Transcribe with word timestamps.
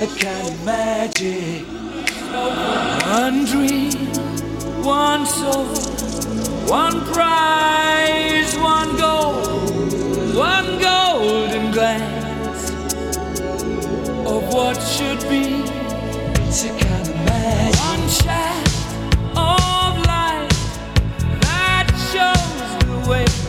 A 0.00 0.06
kind 0.06 0.48
of 0.48 0.64
magic. 0.64 1.64
One 3.06 3.44
dream, 3.44 3.92
one 4.82 5.24
soul, 5.24 5.66
one 6.66 7.00
prize, 7.12 8.56
one 8.58 8.96
goal, 8.96 9.34
one 10.34 10.80
golden 10.80 11.70
glance 11.70 12.70
of 14.26 14.52
what 14.52 14.76
should 14.82 15.20
be. 15.30 15.62
It's 16.48 16.64
a 16.64 16.70
kind 16.70 17.08
of 17.08 17.16
magic. 17.24 17.80
One 17.80 18.08
shaft 18.08 18.96
of 19.36 20.06
light 20.06 20.50
that 21.40 21.86
shows 22.10 22.84
the 22.84 23.10
way. 23.10 23.43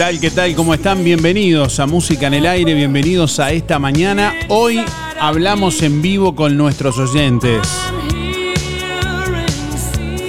Tal? 0.00 0.18
¿Qué 0.18 0.30
tal? 0.30 0.54
¿Cómo 0.54 0.72
están? 0.72 1.04
Bienvenidos 1.04 1.78
a 1.78 1.84
Música 1.84 2.28
en 2.28 2.32
el 2.32 2.46
Aire, 2.46 2.72
bienvenidos 2.72 3.38
a 3.38 3.52
esta 3.52 3.78
mañana. 3.78 4.32
Hoy 4.48 4.82
hablamos 5.20 5.82
en 5.82 6.00
vivo 6.00 6.34
con 6.34 6.56
nuestros 6.56 6.96
oyentes. 6.96 7.68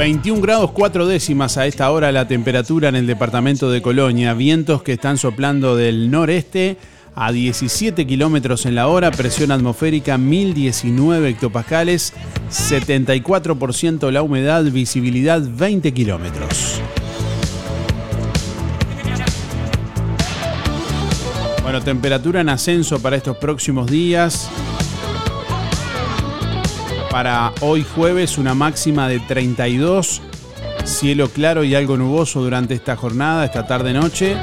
21 0.07 0.39
grados 0.41 0.71
4 0.71 1.05
décimas 1.05 1.57
a 1.57 1.65
esta 1.65 1.91
hora 1.91 2.13
la 2.13 2.29
temperatura 2.29 2.87
en 2.87 2.95
el 2.95 3.07
departamento 3.07 3.69
de 3.69 3.81
Colonia. 3.81 4.33
Vientos 4.33 4.81
que 4.81 4.93
están 4.93 5.17
soplando 5.17 5.75
del 5.75 6.09
noreste 6.09 6.77
a 7.13 7.33
17 7.33 8.07
kilómetros 8.07 8.65
en 8.65 8.75
la 8.75 8.87
hora, 8.87 9.11
presión 9.11 9.51
atmosférica 9.51 10.17
1019 10.17 11.31
hectopascales, 11.31 12.13
74% 12.49 14.09
la 14.09 14.21
humedad, 14.21 14.63
visibilidad 14.63 15.41
20 15.45 15.93
kilómetros. 15.93 16.81
Bueno, 21.63 21.81
temperatura 21.81 22.39
en 22.39 22.47
ascenso 22.47 23.01
para 23.01 23.17
estos 23.17 23.35
próximos 23.35 23.91
días. 23.91 24.49
Para 27.11 27.53
hoy 27.61 27.83
jueves 27.95 28.37
una 28.37 28.53
máxima 28.53 29.07
de 29.07 29.19
32, 29.19 30.21
cielo 30.83 31.29
claro 31.29 31.63
y 31.63 31.73
algo 31.73 31.97
nuboso 31.97 32.41
durante 32.41 32.73
esta 32.73 32.95
jornada, 32.95 33.45
esta 33.45 33.65
tarde-noche. 33.65 34.35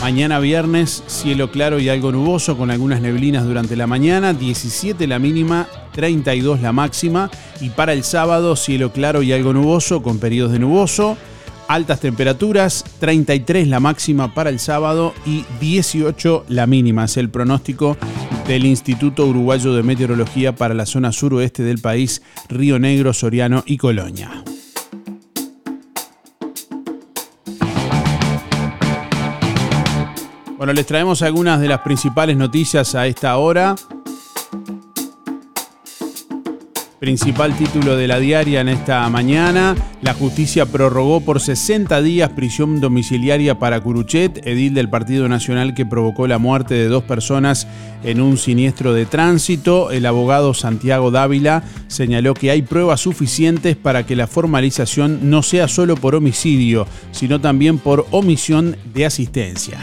Mañana 0.00 0.38
viernes, 0.38 1.04
cielo 1.06 1.50
claro 1.50 1.78
y 1.78 1.88
algo 1.88 2.10
nuboso 2.10 2.56
con 2.56 2.70
algunas 2.70 3.00
neblinas 3.00 3.44
durante 3.44 3.76
la 3.76 3.86
mañana, 3.86 4.32
17 4.32 5.06
la 5.06 5.18
mínima, 5.18 5.66
32 5.92 6.62
la 6.62 6.72
máxima. 6.72 7.30
Y 7.60 7.70
para 7.70 7.92
el 7.92 8.04
sábado, 8.04 8.56
cielo 8.56 8.92
claro 8.92 9.22
y 9.22 9.32
algo 9.32 9.52
nuboso 9.52 10.02
con 10.02 10.18
periodos 10.18 10.52
de 10.52 10.60
nuboso. 10.60 11.18
Altas 11.68 12.00
temperaturas, 12.00 12.84
33 13.00 13.68
la 13.68 13.80
máxima 13.80 14.34
para 14.34 14.48
el 14.48 14.58
sábado 14.58 15.12
y 15.26 15.44
18 15.60 16.46
la 16.48 16.66
mínima. 16.66 17.04
Es 17.04 17.18
el 17.18 17.28
pronóstico 17.28 17.98
del 18.48 18.64
Instituto 18.64 19.26
Uruguayo 19.26 19.74
de 19.74 19.82
Meteorología 19.82 20.56
para 20.56 20.72
la 20.72 20.86
zona 20.86 21.12
suroeste 21.12 21.62
del 21.62 21.80
país, 21.80 22.22
Río 22.48 22.78
Negro, 22.78 23.12
Soriano 23.12 23.62
y 23.66 23.76
Colonia. 23.76 24.42
Bueno, 30.56 30.72
les 30.72 30.86
traemos 30.86 31.20
algunas 31.20 31.60
de 31.60 31.68
las 31.68 31.80
principales 31.82 32.38
noticias 32.38 32.94
a 32.94 33.06
esta 33.06 33.36
hora. 33.36 33.76
Principal 37.00 37.56
título 37.56 37.96
de 37.96 38.08
la 38.08 38.18
diaria 38.18 38.60
en 38.60 38.68
esta 38.68 39.08
mañana, 39.08 39.76
la 40.02 40.14
justicia 40.14 40.66
prorrogó 40.66 41.20
por 41.20 41.38
60 41.38 42.02
días 42.02 42.30
prisión 42.30 42.80
domiciliaria 42.80 43.56
para 43.56 43.80
Curuchet, 43.80 44.44
edil 44.44 44.74
del 44.74 44.90
Partido 44.90 45.28
Nacional 45.28 45.74
que 45.74 45.86
provocó 45.86 46.26
la 46.26 46.38
muerte 46.38 46.74
de 46.74 46.88
dos 46.88 47.04
personas 47.04 47.68
en 48.02 48.20
un 48.20 48.36
siniestro 48.36 48.94
de 48.94 49.06
tránsito. 49.06 49.92
El 49.92 50.06
abogado 50.06 50.54
Santiago 50.54 51.12
Dávila 51.12 51.62
señaló 51.86 52.34
que 52.34 52.50
hay 52.50 52.62
pruebas 52.62 53.00
suficientes 53.00 53.76
para 53.76 54.04
que 54.04 54.16
la 54.16 54.26
formalización 54.26 55.30
no 55.30 55.44
sea 55.44 55.68
solo 55.68 55.94
por 55.94 56.16
homicidio, 56.16 56.88
sino 57.12 57.40
también 57.40 57.78
por 57.78 58.06
omisión 58.10 58.76
de 58.92 59.06
asistencia. 59.06 59.78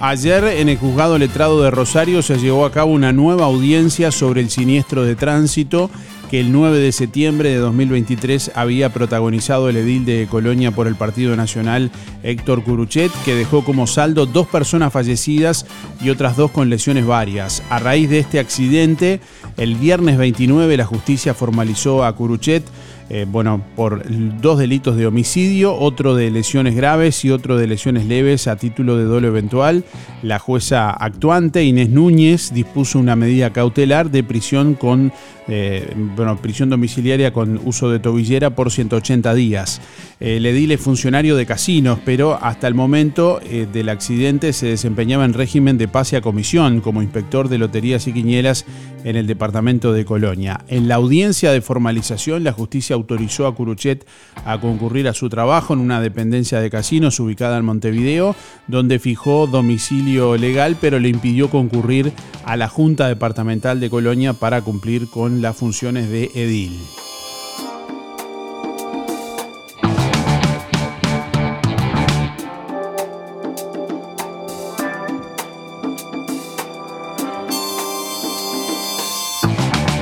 Ayer 0.00 0.44
en 0.44 0.68
el 0.68 0.78
juzgado 0.78 1.18
letrado 1.18 1.62
de 1.62 1.70
Rosario 1.70 2.22
se 2.22 2.38
llevó 2.38 2.64
a 2.64 2.72
cabo 2.72 2.92
una 2.92 3.12
nueva 3.12 3.46
audiencia 3.46 4.12
sobre 4.12 4.40
el 4.40 4.50
siniestro 4.50 5.04
de 5.04 5.16
tránsito 5.16 5.90
que 6.30 6.38
el 6.38 6.52
9 6.52 6.78
de 6.78 6.92
septiembre 6.92 7.48
de 7.48 7.56
2023 7.56 8.52
había 8.54 8.92
protagonizado 8.92 9.68
el 9.68 9.76
edil 9.76 10.04
de 10.04 10.28
Colonia 10.30 10.70
por 10.70 10.86
el 10.86 10.94
Partido 10.94 11.34
Nacional 11.34 11.90
Héctor 12.22 12.62
Curuchet, 12.62 13.10
que 13.24 13.34
dejó 13.34 13.64
como 13.64 13.88
saldo 13.88 14.26
dos 14.26 14.46
personas 14.46 14.92
fallecidas 14.92 15.66
y 16.00 16.10
otras 16.10 16.36
dos 16.36 16.52
con 16.52 16.70
lesiones 16.70 17.04
varias. 17.04 17.64
A 17.68 17.80
raíz 17.80 18.08
de 18.10 18.20
este 18.20 18.38
accidente, 18.38 19.20
el 19.56 19.74
viernes 19.74 20.18
29 20.18 20.76
la 20.76 20.86
justicia 20.86 21.34
formalizó 21.34 22.04
a 22.04 22.14
Curuchet 22.14 22.62
eh, 23.12 23.26
bueno, 23.28 23.60
por 23.74 24.04
dos 24.40 24.60
delitos 24.60 24.96
de 24.96 25.04
homicidio, 25.04 25.74
otro 25.74 26.14
de 26.14 26.30
lesiones 26.30 26.76
graves 26.76 27.24
y 27.24 27.32
otro 27.32 27.56
de 27.56 27.66
lesiones 27.66 28.06
leves 28.06 28.46
a 28.46 28.54
título 28.54 28.96
de 28.96 29.02
dolo 29.02 29.26
eventual. 29.26 29.82
La 30.22 30.38
jueza 30.38 30.90
actuante, 30.90 31.64
Inés 31.64 31.90
Núñez, 31.90 32.54
dispuso 32.54 33.00
una 33.00 33.16
medida 33.16 33.52
cautelar 33.52 34.12
de 34.12 34.22
prisión 34.22 34.74
con 34.74 35.12
eh, 35.52 35.92
bueno, 36.16 36.36
prisión 36.36 36.70
domiciliaria 36.70 37.32
con 37.32 37.60
uso 37.64 37.90
de 37.90 37.98
tobillera 37.98 38.50
por 38.50 38.70
180 38.70 39.34
días. 39.34 39.80
El 40.20 40.46
edil 40.46 40.76
funcionario 40.78 41.34
de 41.34 41.44
casinos, 41.44 41.98
pero 42.04 42.38
hasta 42.40 42.68
el 42.68 42.74
momento 42.74 43.40
eh, 43.42 43.66
del 43.70 43.88
accidente 43.88 44.52
se 44.52 44.66
desempeñaba 44.66 45.24
en 45.24 45.34
régimen 45.34 45.76
de 45.76 45.88
pase 45.88 46.16
a 46.16 46.20
comisión 46.20 46.80
como 46.80 47.02
inspector 47.02 47.48
de 47.48 47.58
loterías 47.58 48.06
y 48.06 48.12
quinielas 48.12 48.64
en 49.02 49.16
el 49.16 49.26
departamento 49.26 49.92
de 49.92 50.04
Colonia. 50.04 50.60
En 50.68 50.86
la 50.86 50.96
audiencia 50.96 51.50
de 51.50 51.60
formalización, 51.60 52.44
la 52.44 52.52
justicia 52.52 52.94
autorizó 52.94 53.46
a 53.46 53.54
Curuchet 53.54 54.06
a 54.44 54.60
concurrir 54.60 55.08
a 55.08 55.14
su 55.14 55.28
trabajo 55.28 55.74
en 55.74 55.80
una 55.80 56.00
dependencia 56.00 56.60
de 56.60 56.70
casinos 56.70 57.18
ubicada 57.18 57.58
en 57.58 57.64
Montevideo, 57.64 58.36
donde 58.68 58.98
fijó 58.98 59.46
domicilio 59.46 60.36
legal, 60.36 60.76
pero 60.80 61.00
le 61.00 61.08
impidió 61.08 61.50
concurrir 61.50 62.12
a 62.44 62.56
la 62.56 62.68
Junta 62.68 63.08
Departamental 63.08 63.80
de 63.80 63.90
Colonia 63.90 64.34
para 64.34 64.62
cumplir 64.62 65.08
con 65.08 65.39
las 65.40 65.56
funciones 65.56 66.08
de 66.10 66.30
edil. 66.34 66.78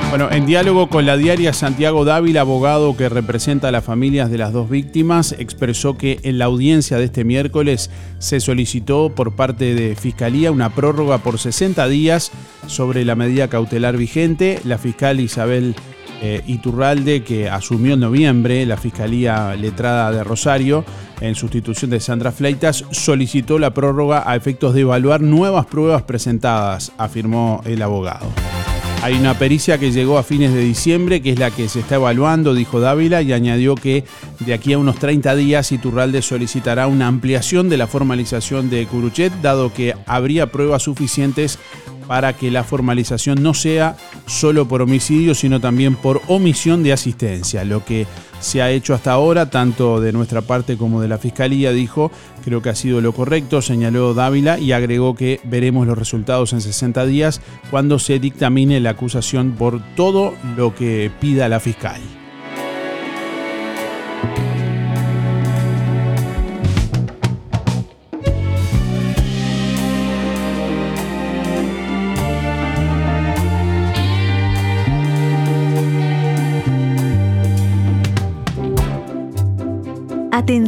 Bueno, 0.09 0.31
en 0.31 0.47
diálogo 0.47 0.89
con 0.89 1.05
la 1.05 1.17
diaria 1.17 1.53
Santiago 1.53 2.03
Dávila, 2.03 2.41
abogado 2.41 2.97
que 2.97 3.09
representa 3.09 3.67
a 3.67 3.71
las 3.71 3.83
familias 3.83 4.31
de 4.31 4.39
las 4.39 4.51
dos 4.51 4.67
víctimas, 4.67 5.35
expresó 5.37 5.99
que 5.99 6.19
en 6.23 6.39
la 6.39 6.45
audiencia 6.45 6.97
de 6.97 7.05
este 7.05 7.23
miércoles 7.23 7.91
se 8.17 8.39
solicitó 8.39 9.13
por 9.13 9.35
parte 9.35 9.75
de 9.75 9.95
Fiscalía 9.95 10.51
una 10.51 10.73
prórroga 10.73 11.19
por 11.19 11.37
60 11.37 11.87
días 11.89 12.31
sobre 12.65 13.05
la 13.05 13.15
medida 13.15 13.49
cautelar 13.49 13.97
vigente. 13.97 14.59
La 14.63 14.79
fiscal 14.79 15.19
Isabel 15.19 15.75
eh, 16.23 16.41
Iturralde, 16.47 17.23
que 17.23 17.47
asumió 17.47 17.93
en 17.93 17.99
noviembre 17.99 18.65
la 18.65 18.77
Fiscalía 18.77 19.55
Letrada 19.55 20.11
de 20.11 20.23
Rosario, 20.23 20.85
en 21.21 21.35
sustitución 21.35 21.91
de 21.91 21.99
Sandra 21.99 22.31
Fleitas, 22.31 22.83
solicitó 22.89 23.59
la 23.59 23.75
prórroga 23.75 24.23
a 24.25 24.35
efectos 24.35 24.73
de 24.73 24.81
evaluar 24.81 25.21
nuevas 25.21 25.67
pruebas 25.67 26.01
presentadas, 26.01 26.93
afirmó 26.97 27.61
el 27.63 27.79
abogado. 27.83 28.27
Hay 29.01 29.13
una 29.13 29.39
pericia 29.39 29.77
que 29.77 29.93
llegó 29.93 30.17
a 30.17 30.23
fines 30.23 30.53
de 30.53 30.59
diciembre, 30.59 31.21
que 31.21 31.31
es 31.31 31.39
la 31.39 31.51
que 31.51 31.69
se 31.69 31.79
está 31.79 31.95
evaluando, 31.95 32.53
dijo 32.53 32.81
Dávila, 32.81 33.21
y 33.21 33.31
añadió 33.31 33.75
que 33.75 34.03
de 34.41 34.53
aquí 34.53 34.73
a 34.73 34.77
unos 34.77 34.99
30 34.99 35.35
días 35.35 35.71
Iturralde 35.71 36.21
solicitará 36.21 36.85
una 36.87 37.07
ampliación 37.07 37.69
de 37.69 37.77
la 37.77 37.87
formalización 37.87 38.69
de 38.69 38.85
Curuchet, 38.87 39.31
dado 39.41 39.71
que 39.73 39.95
habría 40.05 40.51
pruebas 40.51 40.83
suficientes 40.83 41.59
para 42.09 42.33
que 42.33 42.49
la 42.49 42.63
formalización 42.63 43.43
no 43.43 43.53
sea 43.53 43.95
solo 44.25 44.67
por 44.67 44.81
homicidio, 44.81 45.35
sino 45.35 45.61
también 45.61 45.93
por 45.93 46.23
omisión 46.27 46.81
de 46.81 46.91
asistencia. 46.91 47.63
Lo 47.63 47.85
que 47.85 48.07
se 48.39 48.63
ha 48.63 48.71
hecho 48.71 48.95
hasta 48.95 49.11
ahora, 49.11 49.51
tanto 49.51 50.01
de 50.01 50.11
nuestra 50.11 50.41
parte 50.41 50.75
como 50.75 51.01
de 51.01 51.07
la 51.07 51.19
Fiscalía, 51.19 51.71
dijo, 51.71 52.09
creo 52.43 52.63
que 52.63 52.69
ha 52.69 52.75
sido 52.75 52.99
lo 52.99 53.13
correcto, 53.13 53.61
señaló 53.61 54.15
Dávila 54.15 54.57
y 54.57 54.71
agregó 54.71 55.13
que 55.13 55.39
veremos 55.43 55.85
los 55.85 55.99
resultados 55.99 56.51
en 56.51 56.61
60 56.61 57.05
días 57.05 57.41
cuando 57.69 57.99
se 57.99 58.17
dictamine 58.17 58.79
la 58.79 58.89
acusación 58.89 59.51
por 59.51 59.79
todo 59.95 60.33
lo 60.57 60.73
que 60.73 61.11
pida 61.21 61.47
la 61.47 61.59
fiscal. 61.59 62.01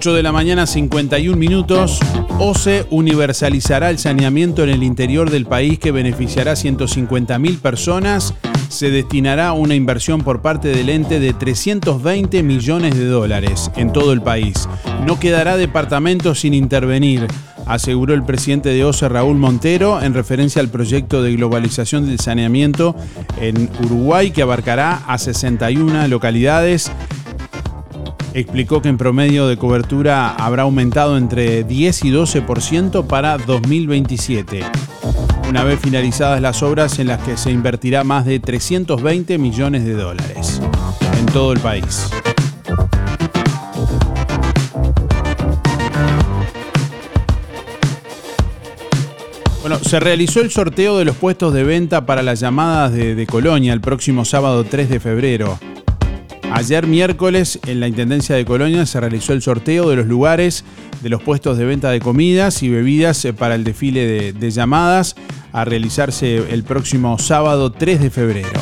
Ocho 0.00 0.14
de 0.14 0.22
la 0.22 0.32
mañana, 0.32 0.66
51 0.66 1.36
minutos. 1.36 2.00
OCE 2.38 2.86
universalizará 2.88 3.90
el 3.90 3.98
saneamiento 3.98 4.64
en 4.64 4.70
el 4.70 4.82
interior 4.82 5.28
del 5.28 5.44
país 5.44 5.78
que 5.78 5.92
beneficiará 5.92 6.52
a 6.52 6.54
150.000 6.54 7.58
personas. 7.58 8.32
Se 8.70 8.90
destinará 8.90 9.52
una 9.52 9.74
inversión 9.74 10.22
por 10.22 10.40
parte 10.40 10.68
del 10.68 10.88
ente 10.88 11.20
de 11.20 11.34
320 11.34 12.42
millones 12.42 12.96
de 12.96 13.04
dólares 13.04 13.70
en 13.76 13.92
todo 13.92 14.14
el 14.14 14.22
país. 14.22 14.70
No 15.04 15.20
quedará 15.20 15.58
departamento 15.58 16.34
sin 16.34 16.54
intervenir 16.54 17.26
aseguró 17.66 18.14
el 18.14 18.24
presidente 18.24 18.70
de 18.70 18.84
OCE 18.84 19.08
Raúl 19.08 19.36
Montero 19.36 20.02
en 20.02 20.12
referencia 20.14 20.60
al 20.60 20.68
proyecto 20.68 21.22
de 21.22 21.36
globalización 21.36 22.06
del 22.06 22.18
saneamiento 22.18 22.96
en 23.40 23.70
Uruguay 23.84 24.32
que 24.32 24.42
abarcará 24.42 25.02
a 25.06 25.18
61 25.18 26.08
localidades. 26.08 26.90
Explicó 28.32 28.80
que 28.80 28.88
en 28.88 28.96
promedio 28.96 29.48
de 29.48 29.56
cobertura 29.56 30.30
habrá 30.30 30.62
aumentado 30.62 31.16
entre 31.18 31.64
10 31.64 32.04
y 32.04 32.10
12% 32.12 33.06
para 33.06 33.38
2027. 33.38 34.62
Una 35.48 35.64
vez 35.64 35.80
finalizadas 35.80 36.40
las 36.40 36.62
obras 36.62 37.00
en 37.00 37.08
las 37.08 37.20
que 37.22 37.36
se 37.36 37.50
invertirá 37.50 38.04
más 38.04 38.24
de 38.24 38.38
320 38.38 39.36
millones 39.36 39.84
de 39.84 39.94
dólares 39.94 40.62
en 41.18 41.26
todo 41.26 41.52
el 41.52 41.58
país. 41.58 42.08
Bueno, 49.60 49.78
se 49.80 49.98
realizó 49.98 50.40
el 50.40 50.52
sorteo 50.52 50.98
de 50.98 51.04
los 51.04 51.16
puestos 51.16 51.52
de 51.52 51.64
venta 51.64 52.06
para 52.06 52.22
las 52.22 52.38
llamadas 52.38 52.92
de, 52.92 53.16
de 53.16 53.26
Colonia 53.26 53.72
el 53.72 53.80
próximo 53.80 54.24
sábado 54.24 54.62
3 54.62 54.88
de 54.88 55.00
febrero. 55.00 55.58
Ayer 56.52 56.86
miércoles 56.86 57.60
en 57.66 57.80
la 57.80 57.86
Intendencia 57.86 58.34
de 58.34 58.44
Colonia 58.44 58.84
se 58.84 58.98
realizó 59.00 59.32
el 59.32 59.40
sorteo 59.40 59.88
de 59.88 59.96
los 59.96 60.06
lugares 60.06 60.64
de 61.00 61.08
los 61.08 61.22
puestos 61.22 61.56
de 61.56 61.64
venta 61.64 61.90
de 61.90 62.00
comidas 62.00 62.62
y 62.62 62.68
bebidas 62.68 63.24
eh, 63.24 63.32
para 63.32 63.54
el 63.54 63.64
desfile 63.64 64.32
de, 64.32 64.50
llamadas 64.50 65.14
a 65.52 65.64
realizarse 65.64 66.52
el 66.52 66.64
próximo 66.64 67.18
sábado 67.18 67.72
3 67.72 68.00
de 68.00 68.10
febrero. 68.10 68.60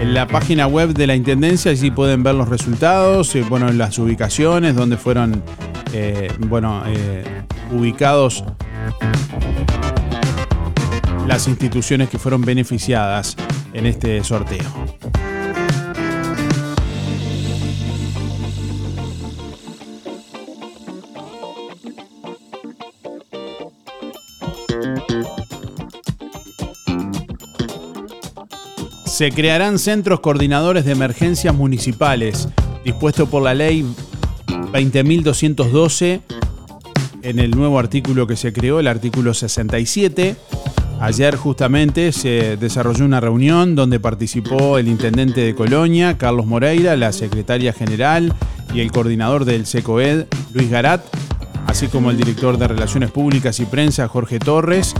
En 0.00 0.12
la 0.12 0.26
página 0.26 0.66
web 0.66 0.92
de 0.92 1.06
la 1.06 1.14
Intendencia 1.14 1.70
allí 1.70 1.90
pueden 1.90 2.22
ver 2.22 2.34
los 2.34 2.48
resultados, 2.48 3.34
eh, 3.36 3.44
bueno, 3.48 3.70
las 3.72 3.98
ubicaciones, 3.98 4.74
donde 4.74 4.96
fueron 4.96 5.42
eh, 5.92 6.32
bueno, 6.40 6.82
ubicados 7.72 8.44
las 11.30 11.46
instituciones 11.46 12.08
que 12.08 12.18
fueron 12.18 12.42
beneficiadas 12.42 13.36
en 13.72 13.86
este 13.86 14.24
sorteo. 14.24 14.58
Se 29.06 29.30
crearán 29.30 29.78
centros 29.78 30.18
coordinadores 30.18 30.84
de 30.84 30.90
emergencias 30.90 31.54
municipales, 31.54 32.48
dispuesto 32.84 33.30
por 33.30 33.44
la 33.44 33.54
ley 33.54 33.86
20.212 34.72 36.22
en 37.22 37.38
el 37.38 37.52
nuevo 37.52 37.78
artículo 37.78 38.26
que 38.26 38.34
se 38.34 38.52
creó, 38.52 38.80
el 38.80 38.88
artículo 38.88 39.32
67. 39.32 40.34
Ayer 41.00 41.34
justamente 41.34 42.12
se 42.12 42.58
desarrolló 42.58 43.06
una 43.06 43.20
reunión 43.20 43.74
donde 43.74 43.98
participó 43.98 44.76
el 44.76 44.86
intendente 44.86 45.40
de 45.40 45.54
Colonia, 45.54 46.18
Carlos 46.18 46.44
Moreira, 46.44 46.94
la 46.94 47.12
secretaria 47.12 47.72
general 47.72 48.34
y 48.74 48.80
el 48.80 48.92
coordinador 48.92 49.46
del 49.46 49.64
SECOED, 49.64 50.26
Luis 50.52 50.68
Garat, 50.68 51.02
así 51.66 51.88
como 51.88 52.10
el 52.10 52.18
director 52.18 52.58
de 52.58 52.68
Relaciones 52.68 53.10
Públicas 53.10 53.58
y 53.60 53.64
Prensa, 53.64 54.08
Jorge 54.08 54.38
Torres, 54.38 54.94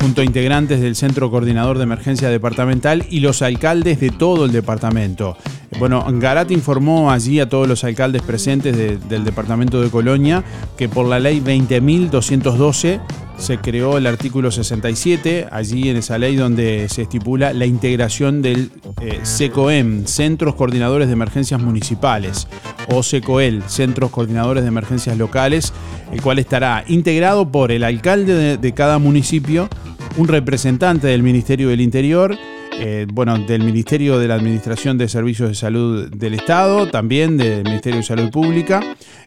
junto 0.00 0.20
a 0.20 0.24
integrantes 0.24 0.80
del 0.80 0.94
Centro 0.94 1.32
Coordinador 1.32 1.78
de 1.78 1.84
Emergencia 1.84 2.28
Departamental 2.28 3.04
y 3.10 3.18
los 3.18 3.42
alcaldes 3.42 3.98
de 3.98 4.10
todo 4.10 4.44
el 4.44 4.52
departamento. 4.52 5.36
Bueno, 5.78 6.04
Garat 6.10 6.50
informó 6.50 7.10
allí 7.10 7.38
a 7.40 7.48
todos 7.48 7.68
los 7.68 7.84
alcaldes 7.84 8.22
presentes 8.22 8.76
de- 8.76 8.98
del 8.98 9.24
departamento 9.24 9.80
de 9.80 9.88
Colonia 9.88 10.42
que 10.76 10.88
por 10.88 11.06
la 11.06 11.18
ley 11.20 11.40
20.212 11.40 13.00
se 13.38 13.56
creó 13.58 13.96
el 13.96 14.06
artículo 14.06 14.50
67, 14.50 15.46
allí 15.50 15.88
en 15.88 15.96
esa 15.96 16.18
ley 16.18 16.36
donde 16.36 16.86
se 16.90 17.02
estipula 17.02 17.54
la 17.54 17.64
integración 17.64 18.42
del 18.42 18.70
eh, 19.00 19.20
SECOEM, 19.22 20.04
Centros 20.06 20.54
Coordinadores 20.56 21.06
de 21.08 21.14
Emergencias 21.14 21.62
Municipales, 21.62 22.46
o 22.88 23.02
SECOEL, 23.02 23.62
Centros 23.66 24.10
Coordinadores 24.10 24.62
de 24.64 24.68
Emergencias 24.68 25.16
Locales, 25.16 25.72
el 26.12 26.20
cual 26.20 26.38
estará 26.38 26.84
integrado 26.88 27.50
por 27.50 27.72
el 27.72 27.84
alcalde 27.84 28.34
de, 28.34 28.56
de 28.58 28.74
cada 28.74 28.98
municipio, 28.98 29.70
un 30.18 30.28
representante 30.28 31.06
del 31.06 31.22
Ministerio 31.22 31.68
del 31.70 31.80
Interior, 31.80 32.36
eh, 32.78 33.06
bueno, 33.12 33.38
del 33.38 33.62
Ministerio 33.64 34.18
de 34.18 34.28
la 34.28 34.34
Administración 34.34 34.96
de 34.98 35.08
Servicios 35.08 35.48
de 35.48 35.54
Salud 35.54 36.08
del 36.08 36.34
Estado, 36.34 36.88
también 36.88 37.36
del 37.36 37.64
Ministerio 37.64 37.98
de 37.98 38.04
Salud 38.04 38.30
Pública, 38.30 38.80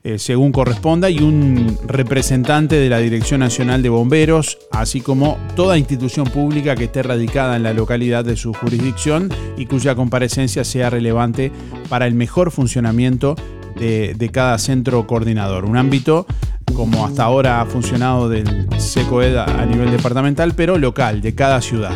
eh, 0.03 0.17
según 0.17 0.51
corresponda, 0.51 1.09
y 1.09 1.19
un 1.19 1.77
representante 1.85 2.75
de 2.75 2.89
la 2.89 2.99
Dirección 2.99 3.39
Nacional 3.41 3.81
de 3.83 3.89
Bomberos, 3.89 4.57
así 4.71 5.01
como 5.01 5.37
toda 5.55 5.77
institución 5.77 6.25
pública 6.25 6.75
que 6.75 6.85
esté 6.85 7.03
radicada 7.03 7.55
en 7.55 7.63
la 7.63 7.73
localidad 7.73 8.25
de 8.25 8.35
su 8.35 8.53
jurisdicción 8.53 9.29
y 9.57 9.65
cuya 9.65 9.95
comparecencia 9.95 10.63
sea 10.63 10.89
relevante 10.89 11.51
para 11.89 12.07
el 12.07 12.15
mejor 12.15 12.51
funcionamiento 12.51 13.35
de, 13.75 14.13
de 14.15 14.29
cada 14.29 14.57
centro 14.57 15.05
coordinador. 15.07 15.65
Un 15.65 15.77
ámbito 15.77 16.25
como 16.73 17.05
hasta 17.05 17.23
ahora 17.23 17.61
ha 17.61 17.65
funcionado 17.65 18.29
del 18.29 18.67
SECOED 18.77 19.35
a 19.35 19.43
a 19.45 19.65
nivel 19.65 19.91
departamental, 19.91 20.53
pero 20.55 20.77
local, 20.77 21.21
de 21.21 21.35
cada 21.35 21.61
ciudad. 21.61 21.93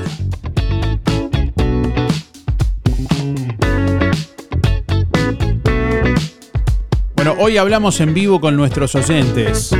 Bueno, 7.27 7.43
hoy 7.43 7.57
hablamos 7.57 7.99
en 7.99 8.13
vivo 8.13 8.39
con 8.39 8.55
nuestros 8.55 8.95
oyentes. 8.95 9.75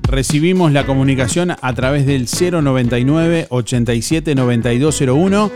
Recibimos 0.00 0.72
la 0.72 0.86
comunicación 0.86 1.50
a 1.50 1.74
través 1.74 2.06
del 2.06 2.26
099 2.26 3.48
87 3.50 4.34
9201 4.34 5.52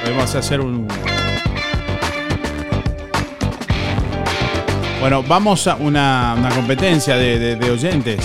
Podemos 0.02 0.34
hacer 0.34 0.60
un... 0.60 0.86
Bueno, 5.02 5.22
vamos 5.24 5.66
a 5.66 5.74
una, 5.74 6.48
competencia 6.54 7.16
de 7.16 7.70
oyentes. 7.72 8.20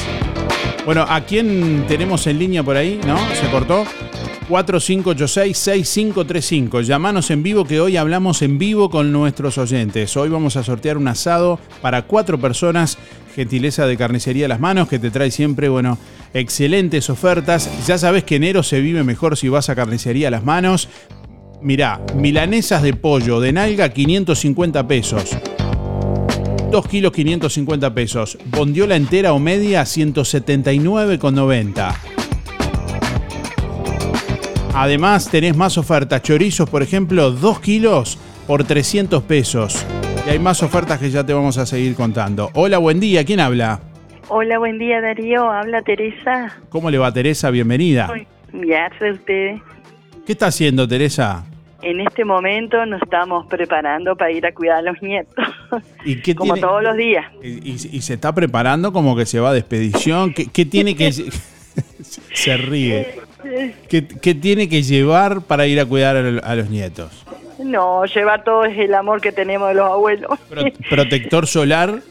Bueno, 0.85 1.07
¿a 1.09 1.21
quién 1.21 1.85
tenemos 1.87 2.27
en 2.27 2.37
línea 2.37 2.61
por 2.61 2.77
ahí? 2.77 3.01
¿No? 3.05 3.17
¿Se 3.33 3.49
cortó? 3.49 3.83
4586-6535. 4.47 6.83
Llamanos 6.83 7.31
en 7.31 7.41
vivo 7.41 7.65
que 7.65 7.81
hoy 7.81 7.97
hablamos 7.97 8.43
en 8.43 8.59
vivo 8.59 8.91
con 8.91 9.11
nuestros 9.11 9.57
oyentes. 9.57 10.15
Hoy 10.15 10.29
vamos 10.29 10.55
a 10.55 10.63
sortear 10.63 10.97
un 10.97 11.07
asado 11.07 11.59
para 11.81 12.03
cuatro 12.03 12.39
personas. 12.39 12.99
Gentileza 13.35 13.87
de 13.87 13.97
Carnicería 13.97 14.47
Las 14.47 14.59
Manos 14.59 14.87
que 14.87 14.99
te 14.99 15.09
trae 15.09 15.31
siempre, 15.31 15.67
bueno, 15.67 15.97
excelentes 16.35 17.09
ofertas. 17.09 17.87
Ya 17.87 17.97
sabes 17.97 18.23
que 18.23 18.35
enero 18.35 18.61
se 18.61 18.81
vive 18.81 19.03
mejor 19.03 19.35
si 19.35 19.49
vas 19.49 19.69
a 19.69 19.75
Carnicería 19.75 20.29
Las 20.29 20.45
Manos. 20.45 20.89
Mirá, 21.59 22.01
milanesas 22.15 22.83
de 22.83 22.93
pollo 22.93 23.39
de 23.39 23.51
nalga 23.51 23.89
550 23.89 24.87
pesos. 24.87 25.35
2 26.71 26.87
kilos 26.87 27.11
550 27.13 27.93
pesos. 27.93 28.37
Bondiola 28.45 28.95
entera 28.95 29.33
o 29.33 29.39
media 29.39 29.83
179,90. 29.83 31.93
Además 34.73 35.29
tenés 35.31 35.55
más 35.55 35.77
ofertas. 35.77 36.21
Chorizos, 36.21 36.69
por 36.69 36.83
ejemplo, 36.83 37.31
2 37.31 37.59
kilos 37.61 38.19
por 38.45 38.65
300 38.65 39.23
pesos. 39.23 39.85
Y 40.25 40.31
hay 40.31 40.39
más 40.39 40.61
ofertas 40.61 40.99
que 40.99 41.09
ya 41.09 41.25
te 41.25 41.33
vamos 41.33 41.57
a 41.57 41.65
seguir 41.65 41.95
contando. 41.95 42.49
Hola, 42.53 42.79
buen 42.79 42.99
día. 42.99 43.23
¿Quién 43.23 43.39
habla? 43.39 43.79
Hola, 44.29 44.59
buen 44.59 44.77
día 44.77 44.99
Darío, 44.99 45.49
habla 45.49 45.81
Teresa. 45.83 46.57
¿Cómo 46.67 46.91
le 46.91 46.97
va 46.97 47.13
Teresa? 47.13 47.49
Bienvenida. 47.49 48.11
Gracias 48.51 49.01
a 49.01 49.13
ustedes. 49.13 49.61
¿Qué 50.25 50.33
está 50.33 50.47
haciendo 50.47 50.85
Teresa? 50.85 51.45
En 51.81 52.01
este 52.01 52.25
momento 52.25 52.85
nos 52.85 53.01
estamos 53.01 53.47
preparando 53.47 54.17
para 54.17 54.31
ir 54.31 54.45
a 54.45 54.51
cuidar 54.51 54.79
a 54.79 54.81
los 54.81 55.01
nietos, 55.01 55.45
¿Y 56.05 56.21
qué 56.21 56.35
como 56.35 56.53
tiene- 56.53 56.67
todos 56.67 56.83
los 56.83 56.95
días. 56.97 57.25
y, 57.43 57.71
y- 57.71 57.89
y 57.91 58.01
se 58.01 58.13
está 58.15 58.33
preparando 58.33 58.91
como 58.93 59.15
que 59.15 59.25
se 59.25 59.39
va 59.39 59.51
de 59.53 59.59
expedición. 59.59 60.33
¿Qué, 60.33 60.47
qué 60.47 60.65
tiene 60.65 60.95
que... 60.95 61.11
se 62.33 62.57
ríe. 62.57 63.15
¿Qué, 63.89 64.07
qué 64.07 64.33
tiene 64.35 64.67
que 64.67 64.81
llevar 64.83 65.41
para 65.41 65.67
ir 65.67 65.79
a 65.79 65.85
cuidar 65.85 66.17
a, 66.17 66.39
a 66.51 66.55
los 66.55 66.69
nietos? 66.69 67.23
No, 67.63 68.05
llevar 68.05 68.43
todo 68.43 68.65
es 68.65 68.77
el 68.77 68.93
amor 68.93 69.21
que 69.21 69.31
tenemos 69.31 69.69
de 69.69 69.75
los 69.75 69.85
abuelos. 69.89 70.37
Pro- 70.49 70.63
¿Protector 70.89 71.47
solar? 71.47 72.01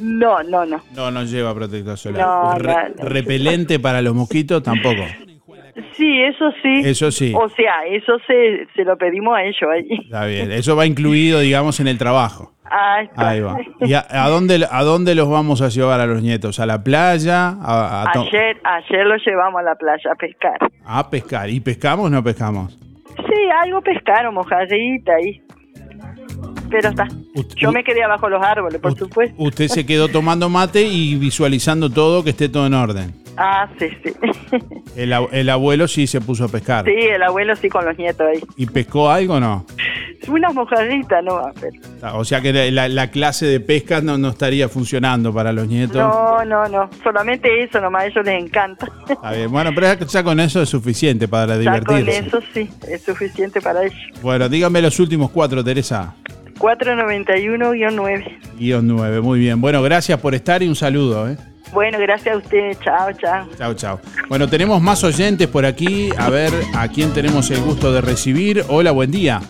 No, 0.00 0.42
no, 0.42 0.66
no. 0.66 0.82
No, 0.94 1.10
no 1.10 1.22
lleva 1.24 1.54
protector 1.54 1.96
solar. 1.96 2.20
No, 2.26 2.54
Re- 2.58 2.72
no, 2.72 2.88
no. 3.04 3.08
Repelente 3.08 3.78
para 3.78 4.02
los 4.02 4.14
mosquitos 4.14 4.62
tampoco. 4.62 5.02
Sí, 5.96 6.22
eso 6.22 6.50
sí. 6.62 6.82
Eso 6.84 7.10
sí. 7.10 7.32
O 7.36 7.48
sea, 7.48 7.84
eso 7.90 8.12
se, 8.26 8.66
se 8.74 8.84
lo 8.84 8.96
pedimos 8.96 9.36
a 9.36 9.42
ellos 9.42 9.68
ahí. 9.72 9.88
Está 10.04 10.24
bien. 10.26 10.52
Eso 10.52 10.76
va 10.76 10.86
incluido, 10.86 11.40
digamos, 11.40 11.80
en 11.80 11.88
el 11.88 11.98
trabajo. 11.98 12.52
Ah, 12.64 13.02
está. 13.02 13.28
Ahí 13.30 13.40
va. 13.40 13.56
¿Y 13.80 13.92
a, 13.94 14.06
a 14.08 14.28
dónde, 14.28 14.66
a 14.70 14.82
dónde 14.82 15.14
los 15.14 15.28
vamos 15.28 15.62
a 15.62 15.68
llevar 15.68 16.00
a 16.00 16.06
los 16.06 16.22
nietos? 16.22 16.60
¿A 16.60 16.66
la 16.66 16.82
playa? 16.82 17.48
¿A, 17.60 18.02
a 18.04 18.10
Ayer, 18.12 18.56
ayer 18.64 19.06
lo 19.06 19.16
llevamos 19.16 19.60
a 19.60 19.62
la 19.64 19.74
playa 19.74 20.12
a 20.12 20.14
pescar. 20.14 20.58
a 20.84 21.10
pescar? 21.10 21.50
¿Y 21.50 21.60
pescamos 21.60 22.06
o 22.06 22.10
no 22.10 22.22
pescamos? 22.22 22.78
Sí, 23.16 23.48
algo 23.62 23.80
pescaron, 23.82 24.34
mojadita 24.34 25.12
ahí. 25.14 25.40
Pero 26.70 26.88
está. 26.88 27.06
Yo 27.56 27.70
me 27.72 27.84
quedé 27.84 28.02
abajo 28.02 28.28
los 28.28 28.42
árboles, 28.42 28.80
por 28.80 28.96
supuesto. 28.96 29.34
Usted 29.38 29.68
se 29.68 29.86
quedó 29.86 30.08
tomando 30.08 30.48
mate 30.48 30.82
y 30.82 31.14
visualizando 31.16 31.90
todo, 31.90 32.24
que 32.24 32.30
esté 32.30 32.48
todo 32.48 32.66
en 32.66 32.74
orden. 32.74 33.12
Ah, 33.36 33.68
sí, 33.78 33.88
sí. 34.04 34.12
El, 34.96 35.12
ab- 35.12 35.28
el 35.32 35.50
abuelo 35.50 35.88
sí 35.88 36.06
se 36.06 36.20
puso 36.20 36.44
a 36.44 36.48
pescar. 36.48 36.84
Sí, 36.84 36.92
el 36.92 37.22
abuelo 37.22 37.56
sí 37.56 37.68
con 37.68 37.84
los 37.84 37.98
nietos 37.98 38.24
ahí. 38.32 38.40
¿Y 38.56 38.66
pescó 38.66 39.10
algo 39.10 39.34
o 39.34 39.40
no? 39.40 39.66
Unas 40.28 40.54
mojarritas, 40.54 41.22
¿no? 41.24 41.42
Pero- 41.60 42.16
O 42.18 42.24
sea 42.24 42.40
que 42.40 42.52
la, 42.70 42.88
la 42.88 43.10
clase 43.10 43.44
de 43.46 43.58
pesca 43.60 44.00
no, 44.00 44.16
no 44.18 44.28
estaría 44.28 44.68
funcionando 44.68 45.34
para 45.34 45.52
los 45.52 45.66
nietos. 45.66 45.96
No, 45.96 46.44
no, 46.44 46.68
no. 46.68 46.88
Solamente 47.02 47.62
eso 47.64 47.80
nomás, 47.80 48.04
a 48.04 48.06
ellos 48.06 48.24
les 48.24 48.42
encanta. 48.44 48.86
Está 49.08 49.32
bien. 49.32 49.50
Bueno, 49.50 49.70
pero 49.74 49.88
ya- 50.06 50.22
con 50.22 50.38
eso 50.38 50.62
es 50.62 50.68
suficiente 50.68 51.26
para 51.26 51.56
Ya 51.60 51.80
con 51.82 51.96
divertirse. 52.04 52.28
eso 52.28 52.40
sí, 52.54 52.70
es 52.88 53.02
suficiente 53.02 53.60
para 53.60 53.82
ellos. 53.84 53.98
Bueno, 54.22 54.48
dígame 54.48 54.80
los 54.80 54.98
últimos 55.00 55.30
cuatro, 55.30 55.64
Teresa. 55.64 56.14
491-9. 56.58 58.38
Guión 58.58 58.86
9, 58.86 59.20
muy 59.20 59.38
bien. 59.40 59.60
Bueno, 59.60 59.82
gracias 59.82 60.20
por 60.20 60.34
estar 60.34 60.62
y 60.62 60.68
un 60.68 60.76
saludo. 60.76 61.28
¿eh? 61.28 61.36
Bueno, 61.74 61.98
gracias 61.98 62.36
a 62.36 62.38
ustedes. 62.38 62.78
Chao, 62.80 63.12
chao. 63.14 63.48
Chao, 63.58 63.74
chao. 63.74 64.00
Bueno, 64.28 64.48
tenemos 64.48 64.80
más 64.80 65.02
oyentes 65.02 65.48
por 65.48 65.66
aquí. 65.66 66.08
A 66.16 66.30
ver 66.30 66.52
a 66.72 66.86
quién 66.86 67.12
tenemos 67.12 67.50
el 67.50 67.60
gusto 67.62 67.92
de 67.92 68.00
recibir. 68.00 68.62
Hola, 68.68 68.92
buen 68.92 69.10
día. 69.10 69.40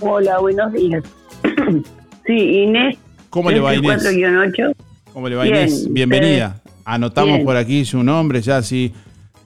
Hola, 0.00 0.40
buenos 0.40 0.72
días. 0.72 1.04
sí, 2.26 2.64
Inés. 2.64 2.98
¿Cómo 3.30 3.52
le 3.52 3.60
va, 3.60 3.72
Inés? 3.72 4.04
4-8. 4.04 4.74
¿Cómo 5.12 5.28
le 5.28 5.36
va, 5.36 5.44
Bien, 5.44 5.58
Inés? 5.58 5.92
Bienvenida. 5.92 6.56
Anotamos 6.84 7.34
Bien. 7.34 7.46
por 7.46 7.56
aquí 7.56 7.84
su 7.84 8.02
nombre, 8.02 8.42
ya 8.42 8.60
sí. 8.60 8.92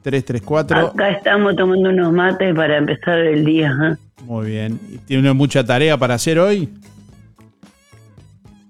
334. 0.02 0.78
Acá 0.78 1.10
estamos 1.10 1.56
tomando 1.56 1.90
unos 1.90 2.10
mates 2.10 2.54
para 2.54 2.78
empezar 2.78 3.18
el 3.18 3.44
día. 3.44 3.70
¿eh? 3.82 4.22
Muy 4.24 4.46
bien. 4.46 4.80
¿Y 4.88 4.96
¿Tiene 4.98 5.30
mucha 5.34 5.62
tarea 5.62 5.98
para 5.98 6.14
hacer 6.14 6.38
hoy? 6.38 6.70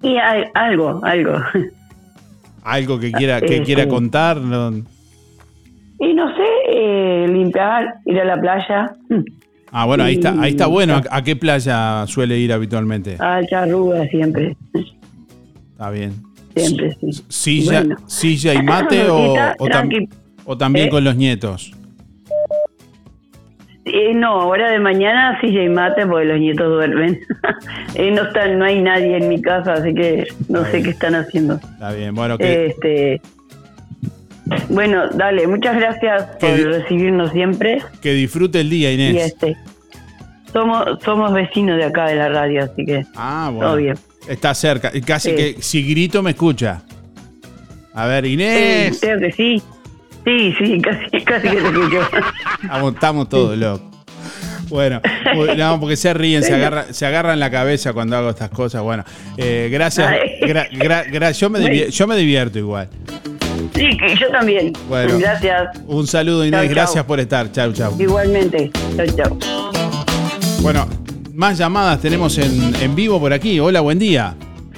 Y 0.03 0.16
hay, 0.16 0.45
algo, 0.55 1.01
algo. 1.05 1.35
¿Algo 2.67 2.99
que 2.99 3.13
quiera, 3.13 3.41
que 3.41 3.59
Eh, 3.59 3.63
quiera 3.63 3.87
contar? 3.87 4.39
Y 4.39 4.43
no 6.15 6.29
sé, 6.37 6.45
eh, 6.69 7.27
limpiar, 7.29 7.95
ir 8.05 8.19
a 8.21 8.25
la 8.25 8.41
playa. 8.41 8.93
Ah, 9.71 9.87
bueno, 9.87 10.03
ahí 10.05 10.15
está, 10.15 10.35
ahí 10.41 10.51
está 10.51 10.67
bueno. 10.67 11.01
¿A, 11.11 11.23
qué 11.23 11.37
playa 11.37 12.05
suele 12.09 12.39
ir 12.39 12.53
habitualmente? 12.53 13.17
A 13.21 13.41
charruga 13.49 14.05
siempre. 14.09 14.57
Está 15.73 15.91
bien. 15.91 16.13
Siempre, 16.57 16.97
sí. 17.01 17.23
¿Silla, 17.29 17.81
Bueno. 17.85 17.97
silla 18.07 18.55
y 18.55 18.63
mate 18.63 19.09
o, 19.11 19.33
o, 19.59 19.67
tam- 19.69 20.09
o 20.45 20.59
también 20.59 20.87
¿Eh? 20.89 20.91
con 20.91 21.05
los 21.05 21.15
nietos? 21.17 21.73
Eh, 23.88 24.12
no, 24.14 24.49
hora 24.49 24.70
de 24.72 24.81
mañana 24.81 25.40
silla 25.40 25.62
y 25.62 25.68
mate 25.68 26.05
porque 26.07 26.25
los 26.27 26.38
nietos 26.40 26.68
duermen. 26.68 27.20
Eh, 27.94 28.11
no 28.11 28.25
están, 28.25 28.59
no 28.59 28.64
hay 28.66 28.83
nadie 28.83 29.16
en 29.16 29.29
mi 29.29 29.40
casa, 29.40 29.72
así 29.75 29.94
que 29.94 30.27
no 30.49 30.59
Está 30.59 30.70
sé 30.70 30.77
bien. 30.79 30.85
qué 30.85 30.90
están 30.90 31.14
haciendo. 31.14 31.55
Está 31.55 31.92
bien. 31.92 32.14
Bueno, 32.14 32.37
que, 32.37 32.66
Este, 32.66 33.22
bueno, 34.68 35.09
dale, 35.14 35.46
muchas 35.46 35.77
gracias 35.77 36.25
por 36.38 36.51
recibirnos 36.51 37.31
siempre. 37.33 37.79
que 38.03 38.12
disfrute 38.12 38.61
el 38.61 38.68
día, 38.68 38.90
Y 38.90 38.94
Inés. 38.94 39.27
este, 39.29 39.57
somos 40.53 40.85
somos 41.05 41.33
vecinos 41.33 41.79
de 41.79 41.85
acá 41.85 42.07
de 42.09 42.16
la 42.16 42.29
radio, 42.29 42.64
así 42.64 42.85
que 42.85 43.07
Ah, 43.14 43.49
bueno. 43.51 43.66
todo 43.68 43.77
bien. 43.79 43.94
Está 44.29 44.53
cerca. 44.55 44.90
Y 44.92 45.01
Casi 45.01 45.31
Sí. 45.31 45.37
que 45.37 45.62
si 45.62 45.83
grito 45.88 46.22
me 46.22 46.31
escucha. 46.33 46.83
A 47.94 48.07
ver, 48.07 48.27
Inés. 48.27 48.99
creo 49.01 49.18
que 49.18 49.33
sí. 49.33 49.62
Sí, 50.27 50.53
sí, 50.59 50.81
casi, 50.83 51.25
casi 51.25 51.49
que 51.49 51.57
te 51.57 51.69
escucho. 51.69 52.01
Estamos, 52.62 52.95
estamos 52.95 53.29
todos 53.29 53.57
locos. 53.57 53.83
Bueno, 54.69 55.01
no, 55.57 55.79
porque 55.81 55.97
se 55.97 56.12
ríen, 56.12 56.43
se 56.43 56.53
agarran, 56.55 56.93
se 56.93 57.07
agarran 57.07 57.39
la 57.39 57.51
cabeza 57.51 57.93
cuando 57.93 58.17
hago 58.17 58.31
estas 58.31 58.51
cosas. 58.51 58.83
Bueno, 58.83 59.05
eh, 59.37 59.69
gracias. 59.71 60.11
Gra- 60.41 60.69
gra- 60.73 61.07
gra- 61.07 61.33
yo, 61.33 61.49
me 61.51 61.61
divier- 61.61 61.89
yo 61.91 62.07
me 62.09 62.17
divierto 62.17 62.59
igual. 62.59 62.89
Sí, 63.75 63.97
yo 64.19 64.29
también. 64.31 64.73
Bueno. 64.89 65.19
Gracias. 65.19 65.69
Un 65.87 66.07
saludo, 66.07 66.45
Inés. 66.45 66.59
Chau, 66.61 66.67
chau. 66.67 66.75
Gracias 66.75 67.05
por 67.05 67.21
estar. 67.21 67.53
Chau, 67.53 67.73
chau. 67.73 67.95
Igualmente. 68.01 68.71
Chao, 68.97 69.07
chao. 69.17 69.39
Bueno, 70.62 70.89
más 71.35 71.57
llamadas 71.57 72.01
tenemos 72.01 72.37
en, 72.39 72.75
en 72.83 72.95
vivo 72.97 73.21
por 73.21 73.33
aquí. 73.33 73.61
Hola, 73.61 73.81
buen 73.83 73.99
día. 74.01 74.35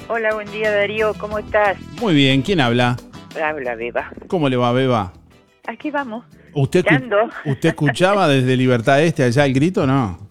Hola, 0.07 0.33
buen 0.35 0.51
día 0.51 0.71
Darío, 0.71 1.13
¿cómo 1.15 1.39
estás? 1.39 1.77
Muy 1.99 2.13
bien, 2.13 2.41
¿quién 2.43 2.59
habla? 2.61 2.95
Habla, 3.43 3.75
Beba. 3.75 4.11
¿Cómo 4.27 4.49
le 4.49 4.57
va, 4.57 4.71
Beba? 4.71 5.13
Aquí 5.69 5.91
vamos. 5.91 6.25
¿Usted, 6.53 6.83
escu- 6.83 6.95
Ando. 6.95 7.29
¿Usted 7.45 7.69
escuchaba 7.69 8.27
desde 8.27 8.57
Libertad 8.57 9.03
Este 9.03 9.23
allá 9.23 9.45
el 9.45 9.53
grito? 9.53 9.85
No. 9.85 10.27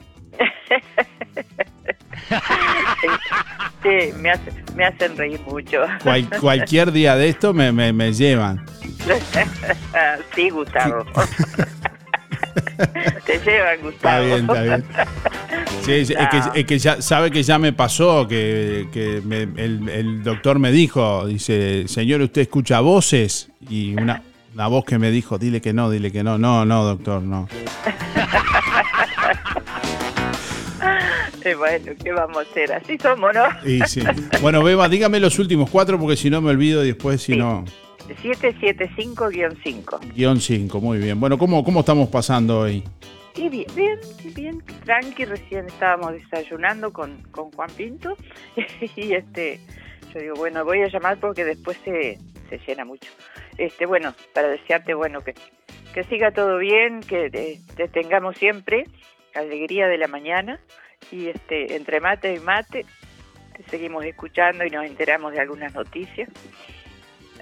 Sí, 3.83 4.13
me, 4.21 4.31
hace- 4.31 4.53
me 4.75 4.85
hacen 4.85 5.17
reír 5.17 5.41
mucho. 5.43 5.83
Cual- 6.03 6.29
cualquier 6.41 6.91
día 6.91 7.15
de 7.17 7.29
esto 7.29 7.55
me, 7.55 7.71
me- 7.71 7.93
me 7.93 8.13
llevan. 8.13 8.65
sí, 10.35 10.51
Gustavo. 10.51 11.05
Te 13.25 13.39
llevan, 13.39 13.75
Está 13.75 13.83
Gustavo. 14.21 14.25
bien, 14.25 14.41
está 14.41 14.63
bien. 14.63 14.85
Sí, 15.83 15.93
es, 15.93 16.11
es 16.11 16.29
que, 16.29 16.61
es 16.61 16.67
que 16.67 16.79
ya 16.79 17.01
sabe 17.01 17.31
que 17.31 17.43
ya 17.45 17.59
me 17.59 17.73
pasó, 17.73 18.27
que, 18.27 18.89
que 18.93 19.23
me- 19.25 19.43
el, 19.43 19.89
el 19.89 20.23
doctor 20.25 20.59
me 20.59 20.73
dijo, 20.73 21.27
dice, 21.27 21.87
señor, 21.87 22.21
¿usted 22.23 22.43
escucha 22.43 22.81
voces? 22.81 23.51
Y 23.71 23.95
una, 23.95 24.23
una 24.59 24.67
voz 24.67 24.85
que 24.85 24.99
me 24.99 25.13
dijo, 25.13 25.39
dile 25.39 25.61
que 25.61 25.73
no, 25.73 25.89
dile 25.89 26.11
que 26.11 26.25
no. 26.25 26.37
No, 26.37 26.65
no, 26.65 26.85
doctor, 26.85 27.23
no. 27.23 27.49
Bueno, 31.57 31.93
¿qué 32.05 32.13
vamos 32.13 32.37
a 32.37 32.41
hacer? 32.43 32.73
Así 32.73 32.99
somos, 32.99 33.33
¿no? 33.33 33.45
Y 33.67 33.81
sí. 33.87 34.03
Bueno, 34.43 34.63
Beba, 34.63 34.87
dígame 34.87 35.19
los 35.19 35.39
últimos 35.39 35.71
cuatro 35.71 35.99
porque 35.99 36.15
si 36.15 36.29
no 36.29 36.43
me 36.43 36.51
olvido 36.51 36.83
después, 36.83 37.23
si 37.23 37.37
no... 37.37 37.65
775-5. 38.23 40.15
Guión 40.15 40.39
5, 40.39 40.81
muy 40.81 40.99
bien. 40.99 41.19
Bueno, 41.19 41.39
¿cómo, 41.39 41.65
¿cómo 41.65 41.81
estamos 41.81 42.11
pasando 42.11 42.61
hoy? 42.61 42.85
Y 43.35 43.49
bien, 43.49 43.67
bien, 43.75 43.99
bien, 44.35 44.63
tranqui, 44.85 45.25
recién 45.25 45.67
estábamos 45.67 46.13
desayunando 46.13 46.93
con, 46.93 47.17
con 47.31 47.51
Juan 47.53 47.71
Pinto 47.75 48.15
y 48.97 49.15
este, 49.15 49.59
yo 50.13 50.21
digo, 50.21 50.35
bueno, 50.35 50.67
voy 50.67 50.83
a 50.83 50.89
llamar 50.89 51.19
porque 51.19 51.47
después 51.47 51.79
se, 51.83 52.19
se 52.51 52.59
llena 52.67 52.85
mucho. 52.85 53.09
Este, 53.59 53.87
bueno, 53.87 54.15
para 54.33 54.49
desearte, 54.49 54.95
bueno, 54.95 55.21
que, 55.23 55.35
que 55.93 56.05
siga 56.05 56.31
todo 56.31 56.59
bien, 56.59 57.01
que 57.01 57.29
te, 57.29 57.59
te 57.77 57.89
tengamos 57.89 58.37
siempre 58.39 58.85
alegría 59.35 59.87
de 59.89 59.99
la 59.99 60.09
mañana 60.09 60.61
y 61.11 61.29
este, 61.29 61.77
entre 61.77 62.01
mate 62.01 62.35
y 62.35 62.41
mate 62.41 62.87
te 63.57 63.63
seguimos 63.65 64.05
escuchando 64.05 64.65
y 64.65 64.71
nos 64.71 64.85
enteramos 64.85 65.33
de 65.33 65.41
algunas 65.41 65.75
noticias. 65.75 66.29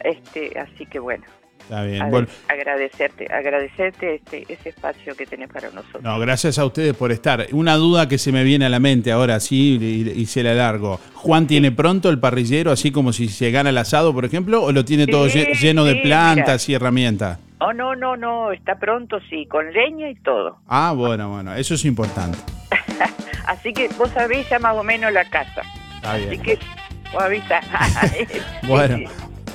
Este, 0.03 0.59
así 0.59 0.87
que 0.87 0.99
bueno, 0.99 1.25
Está 1.69 1.83
bien. 1.83 2.09
Bueno, 2.11 2.29
agradecerte, 2.49 3.27
agradecerte 3.33 4.15
este, 4.15 4.45
ese 4.49 4.69
espacio 4.69 5.17
que 5.17 5.27
tenés 5.27 5.49
para 5.51 5.69
nosotros. 5.71 6.01
no, 6.01 6.17
gracias 6.21 6.61
a 6.61 6.65
ustedes 6.65 6.95
por 6.95 7.11
estar. 7.11 7.49
Una 7.51 7.75
duda 7.75 8.09
que 8.09 8.19
se 8.19 8.31
me 8.31 8.45
viene 8.45 8.67
a 8.67 8.69
la 8.69 8.79
mente 8.79 9.11
ahora, 9.11 9.41
sí, 9.41 9.77
y, 9.81 10.09
y 10.21 10.27
se 10.27 10.45
la 10.45 10.55
largo. 10.55 11.01
¿Juan 11.15 11.49
tiene 11.49 11.73
pronto 11.73 12.09
el 12.09 12.21
parrillero, 12.21 12.71
así 12.71 12.93
como 12.93 13.13
si 13.13 13.29
se 13.29 13.51
gana 13.51 13.71
el 13.71 13.79
asado, 13.79 14.15
por 14.15 14.25
ejemplo, 14.25 14.63
o 14.63 14.71
lo 14.71 14.85
tiene 14.85 15.09
todo 15.09 15.29
Sí, 15.29 15.45
lleno 15.61 15.85
de 15.85 15.97
plantas 15.97 16.69
y 16.69 16.75
herramientas? 16.75 17.39
Oh, 17.59 17.73
no, 17.73 17.97
no, 17.97 18.17
no, 18.17 18.53
está 18.53 18.77
pronto, 18.79 19.19
sí, 19.29 19.47
con 19.47 19.73
leña 19.73 20.09
y 20.09 20.15
todo. 20.17 20.59
Ah, 20.69 20.93
bueno, 20.95 21.31
bueno, 21.31 21.53
eso 21.55 21.75
es 21.75 21.85
importante. 21.85 22.39
Así 23.47 23.73
que 23.73 23.89
vos 23.99 24.11
sabés 24.11 24.49
ya 24.49 24.59
más 24.61 24.77
o 24.77 24.85
menos 24.85 25.13
la 25.13 25.25
casa. 25.29 25.63
Está 25.97 26.13
Así 26.13 26.27
bien. 26.27 26.43
que 26.43 26.59
vos 27.13 27.23
avisás. 27.23 27.65
Bueno, 28.69 28.99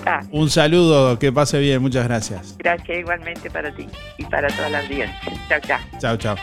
Ah, 0.05 0.21
un 0.31 0.49
saludo, 0.49 1.19
que 1.19 1.31
pase 1.31 1.59
bien, 1.59 1.81
muchas 1.81 2.05
gracias. 2.05 2.55
gracias 2.57 2.99
igualmente 2.99 3.49
para 3.49 3.73
ti 3.73 3.87
y 4.17 4.25
para 4.25 4.47
toda 4.49 4.69
la 4.69 4.79
audiencia. 4.79 5.19
Chao, 5.47 5.59
chao. 5.61 5.79
Chao, 5.99 6.17
chao. 6.17 6.35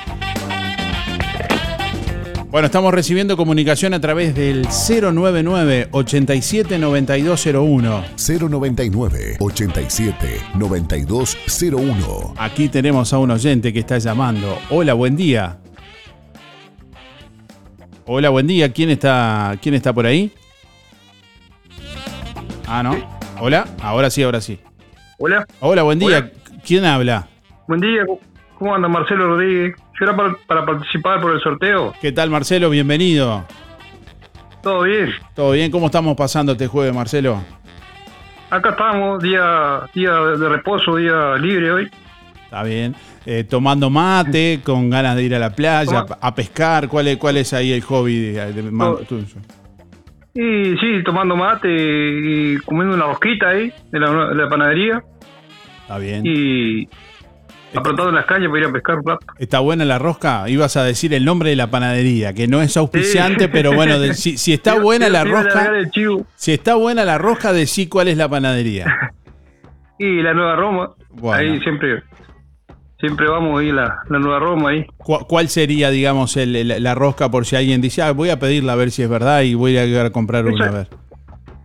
Bueno, 2.50 2.64
estamos 2.64 2.94
recibiendo 2.94 3.36
comunicación 3.36 3.92
a 3.92 4.00
través 4.00 4.34
del 4.34 4.66
099 4.66 5.88
87 5.90 6.78
9201. 6.78 8.04
099 8.16 9.36
87 9.38 10.40
9201. 10.54 12.34
Aquí 12.38 12.70
tenemos 12.70 13.12
a 13.12 13.18
un 13.18 13.32
oyente 13.32 13.70
que 13.70 13.80
está 13.80 13.98
llamando. 13.98 14.58
Hola, 14.70 14.94
buen 14.94 15.14
día. 15.14 15.58
Hola, 18.06 18.30
buen 18.30 18.46
día. 18.46 18.72
¿Quién 18.72 18.88
está, 18.88 19.58
quién 19.60 19.74
está 19.74 19.92
por 19.92 20.06
ahí? 20.06 20.32
Ah, 22.66 22.82
no. 22.82 23.17
Hola. 23.40 23.66
Ahora 23.82 24.10
sí, 24.10 24.22
ahora 24.22 24.40
sí. 24.40 24.58
Hola. 25.18 25.46
Hola, 25.60 25.82
buen 25.82 25.98
día. 25.98 26.30
¿Quién 26.66 26.84
habla? 26.84 27.26
Buen 27.66 27.80
día, 27.80 28.04
¿cómo 28.58 28.74
anda 28.74 28.88
Marcelo 28.88 29.28
Rodríguez? 29.28 29.74
Yo 29.98 30.06
era 30.06 30.16
para, 30.16 30.34
para 30.46 30.64
participar 30.64 31.20
por 31.20 31.32
el 31.32 31.40
sorteo. 31.40 31.92
¿Qué 32.00 32.12
tal, 32.12 32.30
Marcelo? 32.30 32.70
Bienvenido. 32.70 33.44
¿Todo 34.62 34.82
bien? 34.82 35.10
¿Todo 35.34 35.52
bien? 35.52 35.70
¿Cómo 35.70 35.86
estamos 35.86 36.16
pasando 36.16 36.52
este 36.52 36.66
jueves, 36.66 36.94
Marcelo? 36.94 37.42
Acá 38.50 38.70
estamos, 38.70 39.22
día, 39.22 39.82
día 39.94 40.10
de 40.12 40.48
reposo, 40.48 40.96
día 40.96 41.34
libre 41.36 41.70
hoy. 41.70 41.90
Está 42.44 42.62
bien. 42.62 42.94
Eh, 43.26 43.44
tomando 43.44 43.90
mate, 43.90 44.60
con 44.64 44.88
ganas 44.88 45.14
de 45.16 45.24
ir 45.24 45.34
a 45.34 45.38
la 45.38 45.50
playa, 45.50 46.06
a 46.20 46.34
pescar. 46.34 46.88
¿Cuál 46.88 47.08
es, 47.08 47.18
cuál 47.18 47.36
es 47.36 47.52
ahí 47.52 47.72
el 47.72 47.82
hobby 47.82 48.32
de- 48.32 48.52
de- 48.52 48.62
tuyo? 49.06 49.26
Y 50.34 50.76
sí, 50.78 51.02
tomando 51.04 51.36
mate 51.36 51.68
y 51.70 52.56
comiendo 52.58 52.94
una 52.94 53.06
rosquita 53.06 53.48
ahí 53.48 53.72
de 53.90 53.98
la, 54.00 54.26
de 54.28 54.34
la 54.34 54.48
panadería. 54.48 55.02
Está 55.82 55.98
bien. 55.98 56.22
Y 56.24 56.88
apretado 57.74 58.08
en 58.10 58.14
las 58.14 58.24
cañas 58.26 58.48
para 58.48 58.60
ir 58.62 58.66
a 58.68 58.72
pescar 58.72 58.96
un 58.98 59.06
rato. 59.06 59.26
¿Está 59.38 59.60
buena 59.60 59.84
la 59.84 59.98
rosca? 59.98 60.48
Ibas 60.48 60.76
a 60.76 60.84
decir 60.84 61.12
el 61.14 61.24
nombre 61.24 61.50
de 61.50 61.56
la 61.56 61.66
panadería, 61.70 62.32
que 62.34 62.46
no 62.46 62.62
es 62.62 62.76
auspiciante, 62.76 63.44
Sí. 63.44 63.50
pero 63.52 63.72
bueno, 63.72 63.98
de- 63.98 64.14
si, 64.14 64.36
si 64.38 64.52
está 64.52 64.74
buena 64.80 65.08
la 65.08 65.24
rosca, 65.24 65.70
si 66.34 66.52
está 66.52 66.74
buena 66.76 67.04
la 67.04 67.18
rosca, 67.18 67.52
decí 67.52 67.88
cuál 67.88 68.08
es 68.08 68.16
la 68.16 68.28
panadería. 68.28 68.86
Y 70.00 70.22
la 70.22 70.32
Nueva 70.32 70.54
Roma, 70.54 70.90
Bueno. 71.10 71.36
ahí 71.54 71.60
siempre 71.60 72.04
siempre 73.00 73.28
vamos 73.28 73.60
ahí, 73.60 73.70
la, 73.72 74.00
la 74.08 74.18
Nueva 74.18 74.38
Roma 74.40 74.70
ahí. 74.70 74.86
¿Cu- 74.98 75.26
¿Cuál 75.28 75.48
sería, 75.48 75.90
digamos, 75.90 76.36
el- 76.36 76.56
el- 76.56 76.82
la 76.82 76.94
rosca 76.94 77.30
por 77.30 77.46
si 77.46 77.56
alguien 77.56 77.80
dice, 77.80 78.02
ah, 78.02 78.12
voy 78.12 78.30
a 78.30 78.38
pedirla 78.38 78.72
a 78.72 78.76
ver 78.76 78.90
si 78.90 79.02
es 79.02 79.08
verdad 79.08 79.42
y 79.42 79.54
voy 79.54 79.76
a 79.76 79.84
ir 79.84 79.98
a 79.98 80.10
comprar 80.10 80.46
una 80.46 80.66
a 80.66 80.70
ver? 80.70 80.88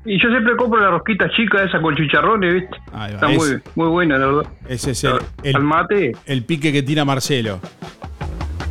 Y 0.06 0.22
yo 0.22 0.30
siempre 0.30 0.56
compro 0.58 0.82
la 0.82 0.90
rosquita 0.92 1.30
chica 1.36 1.64
esa 1.64 1.82
con 1.82 1.96
chicharrones, 1.96 2.54
¿viste? 2.54 2.78
Está 3.14 3.32
Es- 3.32 3.38
muy, 3.38 3.62
muy 3.76 3.88
buena, 3.90 4.18
la 4.18 4.26
verdad. 4.28 4.46
Ese 4.68 4.92
es 4.92 5.04
el, 5.06 5.14
el- 5.44 5.56
Al 5.56 5.64
mate. 5.64 6.12
el 6.26 6.44
pique 6.44 6.72
que 6.74 6.84
tira 6.84 7.06
Marcelo. 7.06 7.60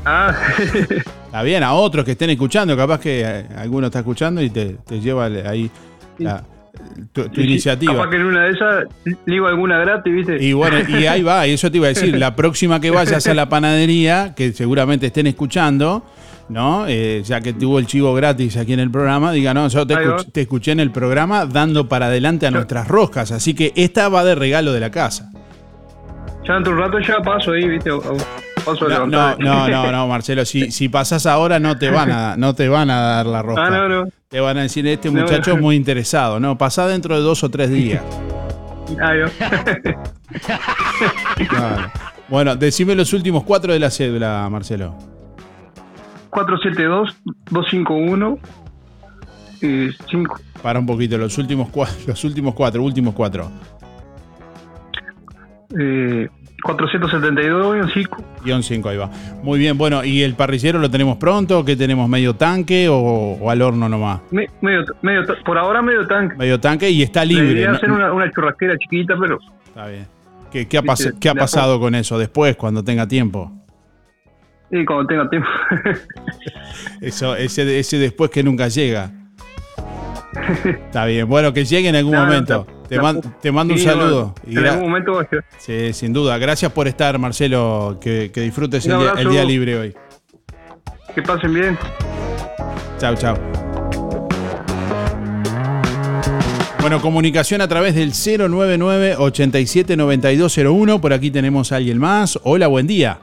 Ah, 0.05 0.35
Está 1.27 1.43
bien, 1.43 1.63
a 1.63 1.73
otros 1.73 2.05
que 2.05 2.11
estén 2.13 2.29
escuchando, 2.31 2.77
capaz 2.77 3.01
que 3.01 3.23
eh, 3.25 3.47
alguno 3.57 3.87
está 3.87 4.01
escuchando 4.01 4.43
y 4.43 4.51
te, 4.51 4.77
te 4.87 5.01
lleva 5.01 5.25
ahí 5.27 5.71
la- 6.19 6.45
tu, 7.13 7.23
iniciativa. 7.41 7.93
Capaz 7.95 8.11
que 8.11 8.17
en 8.17 8.25
una 8.25 8.45
de 8.45 8.51
esas 8.51 8.85
digo 9.27 9.47
alguna 9.47 9.79
gratis, 9.79 10.13
¿viste? 10.15 10.43
Y 10.43 10.53
bueno, 10.53 10.79
y 10.89 11.07
ahí 11.07 11.23
va, 11.23 11.47
y 11.47 11.53
eso 11.53 11.71
te 11.71 11.77
iba 11.79 11.87
a 11.87 11.91
decir, 11.91 12.17
la 12.19 12.35
próxima 12.37 12.81
que 12.81 12.91
vayas 12.91 13.27
a 13.27 13.35
la 13.35 13.49
panadería, 13.49 14.35
que 14.35 14.53
seguramente 14.53 15.07
estén 15.07 15.27
escuchando, 15.27 16.05
¿no? 16.49 16.87
Eh, 16.89 17.23
ya 17.25 17.41
que 17.41 17.53
tuvo 17.53 17.79
el 17.79 17.87
chivo 17.87 18.15
gratis 18.15 18.57
aquí 18.57 18.73
en 18.73 18.81
el 18.81 18.91
programa, 18.91 19.33
diga, 19.33 19.55
no, 19.55 19.69
yo 19.69 19.87
te, 19.87 19.95
escuch- 19.95 20.33
te 20.33 20.41
escuché 20.43 20.73
en 20.73 20.81
el 20.81 20.91
programa 20.91 21.47
dando 21.47 21.89
para 21.89 22.07
adelante 22.07 22.47
a 22.47 22.51
nuestras 22.51 22.89
roscas, 22.89 23.33
así 23.33 23.55
que 23.55 23.73
esta 23.77 24.09
va 24.09 24.25
de 24.25 24.35
regalo 24.35 24.73
de 24.73 24.81
la 24.81 24.91
casa. 24.91 25.31
Ya 26.47 26.59
de 26.59 26.71
un 26.71 26.79
rato 26.79 26.99
ya 26.99 27.19
paso 27.21 27.53
ahí, 27.53 27.69
¿viste? 27.69 27.91
Paso 28.65 28.89
No, 28.89 29.07
no, 29.07 29.37
no, 29.37 29.69
no, 29.69 29.93
no, 29.93 30.09
Marcelo, 30.09 30.45
si, 30.45 30.71
si 30.73 30.89
pasas 30.89 31.27
ahora 31.27 31.61
no 31.61 31.77
te 31.79 31.91
van 31.91 32.11
a, 32.11 32.37
no 32.37 32.55
te 32.55 32.69
van 32.69 32.91
a 32.91 33.01
dar 33.01 33.27
la 33.27 33.43
rosca. 33.43 33.67
Ah, 33.67 33.71
no, 33.71 33.89
no. 33.89 34.05
Te 34.33 34.41
van 34.41 34.57
a 34.57 34.63
decir, 34.63 34.87
este 34.87 35.11
muchacho 35.11 35.53
es 35.53 35.61
muy 35.61 35.77
interesado, 35.77 36.41
no, 36.41 36.57
pasá 36.57 36.89
dentro 36.89 37.15
de 37.15 37.21
dos 37.21 37.45
o 37.45 37.51
tres 37.51 37.69
días. 37.71 38.03
Claro. 41.49 41.91
Bueno, 42.29 42.55
decime 42.57 42.95
los 42.95 43.13
últimos 43.13 43.45
cuatro 43.45 43.75
de 43.75 43.79
la 43.79 43.91
cédula, 43.91 44.49
Marcelo. 44.51 44.97
472-251 46.31 48.39
y 49.61 49.91
5. 50.11 50.41
Para 50.63 50.79
un 50.79 50.87
poquito, 50.87 51.19
los 51.19 51.37
últimos 51.37 51.69
cuatro, 51.69 51.95
los 52.07 52.25
últimos 52.25 52.55
cuatro, 52.55 52.83
últimos 52.83 53.13
cuatro. 53.15 53.51
Eh, 55.79 56.27
472 56.63 57.89
y 57.89 57.93
5. 57.93 58.25
Guión 58.45 58.63
5, 58.63 58.89
ahí 58.89 58.97
va. 58.97 59.11
Muy 59.43 59.59
bien, 59.59 59.77
bueno, 59.77 60.05
¿y 60.05 60.23
el 60.23 60.35
parrillero 60.35 60.79
lo 60.79 60.91
tenemos 60.91 61.17
pronto? 61.17 61.65
¿Qué 61.65 61.77
tenemos? 61.77 62.09
¿Medio 62.09 62.35
tanque 62.35 62.89
o, 62.89 62.97
o 62.97 63.51
al 63.51 63.61
horno 63.63 63.89
nomás? 63.89 64.21
Me- 64.31 64.49
medio, 64.61 64.85
medio, 65.03 65.23
por 65.45 65.59
ahora 65.59 65.83
medio 65.83 66.07
tanque. 66.07 66.37
Medio 66.37 66.61
tanque 66.61 66.91
y 66.91 67.03
está 67.03 67.25
libre. 67.25 67.47
Debería 67.47 67.71
hacer 67.73 67.91
una, 67.91 68.13
una 68.13 68.31
churrasquera 68.31 68.77
chiquita, 68.79 69.15
pero 69.21 69.39
Está 69.67 69.87
bien. 69.89 70.07
¿Qué, 70.51 70.69
qué 70.69 70.79
ha, 70.79 70.83
pas- 70.83 71.19
qué 71.19 71.29
ha 71.31 71.35
pasado 71.35 71.81
con 71.81 71.95
eso 71.95 72.19
después, 72.19 72.57
cuando 72.57 72.83
tenga 72.85 73.07
tiempo? 73.09 73.51
y 74.75 74.85
cuando 74.87 75.07
tenga 75.07 75.29
tiempo. 75.29 75.49
Eso, 77.03 77.37
ese, 77.37 77.79
ese 77.79 77.99
después 77.99 78.31
que 78.31 78.43
nunca 78.43 78.69
llega. 78.69 79.11
Está 80.65 81.05
bien, 81.05 81.29
bueno, 81.29 81.53
que 81.53 81.65
llegue 81.65 81.89
en 81.89 81.97
algún 81.97 82.13
No, 82.13 82.21
no, 82.21 82.27
momento. 82.27 82.67
no, 82.69 82.82
te, 82.93 82.97
no. 82.99 83.03
man- 83.03 83.21
te 83.41 83.53
mando 83.53 83.75
Sí, 83.77 83.81
un 83.81 83.87
saludo. 83.87 84.35
en 84.47 84.59
algún 84.67 84.89
momento 84.91 85.19
a. 85.19 85.27
Sí, 85.59 85.93
sin 85.93 86.13
duda. 86.13 86.39
Gracias 86.39 86.71
por 86.73 86.87
estar, 86.89 87.19
Marcelo. 87.19 87.99
Que, 88.01 88.31
que 88.33 88.41
disfrutes 88.43 88.85
el 88.87 88.93
día, 88.93 89.01
el 89.03 89.09
abrazo. 89.11 89.29
día 89.31 89.45
libre 89.45 89.79
hoy. 89.79 89.95
Que 91.15 91.23
pasen 91.23 91.53
bien. 91.55 91.79
Chao, 92.99 93.15
chao. 93.17 93.37
Bueno, 96.81 97.01
comunicación 97.01 97.61
a 97.61 97.69
través 97.69 97.95
del 97.95 98.11
099-879201. 98.13 101.01
Por 101.01 101.13
aquí 101.13 101.31
tenemos 101.31 101.71
a 101.73 101.77
alguien 101.77 101.99
más. 101.99 102.39
Hola, 102.43 102.67
buen 102.67 102.87
día. 102.87 103.19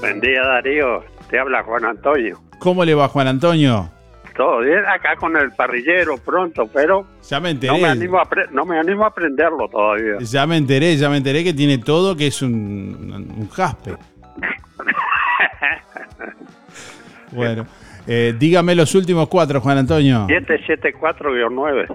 Buen 0.00 0.20
día, 0.20 0.42
Darío. 0.42 1.02
Te 1.28 1.38
habla 1.38 1.62
Juan 1.64 1.84
Antonio. 1.84 2.40
¿Cómo 2.58 2.84
le 2.84 2.94
va, 2.94 3.08
Juan 3.08 3.26
Antonio? 3.26 3.90
Todo 4.36 4.60
bien 4.60 4.80
acá 4.86 5.16
con 5.16 5.36
el 5.36 5.50
parrillero 5.52 6.16
pronto, 6.18 6.66
pero 6.72 7.06
Ya 7.28 7.38
me 7.40 7.50
enteré. 7.50 7.72
no 7.72 7.78
me 7.78 7.88
animo 7.88 8.18
a, 8.18 8.28
no 8.50 8.64
me 8.64 8.78
animo 8.78 9.04
a 9.04 9.08
aprenderlo 9.08 9.68
todavía. 9.68 10.14
Ya 10.20 10.46
me 10.46 10.56
enteré, 10.56 10.96
ya 10.96 11.08
me 11.10 11.18
enteré 11.18 11.44
que 11.44 11.52
tiene 11.52 11.78
todo, 11.78 12.16
que 12.16 12.26
es 12.28 12.40
un, 12.42 12.52
un 13.38 13.48
jaspe. 13.50 13.92
Bueno, 17.32 17.66
eh, 18.06 18.34
dígame 18.38 18.74
los 18.74 18.94
últimos 18.94 19.26
cuatro, 19.28 19.60
Juan 19.60 19.78
Antonio. 19.78 20.26
774-9. 20.28 21.86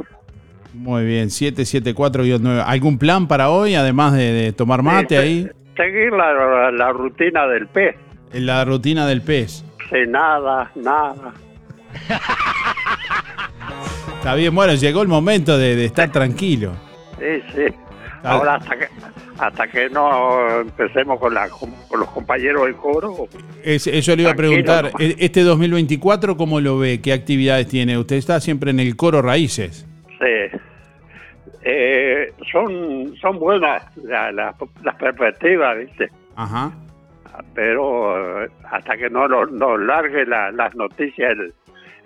Muy 0.73 1.06
bien, 1.06 1.28
774-9. 1.30 2.63
¿Algún 2.65 2.97
plan 2.97 3.28
para 3.28 3.50
hoy, 3.50 3.76
además 3.76 4.13
de, 4.13 4.32
de 4.32 4.52
tomar 4.54 4.82
mate 4.82 5.10
Sí, 5.10 5.15
ahí? 5.15 5.50
Seguir 5.76 6.12
la, 6.12 6.71
la 6.71 6.91
rutina 6.91 7.45
del 7.47 7.67
pez. 7.67 7.95
En 8.34 8.45
la 8.47 8.65
rutina 8.65 9.06
del 9.06 9.21
pez. 9.21 9.63
Sin 9.91 10.12
nada, 10.12 10.71
nada. 10.76 11.34
Está 14.17 14.36
bien, 14.36 14.54
bueno, 14.54 14.73
llegó 14.73 15.02
el 15.02 15.08
momento 15.08 15.58
de, 15.58 15.76
de 15.76 15.86
estar 15.86 16.12
tranquilo. 16.12 16.73
Sí, 17.19 17.41
sí. 17.56 17.73
Ahora 18.23 18.56
hasta 18.56 18.78
que, 18.78 18.88
hasta 19.39 19.67
que 19.67 19.89
no 19.89 20.62
empecemos 20.62 21.19
con, 21.19 21.34
la, 21.34 21.47
con 21.50 21.71
los 22.00 22.10
compañeros 22.10 22.65
del 22.65 22.76
coro, 22.76 23.28
Es- 23.63 23.88
eso 23.88 24.15
le 24.15 24.23
iba 24.23 24.32
a 24.32 24.36
preguntar. 24.36 24.86
nomás. 24.86 25.00
E- 25.02 25.15
Este 25.19 25.43
2024, 25.43 26.36
¿cómo 26.36 26.60
lo 26.60 26.78
ve? 26.80 27.00
¿Qué 27.00 27.13
actividades 27.13 27.67
tiene? 27.67 27.97
Usted 27.97 28.17
está 28.17 28.39
siempre 28.41 28.71
en 28.71 28.80
el 28.80 28.95
coro 28.95 29.21
Raíces. 29.21 29.86
sí. 30.19 30.58
Eh, 31.69 32.32
son, 32.50 33.13
son 33.19 33.39
buenas 33.39 33.84
la- 34.02 34.32
la- 34.32 34.56
las 34.84 34.95
perspectivas, 34.95 35.78
¿viste? 35.78 36.10
Ajá. 36.38 36.71
Pero 37.54 38.45
eh, 38.45 38.50
hasta 38.71 38.95
que 38.95 39.10
no 39.10 39.28
nos 39.28 39.52
no 39.52 39.78
largue 39.78 40.26
la- 40.26 40.50
las 40.52 40.73
noticias 40.76 41.32
el, 41.32 41.54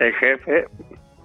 el 0.06 0.14
jefe, 0.14 0.66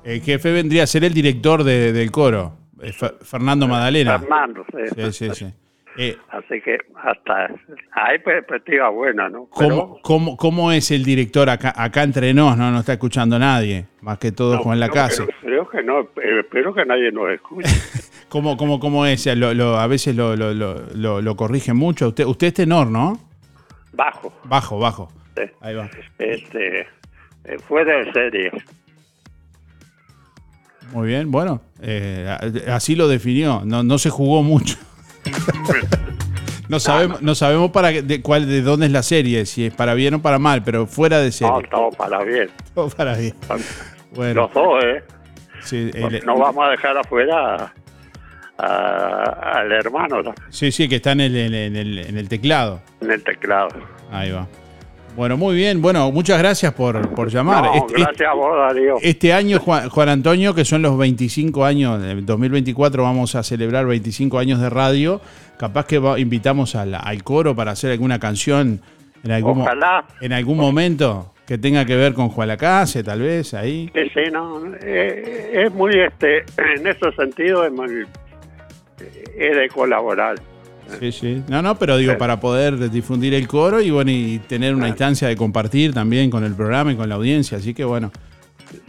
El 0.04 0.22
jefe 0.22 0.52
vendría 0.52 0.84
a 0.84 0.88
ser 0.88 1.04
el 1.04 1.14
director 1.14 1.64
de- 1.64 1.92
del 1.92 2.12
coro, 2.12 2.54
eh, 2.82 2.92
Fer- 2.92 3.18
Fernando 3.22 3.68
Madalena. 3.68 4.20
Fernando, 4.20 4.66
sí. 4.72 5.12
Sí, 5.12 5.12
sí, 5.30 5.36
sí. 5.36 5.54
Eh, 6.00 6.16
Así 6.30 6.62
que 6.62 6.78
hasta 6.96 7.48
hay 7.94 8.20
perspectiva 8.20 8.88
buena, 8.90 9.30
¿no? 9.30 9.48
¿cómo, 9.50 10.00
cómo, 10.04 10.38
cómo 10.38 10.72
es 10.72 10.92
el 10.92 11.04
director 11.04 11.50
acá, 11.50 11.74
acá 11.76 12.04
entre 12.04 12.36
nos? 12.36 12.56
No, 12.56 12.70
no 12.70 12.82
está 12.82 12.94
escuchando 12.94 13.40
nadie, 13.40 13.88
más 14.02 14.20
que 14.20 14.32
todo 14.32 14.60
Juan 14.60 14.78
Pero 14.80 14.94
Lacase. 14.94 15.26
creo, 15.26 15.40
creo 15.42 15.70
que 15.72 15.82
no, 15.82 16.02
eh, 16.02 16.42
espero 16.42 16.72
que 16.76 16.86
nadie 16.86 17.12
nos 17.12 17.32
escuche. 17.32 17.68
¿Cómo, 18.30 18.58
cómo, 18.58 18.80
cómo 18.80 19.08
es? 19.08 19.26
Lo- 19.36 19.56
lo- 19.56 19.80
a 19.80 19.88
veces 19.88 20.16
lo, 20.16 20.36
lo, 20.36 20.54
lo, 20.54 20.76
lo- 20.94 21.20
lo 21.20 21.36
corrigen 21.36 21.76
mucho. 21.78 22.10
Usted, 22.10 22.26
usted 22.26 22.48
es 22.48 22.54
tenor, 22.54 22.92
¿no? 22.92 23.20
Bajo. 23.94 24.32
Bajo, 24.44 24.78
bajo. 24.78 25.12
Sí. 25.36 25.44
Ahí 25.62 25.74
va. 25.74 25.90
Este, 26.20 26.86
eh, 27.48 27.58
fue 27.68 27.84
de 27.86 28.12
serie. 28.14 28.52
Muy 30.94 31.08
bien, 31.10 31.32
bueno, 31.32 31.62
eh, 31.82 32.28
así 32.72 32.96
lo 32.96 33.08
definió. 33.08 33.62
No, 33.66 33.84
no 33.84 33.98
se 33.98 34.10
jugó 34.10 34.44
mucho. 34.44 34.78
No 36.70 36.82
sabemos, 36.82 37.22
no 37.22 37.34
sabemos 37.34 37.72
para 37.72 37.94
de 37.94 38.22
cuál, 38.22 38.46
de 38.46 38.62
dónde 38.62 38.88
es 38.88 38.92
la 38.92 39.02
serie, 39.02 39.46
si 39.46 39.68
es 39.68 39.74
para 39.74 39.94
bien 39.94 40.16
o 40.16 40.22
para 40.22 40.38
mal, 40.38 40.64
pero 40.66 40.86
fuera 40.86 41.20
de 41.20 41.28
No, 41.28 41.32
serie. 41.32 41.68
todo 41.72 41.92
para 41.92 42.22
bien. 42.26 42.50
Todo 42.76 42.90
para 42.90 43.16
bien. 43.16 43.34
Bueno, 44.14 44.42
Los 44.42 44.54
dos, 44.54 44.84
¿eh? 44.84 45.02
sí, 45.62 45.90
No, 45.98 46.08
el- 46.10 46.26
no 46.26 46.38
vamos 46.38 46.68
a 46.68 46.72
dejar 46.72 46.98
afuera 46.98 47.74
al 48.58 49.72
hermano 49.72 50.22
¿no? 50.22 50.36
sí, 50.50 50.74
sí, 50.74 50.90
que 50.90 50.98
está 50.98 51.14
en 51.14 51.22
el- 51.22 51.38
en 51.38 51.76
el- 51.78 52.00
en 52.00 52.18
el 52.18 52.28
teclado. 52.28 52.82
en 53.00 53.12
el 53.12 53.24
teclado. 53.24 53.70
Ahí 54.12 54.32
va. 54.32 54.46
Bueno, 55.18 55.36
muy 55.36 55.56
bien. 55.56 55.82
Bueno, 55.82 56.12
muchas 56.12 56.38
gracias 56.38 56.74
por, 56.74 57.10
por 57.16 57.30
llamar. 57.30 57.64
No, 57.66 57.74
Este- 57.74 57.94
gracias 58.02 58.30
a 58.30 58.34
vos, 58.36 58.56
Darío. 58.56 58.96
Este 59.02 59.34
año, 59.34 59.60
Juan, 59.60 59.90
Juan 59.90 60.10
Antonio, 60.10 60.54
que 60.54 60.64
son 60.64 60.84
los 60.84 60.96
25 60.98 61.66
años, 61.66 62.02
en 62.04 62.24
2024 62.26 63.02
vamos 63.04 63.34
a 63.34 63.42
celebrar 63.42 63.88
25 63.88 64.38
años 64.38 64.62
de 64.62 64.70
radio. 64.70 65.20
Capaz 65.58 65.88
que 65.88 65.98
va- 65.98 66.20
invitamos 66.20 66.76
al, 66.76 66.94
al 66.94 67.24
coro 67.24 67.56
para 67.56 67.72
hacer 67.72 67.92
alguna 67.92 68.20
canción 68.20 68.80
en 69.24 69.32
algún, 69.32 69.62
Ojalá. 69.64 70.06
en 70.22 70.34
algún 70.34 70.58
momento 70.60 71.34
que 71.48 71.58
tenga 71.58 71.84
que 71.84 71.96
ver 71.96 72.14
con 72.14 72.30
Juan 72.30 72.50
Lacase, 72.50 73.04
tal 73.04 73.22
vez, 73.22 73.56
ahí. 73.56 73.90
Sí, 73.96 74.02
sí, 74.14 74.32
no, 74.32 74.62
eh, 74.82 75.64
es 75.66 75.74
muy, 75.74 76.00
este, 76.00 76.40
en 76.58 76.86
ese 76.86 77.12
sentido 77.18 77.66
es 77.66 77.72
muy, 77.72 78.06
es 79.36 79.58
de 79.58 79.68
colaborar. 79.74 80.36
Sí, 81.00 81.12
sí. 81.12 81.44
No, 81.48 81.62
no, 81.62 81.78
pero 81.78 81.98
digo, 81.98 82.18
para 82.18 82.40
poder 82.40 82.90
difundir 82.90 83.34
el 83.34 83.48
coro 83.48 83.82
y 83.82 83.90
bueno, 83.92 84.10
y 84.12 84.40
tener 84.48 84.74
una 84.74 84.88
instancia 84.88 85.28
de 85.28 85.36
compartir 85.36 85.94
también 85.94 86.30
con 86.32 86.44
el 86.44 86.54
programa 86.56 86.92
y 86.92 86.96
con 86.96 87.10
la 87.10 87.16
audiencia. 87.16 87.58
Así 87.58 87.74
que 87.74 87.84
bueno, 87.84 88.12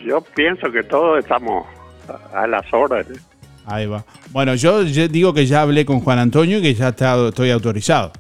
Yo 0.05 0.21
pienso 0.21 0.71
que 0.73 0.83
todos 0.83 1.19
estamos 1.19 1.67
a, 2.33 2.47
las 2.47 2.65
órdenes. 2.73 3.21
Ahí 3.67 3.87
va. 3.87 4.05
Bueno, 4.31 4.55
yo, 4.55 4.83
yo 4.83 5.09
digo 5.09 5.35
que 5.35 5.45
ya 5.47 5.63
hablé 5.63 5.85
con 5.85 6.01
Juan 6.01 6.19
Antonio 6.19 6.59
y 6.59 6.63
que 6.63 6.75
ya 6.75 6.89
está, 6.89 7.29
estoy 7.29 7.51
autorizado. 7.51 8.13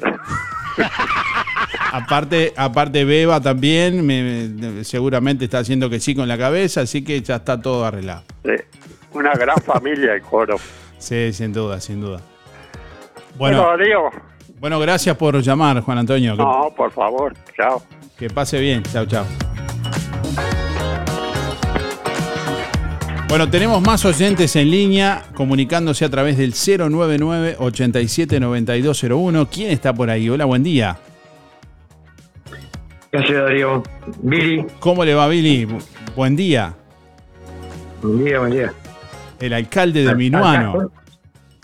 aparte, 1.92 2.52
aparte 2.56 3.04
Beba 3.04 3.40
también, 3.40 4.04
me- 4.06 4.48
me- 4.48 4.84
seguramente 4.84 5.44
está 5.44 5.58
haciendo 5.58 5.88
que 5.90 6.00
sí 6.00 6.14
con 6.14 6.28
la 6.28 6.38
cabeza, 6.38 6.82
así 6.82 7.02
que 7.02 7.20
ya 7.22 7.36
está 7.36 7.60
todo 7.60 7.84
arreglado. 7.84 8.24
Sí, 8.44 8.52
Una 9.12 9.32
gran 9.34 9.56
familia 9.62 10.14
el 10.14 10.22
coro. 10.22 10.56
Sí, 10.98 11.32
sin 11.32 11.52
duda, 11.52 11.80
sin 11.80 12.00
duda. 12.00 12.20
Bueno, 13.36 13.64
Bueno, 13.76 14.10
bueno, 14.60 14.78
gracias 14.80 15.16
por 15.16 15.40
llamar, 15.40 15.80
Juan 15.80 15.98
Antonio. 15.98 16.36
Que, 16.36 16.42
No, 16.42 16.72
por 16.76 16.90
favor. 16.92 17.34
Chao. 17.56 17.82
que 18.16 18.30
pase 18.30 18.60
bien. 18.60 18.82
Chao, 18.84 19.04
chao. 19.06 19.24
Bueno, 23.28 23.50
tenemos 23.50 23.82
más 23.82 24.04
oyentes 24.04 24.54
en 24.54 24.70
línea 24.70 25.24
comunicándose 25.34 26.04
a 26.04 26.08
través 26.08 26.38
del 26.38 26.52
099-879201. 26.52 29.48
¿Quién 29.50 29.70
está 29.72 29.92
por 29.92 30.08
ahí? 30.10 30.30
Hola, 30.30 30.44
buen 30.44 30.62
día. 30.62 30.96
Gracias, 33.10 33.42
Darío. 33.42 33.82
Billy. 34.22 34.64
¿Cómo 34.78 35.04
le 35.04 35.14
va, 35.14 35.26
Billy? 35.28 35.66
Bu- 35.66 35.82
Buen 36.14 36.36
día. 36.36 36.74
Buen 38.02 38.24
día, 38.24 38.38
buen 38.38 38.52
día. 38.52 38.72
El 39.40 39.52
alcalde 39.52 40.04
de 40.04 40.14
Minuano. 40.14 40.92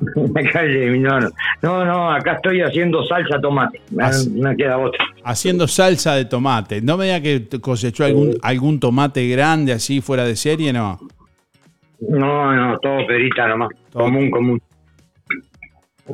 No, 1.62 1.84
no, 1.84 2.10
acá 2.10 2.32
estoy 2.34 2.60
haciendo 2.62 3.04
salsa 3.04 3.40
tomate. 3.40 3.80
Me, 3.90 4.04
me 4.32 4.56
queda 4.56 4.78
otra. 4.78 5.04
Haciendo 5.24 5.66
salsa 5.68 6.14
de 6.14 6.24
tomate. 6.24 6.80
No 6.80 6.96
me 6.96 7.04
diga 7.06 7.20
que 7.20 7.60
cosechó 7.60 8.04
algún, 8.04 8.36
algún 8.42 8.80
tomate 8.80 9.28
grande 9.28 9.72
así 9.72 10.00
fuera 10.00 10.24
de 10.24 10.36
serie, 10.36 10.72
no. 10.72 10.98
No, 12.08 12.54
no, 12.54 12.78
todo 12.78 13.06
perita 13.06 13.46
nomás. 13.46 13.68
Común, 13.92 14.30
común. 14.30 14.60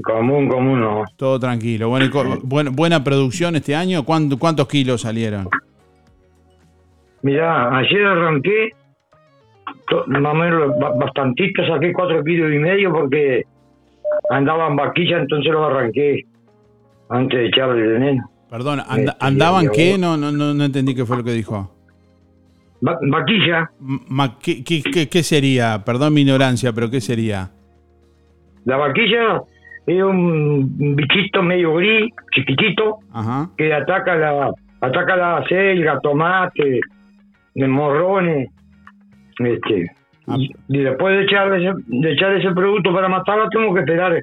Común, 0.02 0.48
común, 0.48 0.80
no. 0.80 1.04
Todo 1.16 1.38
tranquilo. 1.38 1.88
Bueno, 1.88 2.06
y 2.06 2.10
co- 2.10 2.38
buen- 2.42 2.74
buena 2.74 3.02
producción 3.04 3.56
este 3.56 3.74
año. 3.74 4.04
¿Cuánto- 4.04 4.38
¿Cuántos 4.38 4.66
kilos 4.68 5.02
salieron? 5.02 5.48
Mirá, 7.22 7.76
ayer 7.78 8.04
arranqué, 8.04 8.70
más 10.08 10.32
o 10.32 10.34
menos 10.34 10.72
ba- 10.78 10.92
bastantito, 10.98 11.66
saqué 11.66 11.92
cuatro 11.92 12.22
kilos 12.22 12.52
y 12.52 12.58
medio 12.58 12.92
porque 12.92 13.44
andaba 14.30 14.68
en 14.68 14.76
vaquilla, 14.76 15.18
entonces 15.18 15.52
lo 15.52 15.64
arranqué 15.66 16.24
antes 17.08 17.38
de 17.38 17.46
echarle 17.46 17.82
el 17.84 17.92
veneno. 17.94 18.30
Perdón, 18.50 18.80
anda- 18.88 19.12
Este, 19.12 19.26
¿andaban 19.26 19.68
qué? 19.74 19.98
No, 19.98 20.16
no, 20.16 20.30
no, 20.32 20.54
no 20.54 20.64
entendí 20.64 20.94
qué 20.94 21.04
fue 21.04 21.16
lo 21.18 21.24
que 21.24 21.32
dijo. 21.32 21.72
Va- 22.86 22.98
vaquilla. 23.10 23.70
Ma- 23.78 24.38
¿qué, 24.38 24.62
qué, 24.62 24.82
qué- 24.82 25.08
qué 25.08 25.22
sería? 25.22 25.82
Perdón 25.84 26.14
mi 26.14 26.20
ignorancia, 26.22 26.72
pero 26.72 26.90
¿qué 26.90 27.00
sería? 27.00 27.50
La 28.64 28.76
vaquilla 28.76 29.42
es 29.86 30.02
un 30.02 30.94
bichito 30.96 31.42
medio 31.42 31.74
gris, 31.74 32.12
chiquitito, 32.34 32.98
Ajá. 33.12 33.50
que 33.56 33.72
ataca 33.72 34.14
la 34.16 34.50
ataca 34.80 35.16
la 35.16 35.44
selga, 35.48 35.98
tomate, 36.00 36.80
morrones, 37.56 38.50
este, 39.38 39.86
y, 40.38 40.50
y 40.68 40.78
después 40.78 41.16
de 41.16 41.24
echar 41.24 41.52
ese, 41.54 41.72
de 41.86 42.12
echar 42.12 42.32
ese 42.36 42.50
producto 42.52 42.92
para 42.92 43.08
matarla 43.08 43.48
tengo 43.50 43.72
que 43.74 43.80
esperar 43.80 44.22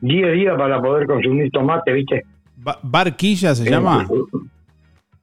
10 0.00 0.32
días 0.34 0.54
para 0.56 0.80
poder 0.80 1.06
consumir 1.06 1.50
tomate, 1.50 1.92
¿viste? 1.92 2.24
Ba- 2.56 2.78
¿Barquilla 2.82 3.54
se 3.54 3.68
llama? 3.68 4.06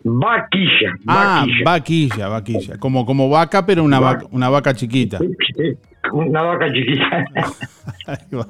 Vaquilla. 0.06 0.92
Ah, 1.08 1.46
vaquilla. 1.64 2.28
vaquilla. 2.28 2.78
Como, 2.78 3.06
como 3.06 3.30
vaca, 3.30 3.66
pero 3.66 3.84
una 3.86 4.00
vaca, 4.02 4.26
una 4.32 4.50
vaca 4.50 4.74
chiquita. 4.74 5.18
Una 6.12 6.42
vaca 6.42 6.68
chiquita. 6.74 7.26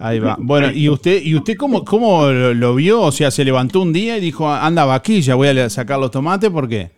Ahí 0.00 0.18
va. 0.18 0.36
Bueno, 0.38 0.70
¿y 0.70 0.90
usted, 0.90 1.22
y 1.24 1.34
usted 1.34 1.56
cómo, 1.56 1.82
cómo 1.84 2.26
lo, 2.26 2.52
lo 2.52 2.74
vio? 2.74 3.00
O 3.00 3.10
sea, 3.12 3.30
se 3.30 3.42
levantó 3.44 3.80
un 3.80 3.92
día 3.94 4.18
y 4.18 4.20
dijo, 4.20 4.50
anda 4.52 4.84
vaquilla, 4.84 5.34
voy 5.34 5.48
a 5.48 5.70
sacar 5.70 5.98
los 5.98 6.10
tomates, 6.10 6.50
¿por 6.50 6.68
qué? 6.68 6.90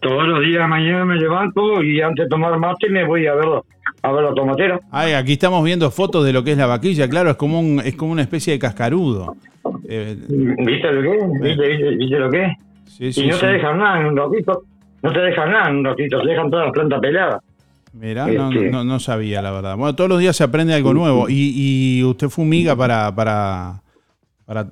Todos 0.00 0.28
los 0.28 0.40
días 0.42 0.62
de 0.62 0.68
mañana 0.68 1.04
me 1.04 1.16
levanto 1.16 1.82
y 1.82 2.00
antes 2.00 2.26
de 2.26 2.28
tomar 2.28 2.56
mate 2.58 2.88
me 2.88 3.04
voy 3.04 3.26
a 3.26 3.34
ver, 3.34 3.46
a 4.02 4.12
ver 4.12 4.24
la 4.24 4.32
tomatera. 4.34 4.80
Ay, 4.92 5.12
aquí 5.12 5.32
estamos 5.32 5.64
viendo 5.64 5.90
fotos 5.90 6.24
de 6.24 6.32
lo 6.32 6.44
que 6.44 6.52
es 6.52 6.58
la 6.58 6.66
vaquilla, 6.66 7.08
claro, 7.08 7.30
es 7.30 7.36
como 7.36 7.58
un, 7.58 7.80
es 7.80 7.96
como 7.96 8.12
una 8.12 8.22
especie 8.22 8.52
de 8.52 8.58
cascarudo. 8.60 9.36
Eh, 9.88 10.16
¿Viste 10.28 10.92
lo 10.92 11.02
que 11.02 11.16
es? 11.16 11.40
¿Viste, 11.40 11.68
viste, 11.68 11.96
viste 11.96 12.18
lo 12.18 12.30
que 12.30 12.44
es? 12.44 12.52
sí, 12.86 13.12
sí, 13.12 13.24
y 13.24 13.26
no 13.26 13.34
sí. 13.34 13.40
te 13.40 13.46
dejan 13.48 13.78
nada 13.78 14.00
en 14.00 14.06
un 14.06 14.16
ratito. 14.16 14.62
No 15.02 15.12
te 15.12 15.20
dejan 15.20 15.50
nada 15.50 15.68
en 15.70 15.76
un 15.76 15.84
ratito, 15.84 16.20
te 16.22 16.28
dejan 16.28 16.50
todas 16.50 16.66
las 16.66 16.72
plantas 16.72 17.00
peladas. 17.00 17.42
Mirá, 17.92 18.26
no, 18.28 18.50
Este- 18.52 18.70
no, 18.70 18.84
no 18.84 19.00
sabía, 19.00 19.42
la 19.42 19.50
verdad. 19.50 19.76
Bueno, 19.76 19.94
todos 19.96 20.10
los 20.10 20.20
días 20.20 20.36
se 20.36 20.44
aprende 20.44 20.74
algo 20.74 20.94
nuevo. 20.94 21.28
Y, 21.28 21.98
y 22.00 22.04
usted 22.04 22.28
fumiga 22.28 22.76
para, 22.76 23.12
para, 23.14 23.80
para... 24.44 24.66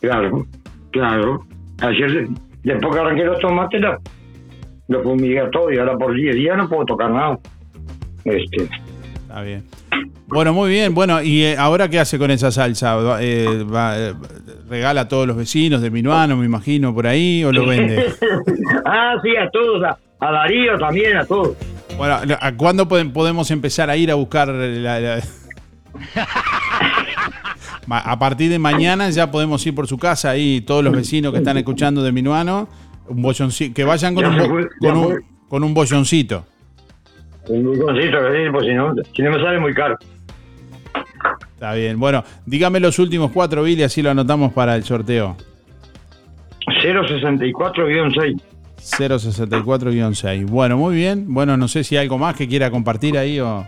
Claro, 0.00 0.46
claro. 0.92 1.44
Ayer, 1.80 2.28
después 2.62 2.94
que 2.94 3.00
arranqué 3.00 3.24
los 3.24 3.38
tomates, 3.40 3.80
lo, 4.90 5.02
fumigué 5.02 5.42
todo 5.50 5.72
y 5.72 5.78
ahora 5.78 5.96
por 5.96 6.14
10 6.14 6.34
días 6.34 6.56
no 6.56 6.68
puedo 6.68 6.84
tocar 6.84 7.10
nada. 7.10 7.38
Este, 8.24 8.68
Está 9.22 9.42
bien. 9.42 9.64
Bueno, 10.26 10.52
muy 10.52 10.70
bien. 10.70 10.94
Bueno, 10.94 11.22
¿y 11.22 11.42
eh, 11.44 11.56
ahora 11.56 11.88
qué 11.88 11.98
hace 12.00 12.18
con 12.18 12.30
esa 12.30 12.50
salsa? 12.50 12.98
Eh, 13.20 13.64
va, 13.64 13.98
eh, 13.98 14.14
¿Regala 14.68 15.02
a 15.02 15.08
todos 15.08 15.26
los 15.26 15.36
vecinos 15.36 15.80
de 15.80 15.90
Minuano, 15.90 16.36
me 16.36 16.44
imagino, 16.46 16.94
por 16.94 17.06
ahí, 17.06 17.42
o 17.44 17.52
lo 17.52 17.66
vende? 17.66 18.12
ah, 18.84 19.14
sí, 19.22 19.30
a 19.36 19.48
todos, 19.50 19.82
a, 19.84 19.98
a 20.20 20.32
Darío 20.32 20.78
también, 20.78 21.16
a 21.16 21.24
todos. 21.24 21.56
Bueno, 21.96 22.18
¿a 22.40 22.52
cuándo 22.56 22.88
podem- 22.88 23.12
podemos 23.12 23.50
empezar 23.50 23.90
a 23.90 23.96
ir 23.96 24.10
a 24.10 24.14
buscar 24.14 24.48
la... 24.48 25.20
A 27.88 28.18
partir 28.20 28.50
de 28.50 28.58
mañana 28.60 29.10
ya 29.10 29.32
podemos 29.32 29.66
ir 29.66 29.74
por 29.74 29.88
su 29.88 29.98
casa 29.98 30.30
ahí, 30.30 30.60
todos 30.60 30.84
los 30.84 30.92
vecinos 30.94 31.32
que 31.32 31.38
están 31.38 31.56
escuchando 31.56 32.04
de 32.04 32.12
Minuano, 32.12 32.68
un 33.10 33.22
bolloncito, 33.22 33.74
que 33.74 33.84
vayan 33.84 34.14
con 34.14 34.24
Ya 34.24 34.30
un, 34.30 34.34
se 34.36 34.40
bo- 34.42 34.48
fue, 34.48 34.68
con 34.80 34.96
un, 34.96 35.24
con 35.48 35.64
un 35.64 35.74
bolloncito. 35.74 36.46
Un 37.48 37.74
sí, 38.00 38.08
pues 38.52 38.66
si 38.66 38.74
no, 38.74 38.94
si 39.14 39.22
no 39.22 39.30
me 39.32 39.42
sale 39.42 39.58
muy 39.58 39.74
caro. 39.74 39.96
Está 41.54 41.74
bien. 41.74 41.98
Bueno, 41.98 42.24
dígame 42.46 42.80
los 42.80 42.98
últimos 42.98 43.30
cuatro, 43.32 43.62
Billy, 43.64 43.82
así 43.82 44.00
lo 44.02 44.10
anotamos 44.10 44.52
para 44.52 44.76
el 44.76 44.84
sorteo. 44.84 45.36
064-6. 46.82 48.40
064-6. 48.80 50.46
Bueno, 50.46 50.76
muy 50.78 50.94
bien. 50.94 51.24
Bueno, 51.32 51.56
no 51.56 51.68
sé 51.68 51.84
si 51.84 51.96
hay 51.96 52.04
algo 52.04 52.18
más 52.18 52.36
que 52.36 52.48
quiera 52.48 52.70
compartir 52.70 53.18
ahí 53.18 53.40
o... 53.40 53.66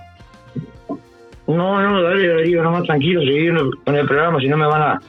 No, 1.48 1.83
no, 1.83 2.02
dale, 2.02 2.28
Darío, 2.28 2.62
nomás 2.62 2.85
tranquilo, 2.85 3.20
seguir 3.20 3.52
con 3.85 3.96
el 3.96 4.07
programa, 4.07 4.38
si 4.40 4.46
no 4.48 4.57
me 4.57 4.66
van 4.66 4.81
a, 4.83 5.00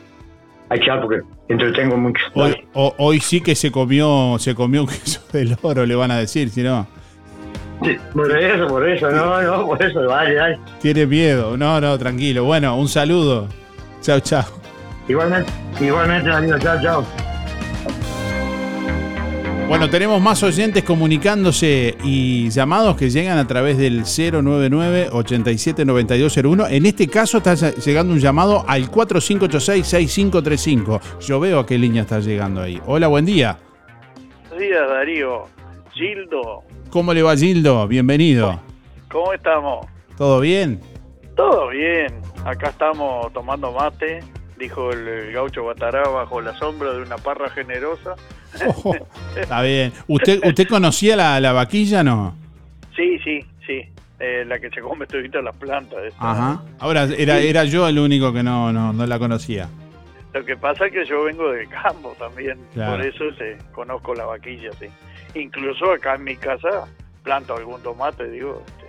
a 0.73 0.75
echar 0.77 1.01
porque 1.01 1.21
entretengo 1.49 1.97
mucho. 1.97 2.23
Hoy, 2.33 2.55
o- 2.73 2.93
hoy 2.97 3.19
sí 3.19 3.41
que 3.41 3.55
se 3.55 3.71
comió, 3.71 4.35
se 4.39 4.53
comió 4.55 4.81
un 4.83 4.87
queso 4.87 5.21
del 5.33 5.57
oro, 5.61 5.85
le 5.85 5.95
van 5.95 6.11
a 6.11 6.17
decir, 6.17 6.49
si 6.49 6.61
no. 6.63 6.85
Sí, 7.83 7.97
por 8.13 8.31
eso, 8.37 8.67
por 8.67 8.87
eso, 8.87 9.09
no, 9.11 9.41
no, 9.41 9.65
por 9.67 9.81
eso, 9.83 10.01
dale, 10.03 10.35
dale. 10.35 10.59
Tiene 10.81 11.05
miedo. 11.05 11.57
No, 11.57 11.81
no, 11.81 11.97
tranquilo. 11.97 12.45
Bueno, 12.45 12.77
un 12.77 12.87
saludo. 12.87 13.47
Chao, 14.01 14.19
chao. 14.21 14.45
Igualmente, 15.07 15.51
igualmente, 15.81 16.29
Darío, 16.29 16.57
chao, 16.59 16.81
chao. 16.81 17.32
Bueno, 19.67 19.89
tenemos 19.89 20.21
más 20.21 20.43
oyentes 20.43 20.83
comunicándose 20.83 21.97
y 22.03 22.49
llamados 22.49 22.95
que 22.97 23.09
llegan 23.09 23.37
a 23.39 23.47
través 23.47 23.77
del 23.77 24.01
099-879201. 24.01 26.67
En 26.69 26.85
este 26.85 27.07
caso 27.07 27.37
está 27.37 27.55
llegando 27.55 28.13
un 28.13 28.19
llamado 28.19 28.65
al 28.67 28.91
4586-6535. 28.91 30.99
Yo 31.21 31.39
veo 31.39 31.59
a 31.59 31.65
qué 31.65 31.77
línea 31.77 32.01
está 32.03 32.19
llegando 32.19 32.61
ahí. 32.61 32.79
Hola, 32.85 33.07
buen 33.07 33.25
día. 33.25 33.57
Buenos 34.49 34.59
días, 34.59 34.87
Darío. 34.87 35.45
Gildo, 35.93 36.63
¿Cómo 36.89 37.13
le 37.13 37.23
va, 37.23 37.35
Gildo? 37.35 37.87
Bienvenido. 37.87 38.59
¿cómo 39.11 39.33
estamos? 39.33 39.85
¿Todo 40.17 40.39
bien? 40.39 40.79
Todo 41.35 41.69
bien. 41.69 42.07
Acá 42.45 42.69
estamos 42.69 43.33
tomando 43.33 43.71
mate, 43.71 44.19
dijo 44.59 44.91
el, 44.91 45.07
el 45.07 45.33
gaucho 45.33 45.63
Batará, 45.63 46.07
bajo 46.09 46.41
la 46.41 46.55
sombra 46.59 46.93
de 46.93 47.01
una 47.01 47.17
parra 47.17 47.49
generosa. 47.49 48.13
Está 49.35 49.61
bien. 49.61 49.91
¿Usted, 50.07 50.39
usted 50.45 50.67
conocía 50.67 51.15
la, 51.15 51.39
la 51.39 51.51
vaquilla, 51.53 52.03
no? 52.03 52.35
Sí, 52.95 53.17
sí, 53.23 53.39
sí. 53.65 53.81
Eh, 54.19 54.45
la 54.45 54.59
que 54.59 54.69
se 54.69 54.79
come 54.81 55.05
todita 55.05 55.41
las 55.41 55.55
plantas. 55.55 55.99
esta. 56.05 56.31
Ajá. 56.31 56.63
Ahora, 56.79 57.03
era, 57.17 57.39
Sí. 57.39 57.47
era 57.47 57.63
yo 57.65 57.87
el 57.87 57.99
único 57.99 58.31
que 58.31 58.43
no, 58.43 58.71
no, 58.71 58.93
no 58.93 59.05
la 59.05 59.19
conocía. 59.19 59.67
Lo 60.33 60.43
que 60.45 60.55
pasa 60.55 60.85
es 60.87 60.93
que 60.93 61.05
yo 61.05 61.23
vengo 61.25 61.51
de 61.51 61.67
campo 61.67 62.15
también, 62.17 62.57
Claro. 62.73 62.93
por 62.97 63.05
eso 63.05 63.25
se, 63.37 63.57
conozco 63.71 64.15
la 64.15 64.25
vaquilla, 64.25 64.69
sí. 64.79 64.85
Incluso 65.39 65.91
acá 65.91 66.15
en 66.15 66.23
mi 66.23 66.35
casa 66.37 66.85
planto 67.23 67.55
algún 67.55 67.81
tomate, 67.83 68.29
digo. 68.29 68.63
este, 68.65 68.83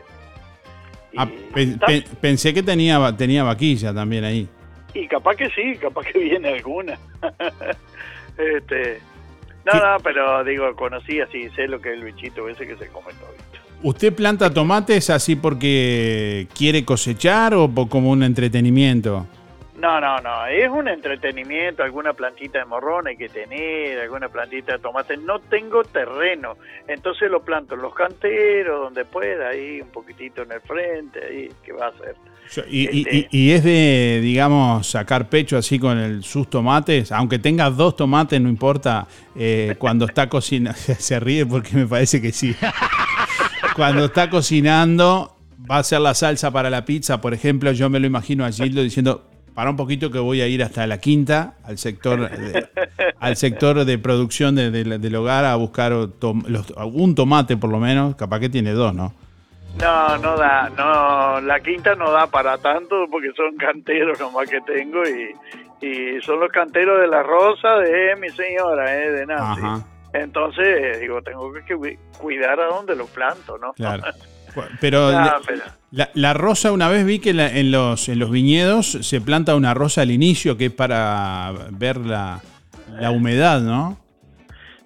Ah, 1.17 1.29
pe- 1.55 1.77
pe- 1.87 2.05
pensé 2.21 2.53
que 2.53 2.63
tenía, 2.63 3.15
tenía 3.17 3.45
vaquilla 3.45 3.93
también 3.95 4.25
ahí. 4.25 4.49
Y 4.95 5.07
capaz 5.07 5.37
que 5.37 5.49
sí, 5.51 5.77
capaz 5.81 6.03
que 6.07 6.19
viene 6.31 6.49
alguna. 6.55 6.99
este, 8.39 9.01
no, 9.65 9.73
no, 9.73 9.97
pero 10.03 10.45
digo, 10.45 10.75
conocí 10.77 11.21
así, 11.21 11.49
sé 11.51 11.67
lo 11.69 11.81
que 11.81 11.91
es 11.91 11.99
el 11.99 12.05
bichito 12.05 12.49
ese 12.49 12.67
que 12.67 12.77
se 12.77 12.89
come 12.89 13.13
todo. 13.15 13.33
¿Usted 13.83 14.15
planta 14.15 14.53
tomates 14.53 15.11
así 15.11 15.37
porque 15.37 16.47
quiere 16.57 16.85
cosechar 16.85 17.55
o 17.55 17.71
como 17.89 18.11
un 18.11 18.23
entretenimiento? 18.23 19.27
No, 19.77 20.01
no, 20.01 20.19
no, 20.19 20.47
es 20.47 20.71
un 20.71 20.89
entretenimiento, 20.89 21.83
alguna 21.83 22.15
plantita 22.15 22.61
de 22.61 22.65
morrón 22.65 23.09
hay 23.09 23.17
que 23.17 23.29
tener, 23.29 23.99
alguna 23.99 24.29
plantita 24.29 24.73
de 24.73 24.79
tomate. 24.79 25.17
No 25.17 25.41
tengo 25.41 25.85
terreno, 25.85 26.57
entonces 26.87 27.31
lo 27.31 27.43
planto 27.43 27.75
en 27.75 27.83
los 27.83 27.95
canteros, 27.95 28.81
donde 28.81 29.05
pueda, 29.05 29.49
ahí 29.49 29.81
un 29.83 29.91
poquitito 29.91 30.43
en 30.43 30.53
el 30.53 30.61
frente, 30.61 31.23
ahí, 31.23 31.49
¿qué 31.63 31.73
va 31.73 31.87
a 31.87 31.89
hacer? 31.89 32.15
Y, 32.71 32.85
Este- 32.85 33.29
y- 33.33 33.39
y 33.47 33.51
es 33.51 33.65
de, 33.65 34.21
digamos, 34.23 34.87
sacar 34.87 35.29
pecho 35.29 35.57
así 35.59 35.79
con 35.79 35.99
el, 35.99 36.23
sus 36.23 36.49
tomates, 36.49 37.11
aunque 37.11 37.39
tengas 37.41 37.77
dos 37.77 37.97
tomates, 37.97 38.41
no 38.41 38.49
importa, 38.49 39.07
eh, 39.35 39.75
cuando 39.79 40.05
está 40.07 40.29
cocinando, 40.29 40.79
se 40.99 41.19
ríe 41.21 41.45
porque 41.47 41.77
me 41.77 41.87
parece 41.87 42.21
que 42.23 42.31
sí. 42.33 42.55
Cuando 43.77 44.05
está 44.05 44.31
cocinando, 44.31 45.37
va 45.69 45.77
a 45.77 45.79
hacer 45.81 46.01
la 46.01 46.15
salsa 46.15 46.53
para 46.53 46.71
la 46.71 46.85
pizza, 46.85 47.21
por 47.21 47.35
ejemplo, 47.35 47.73
yo 47.73 47.91
me 47.91 47.99
lo 47.99 48.07
imagino 48.07 48.45
a 48.45 48.53
Gildo 48.53 48.83
diciendo, 48.83 49.25
para 49.53 49.71
un 49.71 49.77
poquito 49.77 50.11
que 50.13 50.19
voy 50.21 50.41
a 50.41 50.47
ir 50.47 50.63
hasta 50.63 50.87
la 50.87 50.99
quinta, 50.99 51.55
al 51.65 51.79
sector 51.79 52.31
de, 52.31 52.67
al 53.19 53.37
sector 53.37 53.85
de 53.85 53.99
producción 53.99 54.55
de- 54.55 54.71
de- 54.71 54.99
del 54.99 55.15
hogar 55.17 55.45
a 55.45 55.57
buscar 55.57 55.93
tom- 56.21 56.45
los- 56.47 56.73
un 56.93 57.15
tomate 57.17 57.57
por 57.57 57.71
lo 57.71 57.81
menos, 57.81 58.15
capaz 58.15 58.39
que 58.41 58.49
tiene 58.49 58.71
dos, 58.73 58.95
¿no? 58.95 59.13
No, 59.81 60.17
no 60.19 60.37
da, 60.37 60.71
no, 60.77 61.41
la 61.41 61.61
quinta 61.61 61.95
no 61.95 62.11
da 62.13 62.27
para 62.27 62.57
tanto 62.59 63.07
porque 63.11 63.29
son 63.37 63.57
canteros 63.57 64.19
nomás 64.21 64.49
que 64.49 64.61
tengo 64.61 65.03
y, 65.05 65.87
y 65.87 66.21
son 66.23 66.41
los 66.41 66.51
canteros 66.51 67.01
de 67.01 67.09
la 67.09 67.23
rosa 67.23 67.77
de 67.77 68.15
mi 68.17 68.31
señora, 68.31 68.95
eh, 68.95 69.11
de 69.11 69.27
Nancy. 69.27 69.61
Ajá. 69.63 69.81
Entonces, 70.13 71.01
digo, 71.01 71.21
tengo 71.23 71.53
que 71.67 71.75
cu- 71.75 71.99
cuidar 72.19 72.61
a 72.61 72.67
dónde 72.67 72.95
lo 72.95 73.07
planto, 73.07 73.59
¿no? 73.59 73.73
Claro. 73.75 74.05
Pero, 74.81 75.11
la, 75.11 75.41
pero- 75.45 75.63
la- 75.91 76.11
la 76.15 76.33
rosa, 76.33 76.71
una 76.71 76.89
vez 76.89 77.05
vi 77.05 77.19
que 77.19 77.35
la- 77.35 77.49
en, 77.51 77.73
los, 77.73 78.09
en 78.09 78.21
los 78.21 78.31
viñedos 78.31 78.87
se 78.93 79.21
planta 79.21 79.57
una 79.57 79.75
rosa 79.75 80.03
al 80.03 80.13
inicio 80.13 80.57
que 80.57 80.67
es 80.67 80.73
para 80.73 81.53
ver 81.73 81.97
la, 81.97 82.41
la 83.01 83.11
humedad, 83.11 83.61
¿no? 83.61 83.99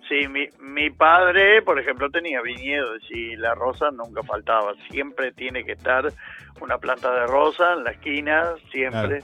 Sí, 0.08 0.26
mi, 0.28 0.46
mi 0.60 0.90
padre, 0.90 1.60
por 1.62 1.78
ejemplo, 1.78 2.08
tenía 2.10 2.40
viñedos 2.40 3.02
y 3.10 3.36
la 3.36 3.54
rosa 3.54 3.90
nunca 3.90 4.22
faltaba. 4.22 4.72
Siempre 4.90 5.32
tiene 5.32 5.64
que 5.64 5.72
estar 5.72 6.10
una 6.60 6.78
planta 6.78 7.12
de 7.12 7.26
rosa 7.26 7.74
en 7.76 7.84
la 7.84 7.90
esquina, 7.90 8.44
siempre. 8.72 9.22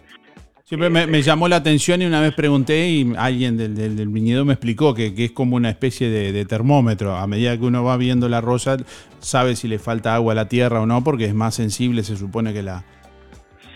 Siempre 0.65 0.89
me, 0.91 1.07
me 1.07 1.21
llamó 1.23 1.47
la 1.49 1.57
atención 1.57 2.01
y 2.01 2.07
una 2.07 2.21
vez 2.23 2.35
pregunté 2.35 2.87
y 2.89 3.13
alguien 3.19 3.57
del, 3.57 3.75
del- 3.75 3.97
del 3.97 4.09
viñedo 4.09 4.45
me 4.47 4.55
explicó 4.55 4.95
que, 4.95 5.15
que 5.15 5.27
es 5.27 5.33
como 5.33 5.57
una 5.57 5.69
especie 5.71 6.09
de, 6.09 6.33
de 6.33 6.45
termómetro. 6.47 7.15
A 7.17 7.27
medida 7.27 7.57
que 7.59 7.65
uno 7.65 7.85
va 7.85 7.97
viendo 7.99 8.29
la 8.31 8.41
rosa, 8.41 8.77
sabe 9.21 9.57
si 9.57 9.69
le 9.69 9.79
falta 9.79 10.15
agua 10.15 10.33
a 10.33 10.37
la 10.37 10.49
tierra 10.49 10.81
o 10.81 10.87
no, 10.87 11.05
porque 11.05 11.27
es 11.27 11.35
más 11.35 11.55
sensible, 11.55 12.03
se 12.03 12.17
supone 12.17 12.53
que 12.55 12.63
la... 12.63 12.83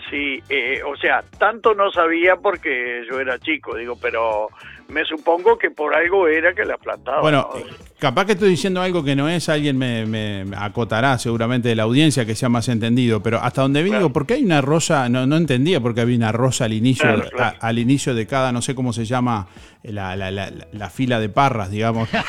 Sí, 0.09 0.39
eh, 0.49 0.81
o 0.83 0.95
sea, 0.97 1.23
tanto 1.37 1.75
no 1.75 1.91
sabía 1.91 2.35
porque 2.37 3.03
yo 3.07 3.19
era 3.19 3.37
chico, 3.37 3.75
digo, 3.75 3.95
pero 4.01 4.47
me 4.89 5.05
supongo 5.05 5.57
que 5.57 5.71
por 5.71 5.95
algo 5.95 6.27
era 6.27 6.53
que 6.53 6.65
la 6.65 6.77
plantaba. 6.77 7.21
Bueno, 7.21 7.49
¿no? 7.53 7.61
capaz 7.99 8.25
que 8.25 8.31
estoy 8.33 8.49
diciendo 8.49 8.81
algo 8.81 9.03
que 9.03 9.15
no 9.15 9.29
es, 9.29 9.47
alguien 9.49 9.77
me, 9.77 10.05
me 10.05 10.45
acotará 10.57 11.17
seguramente 11.17 11.69
de 11.69 11.75
la 11.75 11.83
audiencia 11.83 12.25
que 12.25 12.35
sea 12.35 12.49
más 12.49 12.67
entendido, 12.69 13.21
pero 13.21 13.39
hasta 13.41 13.61
donde 13.61 13.83
vi, 13.83 13.91
digo, 13.91 14.11
¿por 14.11 14.25
qué 14.25 14.35
hay 14.35 14.43
una 14.43 14.61
rosa? 14.61 15.07
No, 15.09 15.25
no 15.27 15.37
entendía 15.37 15.79
por 15.79 15.93
qué 15.95 16.01
había 16.01 16.17
una 16.17 16.31
rosa 16.31 16.65
al 16.65 16.73
inicio, 16.73 17.03
Claro, 17.03 17.29
claro. 17.29 17.57
a- 17.61 17.67
al 17.67 17.77
inicio 17.79 18.13
de 18.15 18.25
cada, 18.27 18.51
no 18.51 18.61
sé 18.61 18.73
cómo 18.75 18.93
se 18.93 19.05
llama, 19.05 19.47
la, 19.83 20.15
la- 20.15 20.31
la- 20.31 20.49
la- 20.51 20.67
la 20.71 20.89
fila 20.89 21.19
de 21.19 21.29
parras, 21.29 21.69
digamos. 21.71 22.09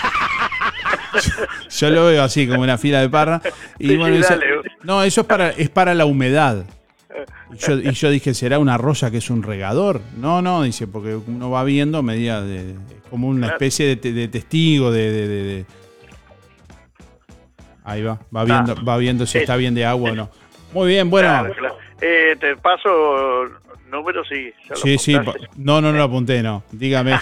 Yo 1.70 1.90
lo 1.90 2.06
veo 2.06 2.22
así, 2.22 2.46
como 2.46 2.62
una 2.62 2.78
fila 2.78 3.00
de 3.00 3.08
parras. 3.08 3.42
Y 3.78 3.88
Sí, 3.88 3.96
bueno, 3.96 4.14
sí, 4.14 4.18
dice, 4.22 4.34
dale. 4.34 4.46
no, 4.82 5.02
eso 5.02 5.22
es 5.22 5.26
para, 5.26 5.50
es 5.50 5.68
para 5.70 5.94
la 5.94 6.04
humedad. 6.04 6.64
Y 7.52 7.56
yo, 7.56 7.78
y 7.78 7.92
yo 7.92 8.10
dije, 8.10 8.34
¿será 8.34 8.58
una 8.58 8.78
rosa 8.78 9.10
que 9.10 9.18
es 9.18 9.30
un 9.30 9.42
regador? 9.42 10.00
No, 10.18 10.40
no, 10.42 10.62
dice, 10.62 10.86
porque 10.86 11.14
uno 11.16 11.50
va 11.50 11.64
viendo 11.64 12.02
medida 12.02 12.42
de. 12.42 12.74
como 13.10 13.28
una 13.28 13.48
especie 13.48 13.86
de, 13.86 13.96
te- 13.96 14.12
de 14.12 14.28
testigo 14.28 14.90
de. 14.92 15.64
Ahí 17.84 18.02
va, 18.02 18.20
va 18.34 18.44
viendo, 18.44 18.76
va 18.84 18.96
viendo 18.98 19.26
si 19.26 19.38
está 19.38 19.56
bien 19.56 19.74
de 19.74 19.84
agua 19.84 20.12
o 20.12 20.14
no. 20.14 20.30
Muy 20.72 20.88
bien, 20.88 21.10
bueno. 21.10 21.28
Claro, 21.28 21.54
claro. 21.54 21.76
Eh, 22.00 22.36
te 22.38 22.56
paso 22.56 22.88
números, 23.90 24.26
sí. 24.28 24.52
Sí, 24.76 24.96
sí, 24.98 25.14
no, 25.56 25.80
no, 25.80 25.90
no 25.90 25.98
lo 25.98 26.04
apunté, 26.04 26.42
no. 26.42 26.62
Dígame. 26.70 27.14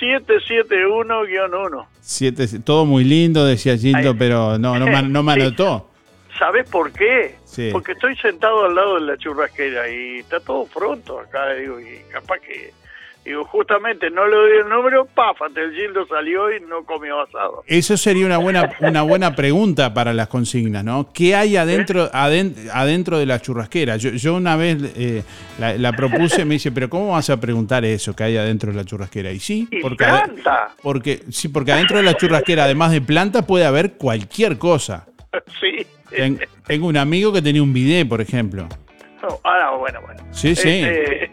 771-1. 0.00 1.86
Siete, 2.00 2.46
todo 2.60 2.84
muy 2.84 3.04
lindo, 3.04 3.44
decía 3.46 3.76
Gildo, 3.76 4.16
pero 4.16 4.58
no, 4.58 4.78
no, 4.78 4.86
me- 4.86 5.02
no 5.02 5.22
me 5.22 5.32
anotó. 5.40 5.88
¿Sabes 6.38 6.68
por 6.68 6.92
qué? 6.92 7.36
Sí. 7.44 7.68
Porque 7.72 7.92
estoy 7.92 8.16
sentado 8.16 8.64
al 8.64 8.74
lado 8.74 8.94
de 8.96 9.02
la 9.02 9.16
churrasquera 9.18 9.88
y 9.90 10.18
está 10.20 10.40
todo 10.40 10.66
pronto 10.66 11.20
acá, 11.20 11.52
digo, 11.54 11.78
y 11.78 12.00
capaz 12.10 12.38
que, 12.40 12.72
digo, 13.24 13.44
justamente 13.44 14.08
no 14.10 14.26
le 14.26 14.34
doy 14.36 14.52
el 14.62 14.68
número, 14.68 15.04
paf, 15.04 15.36
el 15.54 15.72
Gildo 15.74 16.06
salió 16.06 16.50
y 16.50 16.60
no 16.60 16.84
comió 16.84 17.20
asado. 17.20 17.62
Eso 17.66 17.96
sería 17.98 18.24
una 18.26 18.38
buena, 18.38 18.70
una 18.80 19.02
buena 19.02 19.36
pregunta 19.36 19.92
para 19.92 20.12
las 20.14 20.28
consignas, 20.28 20.82
¿no? 20.84 21.12
¿Qué 21.12 21.36
hay 21.36 21.56
adentro, 21.56 22.10
aden- 22.12 22.54
adentro 22.72 23.18
de 23.18 23.26
la 23.26 23.38
churrasquera? 23.40 23.96
Yo, 23.98 24.10
yo 24.10 24.34
una 24.34 24.56
vez 24.56 24.78
eh, 24.96 25.22
la, 25.60 25.74
la 25.74 25.92
propuse, 25.92 26.44
me 26.46 26.54
dice, 26.54 26.72
pero 26.72 26.88
¿cómo 26.88 27.12
vas 27.12 27.28
a 27.30 27.38
preguntar 27.38 27.84
eso 27.84 28.16
que 28.16 28.24
hay 28.24 28.36
adentro 28.38 28.70
de 28.72 28.78
la 28.78 28.84
churrasquera? 28.84 29.30
Y 29.30 29.38
sí, 29.38 29.68
Y 29.70 29.80
porque, 29.82 29.96
planta. 30.04 30.70
porque, 30.82 31.20
sí, 31.30 31.48
porque 31.48 31.72
adentro 31.72 31.98
de 31.98 32.04
la 32.04 32.14
churrasquera, 32.14 32.64
además 32.64 32.90
de 32.90 33.02
planta, 33.02 33.46
puede 33.46 33.66
haber 33.66 33.92
cualquier 33.92 34.56
cosa. 34.58 35.06
sí. 35.60 35.86
Ten- 36.16 36.40
tengo 36.66 36.86
un 36.86 36.96
amigo 36.96 37.32
que 37.32 37.42
tenía 37.42 37.62
un 37.62 37.72
bidet, 37.72 38.08
por 38.08 38.20
ejemplo. 38.20 38.68
No, 39.22 39.38
ah, 39.44 39.76
bueno, 39.78 40.00
bueno. 40.02 40.22
Sí, 40.32 40.54
sí. 40.56 40.68
Este, 40.84 41.30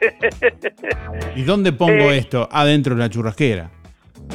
¿Y 1.36 1.42
dónde 1.44 1.72
pongo 1.74 2.12
Eh. 2.12 2.18
esto? 2.20 2.48
Adentro 2.52 2.94
de 2.96 3.02
la 3.02 3.10
churrasquera. 3.10 3.70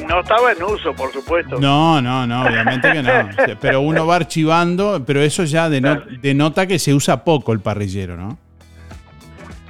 no 0.09 0.21
estaba 0.21 0.51
en 0.51 0.61
uso, 0.63 0.93
por 0.95 1.13
supuesto. 1.13 1.57
No, 1.61 2.03
no, 2.03 2.27
no, 2.27 2.43
obviamente 2.47 2.91
que 2.91 3.01
no. 3.03 3.11
Pero 3.61 3.81
uno 3.81 4.07
va 4.07 4.17
archivando, 4.17 5.05
pero 5.07 5.21
eso 5.21 5.45
ya 5.45 5.69
deno- 5.69 6.03
denota 6.21 6.67
que 6.67 6.81
se 6.81 6.93
usa 6.93 7.23
poco 7.23 7.53
el 7.53 7.61
parrillero, 7.61 8.17
¿no? 8.17 8.37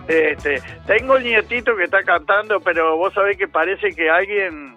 Este, 0.08 0.62
tengo 0.86 1.16
el 1.16 1.24
nietito 1.24 1.76
que 1.76 1.84
está 1.84 2.02
cantando, 2.02 2.60
pero 2.60 2.96
vos 2.96 3.12
sabés 3.14 3.36
que 3.38 3.48
parece 3.48 3.94
que 3.94 4.08
alguien 4.10 4.76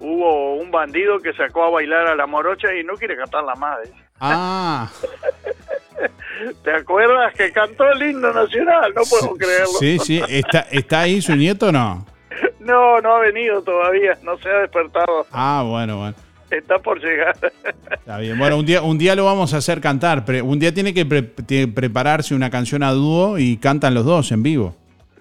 hubo 0.00 0.56
un 0.56 0.70
bandido 0.70 1.18
que 1.20 1.32
sacó 1.34 1.64
a 1.64 1.70
bailar 1.70 2.06
a 2.06 2.14
la 2.14 2.26
morocha 2.26 2.74
y 2.74 2.84
no 2.84 2.94
quiere 2.94 3.16
cantarla 3.16 3.54
más. 3.54 3.78
¿eh? 3.86 3.92
Ah, 4.20 4.90
¿Te 6.64 6.70
acuerdas 6.70 7.32
que 7.34 7.50
cantó 7.52 7.88
el 7.90 8.10
himno 8.10 8.32
nacional? 8.32 8.92
No 8.94 9.02
puedo 9.08 9.34
creerlo. 9.36 9.66
sí, 9.78 9.98
sí. 9.98 10.22
¿Está, 10.28 10.60
¿Está 10.70 11.00
ahí 11.00 11.20
su 11.22 11.34
nieto 11.34 11.68
o 11.68 11.72
no? 11.72 12.06
No, 12.60 13.00
no 13.00 13.14
ha 13.14 13.20
venido 13.20 13.62
todavía, 13.62 14.18
no 14.24 14.36
se 14.38 14.48
ha 14.50 14.58
despertado. 14.58 15.24
Ah, 15.30 15.64
bueno, 15.64 15.98
bueno. 15.98 16.16
Está 16.50 16.80
por 16.80 17.00
llegar. 17.00 17.34
Está 17.92 18.18
bien. 18.18 18.36
Bueno, 18.36 18.58
un 18.58 18.66
día, 18.66 18.82
un 18.82 18.98
día 18.98 19.14
lo 19.14 19.24
vamos 19.24 19.54
a 19.54 19.58
hacer 19.58 19.80
cantar. 19.80 20.24
Pre- 20.24 20.42
un 20.42 20.58
día 20.58 20.74
tiene 20.74 20.92
que 20.92 21.06
pre- 21.06 21.22
tiene 21.22 21.66
que 21.68 21.72
prepararse 21.72 22.34
una 22.34 22.50
canción 22.50 22.82
a 22.82 22.90
dúo 22.90 23.38
y 23.38 23.56
cantan 23.58 23.94
los 23.94 24.04
dos 24.04 24.32
en 24.32 24.42
vivo. 24.42 24.74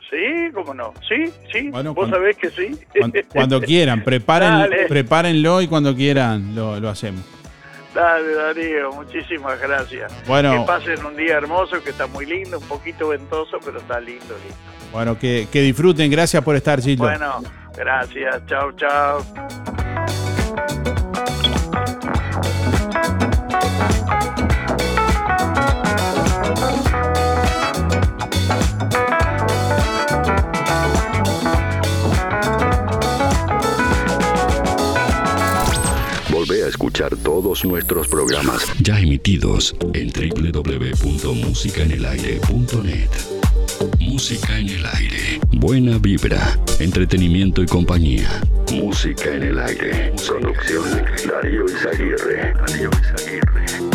Sí, 0.09 0.51
cómo 0.53 0.73
no. 0.73 0.93
Sí, 1.07 1.31
sí. 1.51 1.69
Bueno, 1.69 1.93
vos 1.93 2.03
cuando- 2.03 2.17
sabés 2.17 2.37
que 2.37 2.49
sí. 2.49 2.77
Cuando, 2.97 3.19
cuando 3.29 3.61
quieran, 3.65 4.03
preparen, 4.03 4.69
prepárenlo 4.87 5.61
y 5.61 5.67
cuando 5.67 5.95
quieran 5.95 6.55
lo, 6.55 6.79
lo 6.79 6.89
hacemos. 6.89 7.23
Dale, 7.93 8.33
Darío, 8.35 8.91
muchísimas 8.91 9.59
gracias. 9.59 10.11
Bueno. 10.27 10.51
Que 10.61 10.67
pasen 10.67 11.05
un 11.05 11.15
día 11.15 11.35
hermoso, 11.35 11.81
que 11.81 11.91
está 11.91 12.07
muy 12.07 12.25
lindo, 12.25 12.59
un 12.59 12.67
poquito 12.67 13.07
ventoso, 13.07 13.57
pero 13.63 13.79
está 13.79 13.99
lindo, 14.01 14.35
lindo. 14.43 14.55
Bueno, 14.91 15.17
que, 15.17 15.47
que 15.51 15.61
disfruten. 15.61 16.11
Gracias 16.11 16.43
por 16.43 16.55
estar, 16.55 16.81
Gildo. 16.81 17.05
Bueno, 17.05 17.41
gracias. 17.75 18.45
Chao, 18.47 18.71
chao. 18.73 19.25
Volvé 36.47 36.63
a 36.63 36.67
escuchar 36.67 37.17
todos 37.17 37.65
nuestros 37.65 38.07
programas 38.07 38.61
ya 38.79 38.99
emitidos 38.99 39.75
en 39.93 40.11
www.musicaenelaire.net. 40.11 43.09
Música 43.99 44.59
en 44.59 44.69
el 44.69 44.85
aire. 44.85 45.39
Buena 45.53 45.97
vibra, 45.97 46.59
entretenimiento 46.79 47.63
y 47.63 47.65
compañía. 47.65 48.29
Música 48.71 49.33
en 49.33 49.41
el 49.41 49.57
aire. 49.57 50.13
Producción 50.27 50.85
Darío 51.27 51.65
Izaguirre. 51.65 52.53
Darío 52.53 52.91
Izaguirre. 52.91 53.94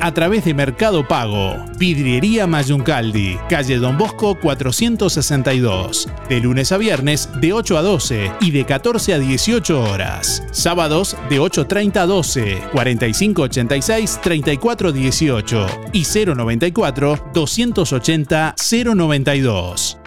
a 0.01 0.13
través 0.13 0.43
de 0.45 0.53
Mercado 0.53 1.07
Pago. 1.07 1.63
Vidriería 1.77 2.47
Mayuncaldi, 2.47 3.37
calle 3.47 3.77
Don 3.77 3.97
Bosco 3.97 4.35
462. 4.35 6.09
De 6.27 6.39
lunes 6.39 6.71
a 6.71 6.77
viernes 6.77 7.29
de 7.39 7.53
8 7.53 7.77
a 7.77 7.81
12 7.81 8.31
y 8.41 8.51
de 8.51 8.65
14 8.65 9.13
a 9.13 9.19
18 9.19 9.81
horas. 9.81 10.43
Sábados 10.51 11.15
de 11.29 11.39
8.30 11.39 11.97
a 11.97 12.05
12, 12.05 12.61
4586 12.71 14.19
3418 14.21 15.67
y 15.93 16.03
094 16.03 17.31
280 17.33 18.55
092. 18.95 19.97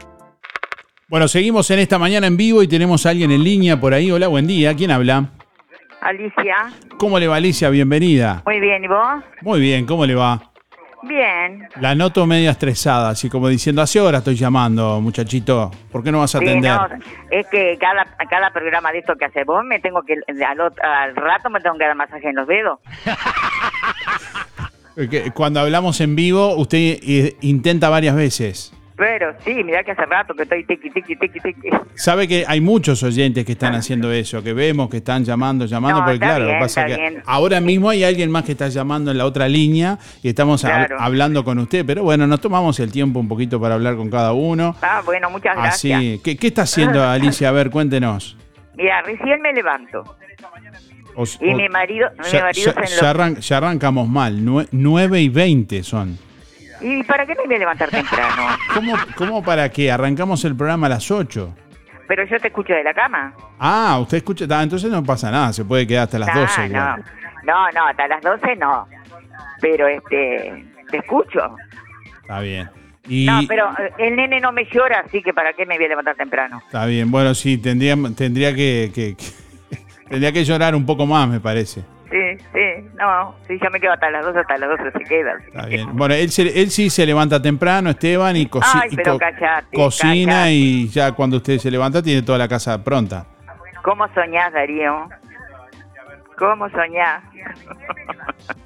Bueno, 1.08 1.28
seguimos 1.28 1.70
en 1.70 1.78
esta 1.78 1.98
mañana 1.98 2.26
en 2.26 2.36
vivo 2.36 2.62
y 2.62 2.68
tenemos 2.68 3.06
a 3.06 3.10
alguien 3.10 3.30
en 3.30 3.44
línea 3.44 3.80
por 3.80 3.94
ahí. 3.94 4.10
Hola, 4.10 4.26
buen 4.26 4.46
día. 4.46 4.74
¿Quién 4.74 4.90
habla? 4.90 5.30
Alicia. 6.04 6.70
¿Cómo 6.98 7.18
le 7.18 7.26
va, 7.26 7.36
Alicia? 7.36 7.70
Bienvenida. 7.70 8.42
Muy 8.44 8.60
bien, 8.60 8.84
¿y 8.84 8.88
vos? 8.88 9.24
Muy 9.40 9.60
bien, 9.60 9.86
¿cómo 9.86 10.04
le 10.04 10.14
va? 10.14 10.50
Bien. 11.02 11.66
La 11.80 11.94
noto 11.94 12.26
media 12.26 12.50
estresada, 12.50 13.10
así 13.10 13.28
como 13.30 13.48
diciendo, 13.48 13.80
hace 13.82 14.00
horas 14.00 14.20
estoy 14.20 14.36
llamando, 14.36 15.00
muchachito. 15.00 15.70
¿Por 15.90 16.02
qué 16.02 16.12
no 16.12 16.20
vas 16.20 16.34
a 16.34 16.38
Sí, 16.38 16.44
atender? 16.46 16.72
no, 16.72 16.88
es 17.30 17.46
que 17.48 17.76
cada, 17.78 18.04
cada 18.28 18.50
programa 18.50 18.92
de 18.92 18.98
esto 18.98 19.14
que 19.16 19.24
hace 19.26 19.44
vos 19.44 19.64
me 19.64 19.80
tengo 19.80 20.02
que, 20.02 20.14
al, 20.44 21.16
rato 21.16 21.50
me 21.50 21.60
tengo 21.60 21.76
que 21.78 21.84
dar 21.84 21.94
masaje 21.94 22.28
en 22.28 22.36
los 22.36 22.46
dedos. 22.46 22.78
Cuando 25.34 25.60
hablamos 25.60 26.00
en 26.00 26.14
vivo, 26.16 26.54
usted 26.56 26.78
eh, 26.78 27.36
intenta 27.40 27.88
varias 27.88 28.14
veces. 28.14 28.72
Pero 28.96 29.34
sí, 29.44 29.64
mirá 29.64 29.82
que 29.82 29.90
hace 29.90 30.06
rato 30.06 30.34
que 30.34 30.44
estoy 30.44 30.64
tiqui, 30.64 30.88
tiqui, 30.88 31.16
tiqui, 31.16 31.40
tiqui. 31.40 31.68
Sabe 31.96 32.28
que 32.28 32.44
hay 32.46 32.60
muchos 32.60 33.02
oyentes 33.02 33.44
que 33.44 33.52
están 33.52 33.74
haciendo 33.74 34.12
eso, 34.12 34.40
que 34.42 34.52
vemos 34.52 34.88
que 34.88 34.98
están 34.98 35.24
llamando, 35.24 35.66
llamando, 35.66 35.98
No, 36.00 36.04
porque 36.06 36.20
claro, 36.20 36.40
lo 36.40 36.44
que 36.46 36.52
bien, 36.52 36.60
pasa 36.60 36.86
que 36.86 36.94
bien. 36.96 37.22
ahora 37.26 37.60
mismo 37.60 37.90
hay 37.90 38.04
alguien 38.04 38.30
más 38.30 38.44
que 38.44 38.52
está 38.52 38.68
llamando 38.68 39.10
en 39.10 39.18
la 39.18 39.26
otra 39.26 39.48
línea 39.48 39.98
y 40.22 40.28
estamos 40.28 40.64
hab- 40.64 40.94
hablando 40.96 41.42
con 41.44 41.58
usted, 41.58 41.84
pero 41.84 42.04
bueno, 42.04 42.26
nos 42.28 42.40
tomamos 42.40 42.78
el 42.78 42.92
tiempo 42.92 43.18
un 43.18 43.26
poquito 43.26 43.60
para 43.60 43.74
hablar 43.74 43.96
con 43.96 44.08
cada 44.10 44.32
uno. 44.32 44.76
Ah, 44.80 45.02
bueno, 45.04 45.28
muchas 45.28 45.56
gracias. 45.56 45.98
Así, 45.98 46.20
¿qué, 46.22 46.36
qué 46.36 46.46
está 46.46 46.62
haciendo 46.62 47.02
Alicia? 47.08 47.48
A 47.48 47.52
ver, 47.52 47.70
cuéntenos. 47.70 48.36
Mira, 48.76 49.02
recién 49.02 49.40
me 49.42 49.52
levanto. 49.52 50.04
O- 51.16 51.24
Y 51.40 51.54
mi 51.54 51.68
marido, 51.68 52.08
mi 52.24 52.30
ya, 52.30 52.42
marido 52.42 52.72
ya- 52.74 52.86
se 52.86 52.96
ya 52.96 53.02
enlo- 53.02 53.08
arran- 53.14 53.40
ya 53.40 53.56
arrancamos 53.56 54.08
mal, 54.08 54.44
nue- 54.44 54.68
9 54.72 55.20
y 55.20 55.28
20 55.28 55.82
son. 55.82 56.16
¿Y 56.80 57.02
para 57.04 57.24
qué 57.26 57.34
me 57.34 57.44
voy 57.46 57.54
a 57.54 57.58
levantar 57.58 57.88
temprano? 57.90 58.42
¿Cómo, 58.74 58.94
¿Cómo 59.16 59.42
para 59.42 59.68
qué? 59.70 59.90
Arrancamos 59.90 60.44
el 60.44 60.56
programa 60.56 60.86
a 60.86 60.90
las 60.90 61.10
8. 61.10 61.54
Pero 62.06 62.24
yo 62.26 62.38
te 62.38 62.48
escucho 62.48 62.74
de 62.74 62.84
la 62.84 62.92
cama. 62.92 63.32
Ah, 63.58 63.98
usted 64.00 64.18
escucha, 64.18 64.44
ah, 64.50 64.62
entonces 64.62 64.90
no 64.90 65.02
pasa 65.02 65.30
nada, 65.30 65.52
se 65.52 65.64
puede 65.64 65.86
quedar 65.86 66.04
hasta 66.04 66.18
las 66.18 66.28
Ah, 66.28 66.38
12. 66.40 66.66
igual. 66.66 67.04
no, 67.44 67.54
no, 67.54 67.70
no, 67.72 67.86
hasta 67.86 68.06
las 68.08 68.20
12 68.22 68.56
no. 68.56 68.86
Pero 69.60 69.88
este, 69.88 70.66
te 70.90 70.98
escucho. 70.98 71.56
Está 72.20 72.40
bien. 72.40 72.68
Y 73.08 73.26
No, 73.26 73.40
pero 73.48 73.70
eh, 73.78 73.92
el 73.98 74.16
nene 74.16 74.40
no 74.40 74.50
me 74.52 74.64
llora, 74.66 75.04
así 75.06 75.22
que 75.22 75.32
para 75.32 75.52
qué 75.54 75.64
me 75.66 75.76
voy 75.76 75.86
a 75.86 75.88
levantar 75.88 76.14
temprano. 76.16 76.60
está 76.64 76.84
bien. 76.86 77.10
Bueno, 77.10 77.34
sí, 77.34 77.56
tendría, 77.58 77.96
tendría 78.16 78.54
que, 78.54 78.90
que- 78.94 79.14
que- 79.16 79.76
tendría 80.08 80.32
que 80.32 80.44
llorar 80.44 80.74
un 80.74 80.84
poco 80.84 81.06
más, 81.06 81.26
me 81.28 81.40
parece. 81.40 81.84
Sí, 82.14 82.20
sí, 82.52 82.88
no, 82.96 83.34
sí, 83.48 83.58
yo 83.60 83.70
me 83.72 83.80
quedo 83.80 83.92
hasta 83.92 84.08
las 84.08 84.24
12, 84.24 84.38
hasta 84.38 84.56
las 84.58 84.68
12 84.78 84.92
se 84.92 85.04
queda. 85.04 85.32
Está 85.48 85.66
bien. 85.66 85.88
Bueno, 85.96 86.14
él, 86.14 86.30
se- 86.30 86.60
él 86.62 86.70
sí 86.70 86.88
se 86.88 87.04
levanta 87.04 87.42
temprano, 87.42 87.90
Esteban, 87.90 88.36
y, 88.36 88.48
Ay, 88.62 88.88
y 88.92 88.94
pero 88.94 89.14
co- 89.14 89.18
callate, 89.18 89.76
cocina 89.76 90.32
callate. 90.32 90.52
y 90.52 90.88
ya 90.90 91.10
cuando 91.10 91.38
usted 91.38 91.58
se 91.58 91.72
levanta 91.72 92.00
tiene 92.00 92.22
toda 92.22 92.38
la 92.38 92.46
casa 92.46 92.84
pronta. 92.84 93.26
¿Cómo 93.82 94.06
soñás, 94.14 94.52
Darío? 94.52 95.08
¿Cómo 96.38 96.68
soñás? 96.70 97.24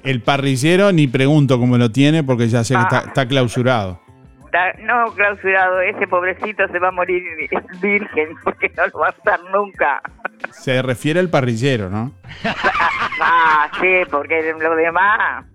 El 0.03 0.21
parrillero 0.21 0.91
ni 0.91 1.07
pregunto 1.07 1.57
cómo 1.59 1.75
lo 1.79 1.91
tiene 1.91 2.23
porque 2.23 2.47
ya 2.49 2.63
sé 2.63 2.75
que 2.75 2.81
está, 2.81 2.99
Ah. 2.99 3.03
está 3.07 3.27
clausurado. 3.27 3.99
Está- 4.51 4.73
no, 4.81 5.13
clausurado, 5.13 5.81
ese 5.81 6.07
pobrecito 6.07 6.67
se 6.67 6.79
va 6.79 6.87
a 6.87 6.91
morir 6.91 7.21
virgen 7.81 8.29
porque 8.43 8.71
no 8.75 8.87
lo 8.87 8.99
va 8.99 9.07
a 9.07 9.11
estar 9.11 9.39
nunca. 9.51 10.01
Se 10.51 10.81
refiere 10.81 11.19
al 11.19 11.29
parrillero, 11.29 11.89
¿no? 11.89 12.13
Ah, 13.21 13.69
sí, 13.81 13.87
porque 14.09 14.53
lo 14.59 14.75
demás... 14.75 15.45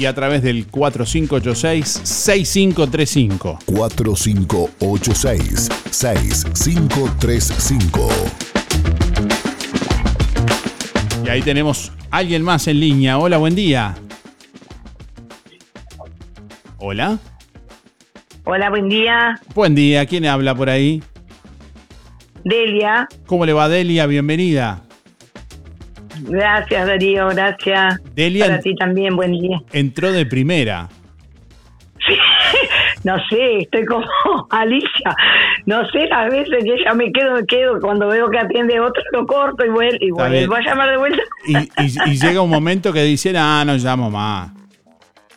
Y 0.00 0.06
a 0.06 0.14
través 0.14 0.40
del 0.40 0.66
4586-6535. 0.70 3.58
4586 3.66 5.68
6535. 5.90 8.08
Y 11.22 11.28
ahí 11.28 11.42
tenemos 11.42 11.92
alguien 12.10 12.42
más 12.42 12.66
en 12.66 12.80
línea. 12.80 13.18
Hola, 13.18 13.36
buen 13.36 13.54
día. 13.54 13.94
Hola. 16.78 17.18
Hola, 18.44 18.70
buen 18.70 18.88
día. 18.88 19.38
Buen 19.54 19.74
día. 19.74 20.06
¿Quién 20.06 20.24
habla 20.24 20.54
por 20.54 20.70
ahí? 20.70 21.02
Delia. 22.42 23.06
¿Cómo 23.26 23.44
le 23.44 23.52
va, 23.52 23.68
Delia? 23.68 24.06
Bienvenida. 24.06 24.82
Gracias, 26.22 26.86
Darío, 26.86 27.28
gracias. 27.28 28.00
Delia. 28.14 28.46
Para 28.46 28.60
ti 28.60 28.74
también, 28.74 29.16
buen 29.16 29.32
día. 29.32 29.60
Entró 29.72 30.12
de 30.12 30.26
primera. 30.26 30.88
No 33.02 33.16
sé, 33.30 33.58
estoy 33.60 33.86
como 33.86 34.04
Alicia. 34.50 35.14
No 35.64 35.88
sé, 35.90 36.06
las 36.08 36.30
veces 36.30 36.62
que 36.64 36.84
ya 36.84 36.92
me 36.92 37.10
quedo, 37.10 37.34
me 37.36 37.46
quedo. 37.46 37.80
Cuando 37.80 38.08
veo 38.08 38.28
que 38.28 38.38
atiende 38.38 38.78
otro, 38.78 39.02
lo 39.12 39.26
corto 39.26 39.64
y 39.64 39.70
vuelvo, 39.70 39.96
y 40.00 40.10
vuelvo 40.10 40.54
a 40.56 40.60
llamar 40.60 40.90
de 40.90 40.96
vuelta. 40.98 41.22
Y, 41.46 41.56
y- 41.56 42.10
y 42.10 42.18
llega 42.20 42.42
un 42.42 42.50
momento 42.50 42.92
que 42.92 43.02
dicen, 43.02 43.36
ah, 43.38 43.64
no 43.64 43.74
llamo 43.76 44.10
más. 44.10 44.50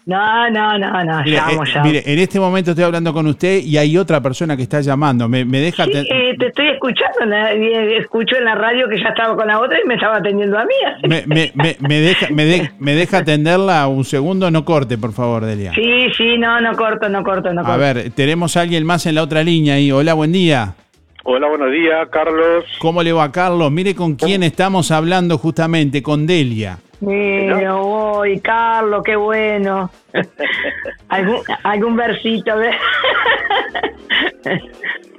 No, 0.05 0.49
no, 0.49 0.77
no, 0.77 1.03
no, 1.05 1.23
Mire, 1.23 1.37
llamo, 1.37 1.63
eh, 1.63 1.67
llamo. 1.73 1.85
mire, 1.87 2.03
en 2.05 2.19
este 2.19 2.37
momento 2.37 2.71
estoy 2.71 2.83
hablando 2.83 3.13
con 3.13 3.25
usted 3.27 3.61
y 3.63 3.77
hay 3.77 3.97
otra 3.97 4.19
persona 4.19 4.57
que 4.57 4.63
está 4.63 4.81
llamando. 4.81 5.29
Me, 5.29 5.45
me 5.45 5.59
deja... 5.59 5.85
Sí, 5.85 5.91
te- 5.91 5.99
eh, 6.01 6.35
te 6.37 6.47
estoy 6.47 6.67
escuchando, 6.71 7.25
la- 7.25 7.55
y 7.55 7.93
escucho 7.95 8.35
en 8.35 8.43
la 8.43 8.55
radio 8.55 8.89
que 8.89 8.99
ya 9.01 9.09
estaba 9.09 9.33
con 9.37 9.47
la 9.47 9.59
otra 9.61 9.77
y 9.81 9.87
me 9.87 9.93
estaba 9.95 10.17
atendiendo 10.17 10.57
a 10.59 10.65
mí. 10.65 10.73
me, 11.07 11.23
me- 11.25 11.51
me- 11.55 11.77
me 11.79 11.99
deja, 12.01 12.27
me, 12.31 12.43
de- 12.43 12.71
me 12.79 12.95
deja 12.95 13.19
atenderla 13.19 13.87
un 13.87 14.03
segundo, 14.03 14.51
no 14.51 14.65
corte, 14.65 14.97
por 14.97 15.13
favor, 15.13 15.45
Delia. 15.45 15.71
Sí, 15.73 16.07
sí, 16.17 16.37
no, 16.37 16.59
no 16.59 16.75
corto, 16.75 17.07
no 17.07 17.23
corto, 17.23 17.53
no 17.53 17.61
corto. 17.61 17.71
A 17.71 17.77
ver, 17.77 18.11
tenemos 18.11 18.57
a 18.57 18.61
alguien 18.61 18.85
más 18.85 19.05
en 19.05 19.15
la 19.15 19.23
otra 19.23 19.41
línea 19.41 19.75
ahí. 19.75 19.89
Hola, 19.91 20.13
buen 20.15 20.33
día. 20.33 20.75
Hola, 21.23 21.47
buenos 21.47 21.71
días, 21.71 22.09
Carlos. 22.11 22.65
¿Cómo 22.79 23.01
le 23.01 23.13
va, 23.13 23.31
Carlos? 23.31 23.71
Mire 23.71 23.95
con 23.95 24.15
quién 24.15 24.43
estamos 24.43 24.91
hablando 24.91 25.37
justamente, 25.37 26.03
con 26.03 26.27
Delia. 26.27 26.79
Mira, 27.05 27.75
uy, 27.75 28.39
Carlos, 28.39 29.01
qué 29.03 29.15
bueno. 29.15 29.89
¿Algún, 31.09 31.37
algún 31.63 31.95
versito. 31.95 32.53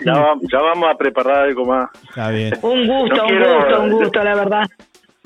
Ya, 0.05 0.13
va- 0.13 0.35
ya 0.53 0.59
vamos 0.61 0.91
a 0.93 0.99
preparar 0.99 1.45
algo 1.47 1.65
más. 1.65 1.89
Está 2.09 2.29
bien. 2.31 2.53
Un 2.63 2.87
gusto, 2.87 3.17
No 3.17 3.23
un 3.23 3.29
quiero- 3.29 3.57
gusto, 3.59 3.81
un 3.83 3.91
gusto, 3.93 4.23
la 4.25 4.35
verdad. 4.35 4.67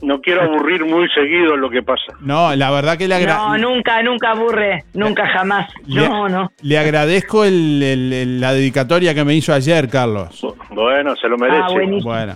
no 0.03 0.21
quiero 0.21 0.43
aburrir 0.43 0.85
muy 0.85 1.09
seguido 1.11 1.57
lo 1.57 1.69
que 1.69 1.83
pasa. 1.83 2.13
No, 2.21 2.55
la 2.55 2.71
verdad 2.71 2.97
que 2.97 3.09
le, 3.09 3.17
agra- 3.17 3.37
No, 3.39 3.59
nunca, 3.59 4.01
nunca 4.05 4.31
aburre, 4.31 4.85
nunca 4.95 5.27
jamás. 5.27 5.69
le- 5.87 6.09
No, 6.09 6.29
no. 6.29 6.53
le 6.63 6.79
agradezco 6.79 7.45
el- 7.45 7.83
el- 7.83 8.13
el- 8.13 8.41
la 8.41 8.53
dedicatoria 8.53 9.15
que 9.15 9.25
me 9.25 9.35
hizo 9.35 9.53
ayer, 9.53 9.89
Carlos. 9.89 10.47
Bueno, 10.71 11.17
se 11.17 11.29
lo 11.29 11.37
merece. 11.37 11.61
Ah, 11.65 11.73
buenísimo. 11.73 12.13
Bueno. 12.13 12.35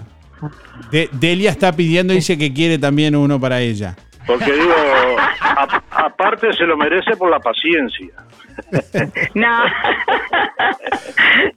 De- 0.91 1.09
Delia 1.13 1.51
está 1.51 1.71
pidiendo, 1.71 2.13
dice 2.13 2.37
que 2.37 2.53
quiere 2.53 2.77
también 2.79 3.15
uno 3.15 3.39
para 3.39 3.61
ella. 3.61 3.95
Porque 4.27 4.53
digo, 4.53 4.73
a- 5.41 5.83
aparte 5.91 6.53
se 6.53 6.65
lo 6.65 6.77
merece 6.77 7.17
por 7.17 7.31
la 7.31 7.41
paciencia. 7.41 8.15
No. 9.35 9.65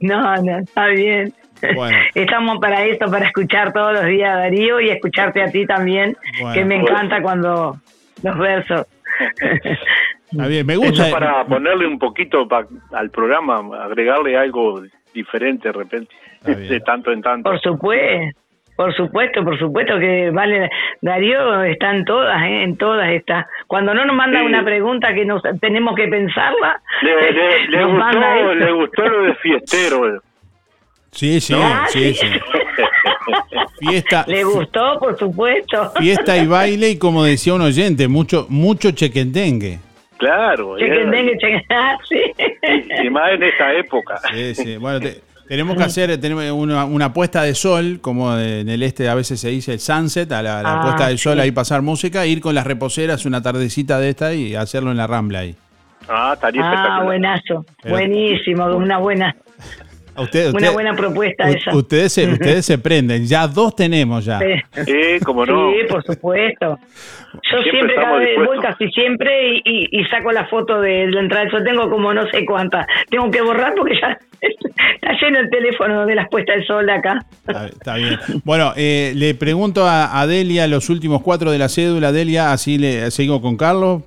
no, 0.00 0.36
no, 0.42 0.58
está 0.58 0.86
bien. 0.88 1.32
Bueno. 1.74 1.96
Estamos 2.14 2.58
para 2.60 2.84
eso, 2.84 3.06
para 3.10 3.26
escuchar 3.26 3.72
todos 3.72 3.92
los 3.94 4.04
días 4.06 4.34
a 4.34 4.38
Darío 4.40 4.80
y 4.80 4.90
escucharte 4.90 5.42
a 5.42 5.46
ti 5.46 5.64
también, 5.66 6.16
Bueno. 6.40 6.54
que 6.54 6.64
me 6.64 6.76
encanta 6.76 7.22
cuando 7.22 7.76
los 8.22 8.38
versos. 8.38 8.86
Está 10.30 10.46
bien, 10.48 10.66
me 10.66 10.74
Eso 10.74 10.82
gusta. 10.82 11.10
para 11.10 11.44
ponerle 11.46 11.86
un 11.86 11.98
poquito 11.98 12.46
pa- 12.46 12.66
al 12.92 13.10
programa, 13.10 13.62
agregarle 13.84 14.36
algo 14.36 14.82
diferente 15.14 15.68
de 15.68 15.72
repente, 15.72 16.14
de 16.44 16.80
tanto 16.80 17.10
en 17.10 17.22
tanto. 17.22 17.48
Por 17.50 17.60
supuesto, 17.60 18.38
por 18.76 18.94
supuesto, 18.94 19.42
por 19.44 19.58
supuesto 19.58 19.98
que 19.98 20.30
vale. 20.30 20.68
Darío 21.00 21.62
está 21.64 21.94
en 21.94 22.04
todas, 22.04 22.42
¿eh? 22.44 22.62
en 22.62 22.76
todas 22.76 23.08
está. 23.10 23.46
Cuando 23.66 23.94
no 23.94 24.04
nos 24.04 24.14
manda 24.16 24.40
Sí. 24.40 24.46
una 24.46 24.64
pregunta 24.64 25.14
que 25.14 25.24
nos 25.24 25.42
tenemos 25.60 25.94
que 25.96 26.08
pensarla, 26.08 26.80
Le, 27.02 27.32
le- 27.32 27.68
le 27.68 27.78
nos 27.82 27.92
manda 27.92 28.34
gustó, 28.36 28.52
esto. 28.52 28.64
le 28.64 28.72
gustó 28.72 29.08
lo 29.08 29.22
de 29.22 29.34
fiestero. 29.36 30.22
Sí, 31.12 31.40
sí, 31.40 31.54
Ah, 31.56 31.86
sí, 31.88 32.12
sí. 32.14 32.26
sí. 32.26 32.40
Fiesta, 33.78 34.24
Le 34.26 34.44
gustó, 34.44 34.98
por 34.98 35.18
supuesto. 35.18 35.90
fiesta 35.98 36.36
y 36.36 36.46
baile 36.46 36.90
y 36.90 36.98
como 36.98 37.24
decía 37.24 37.54
un 37.54 37.62
oyente, 37.62 38.08
mucho, 38.08 38.46
mucho 38.48 38.90
chequendengue. 38.92 39.78
Claro, 40.18 40.78
Chequendengue, 40.78 41.32
eh, 41.32 41.38
chequen- 41.38 41.64
ah, 41.70 41.96
sí. 42.08 42.22
y 43.04 43.10
más 43.10 43.32
en 43.32 43.42
esta 43.42 43.72
época. 43.74 44.16
Sí, 44.32 44.54
sí. 44.54 44.76
Bueno, 44.78 45.00
te- 45.00 45.20
tenemos 45.48 45.76
que 45.76 45.82
hacer 45.84 46.20
tenemos 46.20 46.50
una, 46.50 46.84
una 46.84 47.12
puesta 47.12 47.42
de 47.42 47.54
sol, 47.54 47.98
como 48.00 48.34
de- 48.34 48.60
en 48.60 48.68
el 48.68 48.82
este 48.82 49.08
a 49.08 49.14
veces 49.14 49.40
se 49.40 49.48
dice 49.48 49.72
el 49.74 49.80
sunset, 49.80 50.30
a 50.32 50.42
la, 50.42 50.62
la 50.62 50.80
Ah, 50.80 50.82
puesta 50.82 51.08
de 51.08 51.18
sol, 51.18 51.34
sí. 51.34 51.40
ahí 51.40 51.50
pasar 51.52 51.82
música, 51.82 52.26
ir 52.26 52.40
con 52.40 52.54
las 52.54 52.66
reposeras 52.66 53.24
una 53.26 53.42
tardecita 53.42 53.98
de 53.98 54.10
esta 54.10 54.34
y 54.34 54.54
hacerlo 54.54 54.90
en 54.90 54.96
la 54.96 55.06
Rambla 55.06 55.40
ahí. 55.40 55.54
Ah, 56.08 56.32
estaría 56.34 56.62
Ah, 56.62 56.70
espectacular. 56.70 57.04
buenazo. 57.04 57.66
Pero- 57.82 57.94
Buenísimo, 57.96 58.66
una 58.76 58.98
buena, 58.98 59.34
Usted- 60.18 60.54
una 60.54 60.70
buena 60.70 60.94
propuesta 60.94 61.44
u- 61.48 61.54
esa. 61.54 61.76
ustedes, 61.76 62.12
se, 62.12 62.26
ustedes 62.32 62.64
se 62.66 62.78
prenden, 62.78 63.26
ya 63.26 63.46
dos 63.46 63.74
tenemos 63.76 64.24
ya. 64.24 64.38
Sí. 64.38 64.82
Sí, 64.84 64.92
como 65.24 65.44
no. 65.46 65.70
Sí, 65.72 65.78
por 65.88 66.02
supuesto. 66.04 66.78
Yo 67.34 67.40
Siempre 67.62 67.70
siempre, 67.70 67.94
cada 67.96 68.16
vez 68.18 68.36
voy 68.46 68.58
casi 68.60 68.88
siempre 68.90 69.30
y, 69.56 69.62
y- 69.64 70.00
y 70.00 70.04
saco 70.06 70.32
la 70.32 70.46
foto 70.46 70.80
de 70.80 71.06
la 71.08 71.20
entrada. 71.20 71.46
Yo 71.52 71.62
tengo 71.64 71.90
como 71.90 72.14
no 72.14 72.26
sé 72.30 72.44
cuántas. 72.46 72.86
Tengo 73.10 73.30
que 73.30 73.42
borrar 73.42 73.74
porque 73.76 73.94
ya 74.00 74.16
está 74.40 75.12
lleno 75.20 75.40
el 75.40 75.50
teléfono 75.50 76.06
de 76.06 76.14
las 76.14 76.28
puestas 76.30 76.56
de 76.56 76.64
sol 76.66 76.86
de 76.86 76.92
acá. 76.92 77.18
Está, 77.46 77.66
está 77.66 77.96
bien. 77.96 78.18
Bueno, 78.44 78.72
eh, 78.76 79.12
le 79.16 79.34
pregunto 79.34 79.84
a, 79.86 80.18
a 80.20 80.26
Delia 80.26 80.66
los 80.66 80.88
últimos 80.88 81.22
cuatro 81.22 81.50
de 81.50 81.58
la 81.58 81.68
cédula. 81.68 82.10
Delia, 82.12 82.52
así 82.52 82.78
le 82.78 83.10
seguimos 83.10 83.40
con 83.40 83.56
Carlos. 83.56 84.02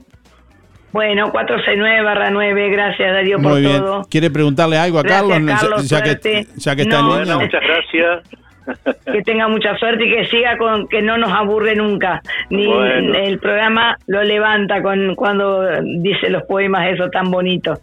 Bueno, 0.91 1.31
469 1.31 2.01
barra 2.03 2.29
9, 2.31 2.69
gracias 2.69 3.13
Darío 3.13 3.39
por 3.39 3.59
bien. 3.59 3.77
todo. 3.79 4.07
¿Quiere 4.09 4.29
preguntarle 4.31 4.77
algo 4.77 4.99
a 4.99 5.03
Gracias, 5.03 5.21
Carlos? 5.21 5.45
Ya- 5.47 5.57
Carlos, 5.59 5.89
ya, 5.89 6.01
que, 6.01 6.47
ya 6.55 6.75
que 6.75 6.81
está 6.81 7.01
No, 7.01 7.13
en 7.15 7.19
línea. 7.21 7.35
Bueno, 7.35 7.39
muchas 7.41 7.61
gracias. 7.61 8.39
Que 9.11 9.23
tenga 9.23 9.47
mucha 9.47 9.75
suerte 9.79 10.05
y 10.05 10.11
que 10.11 10.25
siga 10.27 10.55
con 10.57 10.87
que 10.89 11.01
no 11.01 11.17
nos 11.17 11.31
aburre 11.31 11.75
nunca. 11.75 12.21
Ni 12.51 12.67
Bueno. 12.67 13.15
el 13.17 13.39
programa 13.39 13.97
lo 14.05 14.21
levanta 14.23 14.83
con 14.83 15.15
cuando 15.15 15.63
dice 15.81 16.29
los 16.29 16.43
poemas 16.43 16.87
esos 16.87 17.09
tan 17.09 17.31
bonitos. 17.31 17.79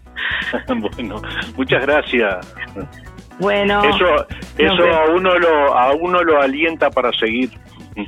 bueno, 0.69 1.21
muchas 1.57 1.85
gracias. 1.85 2.55
Bueno, 3.41 3.83
Eso, 3.83 4.27
eso 4.57 4.85
a 4.95 5.07
uno 5.13 5.37
lo, 5.39 5.77
a 5.77 5.93
uno 5.95 6.23
lo 6.23 6.41
alienta 6.41 6.89
para 6.91 7.11
seguir. 7.13 7.51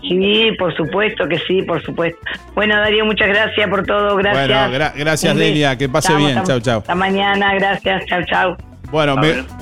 Sí, 0.03 0.51
por 0.59 0.75
supuesto 0.77 1.27
que 1.29 1.39
sí, 1.39 1.63
por 1.63 1.83
supuesto. 1.83 2.21
Bueno, 2.55 2.77
Darío, 2.77 3.05
muchas 3.05 3.29
gracias 3.29 3.69
por 3.69 3.85
todo. 3.87 4.17
Gracias. 4.17 4.49
Bueno, 4.49 4.75
gra- 4.85 4.93
gracias. 4.97 5.37
Delia, 5.37 5.77
que 5.79 5.89
pase 5.89 6.09
Chao, 6.09 6.19
bien. 6.19 6.43
Chau, 6.45 6.61
chau. 6.61 6.79
Hasta 6.81 6.95
mañana, 6.95 7.55
gracias. 7.55 8.05
Chao, 8.07 8.21
chao. 8.27 8.57
Bueno, 8.91 9.17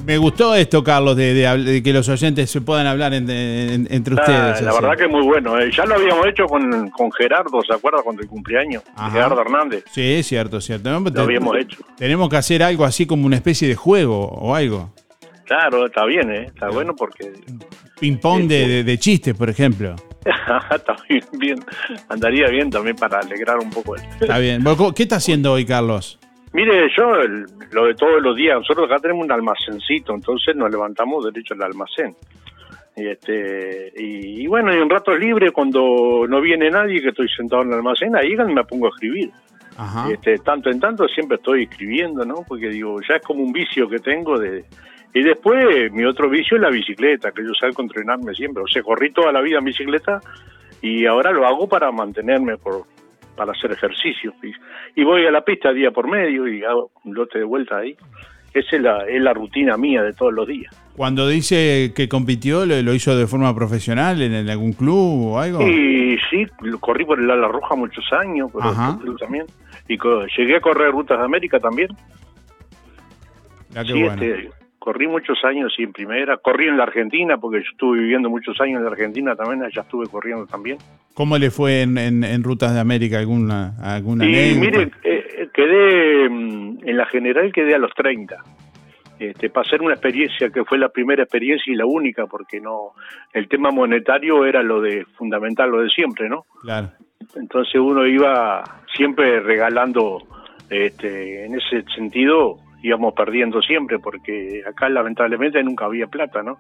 me, 0.05 0.19
gustó 0.19 0.55
esto, 0.55 0.85
Carlos, 0.85 1.17
de, 1.17 1.35
de 1.35 1.49
habl- 1.49 1.65
de 1.65 1.83
que 1.83 1.93
los 1.93 2.09
oyentes 2.09 2.49
se 2.49 2.61
puedan 2.61 2.87
hablar 2.87 3.13
en- 3.13 3.29
en- 3.29 3.89
entre 3.91 4.15
Ah, 4.15 4.21
ustedes. 4.21 4.63
la 4.63 4.71
así. 4.71 4.81
verdad 4.81 4.97
que 4.97 5.05
es 5.05 5.11
muy 5.11 5.23
bueno. 5.23 5.59
eh. 5.59 5.69
Ya 5.77 5.85
lo 5.85 5.97
habíamos 5.97 6.25
hecho 6.29 6.45
con, 6.47 6.91
con 6.91 7.11
Gerardo, 7.11 7.61
¿se 7.67 7.75
acuerda? 7.75 8.03
Con 8.05 8.17
el 8.21 8.29
cumpleaños. 8.29 8.85
Ajá. 8.95 9.11
Gerardo 9.11 9.41
Hernández. 9.41 9.83
Sí, 9.91 10.23
cierto, 10.23 10.61
cierto. 10.61 10.91
No, 10.93 11.01
Lo 11.01 11.13
te- 11.13 11.21
habíamos 11.21 11.57
hecho. 11.57 11.79
Tenemos 11.97 12.29
que 12.29 12.37
hacer 12.37 12.63
algo 12.63 12.85
así 12.85 13.05
como 13.05 13.27
una 13.27 13.35
especie 13.35 13.67
de 13.67 13.75
juego 13.75 14.29
o 14.29 14.55
algo. 14.55 14.93
Claro, 15.45 15.87
está 15.87 16.05
bien, 16.05 16.31
¿eh? 16.31 16.45
Está 16.47 16.69
bueno 16.69 16.95
porque... 16.97 17.33
Ping-pong 17.99 18.47
de, 18.47 18.69
de- 18.69 18.85
de 18.85 18.99
chistes, 18.99 19.35
por 19.35 19.51
ejemplo. 19.51 19.97
está 20.75 20.97
bien. 21.39 21.59
Andaría 22.09 22.49
bien 22.49 22.71
también 22.71 22.97
para 22.97 23.19
alegrar 23.21 23.59
un 23.59 23.71
poco. 23.71 23.97
el- 23.97 24.03
Está 24.21 24.39
bien. 24.39 24.63
Bueno, 24.63 24.77
¿cómo- 24.77 24.95
¿Qué 24.95 25.05
está 25.05 25.17
haciendo 25.17 25.53
hoy, 25.53 25.65
Carlos? 25.65 26.19
Mire, 26.53 26.89
yo 26.97 27.15
el- 27.17 27.47
lo 27.73 27.87
de 27.87 27.95
todos 27.95 28.23
los 28.23 28.37
días, 28.37 28.57
nosotros 28.59 28.87
acá 28.91 29.01
tenemos 29.01 29.25
un 29.25 29.33
almacencito, 29.33 30.15
entonces 30.15 30.55
nos 30.57 30.71
levantamos 30.71 31.25
derecho 31.25 31.55
al 31.55 31.63
almacén. 31.63 32.15
Y, 32.97 33.07
este, 33.09 33.93
y, 33.97 34.43
y 34.43 34.47
bueno, 34.47 34.75
y 34.75 34.79
un 34.79 34.89
rato 34.89 35.15
libre 35.15 35.51
cuando 35.51 36.25
no 36.27 36.41
viene 36.41 36.71
nadie, 36.71 37.03
que 37.03 37.09
estoy 37.11 37.29
sentado 37.29 37.63
en 37.63 37.69
el 37.69 37.75
almacén, 37.75 38.17
ahí 38.17 38.35
me 38.37 38.65
pongo 38.65 38.87
a 38.87 38.91
escribir. 38.91 39.31
Ajá. 39.77 40.09
Y, 40.09 40.15
este, 40.15 40.39
tanto 40.39 40.71
en 40.71 40.81
tanto 40.81 41.07
siempre 41.09 41.37
estoy 41.37 41.65
escribiendo, 41.65 42.25
¿no? 42.25 42.37
Porque 42.49 42.69
digo, 42.71 42.99
ya 43.07 43.17
es 43.17 43.23
como 43.23 43.43
un 43.43 43.53
vicio 43.53 43.87
que 43.89 43.99
tengo 43.99 44.39
de... 44.39 44.65
Y 45.17 45.23
después 45.23 45.91
mi 45.93 46.05
otro 46.05 46.29
vicio 46.29 46.59
es 46.59 46.63
la 46.63 46.69
bicicleta, 46.69 47.33
que 47.33 47.43
yo 47.43 47.55
salgo 47.59 47.81
a 47.81 47.85
entrenarme 47.85 48.35
siempre. 48.35 48.63
O 48.63 48.67
sea, 48.67 48.83
corrí 48.83 49.11
toda 49.13 49.33
la 49.33 49.41
vida 49.41 49.61
en 49.61 49.65
bicicleta 49.65 50.21
y 50.83 51.07
ahora 51.07 51.33
lo 51.33 51.47
hago 51.47 51.67
para 51.67 51.91
mantenerme, 51.91 52.59
por, 52.59 52.83
para 53.35 53.53
hacer 53.53 53.73
ejercicio. 53.73 54.35
Y, 54.95 55.05
voy 55.05 55.25
a 55.25 55.31
la 55.31 55.41
pista 55.41 55.73
día 55.73 55.91
por 55.91 56.07
medio 56.07 56.47
y 56.47 56.63
hago 56.65 56.91
un 57.05 57.15
lote 57.15 57.39
de 57.39 57.47
vuelta 57.47 57.79
ahí. 57.79 57.97
Esa 58.53 58.77
es 58.77 58.83
la, 58.83 59.07
es 59.09 59.23
la 59.23 59.33
rutina 59.33 59.79
mía 59.79 60.03
de 60.03 60.13
todos 60.13 60.35
los 60.35 60.47
días. 60.47 60.71
Cuando 60.95 61.27
dice 61.27 61.95
que 61.97 62.11
compitió, 62.11 62.67
¿lo, 62.67 62.83
lo 62.83 62.93
hizo 62.93 63.17
de 63.17 63.27
forma 63.27 63.55
profesional 63.55 64.21
en, 64.21 64.51
algún 64.51 64.75
club 64.75 65.33
o 65.33 65.39
algo? 65.39 65.67
Y 65.67 66.19
sí, 66.29 66.45
lo 66.61 66.79
corrí 66.79 67.07
por 67.07 67.19
el 67.19 67.31
ala 67.31 67.49
roja 67.49 67.75
muchos 67.75 68.05
años, 68.13 68.53
por 68.53 68.63
club 69.01 69.19
también. 69.19 69.47
Y 69.89 69.97
llegué 70.37 70.57
a 70.57 70.61
correr 70.61 70.91
rutas 70.91 71.19
de 71.19 71.25
América 71.25 71.59
también. 71.59 71.89
Ya 73.71 73.83
qué 73.83 73.93
Sí, 73.95 74.03
bueno. 74.03 74.23
este, 74.23 74.66
corrí 74.87 75.09
muchos 75.09 75.37
años 75.45 75.75
en 75.79 75.93
primera. 75.93 76.37
Corrí 76.37 76.69
en 76.69 76.77
la 76.77 76.85
Argentina, 76.85 77.37
porque 77.39 77.59
yo 77.59 77.71
estuve 77.73 77.99
viviendo 77.99 78.31
muchos 78.31 78.61
años 78.61 78.77
en 78.79 78.85
la 78.85 78.91
Argentina 78.93 79.35
también, 79.35 79.65
allá 79.65 79.83
estuve 79.83 80.07
corriendo 80.07 80.47
también. 80.47 80.79
¿Cómo 81.13 81.37
le 81.39 81.51
fue 81.51 81.83
en, 81.83 81.99
en- 81.99 82.23
en 82.23 82.45
Rutas 82.45 82.73
de 82.73 82.79
América? 82.79 83.19
¿Alguna, 83.19 83.73
alguna 83.83 84.25
y 84.25 84.55
mire, 84.55 84.89
eh, 85.03 85.49
quedé, 85.53 86.29
mm, 86.29 86.79
en 86.89 86.97
la 86.97 87.05
general 87.07 87.53
quedé 87.53 87.75
a 87.75 87.79
los 87.79 87.93
30. 87.95 88.37
Este, 89.19 89.51
para 89.51 89.67
hacer 89.67 89.83
una 89.83 89.95
experiencia 89.95 90.51
que 90.51 90.65
fue 90.65 90.79
la 90.79 90.89
primera 90.91 91.25
experiencia 91.25 91.73
y 91.73 91.75
la 91.77 91.87
única, 91.87 92.27
porque 92.27 92.61
no 92.61 92.93
el 93.33 93.49
tema 93.49 93.73
monetario 93.73 94.45
era 94.47 94.63
lo 94.63 94.81
de 94.81 95.05
fundamental, 95.19 95.69
lo 95.69 95.81
de 95.81 95.89
siempre, 95.89 96.29
¿no? 96.29 96.45
Claro. 96.63 96.91
Entonces 97.35 97.75
uno 97.81 98.07
iba 98.07 98.63
siempre 98.95 99.41
regalando, 99.41 100.19
este, 100.71 101.45
en 101.45 101.57
ese 101.57 101.83
sentido 101.93 102.59
íbamos 102.83 103.15
perdiendo 103.15 103.63
siempre, 103.63 103.99
porque 103.99 104.63
acá 104.67 104.89
lamentablemente 104.89 105.63
nunca 105.63 105.87
había 105.87 106.07
plata, 106.07 106.43
¿no? 106.43 106.59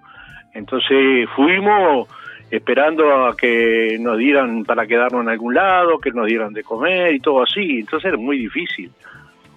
Entonces 0.54 1.28
fuimos 1.34 2.08
esperando 2.50 3.26
a 3.26 3.36
que 3.36 3.96
nos 4.00 4.18
dieran 4.18 4.64
para 4.64 4.86
quedarnos 4.86 5.22
en 5.22 5.28
algún 5.28 5.54
lado, 5.54 5.98
que 5.98 6.12
nos 6.12 6.26
dieran 6.26 6.52
de 6.52 6.62
comer 6.62 7.14
y 7.14 7.20
todo 7.20 7.42
así, 7.42 7.80
entonces 7.80 8.08
era 8.08 8.16
muy 8.16 8.38
difícil. 8.38 8.90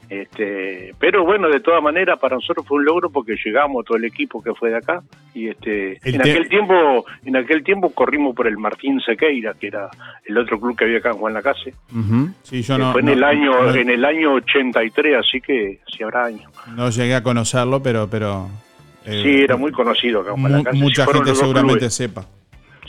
Este, 0.09 0.95
pero 0.99 1.23
bueno, 1.23 1.47
de 1.49 1.59
todas 1.59 1.83
maneras 1.83 2.17
para 2.19 2.35
nosotros 2.35 2.65
fue 2.67 2.79
un 2.79 2.85
logro 2.85 3.11
porque 3.11 3.35
llegamos 3.45 3.85
todo 3.85 3.95
el 3.97 4.05
equipo 4.05 4.41
que 4.41 4.55
fue 4.55 4.71
de 4.71 4.77
acá 4.77 5.03
y 5.35 5.49
este 5.49 5.99
El 6.03 6.15
en 6.15 6.21
aquel 6.21 6.49
tiempo 6.49 7.05
en 7.25 7.35
aquel 7.37 7.63
tiempo 7.63 7.91
corrimos 7.91 8.35
por 8.35 8.47
el 8.47 8.57
Martín 8.57 8.99
Sequeira, 9.01 9.53
que 9.53 9.67
era 9.67 9.87
el 10.25 10.35
otro 10.37 10.59
club 10.59 10.75
que 10.75 10.85
había 10.85 10.97
acá 10.97 11.09
en 11.11 11.17
Juan 11.17 11.33
Lacase. 11.35 11.75
Ujú. 11.95 12.29
Sí, 12.41 12.63
yo 12.63 12.75
que 12.77 12.81
no, 12.81 12.91
fue 12.91 13.01
en 13.01 13.05
no- 13.05 13.11
el 13.13 13.23
año 13.23 13.75
en 13.75 13.89
el 13.89 14.03
año 14.03 14.33
83, 14.33 15.17
así 15.19 15.39
que 15.41 15.79
si 15.95 16.01
habrá 16.03 16.25
años. 16.25 16.51
no 16.75 16.89
llegué 16.89 17.13
a 17.13 17.21
conocerlo, 17.21 17.81
pero... 17.83 18.09
pero 18.09 18.49
eh, 19.05 19.21
sí, 19.23 19.41
era 19.43 19.57
muy 19.57 19.71
conocido 19.71 20.21
acá 20.21 20.31
en 20.31 20.37
Juan 20.41 20.51
Lacase. 20.51 20.77
mucha 20.77 21.05
gente 21.05 21.35
seguramente 21.35 21.79
clubes. 21.79 21.93
sepa. 21.93 22.25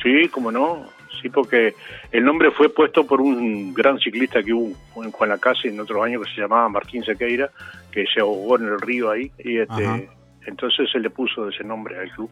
Sí, 0.02 0.26
cómo 0.30 0.50
no. 0.50 0.86
Sí, 1.20 1.28
porque 1.28 1.74
el 2.12 2.24
nombre 2.24 2.50
fue 2.50 2.68
puesto 2.68 3.06
por 3.06 3.20
un 3.20 3.74
gran 3.74 3.98
ciclista 3.98 4.42
que 4.42 4.52
hubo 4.54 4.74
en 5.04 5.10
Juan 5.10 5.30
Lacase 5.30 5.68
en 5.68 5.78
otros 5.80 6.02
años 6.04 6.22
que 6.26 6.34
se 6.34 6.40
llamaba 6.40 6.68
Martín 6.68 7.04
Sequeira, 7.04 7.50
que 7.92 8.04
se 8.12 8.20
ahogó 8.20 8.56
en 8.58 8.64
el 8.68 8.80
río 8.80 9.10
ahí 9.10 9.30
y 9.38 9.58
este 9.58 9.84
Ajá. 9.86 10.00
entonces 10.46 10.88
se 10.90 10.98
le 10.98 11.10
puso 11.10 11.48
ese 11.48 11.62
nombre 11.64 11.98
al 11.98 12.10
club. 12.12 12.30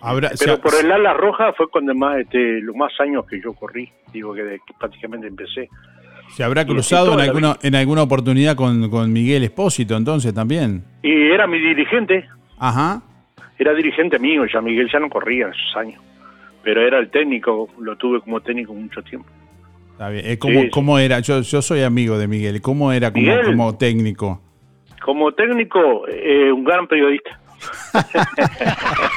Habrá- 0.00 0.30
Pero 0.38 0.60
por 0.60 0.72
el 0.80 0.90
ala 0.92 1.12
roja 1.12 1.52
fue 1.54 1.68
cuando 1.68 1.92
más, 1.94 2.18
este, 2.20 2.60
los 2.60 2.74
más 2.76 2.92
años 3.00 3.26
que 3.26 3.40
yo 3.42 3.52
corrí, 3.52 3.90
digo 4.12 4.32
que, 4.32 4.42
de- 4.44 4.58
que 4.60 4.72
prácticamente 4.78 5.26
empecé. 5.26 5.68
Se 6.36 6.44
habrá 6.44 6.64
cruzado 6.64 7.14
en 7.14 7.20
alguna, 7.20 7.56
en 7.62 7.74
alguna 7.74 8.02
oportunidad 8.02 8.54
con, 8.54 8.88
con 8.90 9.12
Miguel 9.12 9.42
Espósito, 9.44 9.96
entonces 9.96 10.32
también. 10.32 10.84
Y 11.02 11.10
era 11.30 11.46
mi 11.46 11.58
dirigente, 11.58 12.26
Ajá. 12.58 13.02
era 13.58 13.74
dirigente 13.74 14.18
mío, 14.18 14.44
ya 14.46 14.60
Miguel 14.60 14.88
ya 14.92 15.00
no 15.00 15.08
corría 15.10 15.46
en 15.46 15.52
esos 15.52 15.76
años, 15.76 16.00
pero 16.68 16.86
era 16.86 16.98
el 16.98 17.08
técnico, 17.10 17.66
lo 17.80 17.96
tuve 17.96 18.20
como 18.20 18.42
técnico 18.42 18.74
mucho 18.74 19.02
tiempo. 19.02 19.26
Está 19.92 20.10
bien. 20.10 20.26
Eh, 20.26 20.38
¿cómo, 20.38 20.52
Sí, 20.60 20.64
sí. 20.66 20.70
cómo 20.70 20.98
era? 20.98 21.18
Yo, 21.20 21.40
yo 21.40 21.62
soy 21.62 21.80
amigo 21.82 22.18
de 22.18 22.28
Miguel. 22.28 22.60
¿Cómo 22.60 22.92
era 22.92 23.10
como, 23.10 23.22
Miguel. 23.24 23.46
como 23.46 23.74
técnico? 23.78 24.42
Como 25.02 25.32
técnico, 25.32 26.06
eh, 26.08 26.52
un 26.52 26.64
gran 26.64 26.86
periodista. 26.86 27.40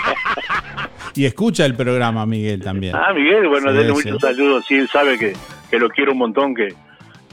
Y 1.14 1.26
escucha 1.26 1.66
el 1.66 1.76
programa, 1.76 2.26
Miguel, 2.26 2.62
también. 2.62 2.96
Ah, 2.96 3.12
Miguel, 3.14 3.50
bueno, 3.50 3.72
Sí, 3.72 3.78
denle 3.80 3.96
sí. 3.96 4.08
muchos 4.08 4.22
saludos, 4.22 4.66
sí, 4.66 4.76
él 4.76 4.88
sabe 4.88 5.20
que, 5.20 5.34
que 5.70 5.78
lo 5.78 5.90
quiero 5.90 6.14
un 6.14 6.20
montón, 6.20 6.56
que 6.56 6.70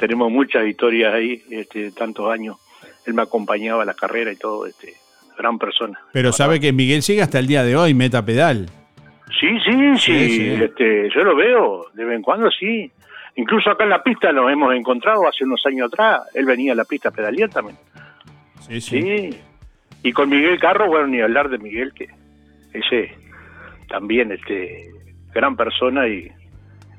tenemos 0.01 0.33
muchas 0.33 0.67
historias 0.67 1.15
ahí, 1.15 1.45
este, 1.49 1.93
tantos 1.93 2.29
años. 2.29 2.57
Él 3.07 3.15
me 3.15 3.23
acompañaba 3.23 3.85
a 3.85 3.87
la 3.87 3.95
carrera 3.95 4.33
y 4.33 4.37
todo, 4.37 4.67
este, 4.67 4.95
gran 5.39 5.61
persona. 5.61 5.97
Pero 6.13 6.33
sabe 6.33 6.59
que 6.59 6.73
Miguel 6.73 7.03
llega 7.03 7.23
hasta 7.23 7.39
el 7.39 7.47
día 7.47 7.63
de 7.63 7.77
hoy, 7.77 7.95
meta 7.95 8.25
pedal. 8.25 8.69
Sí, 9.39 9.59
sí, 9.65 9.73
sí, 9.73 9.99
Sí, 9.99 10.31
sí. 10.31 10.63
Este, 10.63 11.11
yo 11.15 11.23
lo 11.23 11.37
veo, 11.37 11.87
de 11.95 12.05
vez 12.05 12.17
en 12.17 12.23
cuando 12.23 12.51
sí. 12.51 12.91
Incluso 13.37 13.71
acá 13.71 13.85
en 13.85 13.91
la 13.91 14.03
pista 14.03 14.33
nos 14.33 14.51
hemos 14.51 14.75
encontrado 14.75 15.29
hace 15.29 15.45
unos 15.45 15.65
años 15.67 15.89
atrás. 15.93 16.23
Él 16.35 16.45
venía 16.45 16.73
a 16.73 16.77
la 16.77 16.85
pista 16.85 17.11
a 17.11 17.13
pedalear 17.13 17.51
también. 17.51 17.77
Sí, 18.61 18.81
sí. 18.81 19.31
Y 20.03 20.13
con 20.13 20.29
Miguel 20.29 20.59
Carro, 20.59 20.89
bueno, 20.89 21.07
ni 21.07 21.21
hablar 21.21 21.49
de 21.49 21.59
Miguel, 21.59 21.93
que 21.93 22.09
ese 22.73 23.15
también, 23.89 24.33
este, 24.33 24.91
gran 25.33 25.57
persona 25.57 26.09
y, 26.09 26.31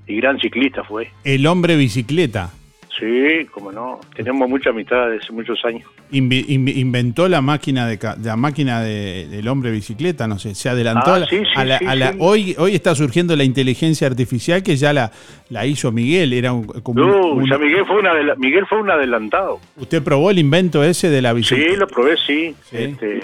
y 0.08 0.16
gran 0.18 0.40
ciclista 0.40 0.84
fue. 0.84 1.12
El 1.24 1.46
hombre 1.46 1.76
bicicleta. 1.76 2.52
Sí, 2.98 3.46
como 3.52 3.72
no. 3.72 4.00
Tenemos 4.16 4.50
mucha 4.50 4.72
amistad 4.72 5.10
desde 5.10 5.34
muchos 5.34 5.64
años. 5.66 5.90
Invi- 6.12 6.44
invi- 6.48 6.76
inventó 6.78 7.28
la 7.30 7.40
máquina 7.40 7.86
de 7.86 8.00
la 8.24 8.36
máquina 8.36 8.82
de- 8.82 9.28
del 9.28 9.48
hombre 9.48 9.70
bicicleta, 9.70 10.28
no 10.28 10.40
sé, 10.40 10.56
se 10.56 10.68
adelantó 10.68 11.12
Ah, 11.12 11.16
a 11.16 11.20
la- 11.20 11.26
sí, 11.28 11.38
sí, 11.38 11.46
a 11.56 11.64
la, 11.66 11.78
sí, 11.78 11.86
a 11.86 11.96
la- 11.96 12.12
sí. 12.14 12.18
hoy 12.20 12.56
hoy 12.58 12.74
está 12.74 12.96
surgiendo 12.96 13.36
la 13.36 13.44
inteligencia 13.44 14.08
artificial 14.08 14.64
que 14.64 14.76
ya 14.76 14.92
la, 14.92 15.12
la 15.50 15.68
hizo 15.68 15.92
Miguel, 15.92 16.34
era 16.34 16.52
un, 16.52 16.66
como 16.66 17.04
un- 17.04 17.12
No, 17.12 17.28
un- 17.34 17.48
ya 17.48 17.60
Miguel 17.60 17.86
fue, 17.86 18.00
un 18.00 18.08
adela- 18.08 18.36
Miguel 18.38 18.66
fue 18.68 18.82
un 18.82 18.90
adelantado. 18.90 19.60
usted 19.78 20.02
probó 20.02 20.32
el 20.32 20.40
invento 20.40 20.84
ese 20.84 21.10
de 21.12 21.22
la 21.22 21.32
bicicleta. 21.34 21.72
Sí, 21.74 21.78
lo 21.78 21.88
probé, 21.88 22.18
sí. 22.26 22.56
Este, 22.72 23.20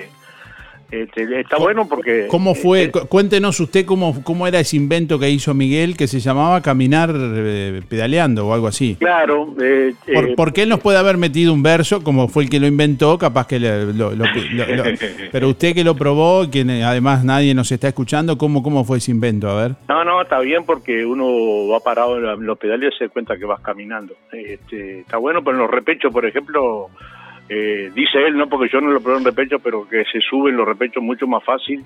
este, 0.92 1.40
está 1.40 1.58
bueno 1.58 1.88
porque... 1.88 2.28
¿Cómo 2.28 2.52
eh, 2.52 2.56
fue? 2.56 2.92
Cu- 2.92 3.08
Cuéntenos 3.08 3.60
usted 3.60 3.86
cómo, 3.86 4.24
cómo 4.24 4.48
era 4.48 4.60
ese 4.60 4.76
invento 4.78 5.20
que 5.20 5.30
hizo 5.30 5.54
Miguel 5.54 5.98
que 5.98 6.08
se 6.08 6.20
llamaba 6.20 6.62
caminar 6.62 7.12
eh, 7.16 7.82
pedaleando 7.90 8.48
o 8.48 8.54
algo 8.54 8.68
así. 8.68 8.96
Claro, 9.00 9.56
eh, 9.62 9.94
Por- 10.14 10.30
eh, 10.30 10.34
porque 10.36 10.64
él 10.64 10.70
nos 10.70 10.80
puede 10.80 10.98
haber 10.98 11.18
metido 11.18 11.54
un 11.54 11.64
verso, 11.64 12.04
como 12.04 12.28
fue 12.28 12.44
el 12.44 12.50
que 12.50 12.60
lo 12.60 12.68
inventó, 12.68 13.18
capaz 13.18 13.48
que 13.48 13.60
le- 13.60 13.94
lo, 13.94 14.12
lo- 14.12 14.26
Pero 15.32 15.50
usted 15.50 15.74
que 15.74 15.84
lo 15.84 15.96
probó, 15.96 16.50
que 16.50 16.62
además 16.84 17.24
nadie 17.24 17.54
nos 17.54 17.72
está 17.72 17.88
escuchando, 17.88 18.38
¿cómo, 18.38 18.64
cómo 18.64 18.84
fue 18.86 18.98
ese 18.98 19.12
invento? 19.12 19.50
A 19.50 19.62
ver. 19.62 19.76
No, 19.88 20.04
no, 20.04 20.22
está 20.22 20.40
bien 20.40 20.64
porque 20.66 21.06
uno 21.06 21.68
va 21.68 21.80
parado 21.80 22.18
en 22.18 22.46
los 22.46 22.58
pedales 22.58 22.94
y 22.94 22.98
se 22.98 23.06
da 23.06 23.10
cuenta 23.10 23.38
que 23.38 23.46
vas 23.46 23.60
caminando. 23.62 24.14
Este, 24.32 25.00
está 25.00 25.18
bueno, 25.18 25.44
pero 25.44 25.58
en 25.58 25.64
los 25.64 25.72
repechos, 25.72 26.12
por 26.12 26.26
ejemplo, 26.26 26.90
eh, 27.50 27.92
dice 27.94 28.18
él, 28.28 28.36
no 28.38 28.48
porque 28.50 28.70
yo 28.72 28.82
no 28.82 28.90
lo 28.92 29.02
probé 29.02 29.20
en 29.20 29.26
repecho, 29.26 29.60
pero 29.60 29.88
que 29.88 30.04
se 30.12 30.20
suben 30.30 30.56
los 30.58 30.68
repechos 30.68 31.02
mucho 31.04 31.28
más 31.28 31.44
fácil, 31.44 31.84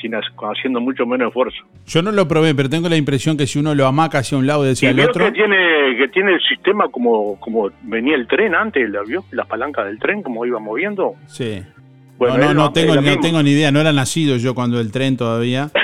sin 0.00 0.14
ha- 0.14 0.20
haciendo 0.52 0.80
mucho 0.80 1.04
menos 1.06 1.28
esfuerzo. 1.28 1.58
Yo 1.86 2.02
no 2.02 2.10
lo 2.12 2.26
probé, 2.26 2.54
pero 2.54 2.68
tengo 2.70 2.88
la 2.88 2.96
impresión 2.96 3.36
que 3.36 3.46
si 3.46 3.58
uno 3.58 3.74
lo 3.74 3.86
amaca 3.86 4.18
hacia 4.18 4.38
un 4.38 4.46
lado 4.46 4.64
y 4.64 4.68
Y 4.68 4.72
hacia 4.72 4.90
el 4.90 4.96
veo 4.96 5.08
otro... 5.10 5.26
que 5.26 5.32
tiene, 5.32 5.96
que 5.98 6.08
tiene 6.08 6.32
el 6.34 6.40
sistema 6.40 6.88
como, 6.88 7.38
como 7.40 7.70
venía 7.82 8.14
el 8.16 8.26
tren 8.26 8.54
antes, 8.54 8.88
¿la 8.90 9.02
vio? 9.02 9.24
Las 9.32 9.46
palancas 9.46 9.86
del 9.86 9.98
tren, 9.98 10.22
como 10.22 10.44
iba 10.46 10.58
moviendo. 10.58 11.14
Sí. 11.26 11.62
Bueno, 12.18 12.38
no, 12.38 12.46
no, 12.48 12.54
no 12.54 12.72
tengo, 12.72 12.94
no 12.94 13.20
tengo 13.20 13.42
ni 13.42 13.50
idea, 13.50 13.70
no 13.72 13.80
era 13.80 13.92
nacido 13.92 14.36
yo 14.36 14.54
cuando 14.54 14.80
el 14.80 14.90
tren 14.92 15.16
todavía. 15.16 15.70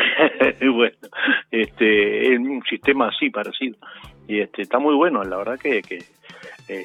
Y 0.61 0.66
bueno, 0.68 0.97
este, 1.53 2.33
es 2.35 2.39
un 2.39 2.62
sistema 2.68 3.09
así 3.09 3.31
parecido. 3.31 3.76
Y 4.26 4.41
este, 4.41 4.62
está 4.62 4.79
muy 4.79 4.95
bueno, 4.95 5.22
la 5.24 5.37
verdad 5.37 5.59
que, 5.59 5.83
que 5.83 5.99
eh, 6.68 6.85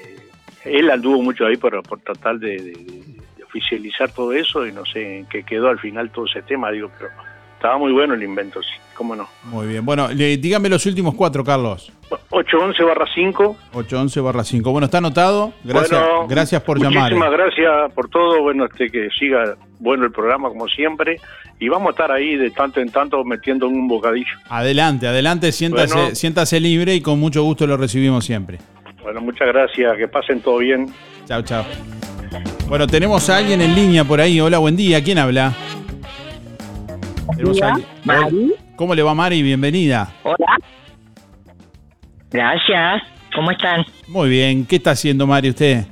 él 0.66 0.89
anduvo 0.91 1.22
mucho 1.22 1.45
ahí 1.45 1.57
por, 1.57 1.82
por 1.84 1.99
tratar 1.99 2.38
de, 2.39 2.57
de- 2.57 2.74
de 3.38 3.43
oficializar 3.43 4.11
todo 4.11 4.34
eso 4.34 4.66
y 4.68 4.72
no 4.72 4.84
sé 4.86 5.20
en 5.20 5.26
qué 5.28 5.43
quedó 5.43 5.68
al 5.70 5.80
final 5.80 6.09
todo 6.11 6.26
ese 6.26 6.41
tema, 6.41 6.72
digo, 6.72 6.89
pero 6.97 7.11
estaba 7.55 7.78
muy 7.78 7.91
bueno 7.91 8.14
el 8.16 8.24
invento, 8.24 8.61
sí, 8.61 8.70
cómo 8.95 9.16
no. 9.16 9.28
Muy 9.45 9.68
bien. 9.68 9.86
Bueno, 9.86 10.07
le- 10.09 10.38
dígame 10.38 10.70
los 10.70 10.86
últimos 10.86 11.14
cuatro, 11.16 11.43
Carlos. 11.43 11.91
811 12.30 12.84
barra 12.84 13.05
5. 13.14 13.57
811 13.74 14.20
barra 14.22 14.43
5. 14.43 14.72
Bueno, 14.72 14.86
está 14.86 14.97
anotado. 14.99 15.53
Gracias, 15.64 15.99
Bueno, 15.99 16.28
gracias 16.28 16.61
por 16.64 16.78
llamar. 16.80 17.11
Muchísimas 17.14 17.30
eh. 17.32 17.38
gracias 17.38 17.93
por 17.93 18.09
todo, 18.09 18.41
bueno, 18.41 18.66
este 18.66 18.89
que 18.89 19.09
siga 19.18 19.55
bueno 19.80 20.03
el 20.05 20.11
programa 20.11 20.49
como 20.49 20.68
siempre 20.68 21.18
y 21.59 21.70
vamos 21.70 21.88
a 21.88 21.91
estar 21.91 22.11
ahí 22.11 22.36
de 22.36 22.51
tanto 22.51 22.80
en 22.82 22.89
tanto 22.91 23.24
metiendo 23.24 23.68
un 23.68 23.88
bocadillo. 23.88 24.34
Adelante, 24.49 25.07
adelante, 25.07 25.51
siéntase, 25.51 25.95
Bueno. 25.95 26.16
siéntase 26.16 26.59
libre 26.59 26.93
y 26.95 27.01
con 27.01 27.20
mucho 27.20 27.43
gusto 27.43 27.66
lo 27.68 27.78
recibimos 27.78 28.26
siempre. 28.26 28.59
Bueno, 29.04 29.22
muchas 29.22 29.47
gracias, 29.47 29.97
que 29.97 30.08
pasen 30.08 30.41
todo 30.41 30.58
bien. 30.60 30.88
Chao, 31.26 31.41
chao. 31.41 31.66
Bueno, 32.68 32.88
tenemos 32.88 33.30
a 33.30 33.38
alguien 33.38 33.62
en 33.62 33.76
línea 33.76 34.04
por 34.04 34.20
ahí. 34.22 34.39
Hola, 34.39 34.58
buen 34.60 34.76
día. 34.76 35.04
¿Quién 35.04 35.18
habla? 35.20 35.54
Tenemos 37.36 37.62
a 37.62 37.68
alguien- 37.74 37.88
Hola. 38.08 38.30
¿Cómo 38.76 38.95
le 38.95 39.04
va, 39.04 39.14
Mari? 39.14 39.43
Bienvenida. 39.43 40.12
Hola. 40.24 40.58
Gracias. 42.32 43.04
¿Cómo 43.36 43.51
están? 43.51 43.86
Muy 44.08 44.30
bien. 44.30 44.66
¿Qué 44.66 44.78
está 44.78 44.91
haciendo, 44.91 45.28
Mari, 45.28 45.49
usted? 45.49 45.86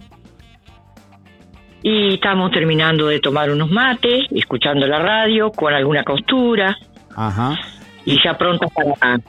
Y 1.83 2.13
estamos 2.15 2.51
terminando 2.51 3.07
de 3.07 3.19
tomar 3.19 3.49
unos 3.51 3.69
mates, 3.69 4.25
escuchando 4.31 4.85
la 4.87 4.99
radio, 4.99 5.51
con 5.51 5.73
alguna 5.73 6.03
costura, 6.03 6.77
Ajá. 7.15 7.57
y 8.05 8.21
ya 8.23 8.37
pronto 8.37 8.67
para, 8.69 9.19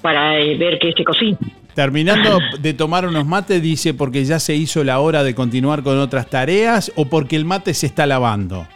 para 0.00 0.38
eh, 0.38 0.56
ver 0.56 0.78
qué 0.78 0.92
se 0.96 1.04
cocina. 1.04 1.36
Terminando 1.78 2.40
de 2.58 2.74
tomar 2.74 3.06
unos 3.06 3.24
mates, 3.24 3.62
dice 3.62 3.94
porque 3.94 4.24
ya 4.24 4.40
se 4.40 4.52
hizo 4.56 4.82
la 4.82 4.98
hora 4.98 5.22
de 5.22 5.32
continuar 5.36 5.84
con 5.84 5.96
otras 6.00 6.28
tareas 6.28 6.90
o 6.96 7.04
porque 7.04 7.36
el 7.36 7.44
mate 7.44 7.72
se 7.72 7.86
está 7.86 8.04
lavando. 8.04 8.66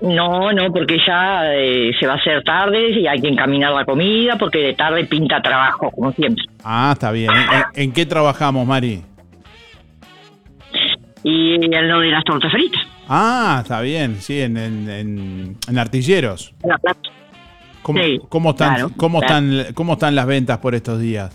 No, 0.00 0.52
no, 0.52 0.72
porque 0.72 0.98
ya 1.04 1.52
eh, 1.52 1.90
se 1.98 2.06
va 2.06 2.12
a 2.12 2.16
hacer 2.18 2.44
tarde 2.44 2.90
y 3.00 3.08
hay 3.08 3.20
que 3.20 3.26
encaminar 3.26 3.72
la 3.72 3.84
comida, 3.84 4.36
porque 4.38 4.58
de 4.58 4.74
tarde 4.74 5.04
pinta 5.06 5.42
trabajo, 5.42 5.90
como 5.90 6.12
siempre. 6.12 6.44
Ah, 6.62 6.90
está 6.92 7.10
bien. 7.10 7.32
¿En, 7.32 7.36
en- 7.38 7.64
en 7.74 7.92
qué 7.92 8.06
trabajamos, 8.06 8.64
Mari? 8.64 9.02
Y 11.24 11.54
en 11.54 11.88
lo 11.88 11.98
de 11.98 12.10
las 12.12 12.22
tortas 12.22 12.52
fritas. 12.52 12.82
Ah, 13.08 13.58
está 13.62 13.80
bien, 13.80 14.18
sí, 14.20 14.40
en, 14.42 14.56
en, 14.56 14.88
en- 14.88 15.56
en 15.68 15.78
artilleros. 15.78 16.54
La 16.62 16.78
plata. 16.78 17.00
¿Cómo, 17.86 18.02
Sí, 18.02 18.18
cómo 18.28 18.50
están, 18.50 18.74
claro, 18.74 18.90
cómo, 18.96 19.20
claro. 19.20 19.46
están, 19.46 19.74
¿Cómo 19.74 19.92
están 19.92 20.16
las 20.16 20.26
ventas 20.26 20.58
por 20.58 20.74
estos 20.74 21.00
días? 21.00 21.30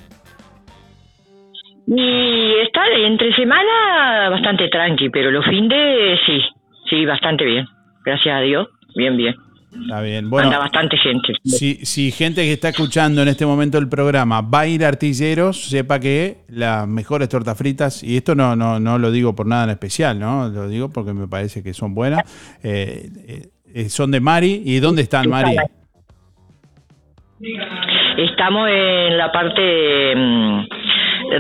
Y 1.88 2.54
está 2.62 2.82
entre 3.08 3.34
semana 3.34 4.30
bastante 4.30 4.68
tranqui, 4.68 5.10
pero 5.12 5.32
los 5.32 5.46
fin 5.46 5.70
de 5.70 6.20
sí, 6.26 6.42
sí, 6.90 7.06
bastante 7.06 7.46
bien. 7.46 7.66
Gracias 8.04 8.36
a 8.36 8.42
Dios, 8.42 8.68
bien, 8.96 9.16
bien. 9.16 9.34
Está 9.82 10.02
bien. 10.02 10.30
Bueno, 10.30 10.50
Anda 10.50 10.60
bastante 10.60 10.98
gente. 10.98 11.36
si, 11.46 11.86
si 11.86 12.12
gente 12.12 12.42
que 12.42 12.52
está 12.52 12.68
escuchando 12.68 13.22
en 13.22 13.30
este 13.30 13.46
momento 13.46 13.78
el 13.78 13.88
programa 13.88 14.42
va 14.42 14.60
a 14.62 14.68
ir 14.68 14.84
a 14.84 14.90
artilleros, 14.90 15.70
sepa 15.70 16.02
que 16.02 16.40
las 16.50 16.86
mejores 16.86 17.30
tortas 17.30 17.58
fritas, 17.58 18.04
y 18.04 18.18
esto 18.18 18.36
no, 18.36 18.58
no, 18.58 18.82
no 18.82 18.98
lo 19.00 19.10
digo 19.10 19.34
por 19.34 19.48
nada 19.48 19.64
en 19.64 19.70
especial, 19.70 20.20
¿no? 20.20 20.50
Lo 20.50 20.68
digo 20.68 20.90
porque 20.90 21.14
me 21.14 21.30
parece 21.30 21.64
que 21.64 21.74
son 21.74 21.96
buenas, 21.96 22.24
eh, 22.62 23.10
eh, 23.26 23.48
eh, 23.74 23.88
son 23.88 24.12
de 24.12 24.20
Mari. 24.20 24.64
¿Y 24.66 24.82
dónde 24.82 25.04
están, 25.04 25.30
Mari? 25.30 25.56
Estamos 28.18 28.70
en 28.70 29.18
la 29.18 29.32
parte 29.32 30.16
mm, 30.16 30.66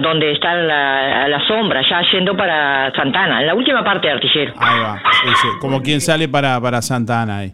donde 0.02 0.32
está 0.32 0.56
la, 0.56 1.28
la 1.28 1.48
sombra, 1.48 1.82
ya 1.88 2.02
yendo 2.12 2.36
para 2.36 2.92
Santana, 2.96 3.42
en 3.42 3.48
la 3.48 3.54
última 3.54 3.84
parte 3.84 4.08
de 4.08 4.14
Artillero. 4.14 4.54
Ahí 4.58 4.80
va. 4.80 5.02
Como 5.60 5.82
quien 5.82 6.02
sale 6.02 6.28
para, 6.28 6.60
para 6.60 6.82
Santa 6.82 7.22
Ana 7.22 7.40
ahí. 7.40 7.54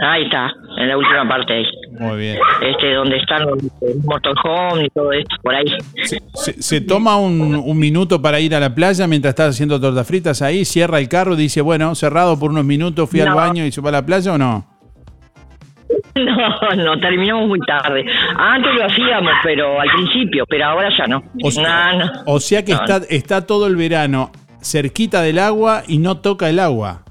Ahí 0.00 0.24
está, 0.24 0.52
en 0.76 0.88
la 0.88 0.96
última 0.96 1.26
parte 1.28 1.52
ahí. 1.52 1.64
Muy 1.98 2.18
bien. 2.18 2.38
Este, 2.62 2.94
donde 2.94 3.16
están 3.16 3.46
los 3.46 3.62
los 3.62 4.04
motorhome 4.04 4.86
y 4.86 4.90
todo 4.90 5.12
esto, 5.12 5.36
por 5.42 5.54
ahí. 5.54 5.66
Se, 6.34 6.60
se 6.60 6.80
toma 6.80 7.16
un, 7.16 7.54
un 7.54 7.78
minuto 7.78 8.20
para 8.20 8.40
ir 8.40 8.54
a 8.56 8.60
la 8.60 8.74
playa 8.74 9.06
mientras 9.06 9.30
está 9.30 9.46
haciendo 9.46 9.80
tortas 9.80 10.06
fritas 10.06 10.42
ahí, 10.42 10.64
cierra 10.64 10.98
el 10.98 11.08
carro 11.08 11.34
y 11.34 11.36
dice, 11.36 11.60
bueno, 11.60 11.94
cerrado 11.94 12.38
por 12.38 12.50
unos 12.50 12.64
minutos, 12.64 13.08
fui 13.08 13.20
al 13.20 13.34
baño 13.34 13.64
y 13.64 13.72
se 13.72 13.80
va 13.80 13.90
a 13.90 13.92
la 13.92 14.06
playa 14.06 14.32
o 14.32 14.38
no? 14.38 14.73
No, 16.14 16.76
no, 16.76 17.00
terminamos 17.00 17.48
muy 17.48 17.58
tarde. 17.66 18.04
Antes 18.36 18.74
lo 18.74 18.84
hacíamos, 18.86 19.32
pero 19.42 19.80
al 19.80 19.88
principio, 19.90 20.44
pero 20.48 20.66
ahora 20.66 20.88
ya 20.96 21.06
no. 21.06 21.22
O 21.42 21.50
sea, 21.50 21.92
No, 21.92 21.98
no. 22.04 22.12
o 22.26 22.40
sea 22.40 22.64
que 22.64 22.72
No, 22.72 22.78
está, 22.84 23.00
está 23.08 23.46
todo 23.46 23.66
el 23.66 23.76
verano 23.76 24.30
cerquita 24.62 25.22
del 25.22 25.38
agua 25.38 25.82
y 25.88 25.98
no 25.98 26.18
toca 26.18 26.48
el 26.48 26.58
agua. 26.58 27.02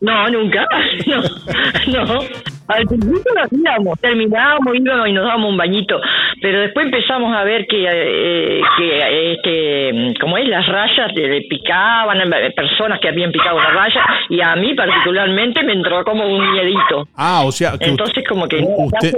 No, 0.00 0.28
nunca. 0.30 0.66
No, 1.86 2.04
no. 2.04 2.20
Al 2.68 2.86
principio 2.86 3.32
lo 3.34 3.42
hacíamos, 3.42 4.00
terminábamos, 4.00 4.74
íbamos 4.74 5.08
y 5.08 5.12
nos 5.12 5.24
dábamos 5.24 5.50
un 5.50 5.56
bañito, 5.56 6.00
pero 6.40 6.60
después 6.60 6.86
empezamos 6.86 7.34
a 7.36 7.44
ver 7.44 7.66
que, 7.66 7.84
eh, 7.90 8.60
que 8.78 9.32
este, 9.34 10.14
como 10.20 10.38
es, 10.38 10.48
las 10.48 10.66
rayas 10.66 11.12
le, 11.14 11.28
le 11.28 11.40
picaban, 11.48 12.20
eh, 12.32 12.50
personas 12.54 13.00
que 13.00 13.08
habían 13.08 13.32
picado 13.32 13.56
una 13.56 13.70
raya, 13.70 14.00
y 14.30 14.40
a 14.40 14.54
mí 14.56 14.74
particularmente 14.74 15.62
me 15.64 15.72
entró 15.72 16.04
como 16.04 16.24
un 16.26 16.52
miedito. 16.52 17.06
Ah, 17.16 17.42
o 17.44 17.52
sea, 17.52 17.76
que 17.78 17.86
Entonces 17.90 18.24
como 18.28 18.46
que 18.48 18.56
usted- 18.76 19.12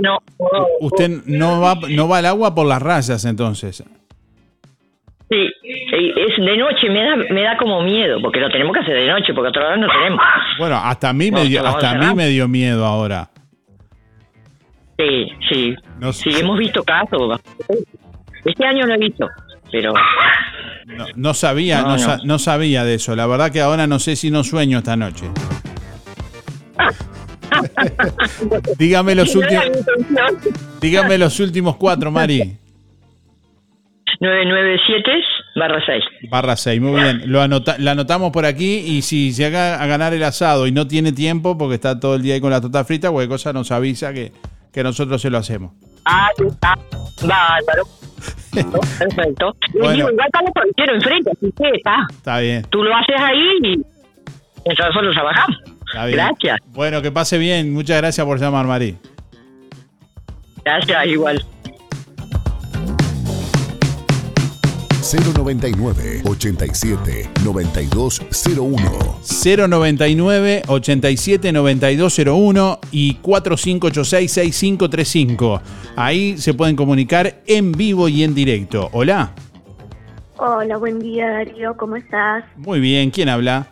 no, 0.00 0.18
no- 0.52 0.66
usted 0.80 1.08
no 1.26 1.60
va, 1.60 1.74
no 1.88 2.08
va 2.08 2.18
al 2.18 2.26
agua 2.26 2.54
por 2.54 2.66
las 2.66 2.82
rayas 2.82 3.24
entonces. 3.24 3.84
Sí, 5.30 5.46
es 6.16 6.36
de 6.44 6.56
noche, 6.56 6.88
me 6.88 7.02
da, 7.04 7.16
me 7.16 7.42
da 7.42 7.56
como 7.58 7.82
miedo, 7.82 8.18
porque 8.22 8.40
lo 8.40 8.48
tenemos 8.48 8.72
que 8.72 8.80
hacer 8.80 8.94
de 8.94 9.08
noche, 9.08 9.34
porque 9.34 9.50
otra 9.50 9.70
vez 9.70 9.78
no 9.80 9.86
tenemos. 9.88 10.20
Bueno, 10.58 10.76
hasta 10.76 11.10
a 11.10 11.12
mí 11.12 11.30
me 11.30 11.40
No, 11.42 11.46
dio, 11.46 11.66
hasta 11.66 11.90
a 11.90 11.94
mí 11.96 12.14
me 12.14 12.28
dio 12.28 12.48
miedo 12.48 12.86
ahora. 12.86 13.28
Sí, 14.98 15.26
sí. 15.50 15.76
Sí, 16.12 16.30
hemos 16.40 16.58
visto 16.58 16.82
casos. 16.82 17.38
Este 18.44 18.64
año 18.66 18.86
no 18.86 18.94
he 18.94 18.98
visto, 18.98 19.28
pero 19.70 19.92
No, 20.86 21.06
no 21.14 21.34
sabía, 21.34 21.82
no, 21.82 21.88
No, 21.90 21.98
sa- 21.98 22.16
no. 22.18 22.24
no 22.24 22.38
sabía 22.38 22.84
de 22.84 22.94
eso. 22.94 23.14
La 23.14 23.26
verdad 23.26 23.52
que 23.52 23.60
ahora 23.60 23.86
no 23.86 23.98
sé 23.98 24.16
si 24.16 24.30
no 24.30 24.42
sueño 24.44 24.78
esta 24.78 24.96
noche. 24.96 25.26
dígame 28.78 29.14
los 29.14 29.34
No 29.34 29.40
últimos, 29.42 29.64
dígame 30.80 31.18
los 31.18 31.38
últimos 31.40 31.76
cuatro, 31.76 32.10
Mari. 32.10 32.56
997 34.20 35.10
barra 35.56 35.80
6. 35.84 36.04
Barra 36.30 36.56
6, 36.56 36.80
muy 36.80 37.00
bien. 37.00 37.22
Lo 37.26 37.40
anota, 37.42 37.76
la 37.78 37.92
anotamos 37.92 38.30
por 38.32 38.44
aquí 38.46 38.76
y 38.86 39.02
si 39.02 39.32
llega 39.32 39.82
a 39.82 39.86
ganar 39.86 40.12
el 40.14 40.22
asado 40.22 40.66
y 40.66 40.72
no 40.72 40.86
tiene 40.86 41.12
tiempo 41.12 41.56
porque 41.58 41.74
está 41.76 41.98
todo 41.98 42.14
el 42.16 42.22
día 42.22 42.34
ahí 42.34 42.40
con 42.40 42.50
la 42.50 42.60
tota 42.60 42.84
frita, 42.84 43.10
cualquier 43.10 43.28
cosa 43.30 43.52
nos 43.52 43.70
avisa 43.70 44.12
que, 44.12 44.32
que 44.72 44.82
nosotros 44.82 45.20
se 45.20 45.30
lo 45.30 45.38
hacemos. 45.38 45.72
Ah, 46.04 46.28
está. 46.38 46.74
Bárbaro. 47.22 47.84
Perfecto. 48.98 49.56
Y 49.74 49.78
Bueno. 49.78 49.92
digo, 49.94 50.10
igual 50.10 50.26
estamos 50.26 50.50
por 50.54 50.64
el 50.76 50.94
enfrente, 50.94 51.30
así 51.30 51.52
que 51.56 51.70
está. 51.76 52.06
Está 52.10 52.38
bien, 52.40 52.62
Tú 52.70 52.82
lo 52.82 52.94
haces 52.96 53.16
ahí 53.20 53.48
y 53.62 53.76
nosotros 54.68 55.14
trabajamos. 55.14 55.56
está 55.86 56.06
bien. 56.06 56.16
Gracias. 56.18 56.58
Bueno, 56.68 57.02
que 57.02 57.12
pase 57.12 57.38
bien. 57.38 57.72
Muchas 57.72 57.98
gracias 57.98 58.26
por 58.26 58.40
llamar, 58.40 58.66
Mari. 58.66 58.96
Gracias, 60.64 61.06
igual. 61.06 61.42
099 65.10 66.22
87 66.26 67.30
9201. 67.42 69.18
099 69.66 70.62
87 70.68 71.52
9201 71.52 72.78
y 72.90 73.14
4586 73.14 74.30
6535. 74.32 75.62
Ahí 75.96 76.36
se 76.36 76.52
pueden 76.52 76.76
comunicar 76.76 77.36
en 77.46 77.72
vivo 77.72 78.08
y 78.08 78.22
en 78.22 78.34
directo. 78.34 78.90
Hola. 78.92 79.32
Hola, 80.36 80.76
buen 80.76 80.98
día 81.00 81.30
Darío, 81.30 81.76
¿cómo 81.76 81.96
estás? 81.96 82.44
Muy 82.56 82.78
bien, 82.78 83.10
¿quién 83.10 83.28
habla? 83.28 83.66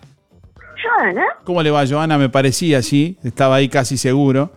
Joana, 0.82 1.24
¿Cómo 1.44 1.62
le 1.62 1.70
va, 1.70 1.86
Joana? 1.86 2.18
Me 2.18 2.28
parecía 2.28 2.78
así, 2.78 3.18
estaba 3.22 3.56
ahí 3.56 3.68
casi 3.68 3.96
seguro. 3.96 4.52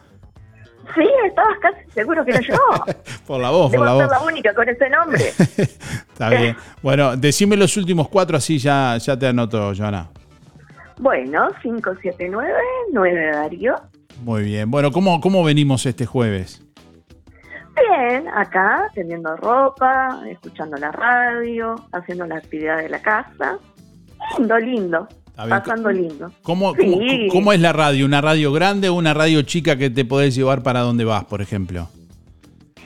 sí, 0.96 1.04
estabas 1.28 1.58
casi 1.62 1.79
seguro 2.00 2.24
que 2.24 2.32
era 2.32 2.41
yo. 2.41 2.56
Por 3.28 3.41
la 3.41 3.50
voz, 3.50 3.72
por 3.72 3.72
Debo 3.72 3.86
la 3.86 3.91
ser 3.97 4.08
voz. 4.08 4.12
la 4.12 4.22
única 4.22 4.54
con 4.54 4.70
ese 4.70 4.89
nombre. 4.89 5.28
Está 5.30 6.30
bien. 6.30 6.56
Bueno, 6.82 7.16
decime 7.18 7.58
los 7.58 7.76
últimos 7.78 8.08
cuatro, 8.10 8.38
así 8.38 8.58
ya, 8.58 8.97
ya 8.97 9.18
te 9.20 9.28
anoto, 9.28 9.74
Joana. 9.76 10.10
Bueno, 11.00 11.50
579, 11.62 12.54
9 12.93 13.32
Darío. 13.34 13.76
Muy 14.24 14.43
bien. 14.43 14.70
Bueno, 14.72 14.91
¿cómo, 14.91 15.20
cómo 15.22 15.43
venimos 15.43 15.86
este 15.86 16.06
jueves? 16.06 16.62
Bien, 17.76 18.28
acá, 18.30 18.89
teniendo 18.93 19.36
ropa, 19.38 20.22
escuchando 20.30 20.76
la 20.78 20.91
radio, 20.91 21.76
haciendo 21.93 22.26
la 22.26 22.36
actividad 22.38 22.78
de 22.78 22.89
la 22.89 23.02
casa. 23.02 23.58
Lindo, 24.38 24.58
lindo. 24.58 25.08
Pasando 25.48 25.90
lindo. 25.92 26.32
¿Cómo, 26.42 26.74
Sí. 26.76 26.82
cómo, 26.84 27.00
cómo 27.32 27.54
es 27.54 27.60
la 27.62 27.72
radio? 27.74 28.06
¿Una 28.06 28.20
radio 28.22 28.52
grande 28.52 28.90
o 28.90 28.94
una 28.96 29.14
radio 29.14 29.42
chica 29.44 29.78
que 29.78 29.90
te 29.90 30.04
podés 30.06 30.36
llevar 30.36 30.64
para 30.64 30.82
donde 30.82 31.06
vas, 31.06 31.24
por 31.26 31.42
ejemplo? 31.42 31.88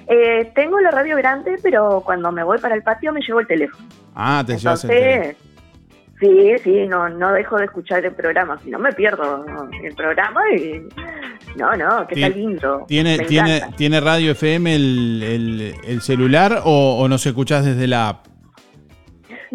Eh, 0.08 0.51
tengo 0.54 0.80
la 0.82 0.91
radio 0.91 1.16
grande, 1.16 1.56
pero 1.64 2.01
cuando 2.06 2.32
me 2.32 2.43
voy 2.43 2.60
para 2.60 2.76
el 2.76 2.84
patio 2.84 3.12
me 3.14 3.22
llevo 3.22 3.39
el 3.39 3.47
teléfono. 3.47 3.88
Ah, 4.14 4.43
te 4.45 4.58
llevas 4.58 4.84
el 4.84 4.89
teléfono. 4.89 5.34
Sí, 6.20 6.51
sí, 6.64 6.88
no, 6.88 7.10
no 7.10 7.34
dejo 7.34 7.58
de 7.58 7.66
escuchar 7.66 8.06
el 8.06 8.14
programa, 8.14 8.58
si 8.64 8.70
no 8.70 8.80
me 8.80 8.93
pierdo 8.93 9.45
el 9.84 9.93
programa 9.95 10.41
y... 10.56 10.82
No, 11.58 11.76
no, 11.76 12.08
que 12.08 12.16
está 12.16 12.34
Ti- 12.34 12.39
lindo. 12.39 12.86
¿Tiene, 12.88 13.18
me 13.18 13.26
tiene, 13.26 13.58
encanta. 13.58 13.76
¿Tiene 13.76 13.99
radio 13.99 14.32
FM 14.32 14.74
el, 14.76 15.24
el- 15.24 15.76
el 15.86 16.01
celular 16.01 16.62
o, 16.64 16.97
o 16.99 17.08
nos 17.10 17.26
escuchás 17.26 17.66
desde 17.66 17.88
la 17.88 18.10
app? 18.10 18.28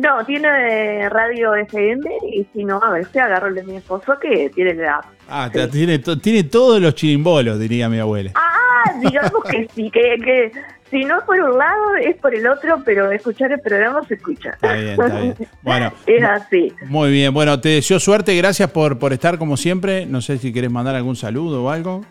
No, 0.00 0.24
tiene 0.24 1.08
radio 1.08 1.56
FM 1.56 2.08
y 2.32 2.46
si 2.52 2.64
no, 2.64 2.80
a 2.80 2.92
veces 2.92 3.16
agarro 3.16 3.48
el 3.48 3.56
de 3.56 3.64
mi 3.64 3.76
esposo 3.78 4.16
que 4.20 4.48
tiene 4.54 4.74
la... 4.74 5.00
Ah, 5.28 5.50
te- 5.52 5.66
tiene, 5.66 5.98
to- 5.98 6.16
tiene 6.20 6.44
todos 6.44 6.80
los 6.80 6.94
chirimbolos, 6.94 7.58
diría 7.58 7.88
mi 7.88 7.98
abuela. 7.98 8.30
Ah, 8.36 8.92
digamos 9.00 9.42
que 9.50 9.68
sí, 9.74 9.90
que, 9.90 10.16
que 10.24 10.52
si 10.88 11.04
no 11.04 11.18
es 11.18 11.24
por 11.24 11.40
un 11.40 11.58
lado 11.58 11.96
es 12.00 12.14
por 12.18 12.32
el 12.32 12.46
otro, 12.46 12.80
pero 12.84 13.10
escuchar 13.10 13.50
el 13.50 13.58
programa 13.60 14.04
se 14.06 14.14
escucha. 14.14 14.50
Está 14.50 14.72
bien, 14.74 14.88
está 14.90 15.18
bien. 15.20 15.34
Bueno, 15.62 15.92
Es 16.06 16.22
así. 16.22 16.72
muy 16.86 17.10
bien. 17.10 17.34
Bueno, 17.34 17.60
te 17.60 17.70
deseo 17.70 17.98
suerte. 17.98 18.36
Gracias 18.36 18.70
por, 18.70 19.00
por 19.00 19.12
estar 19.12 19.36
como 19.36 19.56
siempre. 19.56 20.06
No 20.06 20.20
sé 20.20 20.38
si 20.38 20.52
querés 20.52 20.70
mandar 20.70 20.94
algún 20.94 21.16
saludo 21.16 21.64
o 21.64 21.70
algo. 21.70 22.02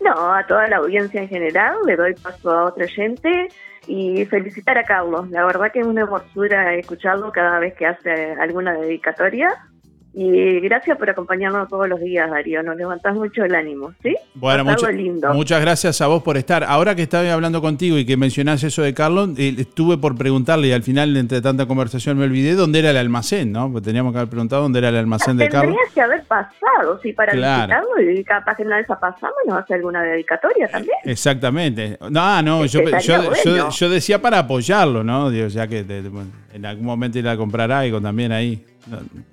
No, 0.00 0.34
a 0.34 0.46
toda 0.46 0.66
la 0.66 0.78
audiencia 0.78 1.20
en 1.20 1.28
general, 1.28 1.76
le 1.86 1.94
doy 1.94 2.14
paso 2.14 2.50
a 2.50 2.64
otro 2.64 2.84
oyente 2.84 3.48
y 3.86 4.24
felicitar 4.26 4.78
a 4.78 4.84
Carlos. 4.84 5.28
La 5.30 5.44
verdad 5.44 5.72
que 5.72 5.80
es 5.80 5.86
una 5.86 6.02
hermosura 6.02 6.74
escucharlo 6.74 7.32
cada 7.32 7.58
vez 7.58 7.74
que 7.74 7.86
hace 7.86 8.32
alguna 8.32 8.74
dedicatoria. 8.74 9.50
Y 10.14 10.60
gracias 10.60 10.98
por 10.98 11.08
acompañarnos 11.08 11.68
todos 11.70 11.88
los 11.88 11.98
días, 11.98 12.30
Darío. 12.30 12.62
Nos 12.62 12.76
levantás 12.76 13.14
mucho 13.14 13.44
el 13.44 13.54
ánimo, 13.54 13.94
¿sí? 14.02 14.14
Bueno, 14.34 14.62
mucha- 14.62 14.90
lindo. 14.90 15.32
muchas 15.32 15.60
gracias 15.62 16.02
a 16.02 16.06
vos 16.06 16.22
por 16.22 16.36
estar. 16.36 16.64
Ahora 16.64 16.94
que 16.94 17.02
estaba 17.02 17.32
hablando 17.32 17.62
contigo 17.62 17.96
y 17.96 18.04
que 18.04 18.18
mencionás 18.18 18.62
eso 18.62 18.82
de 18.82 18.92
Carlos, 18.92 19.30
eh, 19.38 19.54
estuve 19.56 19.96
por 19.96 20.14
preguntarle 20.18 20.68
y 20.68 20.72
al 20.72 20.82
final, 20.82 21.16
entre 21.16 21.40
tanta 21.40 21.64
conversación, 21.64 22.18
me 22.18 22.24
olvidé 22.24 22.54
dónde 22.54 22.80
era 22.80 22.90
el 22.90 22.98
almacén, 22.98 23.52
¿no? 23.52 23.72
Porque 23.72 23.86
teníamos 23.86 24.12
que 24.12 24.18
haber 24.18 24.28
preguntado 24.28 24.62
dónde 24.62 24.80
era 24.80 24.90
el 24.90 24.96
almacén 24.96 25.38
de 25.38 25.48
Carlos. 25.48 25.74
Tendrías 25.76 25.94
que 25.94 26.00
haber 26.02 26.24
pasado, 26.24 27.00
sí, 27.02 27.12
para 27.14 27.32
Claro. 27.32 27.62
visitarlo 27.96 28.10
y 28.12 28.24
capaz 28.24 28.56
que 28.56 28.62
una 28.64 28.76
vez 28.76 28.86
pasamos 28.86 29.32
nos 29.46 29.58
hace 29.58 29.72
alguna 29.74 30.02
dedicatoria 30.02 30.68
también. 30.68 30.96
Exactamente. 31.04 31.96
No, 32.10 32.42
no, 32.42 32.66
yo, 32.66 32.82
yo, 32.82 32.98
yo- 32.98 33.22
bueno. 33.30 33.70
yo 33.70 33.88
decía 33.88 34.20
para 34.20 34.40
apoyarlo, 34.40 35.02
¿no? 35.02 35.30
Digo, 35.30 35.48
ya 35.48 35.66
que 35.66 35.84
te- 35.84 36.02
en 36.52 36.66
algún 36.66 36.84
momento 36.84 37.18
ir 37.18 37.26
a 37.28 37.36
comprar 37.38 37.72
algo 37.72 37.98
también 37.98 38.30
ahí. 38.30 38.62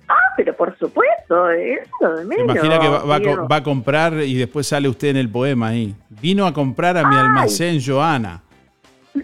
Ah, 0.08 0.14
por 0.60 0.76
supuesto, 0.78 1.50
eso 1.52 2.16
de 2.16 2.24
menos. 2.26 2.54
Imagina 2.54 2.78
que 2.78 2.88
va, 2.88 3.02
va 3.02 3.14
a 3.16 3.46
va 3.46 3.62
comprar 3.62 4.12
y 4.20 4.34
después 4.36 4.66
sale 4.66 4.90
usted 4.90 5.08
en 5.08 5.16
el 5.16 5.30
poema 5.30 5.68
ahí. 5.68 5.94
Vino 6.10 6.46
a 6.46 6.52
comprar 6.52 6.98
a 6.98 7.08
mi 7.08 7.16
almacén, 7.16 7.80
Joana. 7.82 8.42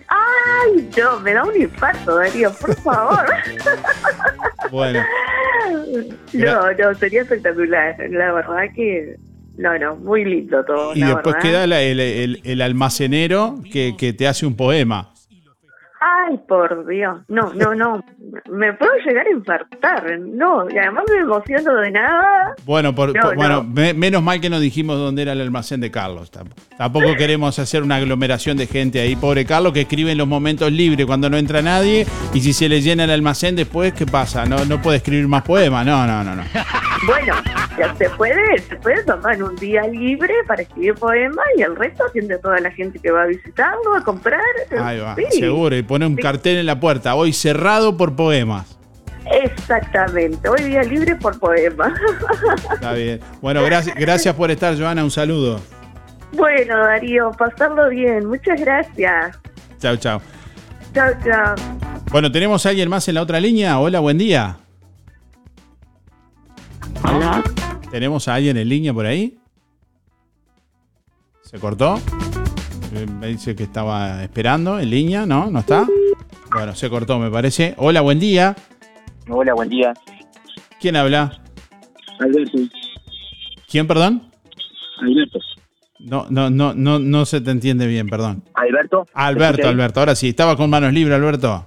Ay, 0.09 0.89
no, 0.97 1.21
me 1.21 1.35
da 1.35 1.45
un 1.45 1.55
infarto, 1.61 2.17
Darío, 2.17 2.51
por 2.59 2.75
favor. 2.77 3.27
Bueno, 4.71 5.01
no, 6.33 6.73
no, 6.73 6.95
sería 6.95 7.21
espectacular. 7.23 7.97
La 8.11 8.33
verdad 8.33 8.65
que, 8.75 9.17
no, 9.59 9.79
no, 9.79 9.95
muy 9.97 10.25
lindo 10.25 10.65
todo. 10.65 10.95
y 10.95 11.01
después 11.03 11.35
verdad. 11.37 11.41
queda 11.43 11.67
la- 11.67 11.83
el, 11.83 12.01
el- 12.01 12.41
el 12.45 12.63
almacenero 12.63 13.57
que, 13.71 13.95
que 13.97 14.13
te 14.15 14.27
hace 14.27 14.47
un 14.47 14.57
poema. 14.57 15.13
Ay, 16.09 16.39
por 16.49 16.87
Dios. 16.87 17.19
No, 17.29 17.53
no, 17.55 17.75
no. 17.75 18.05
Me 18.51 18.73
puedo 18.75 18.93
llegar 19.05 19.27
a 19.27 19.31
infartar. 19.31 20.19
No, 20.21 20.69
y 20.71 20.79
además 20.79 21.05
me 21.13 21.19
emociono 21.21 21.75
de 21.81 21.91
nada. 21.91 22.55
Bueno, 22.65 22.95
por, 22.95 23.15
No, 23.15 23.21
por- 23.23 23.31
no. 23.33 23.37
bueno 23.37 23.63
me- 23.65 23.93
menos 23.95 24.23
mal 24.23 24.41
que 24.41 24.49
no 24.49 24.61
dijimos 24.61 24.99
dónde 24.99 25.23
era 25.23 25.33
el 25.33 25.41
almacén 25.41 25.81
de 25.81 25.91
Carlos. 25.91 26.31
Tamp- 26.31 26.53
Tampoco 26.79 27.15
queremos 27.17 27.59
hacer 27.59 27.83
una 27.83 27.97
aglomeración 27.97 28.57
de 28.57 28.67
gente 28.67 29.01
ahí. 29.01 29.17
Pobre 29.17 29.45
Carlos 29.45 29.73
que 29.73 29.81
escribe 29.81 30.13
en 30.13 30.19
los 30.19 30.29
momentos 30.29 30.71
libres 30.71 31.07
cuando 31.07 31.29
no 31.29 31.39
entra 31.39 31.61
nadie. 31.63 32.07
Y 32.35 32.41
si 32.41 32.53
se 32.53 32.69
le 32.69 32.81
llena 32.83 33.05
el 33.05 33.11
almacén 33.11 33.57
después, 33.57 33.93
¿qué 33.93 34.07
pasa? 34.07 34.45
No, 34.47 34.65
no 34.65 34.81
puede 34.81 34.99
escribir 34.99 35.27
más 35.27 35.43
poemas. 35.43 35.85
No, 35.85 36.07
no, 36.07 36.23
no, 36.23 36.37
no. 36.37 36.43
Bueno, 37.07 37.35
ya 37.79 37.95
se 37.97 38.09
puede, 38.11 38.59
se 38.59 38.75
puede 38.77 39.03
tomar 39.05 39.41
un 39.43 39.55
día 39.57 39.83
libre 39.87 40.33
para 40.49 40.63
escribir 40.63 40.95
poemas 40.95 41.45
y 41.57 41.63
el 41.63 41.77
resto 41.77 42.05
atiende 42.07 42.35
a 42.35 42.41
toda 42.41 42.59
la 42.59 42.71
gente 42.71 42.99
que 42.99 43.11
va 43.11 43.23
a 43.25 43.27
visitarlo, 43.27 43.95
a 43.95 44.03
comprar. 44.03 44.41
Ahí 44.81 44.99
va, 44.99 45.15
Sí. 45.17 45.41
seguro. 45.41 45.77
Y 45.77 45.83
pone 45.97 46.05
un 46.07 46.17
Sí. 46.17 46.23
cartel 46.23 46.59
en 46.59 46.67
la 46.67 46.79
puerta. 46.79 47.15
Hoy 47.15 47.33
cerrado 47.33 47.97
por 47.97 48.15
poemas. 48.15 48.77
Exactamente, 49.25 50.47
hoy 50.47 50.63
día 50.65 50.83
libre 50.83 51.17
por 51.17 51.39
poema. 51.41 51.93
Está 52.75 52.93
bien. 52.93 53.19
Bueno, 53.41 53.63
gracias, 53.65 53.97
gracias 53.97 54.35
por 54.35 54.51
estar, 54.51 54.79
Joana. 54.79 55.03
Un 55.03 55.11
saludo. 55.11 55.59
bueno, 56.33 56.77
Darío, 56.79 57.31
pasarlo 57.33 57.89
bien. 57.89 58.27
Muchas 58.27 58.61
gracias. 58.61 59.39
Chao, 59.81 59.97
chao. 59.97 60.21
Chao, 60.93 61.11
chao. 61.25 61.55
Bueno, 62.13 62.31
¿tenemos 62.31 62.67
a 62.67 62.69
alguien 62.69 62.91
más 62.91 63.09
en 63.09 63.15
la 63.15 63.23
otra 63.23 63.41
línea? 63.41 63.79
Hola, 63.81 64.01
buen 64.01 64.19
día. 64.19 64.59
Hola. 67.03 67.43
¿Tenemos 67.91 68.29
a 68.29 68.35
alguien 68.35 68.59
en 68.59 68.69
línea 68.69 68.93
por 68.93 69.07
ahí? 69.07 69.39
¿Se 71.43 71.59
cortó? 71.59 71.99
Eh, 72.97 73.07
Me 73.07 73.27
dice 73.29 73.55
que 73.55 73.65
estaba 73.65 74.23
esperando 74.23 74.79
en 74.79 74.91
línea, 74.91 75.27
¿no? 75.27 75.51
¿No 75.51 75.59
está? 75.61 75.87
Bueno, 76.53 76.75
se 76.75 76.89
cortó, 76.89 77.19
me 77.19 77.31
parece. 77.31 77.75
Hola, 77.77 78.01
buen 78.01 78.19
día. 78.19 78.57
Hola, 79.29 79.55
buen 79.55 79.69
día. 79.69 79.93
¿Quién 80.81 80.97
habla? 80.97 81.39
Alberto. 82.21 82.59
¿Quién, 83.69 83.87
perdón? 83.87 84.31
Alberto. 85.01 85.39
No, 85.99 86.27
no, 86.31 86.51
no, 86.51 86.73
no, 86.75 86.99
no 86.99 87.25
se 87.27 87.41
te 87.41 87.51
entiende 87.51 87.87
bien, 87.87 88.09
perdón. 88.09 88.45
Alberto. 88.55 89.07
Alberto. 89.13 89.69
Alberto. 89.69 90.01
Ahora 90.01 90.15
sí, 90.15 90.29
estaba 90.31 90.57
con 90.57 90.71
manos 90.71 90.93
libres, 90.93 91.17
Alberto. 91.17 91.67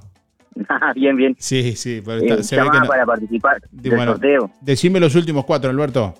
bien, 0.95 1.15
bien. 1.15 1.35
Sí, 1.39 1.75
sí, 1.75 2.01
pero 2.03 2.21
Eh, 2.21 2.25
está- 2.27 2.43
se 2.43 2.55
ve 2.61 2.69
que 2.71 2.79
no- 2.79 2.87
para 2.87 3.05
participar 3.05 3.61
del 3.71 3.95
Bueno, 3.95 4.13
sorteo. 4.13 4.51
Decime 4.61 4.99
los 4.99 5.13
últimos 5.15 5.45
cuatro, 5.45 5.69
Alberto. 5.69 6.13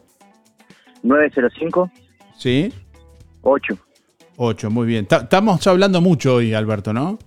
905 1.04 1.90
¿Sí? 2.38 2.74
8. 3.42 3.78
Ocho, 4.42 4.70
muy 4.72 4.88
bien. 4.88 5.06
Ta- 5.06 5.18
Estamos 5.18 5.66
hablando 5.68 6.00
mucho 6.00 6.36
hoy, 6.36 6.54
Alberto, 6.54 6.94
¿no? 6.94 7.20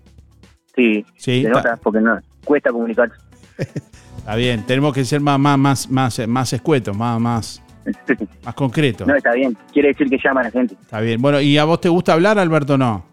Sí. 0.74 1.04
Sí, 1.16 1.42
Se 1.42 1.46
está- 1.48 1.50
nota 1.50 1.76
porque 1.82 2.00
no 2.00 2.18
cuesta 2.42 2.70
comunicar. 2.72 3.12
Está 4.18 4.34
bien, 4.36 4.64
tenemos 4.64 4.94
que 4.94 5.04
ser 5.04 5.20
más, 5.20 5.38
más, 5.38 5.58
más, 5.58 5.90
más, 5.90 6.26
más 6.28 6.52
escuetos, 6.52 6.96
más, 6.96 7.20
más, 7.20 7.62
más 8.44 8.54
concretos. 8.54 9.06
No, 9.06 9.14
está 9.16 9.32
bien. 9.34 9.56
Quiere 9.72 9.88
decir 9.88 10.08
que 10.08 10.16
llama 10.24 10.40
a 10.40 10.44
la 10.44 10.50
gente. 10.52 10.74
Está 10.80 11.00
bien. 11.00 11.20
Bueno, 11.20 11.40
¿y 11.40 11.58
a 11.58 11.64
vos 11.64 11.80
te 11.80 11.88
gusta 11.90 12.12
hablar, 12.14 12.38
Alberto, 12.38 12.74
o 12.74 12.78
no? 12.78 13.04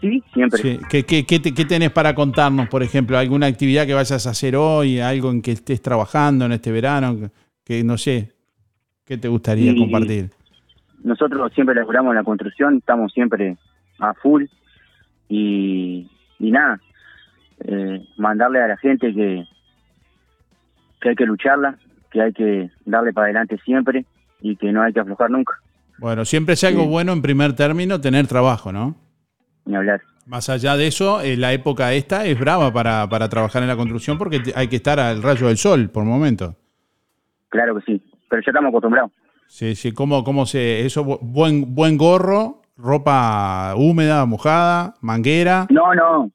Sí, 0.00 0.22
siempre. 0.32 0.62
Sí. 0.62 0.80
¿Qué, 0.88 1.04
qué, 1.04 1.26
qué, 1.26 1.40
te- 1.40 1.52
qué 1.52 1.64
tenés 1.66 1.90
para 1.90 2.14
contarnos, 2.14 2.68
por 2.68 2.82
ejemplo? 2.82 3.18
¿Alguna 3.18 3.46
actividad 3.48 3.86
que 3.86 3.92
vayas 3.92 4.26
a 4.26 4.30
hacer 4.30 4.56
hoy? 4.56 5.00
¿Algo 5.00 5.30
en 5.30 5.42
que 5.42 5.52
estés 5.52 5.82
trabajando 5.82 6.46
en 6.46 6.52
este 6.52 6.70
verano? 6.72 7.18
Que, 7.18 7.30
que 7.64 7.84
no 7.84 7.98
sé. 7.98 8.32
¿Qué 9.04 9.18
te 9.18 9.28
gustaría 9.28 9.72
Sí. 9.72 9.78
compartir? 9.78 10.30
Nosotros 11.02 11.52
siempre 11.54 11.74
laburamos 11.74 12.10
en 12.10 12.16
la 12.16 12.24
construcción, 12.24 12.76
estamos 12.78 13.12
siempre 13.12 13.56
a 13.98 14.14
full 14.14 14.44
y, 15.28 16.08
y 16.38 16.50
nada, 16.50 16.80
eh, 17.64 18.02
mandarle 18.16 18.62
a 18.62 18.68
la 18.68 18.76
gente 18.76 19.12
que, 19.14 19.44
que 21.00 21.08
hay 21.10 21.14
que 21.14 21.26
lucharla, 21.26 21.76
que 22.10 22.20
hay 22.22 22.32
que 22.32 22.70
darle 22.84 23.12
para 23.12 23.26
adelante 23.26 23.58
siempre 23.64 24.04
y 24.40 24.56
que 24.56 24.72
no 24.72 24.82
hay 24.82 24.92
que 24.92 25.00
aflojar 25.00 25.30
nunca, 25.30 25.54
Bueno, 25.98 26.24
siempre 26.24 26.54
es 26.54 26.64
algo 26.64 26.82
Sí. 26.82 26.88
bueno 26.88 27.12
en 27.12 27.22
primer 27.22 27.54
término 27.54 28.00
tener 28.00 28.26
trabajo, 28.26 28.72
¿no? 28.72 28.96
ni 29.66 29.76
hablar. 29.76 30.00
Más 30.26 30.48
allá 30.48 30.76
de 30.76 30.86
eso, 30.86 31.20
eh, 31.20 31.36
la 31.36 31.52
época 31.52 31.92
esta 31.92 32.24
es 32.24 32.38
brava 32.38 32.72
para, 32.72 33.08
para 33.08 33.28
trabajar 33.28 33.62
en 33.62 33.68
la 33.68 33.76
construcción 33.76 34.16
porque 34.16 34.40
hay 34.54 34.68
que 34.68 34.76
estar 34.76 34.98
al 34.98 35.22
rayo 35.22 35.48
del 35.48 35.56
sol 35.58 35.90
por 35.90 36.04
momento. 36.04 36.56
Claro 37.50 37.74
que 37.76 37.82
sí, 37.82 38.02
pero 38.28 38.40
ya 38.42 38.50
estamos 38.50 38.68
acostumbrados. 38.70 39.10
Sí, 39.52 39.74
sí, 39.74 39.92
¿cómo, 39.92 40.22
cómo 40.22 40.46
se...? 40.46 40.86
Eso, 40.86 41.04
bu- 41.04 41.18
buen, 41.20 41.74
buen 41.74 41.98
gorro, 41.98 42.62
ropa 42.76 43.74
húmeda, 43.76 44.24
mojada, 44.24 44.94
manguera, 45.00 45.66
No, 45.70 45.92
no, 45.92 46.30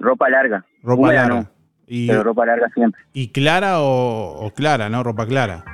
ropa 0.00 0.28
larga. 0.28 0.64
ropa 0.82 1.00
Húmeda 1.02 1.22
larga. 1.28 1.40
no, 1.42 1.46
Y, 1.86 2.08
pero 2.08 2.24
ropa 2.24 2.44
larga 2.44 2.68
siempre. 2.74 3.00
y 3.12 3.28
clara 3.28 3.80
o, 3.80 4.46
o 4.46 4.50
clara, 4.52 4.88
¿no? 4.88 5.02
Ropa 5.04 5.26
clara. 5.26 5.64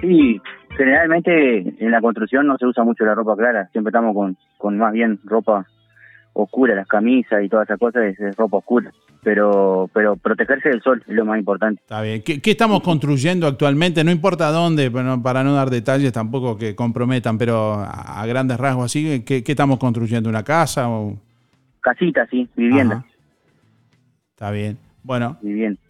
Sí, 0.00 0.40
generalmente 0.76 1.58
en 1.84 1.90
la 1.92 2.00
construcción 2.00 2.46
no 2.48 2.58
se 2.58 2.66
usa 2.66 2.82
mucho 2.84 3.04
la 3.04 3.14
ropa 3.14 3.36
clara, 3.36 3.68
siempre 3.70 3.90
estamos 3.90 4.12
con, 4.14 4.36
con 4.58 4.76
más 4.76 4.92
bien 4.92 5.20
ropa 5.24 5.66
oscura, 6.32 6.74
las 6.74 6.88
camisas 6.88 7.42
y 7.44 7.48
todas 7.48 7.68
esas 7.68 7.78
cosas 7.78 8.02
es, 8.06 8.18
es 8.20 8.36
ropa 8.36 8.56
oscura. 8.58 8.90
Pero, 9.24 9.88
pero 9.94 10.16
protegerse 10.16 10.68
del 10.68 10.82
sol 10.82 11.02
es 11.08 11.14
lo 11.14 11.24
más 11.24 11.38
importante. 11.38 11.80
Está 11.80 12.02
bien. 12.02 12.22
¿Qué, 12.22 12.40
qué 12.42 12.50
estamos 12.50 12.82
construyendo 12.82 13.46
actualmente? 13.46 14.04
No 14.04 14.10
importa 14.10 14.50
dónde, 14.52 14.90
pero 14.90 15.20
para 15.22 15.42
no 15.42 15.54
dar 15.54 15.70
detalles 15.70 16.12
tampoco 16.12 16.58
que 16.58 16.74
comprometan, 16.76 17.38
pero 17.38 17.72
a, 17.74 18.20
a 18.20 18.26
grandes 18.26 18.58
rasgos 18.58 18.84
así, 18.86 19.22
¿qué, 19.24 19.42
qué 19.42 19.52
estamos 19.52 19.78
construyendo? 19.78 20.28
¿Una 20.28 20.42
casa? 20.44 20.88
O... 20.90 21.16
Casita, 21.80 22.26
sí, 22.30 22.48
vivienda. 22.54 22.96
Ajá. 22.96 23.06
Está 24.32 24.50
bien. 24.50 24.76
Bueno, 25.02 25.36
Vivienda. 25.42 25.80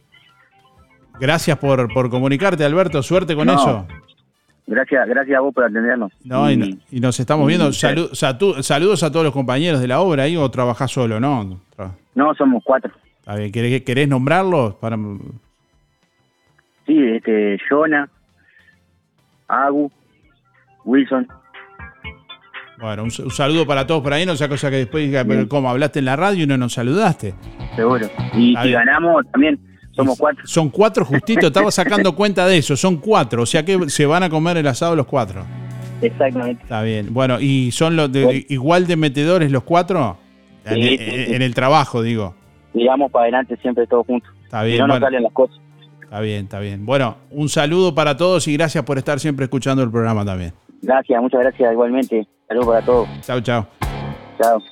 gracias 1.20 1.56
por, 1.58 1.92
por 1.92 2.10
comunicarte, 2.10 2.64
Alberto. 2.64 3.02
Suerte 3.02 3.34
con 3.34 3.46
No, 3.46 3.54
eso. 3.54 3.86
Gracias, 4.66 5.06
gracias 5.08 5.36
a 5.36 5.40
vos 5.40 5.54
por 5.54 5.64
atendernos. 5.64 6.10
No, 6.24 6.50
y, 6.50 6.56
no- 6.56 6.66
y 6.90 7.00
nos 7.00 7.18
estamos 7.20 7.46
viendo. 7.46 7.68
y- 7.68 7.72
Salu- 7.72 8.10
satu- 8.12 8.62
saludos 8.62 9.02
a 9.02 9.10
todos 9.12 9.24
los 9.24 9.32
compañeros 9.34 9.80
de 9.80 9.88
la 9.88 10.00
obra 10.00 10.22
ahí 10.24 10.36
o 10.36 10.50
trabajás 10.50 10.90
solo, 10.90 11.20
¿no? 11.20 11.60
No, 12.14 12.34
somos 12.34 12.62
cuatro. 12.64 12.90
Está 13.24 13.36
bien. 13.36 13.50
¿Querés, 13.52 13.82
querés 13.82 14.06
nombrarlos? 14.08 14.74
Para... 14.74 14.96
Sí, 16.86 16.98
este, 17.14 17.58
Jonah, 17.68 18.06
Agu, 19.48 19.90
Wilson. 20.84 21.26
Bueno, 22.78 23.04
un, 23.04 23.10
un 23.24 23.30
saludo 23.30 23.66
para 23.66 23.86
todos 23.86 24.02
por 24.02 24.12
ahí, 24.12 24.26
no 24.26 24.36
sea 24.36 24.48
cosa 24.48 24.68
que 24.68 24.76
después 24.76 25.06
diga, 25.06 25.24
pero 25.24 25.48
¿cómo? 25.48 25.70
Hablaste 25.70 26.00
en 26.00 26.04
la 26.04 26.16
radio 26.16 26.44
y 26.44 26.46
no 26.46 26.58
nos 26.58 26.74
saludaste. 26.74 27.32
Seguro. 27.76 28.06
Y 28.34 28.54
si 28.62 28.72
ganamos 28.72 29.24
también, 29.30 29.58
somos 29.92 30.18
cuatro. 30.18 30.46
Son 30.46 30.68
cuatro 30.68 31.04
justito, 31.06 31.46
estaba 31.46 31.70
sacando 31.70 32.14
cuenta 32.14 32.46
de 32.46 32.58
eso, 32.58 32.76
son 32.76 32.98
cuatro, 32.98 33.42
o 33.42 33.46
sea 33.46 33.64
que 33.64 33.88
se 33.88 34.04
van 34.04 34.24
a 34.24 34.28
comer 34.28 34.58
el 34.58 34.66
asado 34.66 34.94
los 34.96 35.06
cuatro. 35.06 35.46
Exactamente. 36.02 36.62
Está 36.64 36.82
bien. 36.82 37.14
Bueno, 37.14 37.40
¿y 37.40 37.70
son 37.70 37.96
los 37.96 38.12
de, 38.12 38.44
igual 38.50 38.86
de 38.86 38.96
metedores 38.96 39.50
los 39.50 39.62
cuatro? 39.62 40.18
En, 40.66 40.74
Sí, 40.74 40.80
en- 40.88 40.98
sí, 40.98 41.24
sí. 41.28 41.34
en 41.34 41.40
el 41.42 41.54
trabajo, 41.54 42.02
digo. 42.02 42.34
Y 42.74 42.86
vamos 42.86 43.10
para 43.10 43.24
adelante 43.24 43.56
siempre 43.62 43.86
todos 43.86 44.06
juntos. 44.06 44.30
Está 44.44 44.60
Si 44.62 44.66
bien, 44.66 44.78
no 44.80 44.86
nos 44.88 44.94
bueno. 44.96 45.06
salen 45.06 45.22
las 45.22 45.32
cosas. 45.32 45.56
Está 46.02 46.20
bien, 46.20 46.44
está 46.44 46.60
bien. 46.60 46.84
Bueno, 46.84 47.16
un 47.30 47.48
saludo 47.48 47.94
para 47.94 48.16
todos 48.16 48.46
y 48.48 48.52
gracias 48.56 48.84
por 48.84 48.98
estar 48.98 49.18
siempre 49.20 49.44
escuchando 49.44 49.82
el 49.82 49.90
programa 49.90 50.24
también. 50.24 50.52
Gracias, 50.82 51.20
muchas 51.22 51.40
gracias 51.40 51.72
igualmente. 51.72 52.26
Saludos 52.48 52.66
para 52.68 52.84
todos. 52.84 53.08
Chao, 53.22 53.40
chao. 53.40 53.66
Chao. 54.40 54.62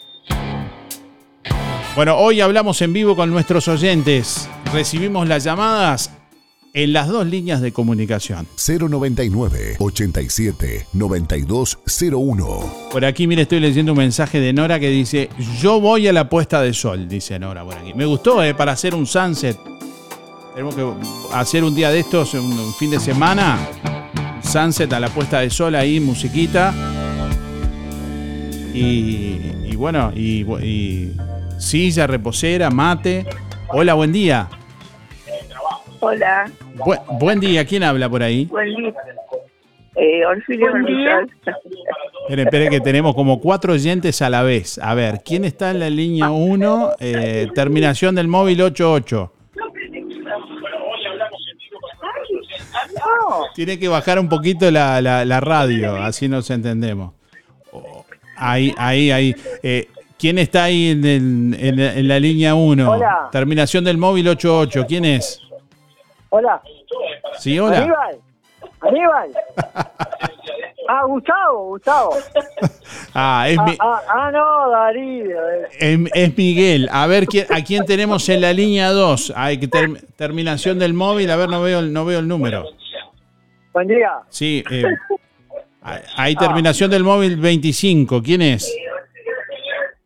Bueno, 1.96 2.16
hoy 2.16 2.40
hablamos 2.40 2.80
en 2.82 2.92
vivo 2.92 3.16
con 3.16 3.30
nuestros 3.30 3.68
oyentes. 3.68 4.48
Recibimos 4.72 5.28
las 5.28 5.44
llamadas 5.44 6.18
en 6.74 6.92
las 6.92 7.08
dos 7.08 7.26
líneas 7.26 7.60
de 7.60 7.72
comunicación. 7.72 8.46
099 8.56 9.76
87 9.78 10.86
9201. 10.92 12.74
Por 12.90 13.04
aquí, 13.04 13.26
mire, 13.26 13.42
estoy 13.42 13.60
leyendo 13.60 13.92
un 13.92 13.98
mensaje 13.98 14.40
de 14.40 14.52
Nora 14.52 14.80
que 14.80 14.88
dice, 14.88 15.28
yo 15.60 15.80
voy 15.80 16.08
a 16.08 16.12
la 16.12 16.28
puesta 16.28 16.62
de 16.62 16.72
sol, 16.72 17.08
dice 17.08 17.38
Nora 17.38 17.64
por 17.64 17.74
aquí. 17.74 17.92
Me 17.94 18.06
gustó, 18.06 18.42
¿eh? 18.42 18.54
Para 18.54 18.72
hacer 18.72 18.94
un 18.94 19.06
sunset. 19.06 19.58
Tenemos 20.54 20.74
que 20.74 20.86
hacer 21.32 21.64
un 21.64 21.74
día 21.74 21.90
de 21.90 22.00
estos, 22.00 22.34
un, 22.34 22.74
fin 22.74 22.90
de 22.90 23.00
semana. 23.00 23.58
Sunset 24.42 24.92
a 24.92 25.00
la 25.00 25.08
puesta 25.08 25.40
de 25.40 25.50
sol 25.50 25.74
ahí, 25.74 26.00
musiquita. 26.00 26.74
Y, 28.74 29.38
y 29.64 29.76
bueno, 29.76 30.12
y, 30.14 30.42
y 30.62 31.12
silla, 31.58 32.06
reposera, 32.06 32.70
mate. 32.70 33.26
Hola, 33.68 33.94
buen 33.94 34.12
día. 34.12 34.48
Hola, 36.04 36.50
Bu- 36.78 37.18
buen 37.20 37.38
día, 37.38 37.64
¿quién 37.64 37.84
habla 37.84 38.08
por 38.08 38.24
ahí? 38.24 38.46
buen 38.46 38.74
día. 38.74 38.92
Eh, 39.94 40.24
Orfilio 40.26 40.70
Buen 40.70 40.84
día. 40.86 41.20
Esperen, 42.22 42.46
esperen 42.46 42.70
que 42.70 42.80
tenemos 42.80 43.14
como 43.14 43.40
cuatro 43.40 43.74
oyentes 43.74 44.20
a 44.20 44.28
la 44.30 44.42
vez. 44.42 44.78
A 44.78 44.94
ver, 44.94 45.20
¿quién 45.24 45.44
está 45.44 45.70
en 45.70 45.78
la 45.80 45.90
línea 45.90 46.30
1? 46.30 46.92
terminación 47.54 48.14
del 48.16 48.26
móvil 48.26 48.62
88. 48.62 49.32
Tiene 53.54 53.78
que 53.78 53.86
bajar 53.88 54.18
un 54.18 54.28
poquito 54.28 54.70
la, 54.70 55.00
la- 55.00 55.24
la 55.24 55.40
radio, 55.40 55.96
así 55.96 56.26
nos 56.28 56.50
entendemos. 56.50 57.12
Oh, 57.70 58.04
Ahí, 58.36 58.74
ahí, 58.78 59.10
ahí. 59.12 59.36
Eh, 59.62 59.86
¿Quién 60.18 60.38
está 60.38 60.64
ahí 60.64 60.88
en, 60.90 61.04
el- 61.04 61.56
en 61.60 61.76
la- 61.76 61.94
en 61.94 62.08
la 62.08 62.18
línea 62.18 62.54
1? 62.54 62.90
Hola. 62.90 63.28
Terminación 63.30 63.84
del 63.84 63.98
móvil 63.98 64.26
88. 64.28 64.84
¿Quién 64.88 65.04
es? 65.04 65.40
Hola. 66.34 66.62
Sí, 67.38 67.58
hola. 67.58 67.78
Aníbal. 67.78 68.18
Aníbal. 68.80 69.30
Ah, 70.88 71.04
Gustavo, 71.06 71.68
Gustavo. 71.68 72.10
Ah, 73.14 73.46
es, 73.48 73.56
Ah, 73.56 73.64
mi- 73.64 73.76
ah, 73.78 74.00
ah, 74.08 74.30
no, 74.32 74.68
Darío. 74.70 75.48
eh. 75.48 75.68
es, 75.78 75.98
es 76.12 76.36
Miguel. 76.36 76.88
A 76.92 77.06
ver, 77.06 77.26
¿quién- 77.26 77.46
¿a 77.50 77.62
quién 77.62 77.86
tenemos 77.86 78.28
en 78.28 78.40
la 78.40 78.52
línea 78.52 78.90
2? 78.90 79.32
Hay 79.36 79.58
que 79.60 79.68
ter- 79.68 80.04
terminación 80.16 80.80
del 80.80 80.92
móvil. 80.92 81.30
A 81.30 81.36
ver, 81.36 81.48
no 81.48 81.62
veo, 81.62 81.78
el- 81.78 81.92
no 81.92 82.04
veo 82.04 82.18
el 82.18 82.26
número. 82.26 82.64
Buen 83.72 83.86
día. 83.88 84.10
Sí, 84.28 84.64
eh, 84.70 84.82
hay 86.16 86.34
terminación 86.34 86.90
del 86.90 87.04
móvil 87.04 87.36
25. 87.36 88.20
¿Quién 88.20 88.42
es? 88.42 88.76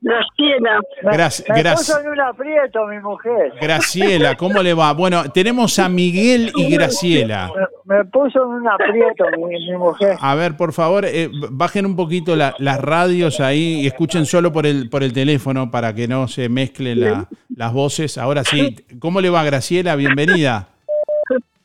Graciela. 0.07 0.81
Me, 1.03 1.11
Graci- 1.13 1.45
me 1.49 1.61
en 2.01 2.09
un 2.13 2.21
aprieto 2.21 2.87
mi 2.87 2.99
mujer. 3.01 3.53
Graciela, 3.61 4.37
¿cómo 4.37 4.63
le 4.63 4.73
va? 4.73 4.93
Bueno, 4.93 5.25
tenemos 5.35 5.81
a 5.81 5.89
Miguel 5.89 6.53
y 6.55 6.71
Graciela. 6.73 7.51
Me, 7.85 7.97
me 7.97 8.05
puso 8.05 8.41
en 8.41 8.49
un 8.49 8.69
aprieto 8.69 9.25
mi, 9.37 9.59
mi 9.69 9.77
mujer. 9.77 10.17
A 10.21 10.37
ver, 10.37 10.57
por 10.57 10.73
favor, 10.73 11.05
eh, 11.05 11.29
bajen 11.51 11.87
un 11.87 11.97
poquito 11.97 12.37
la- 12.37 12.55
las 12.61 12.81
radios 12.81 13.41
ahí 13.41 13.81
y 13.81 13.87
escuchen 13.89 14.27
solo 14.27 14.53
por 14.53 14.65
el, 14.65 14.89
por 14.89 15.03
el 15.03 15.13
teléfono 15.13 15.73
para 15.73 15.93
que 15.93 16.07
no 16.07 16.29
se 16.29 16.49
mezclen 16.49 17.01
la- 17.01 17.29
las 17.57 17.73
voces. 17.73 18.17
Ahora 18.17 18.45
sí, 18.45 18.77
¿cómo 19.01 19.21
le 19.21 19.29
va 19.31 19.43
Graciela? 19.43 19.97
Bienvenida. 19.97 20.69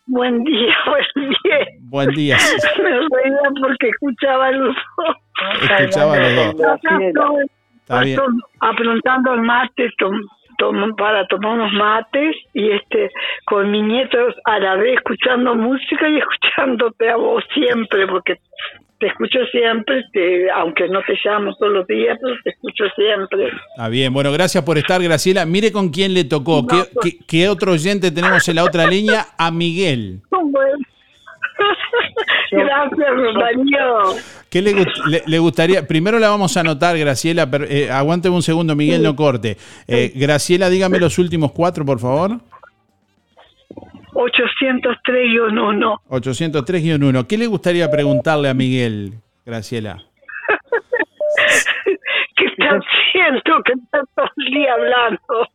Buen 0.07 0.43
día, 0.43 0.73
buen 0.87 1.29
día. 1.29 1.67
Buen 1.81 2.09
día. 2.09 2.37
Me 2.81 2.89
reía 2.89 3.39
porque 3.61 3.89
escuchaba 3.89 4.47
a 4.47 4.51
los 4.51 4.75
dos. 4.97 5.15
Escuchaba 5.79 6.15
a 6.15 6.19
los 6.19 6.57
dos. 6.57 6.81
Está 7.91 8.03
bien. 8.03 8.19
aprontando 8.59 9.33
el 9.33 9.41
mate 9.41 9.89
tom- 9.97 10.25
tom- 10.57 10.95
para 10.95 11.25
tomar 11.27 11.53
unos 11.59 11.73
mates 11.73 12.35
y 12.53 12.69
este 12.71 13.09
con 13.45 13.69
mis 13.71 13.83
nietos 13.83 14.35
a 14.45 14.59
la 14.59 14.75
vez 14.75 14.93
escuchando 14.95 15.55
música 15.55 16.07
y 16.09 16.17
escuchándote 16.23 17.09
a 17.09 17.15
vos 17.17 17.43
siempre 17.53 18.07
porque 18.07 18.39
te 18.99 19.07
escucho 19.07 19.39
siempre, 19.51 20.03
te, 20.13 20.51
aunque 20.51 20.87
no 20.87 21.01
te 21.01 21.17
llamo 21.25 21.55
todos 21.55 21.73
los 21.73 21.87
días, 21.87 22.19
pero 22.21 22.35
te 22.43 22.51
escucho 22.51 22.83
siempre. 22.95 23.47
Está 23.75 23.89
bien, 23.89 24.13
bueno, 24.13 24.31
gracias 24.31 24.63
por 24.63 24.77
estar, 24.77 25.01
Graciela. 25.01 25.43
Mire 25.43 25.71
con 25.71 25.89
quién 25.89 26.13
le 26.13 26.23
tocó. 26.23 26.67
¿Qué, 26.67 26.83
qué- 27.01 27.17
qué 27.27 27.49
otro 27.49 27.71
oyente 27.71 28.11
tenemos 28.11 28.47
en 28.47 28.57
la 28.57 28.63
otra 28.63 28.85
línea? 28.85 29.25
A 29.39 29.49
Miguel. 29.49 30.19
Bueno. 30.29 30.77
Gracias, 32.51 33.09
Darío. 33.39 34.15
¿Qué 34.49 34.61
le, 34.61 34.73
le- 34.73 35.23
le 35.25 35.39
gustaría? 35.39 35.87
Primero 35.87 36.19
la 36.19 36.29
vamos 36.29 36.55
a 36.57 36.59
anotar, 36.61 36.97
Graciela. 36.97 37.49
Pero, 37.49 37.65
eh, 37.65 37.89
aguánteme 37.89 38.35
un 38.35 38.41
segundo, 38.43 38.75
Miguel, 38.75 39.01
no 39.03 39.15
corte. 39.15 39.57
Eh, 39.87 40.11
Graciela, 40.15 40.69
dígame 40.69 40.99
los 40.99 41.17
últimos 41.19 41.51
cuatro, 41.51 41.85
por 41.85 41.99
favor. 41.99 42.39
803 44.13 45.27
y 45.27 45.39
un 45.39 45.57
uno. 45.57 46.01
803-1. 46.09 47.25
¿Qué 47.27 47.37
le 47.37 47.47
gustaría 47.47 47.89
preguntarle 47.89 48.49
a 48.49 48.53
Miguel, 48.53 49.13
Graciela? 49.45 49.97
que 52.35 52.45
está 52.45 52.65
haciendo 52.65 53.63
que 53.63 53.71
está 53.73 54.01
todo 54.15 54.27
el 54.37 54.53
día 54.53 54.73
hablando. 54.73 55.47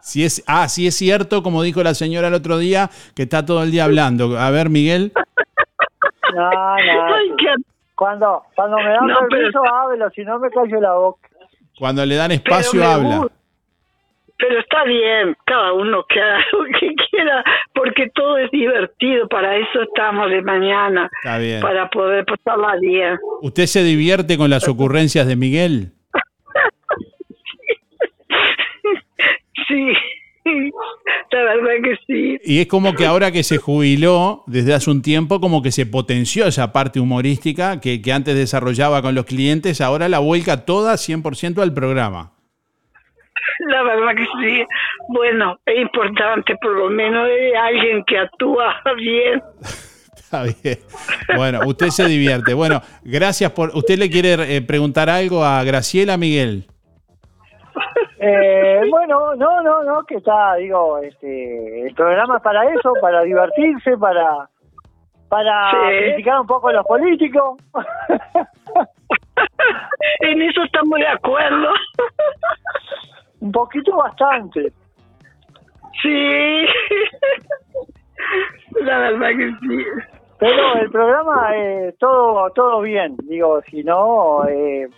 Si 0.00 0.24
es, 0.24 0.42
ah, 0.46 0.68
sí 0.68 0.86
es 0.86 0.94
cierto, 0.96 1.42
como 1.42 1.62
dijo 1.62 1.82
la 1.82 1.94
señora 1.94 2.28
el 2.28 2.34
otro 2.34 2.56
día, 2.58 2.90
que 3.14 3.24
está 3.24 3.44
todo 3.44 3.62
el 3.62 3.70
día 3.70 3.84
hablando. 3.84 4.38
A 4.38 4.50
ver, 4.50 4.70
Miguel. 4.70 5.12
No, 6.34 6.76
no. 6.76 7.56
Cuando, 7.94 8.42
cuando 8.56 8.78
me 8.78 8.88
dan 8.88 9.06
No, 9.08 9.14
pero- 9.28 9.28
permiso, 9.28 9.62
hablo, 9.74 10.08
si 10.10 10.22
no 10.24 10.38
me 10.38 10.48
callo 10.50 10.80
la 10.80 10.94
boca. 10.94 11.28
Cuando 11.78 12.06
le 12.06 12.14
dan 12.16 12.30
espacio, 12.32 12.80
Pero 12.80 12.90
habla. 12.92 13.16
gusta. 13.18 13.34
Pero 14.38 14.58
está 14.58 14.84
bien, 14.84 15.36
cada 15.44 15.74
uno 15.74 16.02
que 16.08 16.18
haga 16.18 16.38
lo 16.52 16.64
que 16.78 16.94
quiera, 17.10 17.44
porque 17.74 18.08
todo 18.14 18.38
es 18.38 18.50
divertido, 18.52 19.28
para 19.28 19.54
eso 19.56 19.82
estamos 19.82 20.30
de 20.30 20.40
mañana, 20.40 21.10
Está 21.22 21.36
bien. 21.36 21.60
para 21.60 21.90
poder 21.90 22.24
pasarla 22.24 22.76
bien. 22.80 23.18
¿Usted 23.42 23.66
se 23.66 23.84
divierte 23.84 24.38
con 24.38 24.48
las 24.48 24.66
ocurrencias 24.66 25.26
de 25.26 25.36
Miguel? 25.36 25.92
Sí, 29.68 29.92
la 31.30 31.42
verdad 31.42 31.72
que 31.82 31.96
sí. 32.06 32.38
Y 32.44 32.60
es 32.60 32.66
como 32.66 32.94
que 32.94 33.06
ahora 33.06 33.30
que 33.30 33.42
se 33.42 33.58
jubiló, 33.58 34.42
desde 34.46 34.74
hace 34.74 34.90
un 34.90 35.02
tiempo, 35.02 35.40
como 35.40 35.62
que 35.62 35.72
se 35.72 35.86
potenció 35.86 36.46
esa 36.46 36.72
parte 36.72 37.00
humorística 37.00 37.80
que, 37.80 38.02
que 38.02 38.12
antes 38.12 38.34
desarrollaba 38.34 39.02
con 39.02 39.14
los 39.14 39.26
clientes, 39.26 39.80
ahora 39.80 40.08
la 40.08 40.18
vuelca 40.18 40.64
toda 40.64 40.94
100% 40.94 41.62
al 41.62 41.74
programa. 41.74 42.32
La 43.68 43.82
verdad 43.82 44.14
que 44.16 44.24
sí. 44.24 44.64
Bueno, 45.08 45.58
es 45.66 45.80
importante 45.80 46.56
por 46.60 46.72
lo 46.72 46.88
menos 46.88 47.26
de 47.26 47.56
alguien 47.56 48.04
que 48.06 48.18
actúa 48.18 48.80
bien. 48.96 49.42
Está 50.16 50.44
bien. 50.44 50.78
Bueno, 51.36 51.60
usted 51.66 51.88
se 51.88 52.06
divierte. 52.06 52.54
Bueno, 52.54 52.80
gracias 53.02 53.50
por... 53.52 53.70
¿Usted 53.74 53.98
le 53.98 54.10
quiere 54.10 54.56
eh, 54.56 54.62
preguntar 54.62 55.10
algo 55.10 55.44
a 55.44 55.62
Graciela 55.64 56.16
Miguel? 56.16 56.66
Eh, 58.22 58.82
bueno, 58.90 59.34
no, 59.34 59.62
no, 59.62 59.82
no, 59.82 60.04
que 60.04 60.16
está, 60.16 60.54
digo, 60.56 60.98
este, 60.98 61.86
el 61.86 61.94
programa 61.94 62.36
es 62.36 62.42
para 62.42 62.64
eso, 62.74 62.92
para 63.00 63.22
divertirse, 63.22 63.96
para 63.96 64.48
para 65.30 65.70
Sí. 65.70 65.76
criticar 66.12 66.40
un 66.40 66.46
poco 66.46 66.68
a 66.68 66.72
los 66.74 66.86
políticos. 66.86 67.58
En 70.20 70.42
eso 70.42 70.62
estamos 70.64 70.98
de 70.98 71.06
acuerdo. 71.06 71.68
un 73.40 73.52
poquito 73.52 73.96
bastante. 73.96 74.70
Sí. 76.02 76.66
La 78.82 78.98
verdad 78.98 79.28
que 79.30 79.50
sí. 79.60 79.84
Pero 80.38 80.74
el 80.76 80.90
programa, 80.90 81.50
eh, 81.56 81.94
todo 81.98 82.50
todo 82.50 82.80
bien, 82.82 83.16
digo, 83.24 83.60
si 83.70 83.82
no, 83.82 84.46
eh, 84.48 84.88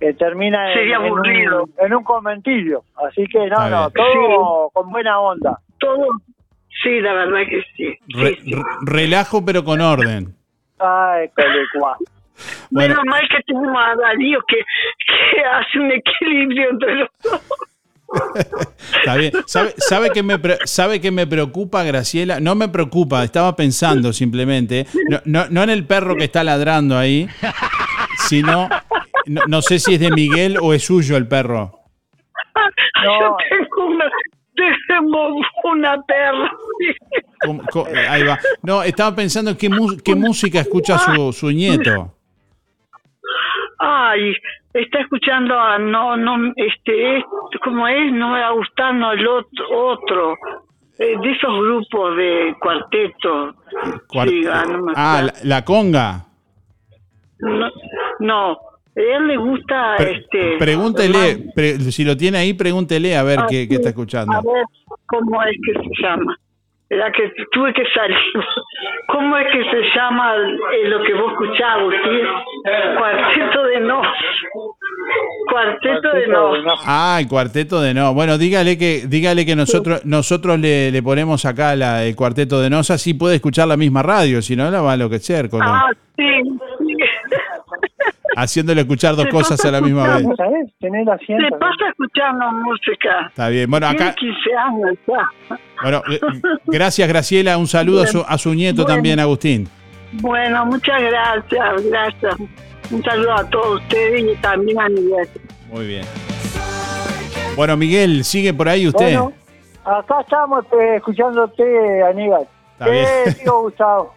eh, 0.00 0.14
termina 0.14 0.68
en, 0.72 0.78
Sería 0.78 0.96
en 0.96 1.04
aburrido. 1.06 1.64
un, 1.64 1.72
en 1.86 1.94
un 1.94 2.04
conventillo. 2.04 2.82
Así 3.08 3.24
que 3.26 3.38
no, 3.38 3.44
Está 3.44 3.68
no, 3.70 3.90
bien. 3.90 3.92
todo 4.14 4.70
con 4.72 4.90
buena 4.90 5.20
onda. 5.20 5.58
Todo, 5.78 6.06
sí, 6.82 7.00
la 7.00 7.12
verdad 7.12 7.40
que 7.48 7.62
sí. 7.76 7.98
Re- 8.08 8.38
re- 8.44 8.62
relajo 8.82 9.44
pero 9.44 9.64
con 9.64 9.80
orden. 9.80 10.34
Ay, 10.78 11.28
colecua. 11.34 11.96
Bueno. 12.70 12.94
Menos 12.94 13.04
mal 13.06 13.22
que 13.28 13.42
tenemos 13.52 13.76
a 13.76 13.96
Darío 13.96 14.38
que, 14.46 14.58
que 14.58 15.40
hace 15.44 15.80
un 15.80 15.90
equilibrio 15.90 16.70
entre 16.70 16.94
los 16.94 17.08
dos. 17.24 17.40
Está 18.96 19.16
bien. 19.16 19.32
¿Sabe, 19.46 19.74
sabe, 19.76 20.10
qué 20.14 20.22
me, 20.22 20.38
¿Sabe 20.64 21.00
qué 21.00 21.10
me 21.10 21.26
preocupa, 21.26 21.82
Graciela? 21.82 22.38
No 22.38 22.54
me 22.54 22.68
preocupa, 22.68 23.24
estaba 23.24 23.56
pensando 23.56 24.12
simplemente. 24.12 24.86
No, 25.10 25.18
no, 25.24 25.46
no 25.50 25.62
en 25.64 25.70
el 25.70 25.84
perro 25.84 26.14
que 26.14 26.22
está 26.24 26.44
ladrando 26.44 26.96
ahí, 26.96 27.28
sino. 28.28 28.68
No, 29.28 29.42
no 29.46 29.62
sé 29.62 29.78
si 29.78 29.94
es 29.94 30.00
de 30.00 30.10
Miguel 30.10 30.56
o 30.60 30.72
es 30.72 30.84
suyo 30.86 31.16
el 31.16 31.28
perro. 31.28 31.72
Yo 33.04 33.36
tengo 33.50 33.86
una, 33.86 34.04
tengo 34.88 35.28
una 35.64 36.02
perra. 36.02 36.50
¿Cómo- 37.44 37.62
cómo- 37.72 37.86
Ahí 38.08 38.22
va. 38.24 38.38
No, 38.62 38.82
estaba 38.82 39.14
pensando 39.14 39.50
en 39.52 39.56
qué, 39.56 39.68
mu- 39.68 39.96
qué 40.04 40.14
música 40.14 40.60
escucha 40.60 40.98
su, 40.98 41.32
su 41.32 41.50
nieto. 41.50 42.14
Ay, 43.78 44.34
está 44.72 45.00
escuchando 45.00 45.58
a 45.58 45.78
no, 45.78 46.16
no, 46.16 46.52
este, 46.56 47.18
es, 47.18 47.24
como 47.62 47.86
es, 47.86 48.12
no 48.12 48.30
me 48.30 48.40
va 48.40 48.50
gustando 48.50 49.12
el 49.12 49.26
otro, 49.26 49.68
otro 49.70 50.34
eh, 50.98 51.14
de 51.22 51.30
esos 51.30 51.60
grupos 51.60 52.16
de 52.16 52.56
cuarteto. 52.60 53.54
Cuar- 54.08 54.28
Sí, 54.28 54.42
ah, 54.50 54.64
no 54.68 54.82
me 54.82 54.92
ah, 54.96 55.22
la, 55.24 55.32
la 55.44 55.64
conga. 55.64 56.24
No, 57.40 57.70
no, 58.18 58.58
él 58.98 59.26
le 59.28 59.36
gusta, 59.36 59.96
este. 59.96 60.56
Pregúntele, 60.58 61.50
pre- 61.54 61.78
si 61.80 62.04
lo 62.04 62.16
tiene 62.16 62.38
ahí, 62.38 62.52
pregúntele 62.54 63.16
a 63.16 63.22
ver 63.22 63.38
Ah, 63.40 63.46
qué, 63.48 63.68
qué 63.68 63.76
está 63.76 63.90
escuchando. 63.90 64.32
A 64.32 64.40
ver, 64.40 64.64
¿cómo 65.06 65.42
es 65.44 65.56
que 65.64 65.72
se 65.80 66.02
llama? 66.02 66.36
Era 66.90 67.12
que 67.12 67.30
tuve 67.52 67.72
que 67.74 67.82
salir. 67.94 68.16
¿Cómo 69.08 69.36
es 69.36 69.46
que 69.52 69.62
se 69.70 69.82
llama 69.94 70.32
eh, 70.36 70.88
lo 70.88 71.02
que 71.02 71.12
vos 71.14 71.32
escuchás, 71.32 71.76
Agustín? 71.76 72.26
Cuarteto 72.98 73.62
de 73.64 73.80
Nos. 73.80 74.06
Cuarteto 75.50 76.08
de 76.14 76.26
Nos. 76.28 76.82
Ah, 76.86 77.18
el 77.20 77.28
cuarteto 77.28 77.80
de 77.82 77.92
no. 77.94 78.14
Bueno, 78.14 78.38
dígale 78.38 78.78
que, 78.78 79.02
dígale 79.06 79.44
que 79.46 79.54
nosotros, 79.54 80.04
nosotros 80.06 80.58
le, 80.58 80.90
le 80.90 81.02
ponemos 81.02 81.44
acá 81.44 81.76
la- 81.76 82.04
el 82.04 82.16
cuarteto 82.16 82.60
de 82.60 82.70
nos, 82.70 82.90
así 82.90 83.12
puede 83.14 83.36
escuchar 83.36 83.68
la 83.68 83.76
misma 83.76 84.02
radio, 84.02 84.40
si 84.42 84.56
no 84.56 84.70
la 84.70 84.80
va 84.80 84.92
a 84.92 84.94
enloquecer 84.94 85.48
con 85.50 85.60
Ah, 85.62 85.90
sí. 86.16 86.24
haciéndole 88.42 88.82
escuchar 88.82 89.16
dos 89.16 89.24
Se 89.24 89.30
cosas 89.30 89.64
a 89.64 89.70
la 89.70 89.80
misma 89.80 90.16
vez. 90.16 90.26
¿Sabes? 90.36 90.72
Tener 90.78 91.08
asiento. 91.10 91.44
Se 91.44 91.56
pasa 91.58 91.88
escuchando 91.90 92.52
música. 92.52 93.26
Está 93.28 93.48
bien. 93.48 93.70
Bueno, 93.70 93.86
acá, 93.88 94.14
Tiene 94.14 94.34
15 94.34 94.56
años 94.56 94.98
ya. 95.06 95.58
bueno, 95.82 96.02
eh, 96.10 96.20
gracias 96.66 97.08
Graciela, 97.08 97.58
un 97.58 97.66
saludo 97.66 98.02
a 98.02 98.06
su, 98.06 98.24
a 98.26 98.38
su 98.38 98.54
nieto 98.54 98.82
Bueno. 98.82 98.94
también, 98.94 99.20
Agustín. 99.20 99.68
Bueno, 100.12 100.64
muchas 100.66 101.02
gracias, 101.02 101.90
gracias. 101.90 102.34
Un 102.90 103.02
saludo 103.04 103.32
a 103.34 103.44
todos 103.50 103.82
ustedes 103.82 104.24
y 104.32 104.36
también 104.40 104.80
a 104.80 104.88
Miguel. 104.88 105.28
Muy 105.70 105.86
bien. 105.86 106.04
Bueno, 107.56 107.76
Miguel, 107.76 108.24
sigue 108.24 108.54
por 108.54 108.68
ahí 108.68 108.86
usted. 108.86 109.18
Bueno, 109.18 109.32
acá 109.84 110.20
estamos 110.20 110.64
eh, 110.80 110.96
escuchándote, 110.96 112.02
Aníbal. 112.04 112.46
Está 112.72 112.88
bien. 112.88 113.04
Eh, 113.04 113.36
digo 113.40 113.62
Gustavo. 113.62 114.14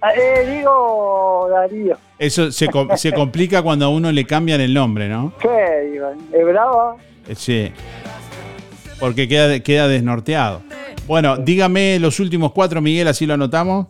Ah, 0.00 0.12
Eh, 0.14 0.56
digo 0.58 1.48
Darío. 1.50 1.96
Eso 2.18 2.50
se, 2.52 2.68
com- 2.68 2.88
se 2.96 3.12
complica 3.12 3.62
cuando 3.62 3.86
a 3.86 3.88
uno 3.88 4.12
le 4.12 4.24
cambian 4.24 4.60
el 4.60 4.72
nombre, 4.74 5.08
¿no? 5.08 5.32
¿Qué, 5.40 5.92
Iván? 5.94 6.18
¿Es 6.32 6.44
brava? 6.44 6.96
Eh, 7.28 7.34
Sí. 7.34 7.72
Porque 9.00 9.28
queda, 9.28 9.60
queda 9.60 9.86
desnorteado. 9.86 10.60
Bueno, 11.06 11.36
dígame 11.36 11.98
los 12.00 12.18
últimos 12.18 12.52
cuatro, 12.52 12.80
Miguel, 12.80 13.06
así 13.06 13.26
lo 13.26 13.34
anotamos. 13.34 13.86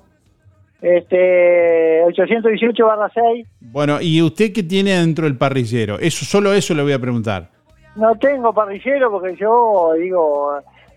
Este, 0.82 2.02
818 2.05 2.86
barra 2.86 3.10
6. 3.12 3.47
Bueno, 3.60 4.01
¿y 4.01 4.22
usted 4.22 4.52
qué 4.52 4.62
tiene 4.62 4.93
dentro 5.01 5.24
del 5.24 5.36
parrillero? 5.36 5.98
Eso, 5.98 6.24
solo 6.24 6.52
eso 6.52 6.74
le 6.74 6.82
voy 6.82 6.93
a 6.93 6.98
preguntar. 6.98 7.48
No 7.97 8.16
tengo 8.18 8.52
parrillero 8.52 9.10
porque 9.10 9.35
yo, 9.36 9.93
digo, 9.98 10.52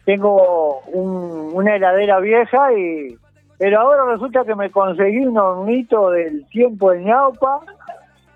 tengo 0.06 0.80
un- 0.88 1.52
una 1.54 1.76
heladera 1.76 2.20
vieja 2.20 2.74
y... 2.78 3.16
Pero 3.62 3.80
ahora 3.80 4.06
resulta 4.12 4.44
que 4.44 4.56
me 4.56 4.72
conseguí 4.72 5.20
un 5.24 5.38
hornito 5.38 6.10
del 6.10 6.48
tiempo 6.50 6.90
de 6.90 7.04
ñaupa 7.04 7.60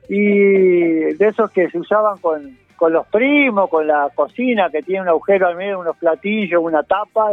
y 0.08 0.30
de 1.16 1.28
esos 1.28 1.50
que 1.50 1.68
se 1.72 1.80
usaban 1.80 2.20
con, 2.20 2.56
con 2.76 2.94
los 2.94 3.08
primos, 3.08 3.68
con 3.72 3.88
la 3.88 4.08
cocina, 4.14 4.70
que 4.70 4.84
tiene 4.84 5.02
un 5.02 5.10
agujero 5.10 5.48
al 5.48 5.56
medio, 5.56 5.80
unos 5.80 5.98
platillos, 5.98 6.62
una 6.64 6.84
tapa. 6.84 7.32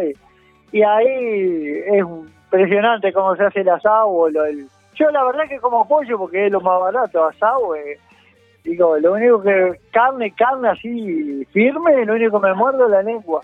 Y, 0.73 0.83
ahí 0.83 1.83
es 1.87 2.01
impresionante 2.03 3.13
cómo 3.13 3.37
se 3.37 3.45
hace 3.45 3.61
el 3.61 3.69
asado. 3.69 4.27
lo- 4.31 4.47
el- 4.47 4.69
Yo 4.95 5.11
la 5.11 5.23
verdad 5.25 5.45
que 5.47 5.59
como 5.61 5.87
pollo 5.87 6.17
porque 6.17 6.47
es 6.47 6.51
lo 6.53 6.63
más 6.63 6.81
barato, 6.81 7.27
asado. 7.27 7.75
eh, 7.77 7.99
digo, 8.65 8.97
lo 9.01 9.13
único 9.13 9.43
que 9.43 9.79
carne, 9.93 10.33
carne 10.35 10.71
así 10.71 11.45
firme, 11.53 12.07
lo 12.07 12.15
único 12.15 12.41
que 12.41 12.49
me 12.49 12.55
muerdo 12.55 12.87
es 12.87 12.91
la 12.91 13.03
lengua. 13.03 13.43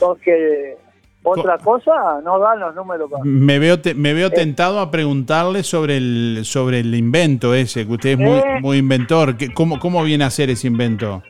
Porque 0.00 0.76
otra 1.24 1.58
cosa 1.58 2.20
no 2.24 2.38
dan 2.38 2.60
los 2.60 2.74
números. 2.74 3.10
para- 3.10 3.24
Me 3.24 3.58
veo, 3.58 3.80
te- 3.80 3.94
me 3.94 4.10
Eh. 4.10 4.14
veo 4.14 4.30
tentado 4.30 4.78
a 4.80 4.90
preguntarle 4.90 5.62
sobre 5.62 5.96
el, 5.96 6.40
sobre 6.44 6.80
el 6.80 6.94
invento 6.94 7.54
ese, 7.54 7.86
que 7.86 7.92
usted 7.92 8.10
es 8.10 8.18
muy, 8.18 8.38
Eh. 8.38 8.60
muy 8.60 8.78
inventor. 8.78 9.36
¿Qué- 9.36 9.52
¿Cómo, 9.52 9.78
¿Cómo 9.78 10.02
viene 10.04 10.24
a 10.24 10.30
ser 10.30 10.50
ese 10.50 10.66
invento? 10.68 11.22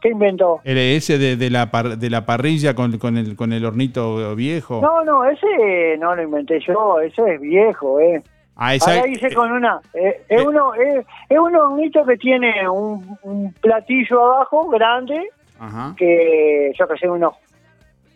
¿Qué 0.00 0.10
inventó? 0.10 0.60
El 0.64 0.76
ese 0.78 1.16
de, 1.18 1.36
de 1.36 1.48
la, 1.50 1.70
par- 1.70 1.96
de 1.96 2.10
la 2.10 2.26
parrilla 2.26 2.74
con, 2.74 2.98
con, 2.98 3.16
el, 3.16 3.36
con 3.36 3.52
el 3.54 3.64
hornito 3.64 4.34
viejo. 4.36 4.80
No, 4.82 5.02
no, 5.02 5.24
ese 5.24 5.96
no 5.98 6.14
lo 6.14 6.22
inventé 6.22 6.60
yo, 6.60 7.00
ese 7.00 7.34
es 7.34 7.40
viejo, 7.40 7.98
eh. 8.00 8.22
Ah, 8.56 8.74
esa- 8.74 8.94
Ahora 8.94 9.08
hice 9.08 9.32
con 9.34 9.50
una, 9.50 9.80
eh, 9.94 10.22
es 10.28 10.44
uno, 10.44 10.74
es, 10.74 11.04
es 11.28 11.38
un 11.38 11.56
hornito 11.56 12.04
que 12.04 12.16
tiene 12.18 12.68
un, 12.68 13.16
un 13.22 13.52
platillo 13.54 14.20
abajo 14.32 14.68
grande, 14.68 15.18
Ajá. 15.58 15.94
que 15.96 16.70
yo 16.78 16.86
que 16.86 16.98
sé, 16.98 17.08
unos 17.08 17.32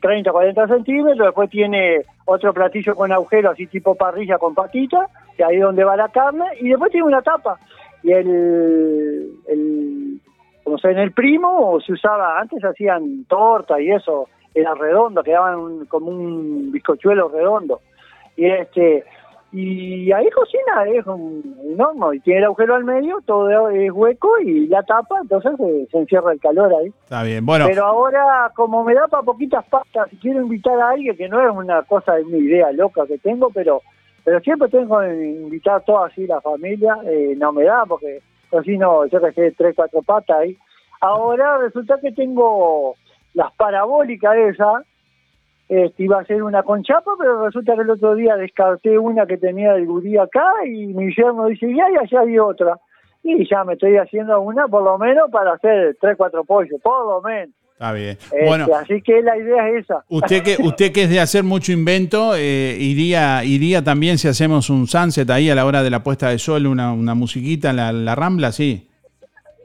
30, 0.00 0.30
40 0.30 0.68
centímetros, 0.68 1.26
después 1.26 1.50
tiene 1.50 2.02
otro 2.24 2.52
platillo 2.52 2.94
con 2.94 3.12
agujero 3.12 3.50
así 3.50 3.66
tipo 3.66 3.94
parrilla 3.94 4.38
con 4.38 4.54
patita, 4.54 5.06
que 5.36 5.44
ahí 5.44 5.56
es 5.56 5.62
donde 5.62 5.84
va 5.84 5.96
la 5.96 6.08
carne, 6.08 6.44
y 6.60 6.68
después 6.68 6.90
tiene 6.90 7.06
una 7.06 7.22
tapa. 7.22 7.58
Y 8.02 8.12
el, 8.12 9.28
el 9.48 10.20
como 10.64 10.78
se 10.78 10.90
en 10.90 10.98
el 10.98 11.12
primo, 11.12 11.80
se 11.80 11.92
usaba, 11.94 12.38
antes 12.38 12.62
hacían 12.64 13.24
torta 13.24 13.80
y 13.80 13.90
eso, 13.90 14.28
era 14.54 14.74
redondo, 14.74 15.22
quedaban 15.22 15.56
un- 15.58 15.86
como 15.86 16.08
un 16.08 16.70
bizcochuelo 16.72 17.28
redondo. 17.28 17.80
Y 18.36 18.46
este 18.46 19.04
y 19.50 20.12
ahí 20.12 20.28
cocina, 20.30 20.84
es 20.92 21.06
un, 21.06 21.76
horno, 21.78 22.12
y 22.12 22.20
tiene 22.20 22.40
el 22.40 22.44
agujero 22.46 22.74
al 22.74 22.84
medio, 22.84 23.18
todo 23.24 23.70
es 23.70 23.90
hueco 23.90 24.38
y 24.40 24.66
la 24.66 24.82
tapa, 24.82 25.16
entonces 25.22 25.52
se, 25.56 25.86
se 25.86 25.98
encierra 25.98 26.32
el 26.32 26.40
calor 26.40 26.72
ahí. 26.74 26.88
Está 26.88 27.22
bien. 27.22 27.46
Bueno, 27.46 27.66
Pero 27.66 27.86
ahora, 27.86 28.52
como 28.54 28.84
me 28.84 28.94
da 28.94 29.08
para 29.08 29.22
poquitas 29.22 29.64
pastas, 29.66 30.08
quiero 30.20 30.42
invitar 30.42 30.78
a 30.78 30.90
alguien, 30.90 31.16
que 31.16 31.28
no 31.28 31.42
es 31.42 31.54
una 31.54 31.82
cosa 31.84 32.14
de 32.14 32.24
mi 32.24 32.38
idea 32.38 32.70
loca 32.72 33.06
que 33.06 33.18
tengo, 33.18 33.50
pero 33.50 33.80
pero 34.28 34.40
siempre 34.40 34.68
tengo 34.68 35.00
que 35.00 35.38
invitar 35.40 35.76
a 35.76 35.80
toda 35.80 36.08
así 36.08 36.26
la 36.26 36.38
familia, 36.42 36.98
eh, 37.06 37.34
no 37.38 37.50
me 37.50 37.64
da 37.64 37.86
porque 37.86 38.20
cocino, 38.50 39.06
yo 39.06 39.22
que 39.22 39.32
sé, 39.32 39.52
tres, 39.52 39.74
cuatro 39.74 40.02
patas 40.02 40.40
ahí. 40.40 40.58
Ahora 41.00 41.56
resulta 41.56 41.98
que 41.98 42.12
tengo 42.12 42.94
las 43.32 43.50
parabólicas 43.54 44.36
esas, 44.36 44.84
este, 45.68 46.02
iba 46.02 46.18
a 46.18 46.24
ser 46.24 46.42
una 46.42 46.62
con 46.62 46.82
chapa, 46.82 47.12
pero 47.18 47.44
resulta 47.44 47.74
que 47.74 47.82
el 47.82 47.90
otro 47.90 48.14
día 48.14 48.36
descarté 48.36 48.98
una 48.98 49.26
que 49.26 49.36
tenía 49.36 49.74
el 49.74 49.86
gurí 49.86 50.16
acá 50.16 50.46
y 50.66 50.86
mi 50.86 51.14
yerno 51.14 51.46
dice, 51.46 51.66
ya, 51.74 51.84
ya, 51.94 52.08
ya 52.10 52.20
hay 52.20 52.38
otra. 52.38 52.78
Y 53.22 53.46
ya 53.48 53.64
me 53.64 53.74
estoy 53.74 53.96
haciendo 53.96 54.40
una 54.40 54.66
por 54.68 54.82
lo 54.82 54.96
menos 54.96 55.30
para 55.30 55.52
hacer 55.52 55.96
tres, 56.00 56.16
cuatro 56.16 56.44
pollos, 56.44 56.80
por 56.80 57.06
lo 57.06 57.20
menos. 57.20 57.50
está 57.72 57.92
bien. 57.92 58.10
Este, 58.10 58.46
Bueno, 58.46 58.66
así 58.80 59.02
que 59.02 59.20
la 59.20 59.36
idea 59.36 59.68
es 59.68 59.84
esa. 59.84 60.04
usted 60.08 60.42
que, 60.42 60.56
usted 60.62 60.92
que 60.92 61.02
es 61.02 61.10
de 61.10 61.20
hacer 61.20 61.44
mucho 61.44 61.72
invento, 61.72 62.34
eh, 62.34 62.76
iría, 62.78 63.44
iría 63.44 63.84
también 63.84 64.16
si 64.16 64.28
hacemos 64.28 64.70
un 64.70 64.86
sunset 64.86 65.28
ahí 65.28 65.50
a 65.50 65.54
la 65.54 65.66
hora 65.66 65.82
de 65.82 65.90
la 65.90 66.02
puesta 66.02 66.30
de 66.30 66.38
sol, 66.38 66.66
una, 66.66 66.92
una 66.92 67.14
musiquita 67.14 67.70
en 67.70 67.76
la, 67.76 67.92
la 67.92 68.14
rambla, 68.14 68.52
sí. 68.52 68.88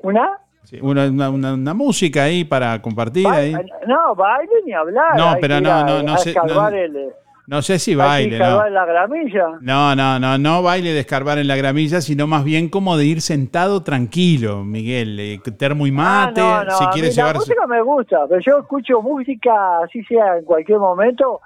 ¿Una? 0.02 0.43
Sí, 0.74 0.80
una, 0.82 1.06
una, 1.10 1.30
una- 1.30 1.74
música 1.76 2.24
ahí 2.24 2.44
para 2.44 2.82
compartir 2.82 3.28
ahí. 3.28 3.54
No, 3.88 4.16
baile 4.16 4.52
ni 4.66 4.74
hablar. 4.74 5.16
No, 5.16 5.30
hay 5.30 5.41
pero 5.41 5.62
no, 5.62 5.72
a- 5.72 5.84
no, 5.84 6.02
no 6.02 6.18
sé, 6.18 6.34
no- 6.34 6.68
el- 6.70 7.10
No 7.45 7.62
sé 7.62 7.78
si 7.78 7.94
baile, 7.94 8.40
no. 8.40 8.45
escarbar 8.45 8.72
la 8.72 8.86
gramilla. 8.86 9.48
No, 9.62 9.95
no, 9.95 10.18
no, 10.18 10.38
no 10.38 10.64
baile 10.64 10.94
de 10.94 11.02
escarbar 11.02 11.38
en 11.38 11.48
la 11.48 11.58
gramilla, 11.58 12.00
sino 12.02 12.26
más 12.26 12.44
bien 12.45 12.70
como 12.70 12.95
de 12.98 13.06
ir 13.06 13.22
sentado 13.22 13.84
tranquilo, 13.84 14.64
Miguel. 14.64 15.20
eh, 15.20 15.40
termo 15.58 15.86
y 15.86 15.91
mate, 15.91 16.40
Ah, 16.41 16.64
no, 16.66 16.72
no, 16.72 16.78
si 16.78 16.84
a 16.86 16.90
quiere 16.90 17.10
mí 17.10 17.14
La 17.14 17.22
llevar. 17.22 17.36
música 17.36 17.68
me 17.68 17.82
gusta, 17.82 18.20
pero 18.30 18.41
yo 18.41 18.60
escucho 18.60 19.02
música, 19.02 19.52
así 19.84 20.04
sea 20.06 20.38
en 20.38 20.45
cualquier 20.45 20.80
momento, 20.80 21.41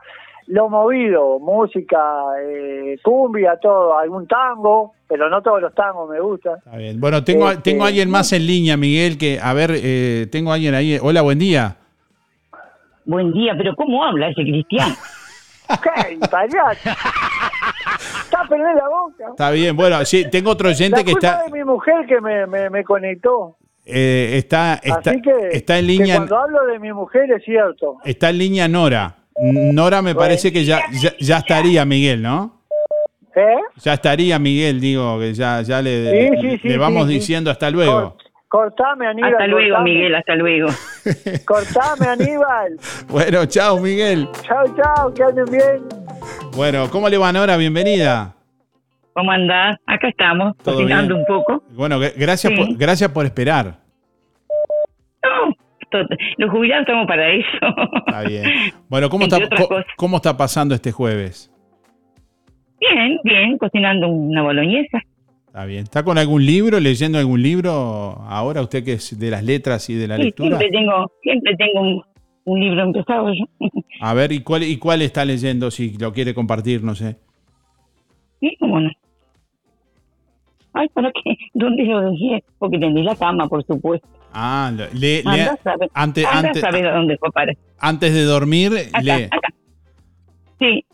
lo 0.47 0.69
movido, 0.69 1.39
música, 1.39 1.99
eh, 2.41 2.97
cumbia, 3.03 3.57
todo, 3.61 3.97
algún 3.97 4.27
tango, 4.27 4.93
pero 5.07 5.29
no 5.29 5.41
todos 5.41 5.61
los 5.61 5.73
tangos 5.75 6.09
me 6.09 6.19
gustan. 6.19 6.57
Está 6.57 6.77
bien. 6.77 6.99
Bueno, 6.99 7.23
tengo, 7.23 7.49
Este, 7.51 7.63
tengo 7.71 7.83
a 7.83 7.87
alguien 7.87 8.09
más 8.09 8.31
en 8.33 8.45
línea, 8.47 8.77
Miguel, 8.77 9.17
que, 9.17 9.39
a 9.41 9.53
ver, 9.53 9.71
eh, 9.75 10.27
tengo 10.31 10.51
a 10.51 10.55
alguien 10.55 10.73
ahí. 10.75 10.97
Hola, 11.01 11.21
buen 11.21 11.39
día. 11.39 11.77
Buen 13.05 13.31
día, 13.33 13.53
pero 13.57 13.75
¿cómo 13.75 14.03
habla 14.03 14.29
ese 14.29 14.41
cristiano? 14.43 14.95
¿Qué? 15.83 16.17
Payaso. 16.29 16.89
Está 18.23 18.43
perdiendo 18.47 18.73
la 18.73 18.89
boca. 18.89 19.25
Está 19.31 19.51
bien, 19.51 19.75
bueno, 19.75 20.03
sí, 20.05 20.29
tengo 20.29 20.51
otro 20.51 20.69
oyente 20.69 20.97
La 20.99 21.03
que 21.03 21.11
culpa 21.11 21.27
está, 21.27 21.43
de 21.43 21.51
mi 21.51 21.63
mujer 21.63 22.05
que 22.07 22.19
me, 22.21 22.45
me, 22.47 22.69
me 22.69 22.83
conectó. 22.83 23.55
eh, 23.85 24.33
está, 24.37 24.75
está, 24.83 25.11
Así 25.11 25.21
que, 25.21 25.31
está 25.51 25.77
en 25.79 25.85
que 25.85 25.91
línea, 25.91 26.15
cuando 26.17 26.37
hablo 26.37 26.65
de 26.67 26.79
mi 26.79 26.91
mujer 26.93 27.31
es 27.31 27.43
cierto. 27.43 27.97
está 28.03 28.29
en 28.29 28.37
línea 28.37 28.67
Nora. 28.67 29.15
Nora 29.39 30.01
me 30.01 30.15
parece 30.15 30.51
que 30.51 30.65
ya, 30.65 30.81
ya, 31.01 31.13
ya 31.19 31.37
estaría, 31.37 31.85
Miguel, 31.85 32.21
¿no? 32.21 32.61
¿Eh? 33.35 33.55
Ya 33.83 33.93
estaría, 33.93 34.39
Miguel, 34.39 34.79
digo, 34.79 35.19
que 35.19 35.33
ya, 35.33 35.61
ya 35.61 35.79
le, 35.81 36.09
Sí, 36.09 36.29
le- 36.31 36.41
sí, 36.41 36.57
sí, 36.63 36.67
le 36.69 36.77
vamos 36.79 37.05
sí, 37.05 37.13
sí. 37.13 37.19
diciendo 37.19 37.51
hasta 37.51 37.69
luego. 37.69 38.17
Cortame, 38.47 39.05
Aníbal. 39.07 39.31
Hasta 39.33 39.45
luego, 39.47 39.69
cortame. 39.75 39.91
Miguel, 39.93 40.15
hasta 40.15 40.35
luego. 40.35 40.67
Cortame, 41.45 42.05
Aníbal. 42.07 42.77
Bueno, 43.09 43.45
chao, 43.45 43.77
Miguel. 43.79 44.27
Chao, 44.41 44.63
chao, 44.75 45.13
que 45.13 45.21
anden 45.23 45.45
bien. 45.51 45.83
Bueno, 46.55 46.89
¿cómo 46.89 47.09
le 47.09 47.17
va, 47.19 47.31
Nora? 47.31 47.57
Bienvenida. 47.57 48.33
¿Cómo 49.13 49.31
andás? 49.31 49.77
Acá 49.85 50.07
estamos, 50.07 50.55
cocinando 50.63 51.15
bien. 51.15 51.19
un 51.19 51.25
poco. 51.27 51.63
Bueno, 51.71 51.99
gra- 51.99 52.13
gracias, 52.15 52.53
Sí. 52.53 52.57
por, 52.57 52.75
gracias 52.77 53.11
por 53.11 53.25
esperar. 53.25 53.79
Los 56.37 56.51
jubilados 56.51 56.81
estamos 56.81 57.07
para 57.07 57.29
eso. 57.31 57.47
Está 58.05 58.21
bien. 58.23 58.43
Bueno, 58.89 59.09
¿cómo 59.09 59.23
está, 59.25 59.37
otras 59.37 59.61
co- 59.61 59.67
cosas. 59.69 59.85
¿cómo 59.95 60.17
está 60.17 60.35
pasando 60.37 60.75
este 60.75 60.91
jueves? 60.91 61.51
Bien, 62.79 63.17
bien, 63.23 63.57
cocinando 63.57 64.07
una 64.07 64.43
boloñesa. 64.43 64.99
Está 65.47 65.65
bien. 65.65 65.83
¿Está 65.83 66.03
con 66.03 66.17
algún 66.17 66.45
libro, 66.45 66.79
leyendo 66.79 67.17
algún 67.17 67.41
libro 67.41 67.71
ahora, 68.27 68.61
usted 68.61 68.83
que 68.83 68.93
es 68.93 69.17
de 69.17 69.31
las 69.31 69.43
letras 69.43 69.89
y 69.89 69.95
de 69.95 70.07
la 70.07 70.17
Sí, 70.17 70.23
lectura? 70.23 70.57
siempre 70.59 70.69
tengo, 70.77 71.11
siempre 71.23 71.55
tengo 71.57 71.81
un, 71.81 72.01
un 72.45 72.59
libro 72.59 72.83
empezado 72.83 73.33
yo. 73.33 73.45
A 74.01 74.13
ver, 74.13 74.31
¿y 74.31 74.41
cuál, 74.41 74.63
¿y 74.63 74.77
cuál 74.77 75.01
está 75.01 75.25
leyendo? 75.25 75.71
Si 75.71 75.97
lo 75.97 76.13
quiere 76.13 76.33
compartir, 76.35 76.83
no 76.83 76.93
sé. 76.93 77.15
Sí, 78.39 78.55
cómo 78.59 78.79
no. 78.81 78.91
Ay, 80.73 80.87
¿para 80.89 81.11
qué? 81.11 81.35
¿Dónde 81.55 81.83
lo 81.85 82.11
dejé? 82.11 82.43
Porque 82.59 82.77
tendí 82.77 83.01
la 83.01 83.15
cama, 83.15 83.47
por 83.47 83.65
supuesto. 83.65 84.07
Ah, 84.33 84.71
le- 84.93 85.23
le- 85.23 85.41
a 85.43 85.57
saber, 85.63 85.89
antes, 85.93 86.25
a 86.25 86.39
antes, 86.39 86.61
saber 86.61 86.87
a 86.87 86.95
dónde 86.95 87.17
fue 87.17 87.31
para. 87.31 87.53
antes 87.79 88.13
de 88.13 88.23
dormir, 88.23 88.71
Acá, 88.93 89.01
lee. 89.01 89.23
acá. 89.25 89.49
Sí. 90.59 90.85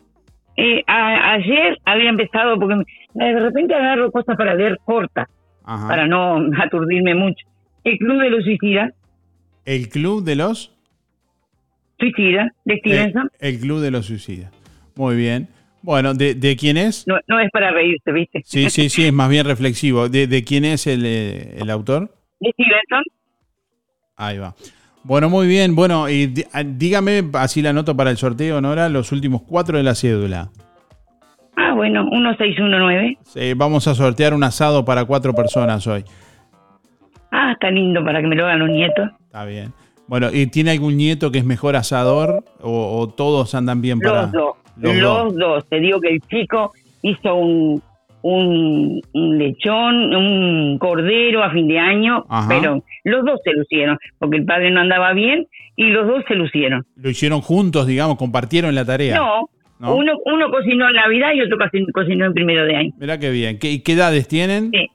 Eh, 0.55 0.83
a- 0.87 1.33
ayer 1.33 1.77
había 1.85 2.09
empezado, 2.09 2.59
porque 2.59 2.75
de 3.13 3.39
repente 3.39 3.73
agarro 3.73 4.11
cosas 4.11 4.37
para 4.37 4.53
leer 4.53 4.77
cortas, 4.85 5.27
para 5.65 6.07
no 6.07 6.37
aturdirme 6.61 7.15
mucho. 7.15 7.45
El 7.83 7.97
Club 7.97 8.21
de 8.21 8.29
los 8.29 8.43
Suicidas, 8.43 8.91
El 9.65 9.89
Club 9.89 10.23
de 10.23 10.35
los... 10.35 10.71
Suicidas, 11.99 12.51
de 12.65 12.77
Stevenson. 12.79 13.29
el 13.39 13.59
Club 13.59 13.79
de 13.79 13.91
los 13.91 14.05
Suicidas. 14.05 14.51
Muy 14.95 15.15
bien. 15.15 15.47
Bueno, 15.81 16.13
¿de, 16.13 16.33
de 16.35 16.55
quién 16.55 16.77
es? 16.77 17.05
No, 17.07 17.15
no 17.27 17.39
es 17.39 17.49
para 17.51 17.71
reírse, 17.71 18.11
¿viste? 18.11 18.41
Sí, 18.45 18.69
sí, 18.69 18.89
sí, 18.89 19.05
es 19.05 19.13
más 19.13 19.29
bien 19.29 19.45
reflexivo. 19.45 20.07
¿De, 20.09 20.27
de 20.27 20.43
quién 20.43 20.65
es 20.65 20.87
el, 20.87 21.03
eh, 21.05 21.57
el 21.59 21.69
autor? 21.69 22.13
De 22.39 22.51
Stevenson. 22.51 23.03
Ahí 24.17 24.37
va. 24.37 24.53
Bueno, 25.03 25.29
muy 25.29 25.47
bien. 25.47 25.75
Bueno, 25.75 26.09
y 26.09 26.33
ah, 26.53 26.63
dígame, 26.63 27.23
así 27.33 27.61
la 27.61 27.71
anoto 27.71 27.95
para 27.95 28.09
el 28.09 28.17
sorteo, 28.17 28.61
Nora, 28.61 28.87
los 28.89 29.11
últimos 29.11 29.41
cuatro 29.41 29.77
de 29.77 29.83
la 29.83 29.95
cédula. 29.95 30.49
Ah, 31.57 31.73
bueno, 31.73 32.03
1619. 32.05 33.17
Sí, 33.23 33.53
vamos 33.53 33.87
a 33.87 33.95
sortear 33.95 34.33
un 34.33 34.43
asado 34.43 34.85
para 34.85 35.05
cuatro 35.05 35.33
personas 35.33 35.85
hoy. 35.87 36.03
Ah, 37.31 37.51
está 37.53 37.69
lindo 37.69 38.03
para 38.03 38.21
que 38.21 38.27
me 38.27 38.35
lo 38.35 38.45
hagan 38.45 38.59
los 38.59 38.69
nietos. 38.69 39.09
Está 39.25 39.45
bien. 39.45 39.73
Bueno, 40.07 40.29
¿y 40.31 40.47
tiene 40.47 40.71
algún 40.71 40.97
nieto 40.97 41.31
que 41.31 41.39
es 41.39 41.45
mejor 41.45 41.75
asador 41.75 42.43
o, 42.61 42.99
o 42.99 43.09
todos 43.09 43.55
andan 43.55 43.81
bien 43.81 43.99
para 43.99 44.23
Los 44.23 44.31
dos. 44.31 44.55
Los 44.77 44.95
Los, 44.95 45.23
dos. 45.23 45.35
dos. 45.35 45.69
Te 45.69 45.79
digo 45.79 45.99
que 45.99 46.09
el 46.09 46.21
chico 46.21 46.71
hizo 47.01 47.35
un, 47.35 47.81
un, 48.23 49.01
un 49.13 49.37
lechón, 49.37 50.15
un 50.15 50.77
cordero 50.79 51.43
a 51.43 51.51
fin 51.51 51.67
de 51.67 51.77
año, 51.77 52.25
Ajá. 52.27 52.47
pero 52.49 52.83
los 53.03 53.23
dos 53.25 53.39
se 53.43 53.51
lucieron, 53.53 53.97
porque 54.17 54.37
el 54.37 54.45
padre 54.45 54.71
no 54.71 54.81
andaba 54.81 55.13
bien 55.13 55.45
y 55.75 55.87
los 55.89 56.07
dos 56.07 56.23
se 56.27 56.33
lucieron. 56.35 56.83
Lo 56.95 57.09
hicieron 57.09 57.41
juntos, 57.41 57.85
digamos, 57.85 58.17
compartieron 58.17 58.73
la 58.73 58.83
tarea. 58.85 59.17
No, 59.17 59.49
¿No? 59.79 59.95
Uno, 59.95 60.13
uno 60.25 60.49
cocinó 60.49 60.87
en 60.87 60.95
Navidad 60.95 61.33
y 61.35 61.41
otro 61.41 61.57
cocinó 61.93 62.25
en 62.25 62.33
primero 62.33 62.65
de 62.65 62.75
año. 62.75 62.91
Mirá 62.97 63.19
qué 63.19 63.29
bien. 63.31 63.59
¿Qué, 63.59 63.69
y 63.71 63.83
qué 63.83 63.93
edades 63.93 64.27
tienen? 64.27 64.71
Sí. 64.71 64.87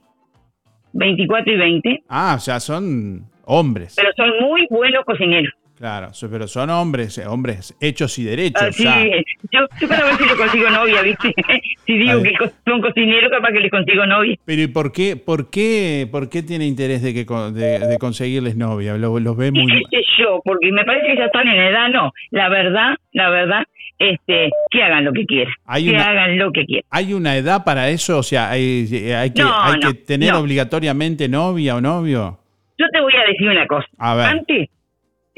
24 0.93 1.53
y 1.53 1.57
20, 1.57 2.03
Ah, 2.09 2.33
o 2.35 2.39
sea, 2.39 2.59
son 2.59 3.25
hombres. 3.45 3.95
pero 3.95 4.09
son 4.17 4.31
muy 4.41 4.65
buenos 4.71 5.05
cocineros. 5.05 5.53
Claro, 5.79 6.09
pero 6.29 6.45
son 6.45 6.69
hombres, 6.71 7.17
eh, 7.19 7.25
hombres 7.25 7.73
hechos 7.79 8.19
y 8.19 8.25
derechos. 8.25 8.61
Ah, 8.61 8.71
sí, 8.73 8.83
ya. 8.83 8.99
yo, 9.51 9.59
yo 9.79 9.87
para 9.87 10.03
ver 10.03 10.15
si 10.17 10.25
le 10.25 10.35
consigo 10.35 10.69
novia, 10.69 11.01
¿viste? 11.01 11.33
si 11.87 11.97
digo 11.97 12.21
que 12.21 12.33
son 12.65 12.81
cocineros, 12.81 13.31
capaz 13.31 13.53
que 13.53 13.59
les 13.61 13.71
consigo 13.71 14.05
novia. 14.05 14.35
Pero 14.43 14.61
¿y 14.61 14.67
por 14.67 14.91
qué, 14.91 15.15
por 15.15 15.49
qué, 15.49 16.05
por 16.11 16.29
qué 16.29 16.43
tiene 16.43 16.65
interés 16.67 17.01
de 17.01 17.13
que 17.13 17.23
de, 17.53 17.79
de 17.79 17.97
conseguirles 17.97 18.57
novia? 18.57 18.97
Lo- 18.97 19.17
Los 19.21 19.37
ve 19.37 19.51
muy 19.53 19.67
¿Qué 19.67 19.99
sé 20.01 20.03
yo? 20.19 20.41
Porque 20.43 20.69
me 20.69 20.83
parece 20.83 21.07
que 21.07 21.15
ya 21.17 21.25
están 21.27 21.47
en 21.47 21.57
edad, 21.61 21.87
no. 21.93 22.11
La 22.31 22.49
verdad, 22.49 22.95
la 23.13 23.29
verdad, 23.29 23.63
este, 23.99 24.49
que 24.69 24.83
hagan 24.83 25.05
lo 25.05 25.13
que 25.13 25.25
quieran. 25.25 25.53
Hay 25.65 25.85
que 25.85 25.91
una- 25.91 26.09
hagan 26.09 26.37
lo 26.37 26.51
que 26.51 26.65
quieran. 26.65 26.85
¿Hay 26.91 27.13
una 27.13 27.37
edad 27.37 27.63
para 27.63 27.89
eso? 27.89 28.17
O 28.17 28.23
sea, 28.23 28.49
¿hay, 28.51 28.85
hay 29.15 29.31
que, 29.33 29.43
No, 29.43 29.61
hay 29.63 29.79
no, 29.79 29.87
que 29.87 29.93
tener 29.93 30.33
no. 30.33 30.39
obligatoriamente 30.39 31.29
novia 31.29 31.77
o 31.77 31.81
novio? 31.81 32.37
Yo 32.77 32.85
te 32.91 32.99
voy 32.99 33.13
a 33.13 33.29
decir 33.31 33.47
una 33.47 33.65
cosa. 33.65 33.87
A 33.97 34.15
ver. 34.15 34.25
Antes, 34.25 34.69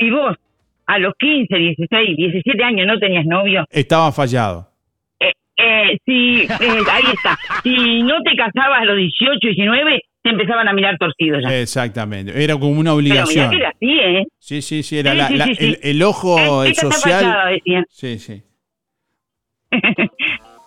si 0.01 0.09
vos 0.09 0.35
a 0.87 0.97
los 0.99 1.13
15, 1.17 1.55
16, 1.55 2.17
17 2.17 2.63
años 2.63 2.87
no 2.87 2.99
tenías 2.99 3.25
novio, 3.25 3.65
Estaba 3.69 4.11
fallado. 4.11 4.67
eh, 5.19 5.31
eh, 5.57 5.97
si, 6.05 6.41
eh, 6.41 6.47
ahí 6.91 7.03
está. 7.13 7.37
Si 7.63 8.03
no 8.03 8.21
te 8.23 8.35
casabas 8.35 8.81
a 8.81 8.85
los 8.85 8.97
18, 8.97 9.37
19, 9.41 10.01
te 10.23 10.29
empezaban 10.31 10.67
a 10.67 10.73
mirar 10.73 10.97
torcido 10.97 11.39
ya. 11.39 11.55
Exactamente. 11.59 12.31
Era 12.43 12.53
como 12.55 12.71
una 12.79 12.91
Pero 12.91 12.95
mirá 13.01 13.23
obligación. 13.23 13.49
que 13.51 13.57
era 13.57 13.69
así, 13.69 13.89
¿eh? 13.99 14.23
Sí, 14.39 14.61
sí, 14.61 14.83
sí. 14.83 14.97
Era 14.99 15.11
Sí, 15.11 15.17
la- 15.17 15.27
sí, 15.27 15.35
la- 15.37 15.45
sí, 15.45 15.55
sí. 15.55 15.65
El, 15.65 15.77
el 15.81 16.03
ojo 16.03 16.63
está 16.63 16.91
social. 16.91 17.49
decían. 17.53 17.85
Sí, 17.89 18.19
sí. 18.19 18.43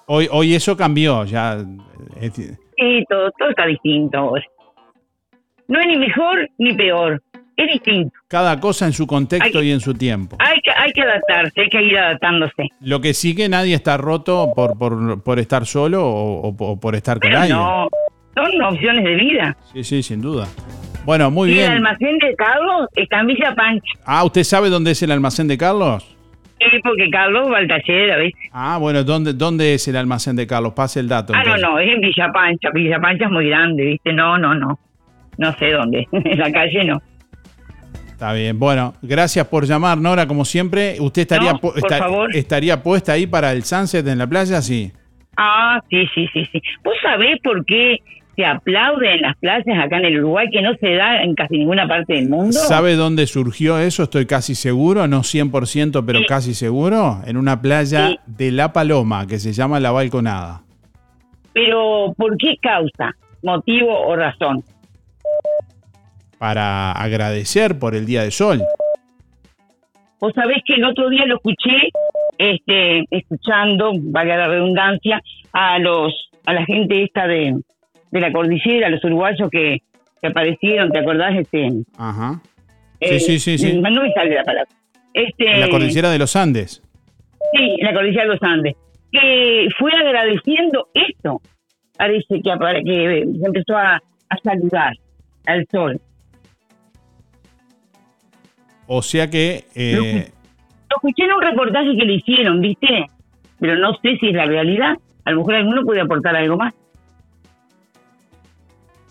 Hoy, 0.06 0.28
hoy 0.30 0.54
eso 0.54 0.76
cambió. 0.76 1.24
Ya. 1.24 1.56
eh, 2.20 2.30
Sí, 2.30 3.04
todo, 3.08 3.30
todo 3.38 3.50
está 3.50 3.66
distinto 3.66 4.18
ahora. 4.18 4.44
No 5.68 5.80
es 5.80 5.86
ni 5.86 5.96
mejor 5.96 6.48
ni 6.58 6.74
peor, 6.74 7.22
es 7.56 7.72
distinto. 7.72 8.14
Cada 8.28 8.58
cosa 8.60 8.86
en 8.86 8.92
su 8.92 9.06
contexto 9.06 9.58
Hay- 9.58 9.68
y 9.68 9.72
en 9.72 9.80
su 9.80 9.94
tiempo. 9.94 10.36
Hay 10.40 10.60
que, 10.60 10.70
hay 10.70 10.92
que 10.92 11.02
adaptarse, 11.02 11.60
hay 11.60 11.68
que 11.68 11.82
ir 11.82 11.98
adaptándose. 11.98 12.68
Lo 12.80 13.00
que 13.00 13.14
sí 13.14 13.34
que 13.34 13.48
nadie 13.48 13.74
está 13.74 13.96
roto 13.96 14.52
por, 14.54 14.76
por, 14.78 15.22
por 15.22 15.38
estar 15.38 15.66
solo 15.66 16.04
o, 16.06 16.48
o- 16.48 16.56
o 16.58 16.80
por 16.80 16.94
estar 16.94 17.18
con 17.20 17.28
Pero 17.30 17.38
alguien. 17.40 17.56
no, 17.58 17.88
son 18.34 18.62
opciones 18.62 19.04
de 19.04 19.14
vida. 19.14 19.56
Sí, 19.72 19.84
sí, 19.84 20.02
sin 20.02 20.20
duda. 20.20 20.46
Bueno, 21.04 21.30
muy 21.30 21.50
y 21.50 21.52
el 21.52 21.58
bien. 21.58 21.72
almacén 21.72 22.18
de 22.18 22.34
Carlos 22.34 22.88
está 22.96 23.20
en 23.20 23.26
Villa 23.26 23.54
Pancha. 23.54 23.92
Ah, 24.06 24.24
¿usted 24.24 24.42
sabe 24.42 24.70
dónde 24.70 24.92
es 24.92 25.02
el 25.02 25.10
almacén 25.10 25.46
de 25.46 25.58
Carlos? 25.58 26.10
Sí, 26.58 26.78
porque 26.82 27.10
Carlos 27.10 27.52
va 27.52 27.58
al 27.58 27.68
taller 27.68 28.12
a 28.12 28.16
veces. 28.16 28.40
Ah, 28.52 28.78
bueno, 28.80 29.04
¿dónde, 29.04 29.34
dónde 29.34 29.74
es 29.74 29.86
el 29.86 29.96
almacén 29.96 30.34
de 30.34 30.46
Carlos? 30.46 30.72
Pase 30.72 31.00
el 31.00 31.08
dato. 31.08 31.34
Ah, 31.36 31.42
no, 31.44 31.56
no, 31.58 31.78
es 31.78 31.90
en 31.92 32.00
Villa 32.00 32.30
Pancha. 32.32 32.70
Villa 32.72 32.98
Pancha 33.00 33.26
es 33.26 33.30
muy 33.30 33.48
grande, 33.50 33.84
¿viste? 33.84 34.12
No, 34.14 34.38
no, 34.38 34.54
no. 34.54 34.78
No 35.36 35.52
sé 35.58 35.72
dónde. 35.72 36.06
en 36.12 36.38
la 36.38 36.50
calle 36.50 36.84
no. 36.84 37.02
Está 38.14 38.32
bien. 38.32 38.58
Bueno, 38.60 38.94
gracias 39.02 39.44
por 39.48 39.66
llamar, 39.66 39.98
Nora, 39.98 40.26
como 40.28 40.44
siempre. 40.44 40.96
¿Usted 41.00 41.22
estaría, 41.22 41.52
No, 41.52 41.58
por 41.58 41.76
esta- 41.76 41.98
favor. 41.98 42.34
estaría 42.34 42.80
puesta 42.80 43.12
ahí 43.12 43.26
para 43.26 43.50
el 43.52 43.64
sunset 43.64 44.06
en 44.06 44.18
la 44.18 44.26
playa? 44.28 44.62
Sí. 44.62 44.92
Ah, 45.36 45.80
sí, 45.90 46.06
sí, 46.14 46.28
sí, 46.32 46.44
sí. 46.52 46.62
¿Vos 46.84 46.94
sabés 47.02 47.40
por 47.42 47.64
qué 47.66 47.98
se 48.36 48.44
aplaude 48.46 49.14
en 49.16 49.22
las 49.22 49.36
playas 49.38 49.66
acá 49.84 49.98
en 49.98 50.04
el 50.04 50.18
Uruguay 50.20 50.46
que 50.52 50.62
no 50.62 50.74
se 50.80 50.94
da 50.94 51.22
en 51.24 51.34
casi 51.34 51.58
ninguna 51.58 51.88
parte 51.88 52.14
del 52.14 52.28
mundo? 52.28 52.52
¿Sabe 52.52 52.94
dónde 52.94 53.26
surgió 53.26 53.78
eso? 53.80 54.04
Estoy 54.04 54.26
casi 54.26 54.54
seguro, 54.54 55.08
no 55.08 55.24
100%, 55.24 56.06
pero 56.06 56.20
casi 56.28 56.54
seguro. 56.54 57.20
En 57.26 57.36
una 57.36 57.60
playa 57.60 58.10
Sí. 58.10 58.18
de 58.26 58.52
La 58.52 58.72
Paloma, 58.72 59.26
que 59.26 59.40
se 59.40 59.52
llama 59.52 59.80
La 59.80 59.90
Balconada. 59.90 60.62
Pero, 61.52 62.14
¿por 62.16 62.36
qué 62.36 62.54
causa? 62.62 63.12
¿Motivo 63.42 64.06
o 64.06 64.14
razón? 64.14 64.62
Para 66.44 66.92
agradecer 66.92 67.78
por 67.78 67.94
el 67.94 68.04
Día 68.04 68.22
de 68.22 68.30
Sol. 68.30 68.60
Vos 70.20 70.30
sabés 70.34 70.58
que 70.66 70.74
el 70.74 70.84
otro 70.84 71.08
día 71.08 71.24
lo 71.24 71.36
escuché, 71.36 71.88
este, 72.36 73.06
escuchando, 73.10 73.92
valga 73.94 74.36
la 74.36 74.48
redundancia, 74.48 75.22
a 75.54 75.78
los, 75.78 76.12
a 76.44 76.52
la 76.52 76.66
gente 76.66 77.02
esta 77.02 77.26
de, 77.26 77.54
de 78.10 78.20
la 78.20 78.30
cordillera, 78.30 78.90
los 78.90 79.02
uruguayos 79.04 79.48
que, 79.48 79.78
que 80.20 80.28
aparecieron, 80.28 80.90
¿te 80.92 80.98
acordás? 80.98 81.34
Este, 81.34 81.66
Ajá. 81.96 82.42
eh, 83.00 83.20
sí, 83.20 83.38
sí, 83.38 83.56
sí. 83.56 83.80
No 83.80 84.02
me 84.02 84.12
sale 84.12 84.34
la 84.34 84.44
palabra. 84.44 84.68
Este, 85.14 85.60
la 85.60 85.70
cordillera 85.70 86.10
de 86.10 86.18
los 86.18 86.36
Andes. 86.36 86.82
Sí, 87.54 87.76
la 87.80 87.94
cordillera 87.94 88.24
de 88.24 88.28
los 88.28 88.42
Andes. 88.42 88.74
Que 89.10 89.66
fue 89.78 89.92
agradeciendo 89.92 90.88
esto. 90.92 91.40
Parece 91.96 92.26
que, 92.28 92.82
que 92.84 93.24
se 93.40 93.46
empezó 93.46 93.78
a, 93.78 93.94
a 93.96 94.36
saludar 94.44 94.92
al 95.46 95.66
sol. 95.72 95.98
O 98.86 99.02
sea 99.02 99.28
que... 99.30 99.64
eh, 99.74 100.30
Lo 100.90 100.96
escuché 100.96 101.24
en 101.24 101.32
un 101.32 101.40
reportaje 101.42 101.96
que 101.96 102.04
le 102.04 102.14
hicieron, 102.14 102.60
¿viste? 102.60 103.06
Pero 103.60 103.76
no 103.78 103.92
sé 104.02 104.16
si 104.18 104.28
es 104.28 104.34
la 104.34 104.46
realidad. 104.46 104.96
A 105.24 105.30
lo 105.30 105.38
mejor 105.38 105.54
alguno 105.54 105.82
puede 105.84 106.00
aportar 106.00 106.36
algo 106.36 106.56
más. 106.56 106.74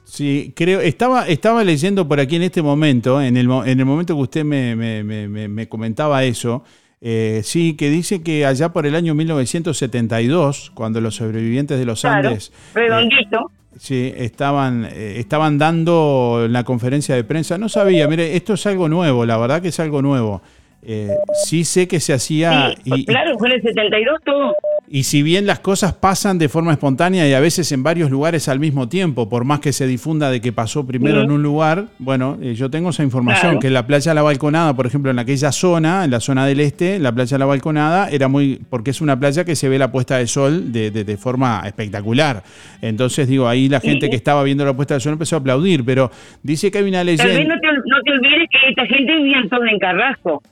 Sí, 0.05 0.53
creo, 0.55 0.79
estaba, 0.79 1.27
estaba 1.27 1.63
leyendo 1.63 2.07
por 2.07 2.19
aquí 2.19 2.35
en 2.35 2.43
este 2.43 2.61
momento, 2.61 3.19
en 3.19 3.35
el, 3.35 3.49
en 3.65 3.79
el 3.79 3.85
momento 3.85 4.15
que 4.15 4.21
usted 4.21 4.43
me, 4.45 4.75
me- 4.75 5.03
me- 5.03 5.27
me- 5.27 5.47
me 5.47 5.67
comentaba 5.67 6.23
eso, 6.23 6.63
eh, 7.01 7.41
sí, 7.43 7.75
que 7.75 7.89
dice 7.89 8.21
que 8.21 8.45
allá 8.45 8.69
por 8.71 8.85
el 8.85 8.93
año 8.95 9.15
1972, 9.15 10.71
cuando 10.75 11.01
los 11.01 11.15
sobrevivientes 11.15 11.79
de 11.79 11.85
los 11.85 12.01
Claro, 12.01 12.27
Andes 12.29 12.53
redondito. 12.75 13.49
Sí, 13.79 14.13
estaban, 14.15 14.85
eh, 14.85 15.15
estaban 15.19 15.57
dando 15.57 16.47
la 16.49 16.63
conferencia 16.63 17.15
de 17.15 17.23
prensa, 17.23 17.57
no 17.57 17.69
sabía, 17.69 18.07
mire, 18.07 18.35
esto 18.35 18.53
es 18.53 18.65
algo 18.65 18.89
nuevo, 18.89 19.25
la 19.25 19.37
verdad 19.37 19.61
que 19.61 19.69
es 19.69 19.79
algo 19.79 20.01
nuevo. 20.01 20.41
Eh, 20.85 21.09
sí 21.45 21.63
sé 21.63 21.87
que 21.87 21.99
se 21.99 22.13
hacía 22.13 22.73
Sí, 22.83 22.91
y, 22.95 23.05
claro, 23.05 23.37
fue 23.37 23.47
en 23.49 23.55
el 23.55 23.61
72 23.61 24.19
todo. 24.25 24.53
y 24.89 25.03
si 25.03 25.23
bien 25.23 25.45
las 25.45 25.59
cosas 25.59 25.93
pasan 25.93 26.37
de 26.37 26.49
forma 26.49 26.73
espontánea 26.73 27.25
y 27.27 27.33
a 27.33 27.39
veces 27.39 27.71
en 27.71 27.83
varios 27.83 28.11
lugares 28.11 28.49
al 28.49 28.59
mismo 28.59 28.89
tiempo, 28.89 29.29
por 29.29 29.45
más 29.45 29.59
que 29.61 29.71
se 29.71 29.87
difunda 29.87 30.29
de 30.29 30.41
que 30.41 30.51
pasó 30.51 30.85
primero 30.85 31.21
en 31.21 31.31
un 31.31 31.41
lugar, 31.41 31.85
bueno, 31.99 32.37
eh, 32.41 32.53
yo 32.55 32.69
tengo 32.69 32.89
esa 32.89 33.01
información, 33.03 33.51
Claro. 33.51 33.59
que 33.61 33.69
la 33.69 33.87
playa 33.87 34.13
La 34.13 34.21
Balconada, 34.23 34.75
por 34.75 34.85
ejemplo, 34.85 35.09
en 35.09 35.19
aquella 35.19 35.51
zona, 35.53 36.03
en 36.03 36.11
la 36.11 36.19
zona 36.19 36.45
del 36.45 36.59
este, 36.59 36.99
la 36.99 37.11
playa 37.13 37.37
La 37.37 37.45
Balconada 37.45 38.09
era 38.09 38.27
muy, 38.27 38.59
porque 38.69 38.91
es 38.91 38.99
una 38.99 39.17
playa 39.17 39.45
que 39.45 39.55
se 39.55 39.69
ve 39.69 39.79
la 39.79 39.91
puesta 39.91 40.17
de 40.17 40.27
sol 40.27 40.71
de, 40.73 40.91
de- 40.91 41.03
de 41.05 41.17
forma 41.17 41.61
espectacular. 41.65 42.43
Entonces, 42.81 43.27
digo, 43.27 43.47
ahí 43.47 43.69
la 43.69 43.79
gente 43.79 44.07
Sí. 44.07 44.09
que 44.09 44.15
estaba 44.17 44.43
viendo 44.43 44.65
la 44.65 44.73
puesta 44.73 44.95
de 44.95 44.99
sol 44.99 45.13
empezó 45.13 45.37
a 45.37 45.39
aplaudir, 45.39 45.85
pero 45.85 46.11
dice 46.41 46.69
que 46.71 46.79
hay 46.79 46.83
una 46.89 46.97
Tal 46.99 47.07
vez 47.07 47.23
leyenda... 47.23 47.55
no 47.55 47.61
te, 47.61 47.67
no 47.67 48.01
te 48.03 48.11
olvides 48.11 48.49
que 48.51 48.69
esta 48.69 48.85
gente 48.85 49.15
vivía 49.15 49.37
en 49.39 49.49
todo 49.49 49.63
en 49.65 49.79
Carrasco. 49.79 50.43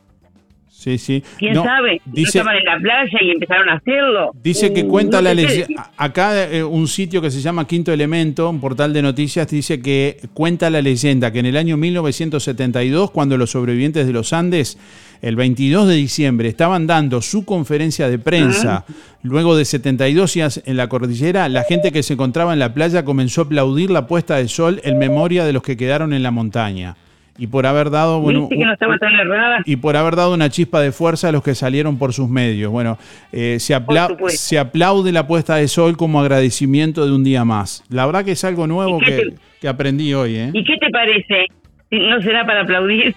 Sí, 0.81 0.97
sí. 0.97 1.23
¿Quién 1.37 1.53
No, 1.53 1.63
sabe? 1.63 2.01
No 2.07 2.11
Dice, 2.11 2.39
estaban 2.39 2.57
en 2.57 2.65
la 2.65 2.79
playa 2.79 3.19
y 3.21 3.29
empezaron 3.29 3.69
a 3.69 3.73
hacerlo. 3.75 4.31
Dice 4.41 4.73
que 4.73 4.81
Uh, 4.81 4.87
cuenta 4.87 5.17
no 5.17 5.25
la 5.25 5.35
leyenda. 5.35 5.91
Acá 5.95 6.49
eh, 6.51 6.63
un 6.63 6.87
sitio 6.87 7.21
que 7.21 7.29
se 7.29 7.39
llama 7.39 7.67
Quinto 7.67 7.93
Elemento, 7.93 8.49
un 8.49 8.59
portal 8.59 8.91
de 8.91 9.03
noticias, 9.03 9.47
dice 9.47 9.79
que 9.79 10.17
cuenta 10.33 10.71
la 10.71 10.81
leyenda 10.81 11.31
que 11.31 11.37
en 11.37 11.45
el 11.45 11.55
año 11.55 11.77
1972, 11.77 13.11
cuando 13.11 13.37
los 13.37 13.51
sobrevivientes 13.51 14.07
de 14.07 14.11
los 14.13 14.33
Andes, 14.33 14.79
el 15.21 15.35
22 15.35 15.87
de 15.87 15.93
diciembre, 15.93 16.49
estaban 16.49 16.87
dando 16.87 17.21
su 17.21 17.45
conferencia 17.45 18.09
de 18.09 18.17
prensa, 18.17 18.85
luego 19.21 19.55
de 19.55 19.65
72 19.65 20.33
días 20.33 20.63
en 20.65 20.77
la 20.77 20.89
cordillera, 20.89 21.47
la 21.47 21.61
gente 21.61 21.91
que 21.91 22.01
se 22.01 22.13
encontraba 22.13 22.53
en 22.53 22.59
la 22.59 22.73
playa 22.73 23.05
comenzó 23.05 23.41
a 23.41 23.43
aplaudir 23.43 23.91
la 23.91 24.07
puesta 24.07 24.37
de 24.37 24.47
sol 24.47 24.81
en 24.83 24.97
memoria 24.97 25.45
de 25.45 25.53
los 25.53 25.61
que 25.61 25.77
quedaron 25.77 26.11
en 26.11 26.23
la 26.23 26.31
montaña. 26.31 26.95
Y 27.37 27.47
por 27.47 27.65
haber 27.65 27.89
dado, 27.89 28.19
bueno, 28.19 28.47
no 28.51 29.61
y 29.65 29.75
por 29.77 29.95
haber 29.97 30.15
dado 30.15 30.33
una 30.33 30.49
chispa 30.49 30.79
de 30.81 30.91
fuerza 30.91 31.29
a 31.29 31.31
los 31.31 31.41
que 31.41 31.55
salieron 31.55 31.97
por 31.97 32.13
sus 32.13 32.29
medios. 32.29 32.71
Bueno, 32.71 32.97
eh, 33.31 33.57
se, 33.59 33.73
apla- 33.73 34.15
aplaude 34.59 35.11
la 35.11 35.25
puesta 35.25 35.55
de 35.55 35.67
sol 35.67 35.97
como 35.97 36.19
agradecimiento 36.21 37.05
de 37.05 37.13
un 37.13 37.23
día 37.23 37.43
más. 37.45 37.83
La 37.89 38.05
verdad 38.05 38.23
que 38.25 38.31
es 38.33 38.43
algo 38.43 38.67
nuevo 38.67 38.97
¿Y 39.01 39.05
qué 39.05 39.11
que, 39.15 39.21
te- 39.31 39.35
que 39.61 39.67
aprendí 39.67 40.13
hoy, 40.13 40.35
¿eh? 40.35 40.51
¿Y 40.53 40.63
qué 40.63 40.75
te 40.77 40.89
parece? 40.91 41.45
¿No 41.89 42.21
será 42.21 42.45
para 42.45 42.61
aplaudir? 42.61 43.15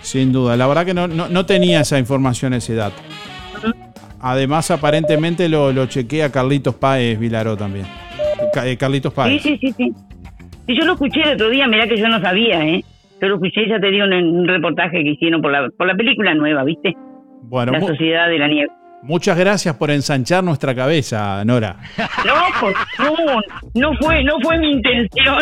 sin 0.00 0.32
duda. 0.32 0.56
La 0.56 0.66
verdad 0.66 0.84
que 0.86 0.94
no, 0.94 1.06
no, 1.08 1.28
no 1.28 1.44
tenía 1.46 1.80
esa 1.80 1.98
información, 1.98 2.54
ese 2.54 2.74
dato. 2.74 3.00
Además, 4.20 4.70
aparentemente 4.70 5.48
lo, 5.48 5.72
lo 5.72 5.86
chequea 5.86 6.30
Carlitos 6.32 6.74
Páez 6.74 7.18
Vilaró 7.18 7.56
también. 7.56 7.86
Eh, 8.64 8.76
Carlitos 8.76 9.12
Sí, 9.12 9.16
Páez. 9.16 9.42
sí, 9.42 9.58
sí, 9.60 9.74
sí. 9.76 9.92
Sí, 10.66 10.76
yo 10.78 10.84
lo 10.86 10.92
escuché 10.94 11.20
el 11.22 11.34
otro 11.34 11.50
día, 11.50 11.66
mirá 11.66 11.86
que 11.86 11.98
yo 11.98 12.08
no 12.08 12.20
sabía, 12.20 12.64
¿eh? 12.66 12.82
Yo 13.24 13.30
lo 13.30 13.34
escuché, 13.36 13.66
ya 13.66 13.80
te 13.80 13.90
digo, 13.90 14.04
en 14.04 14.12
un 14.12 14.46
reportaje 14.46 15.02
que 15.02 15.12
hicieron 15.12 15.40
por 15.40 15.50
la, 15.50 15.66
por 15.78 15.86
la 15.86 15.94
película 15.94 16.34
nueva, 16.34 16.62
¿viste? 16.62 16.94
Bueno, 17.44 17.72
la 17.72 17.80
Sociedad 17.80 18.28
de 18.28 18.38
la 18.38 18.48
Nieve. 18.48 18.70
muchas 19.02 19.38
gracias 19.38 19.74
por 19.76 19.90
ensanchar 19.90 20.44
nuestra 20.44 20.74
cabeza, 20.74 21.42
Nora. 21.46 21.76
No, 22.26 22.34
pues, 22.60 22.74
no, 22.98 23.40
no 23.80 23.96
fue, 23.98 24.22
no 24.24 24.34
fue 24.42 24.58
mi 24.58 24.72
intención. 24.72 25.38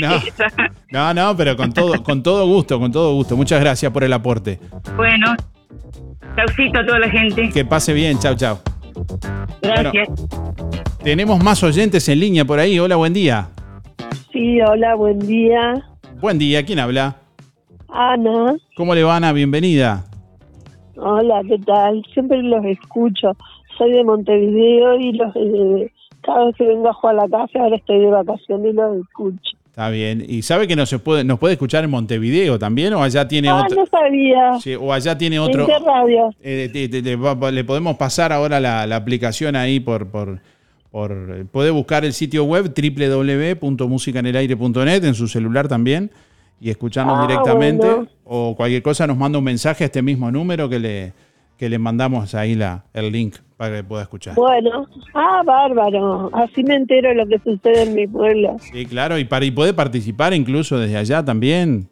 No. 0.00 0.10
No, 0.92 1.14
no, 1.14 1.36
pero 1.36 1.56
con 1.56 1.72
todo, 1.72 2.00
con 2.04 2.22
todo 2.22 2.46
gusto, 2.46 2.78
con 2.78 2.92
todo 2.92 3.14
gusto. 3.14 3.36
Muchas 3.36 3.60
gracias 3.60 3.90
por 3.92 4.04
el 4.04 4.12
aporte. 4.12 4.60
bueno, 4.96 5.34
chaucito 6.36 6.78
a 6.78 6.86
toda 6.86 7.00
la 7.00 7.08
gente. 7.10 7.50
Que 7.52 7.64
pase 7.64 7.92
bien, 7.92 8.16
chao, 8.20 8.36
chao. 8.36 8.60
Gracias. 9.60 10.08
Tenemos 11.02 11.42
más 11.42 11.64
oyentes 11.64 12.08
en 12.08 12.20
línea 12.20 12.44
por 12.44 12.60
ahí. 12.60 12.78
Hola, 12.78 12.94
buen 12.94 13.12
día. 13.12 13.48
Sí, 14.32 14.60
hola, 14.62 14.94
buen 14.94 15.18
día. 15.18 15.74
Buen 16.20 16.38
día, 16.38 16.64
¿quién 16.64 16.78
habla? 16.78 17.16
Ana, 17.88 18.54
¿Cómo 18.76 18.94
le 18.94 19.02
va, 19.02 19.16
Ana? 19.16 19.32
Bienvenida. 19.32 20.04
hola, 20.96 21.42
¿qué 21.48 21.58
tal? 21.58 22.04
Siempre 22.12 22.42
los 22.42 22.64
escucho. 22.64 23.32
Soy 23.78 23.92
de 23.92 24.04
Montevideo 24.04 24.96
y 25.00 25.12
los 25.12 25.34
eh, 25.36 25.90
cada 26.22 26.46
vez 26.46 26.56
que 26.56 26.66
vengo 26.66 26.88
a 26.90 26.92
jugar 26.92 27.18
a 27.18 27.22
la 27.22 27.28
casa, 27.28 27.58
ahora 27.60 27.76
estoy 27.76 27.98
de 28.00 28.10
vacaciones 28.10 28.72
y 28.72 28.76
los 28.76 28.96
escucho. 28.98 29.56
Está 29.66 29.88
bien. 29.88 30.22
¿Y 30.28 30.42
sabe 30.42 30.68
que 30.68 30.76
no 30.76 30.84
se 30.84 30.98
puede, 30.98 31.24
nos 31.24 31.38
puede 31.38 31.54
escuchar 31.54 31.84
en 31.84 31.90
Montevideo 31.90 32.58
también? 32.58 32.92
¿O 32.92 33.02
allá 33.02 33.26
tiene 33.26 33.48
Ah, 33.48 33.62
otro? 33.64 33.76
no 33.80 33.86
sabía. 33.86 34.54
Sí, 34.60 34.74
o 34.74 34.92
allá 34.92 35.16
tiene 35.16 35.38
otro. 35.38 35.62
¿En 35.62 35.66
qué 35.68 35.78
radio? 35.78 36.30
Eh, 36.42 36.68
te- 36.72 36.88
te- 36.88 37.02
te- 37.02 37.16
va- 37.16 37.34
va- 37.34 37.50
le 37.50 37.64
podemos 37.64 37.96
pasar 37.96 38.32
ahora 38.32 38.60
la, 38.60 38.86
la 38.86 38.96
aplicación 38.96 39.56
ahí 39.56 39.80
por, 39.80 40.08
por, 40.10 40.40
por- 40.90 41.46
Puede 41.46 41.70
buscar 41.70 42.04
el 42.04 42.12
sitio 42.12 42.44
web 42.44 42.72
www.musicanelaire.net 42.74 45.04
en 45.04 45.14
su 45.14 45.28
celular 45.28 45.68
también 45.68 46.10
y 46.60 46.70
escucharnos 46.70 47.18
Ah, 47.18 47.26
directamente. 47.26 47.86
bueno. 47.86 48.06
O 48.24 48.54
cualquier 48.56 48.82
cosa 48.82 49.06
nos 49.06 49.16
manda 49.16 49.38
un 49.38 49.44
mensaje 49.44 49.84
a 49.84 49.86
este 49.86 50.02
mismo 50.02 50.30
número 50.30 50.68
que 50.68 50.78
le, 50.78 51.12
que 51.56 51.68
le 51.68 51.78
mandamos 51.78 52.34
ahí 52.34 52.54
la, 52.54 52.84
el 52.92 53.10
link 53.12 53.36
para 53.56 53.76
que 53.76 53.84
pueda 53.84 54.02
escuchar. 54.02 54.34
Bueno, 54.34 54.86
ah, 55.14 55.42
bárbaro. 55.44 56.30
Así 56.34 56.62
me 56.64 56.74
entero 56.76 57.12
lo 57.14 57.26
que 57.26 57.38
sucede 57.38 57.82
en 57.82 57.94
mi 57.94 58.06
pueblo. 58.06 58.56
Sí, 58.60 58.86
claro, 58.86 59.18
y, 59.18 59.24
para, 59.24 59.44
y 59.44 59.50
puede 59.50 59.74
participar 59.74 60.32
incluso 60.34 60.78
desde 60.78 60.96
allá 60.96 61.24
también. 61.24 61.88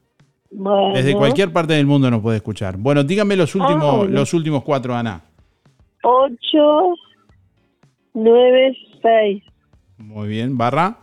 Bueno. 0.51 0.95
Desde 0.95 1.15
cualquier 1.15 1.53
parte 1.53 1.75
del 1.75 1.85
mundo 1.87 2.11
nos 2.11 2.23
puede 2.23 2.39
escuchar. 2.39 2.77
Bueno, 2.79 3.05
dígame 3.05 3.37
los 3.37 3.55
últimos, 3.55 3.85
Ah, 3.85 3.97
bueno. 3.99 4.13
los 4.15 4.33
últimos 4.33 4.63
cuatro, 4.65 4.95
Ana. 4.95 5.21
8, 6.03 6.35
9, 8.15 8.77
6. 9.23 9.43
Muy 9.99 10.29
bien, 10.29 10.57
barra. 10.59 10.99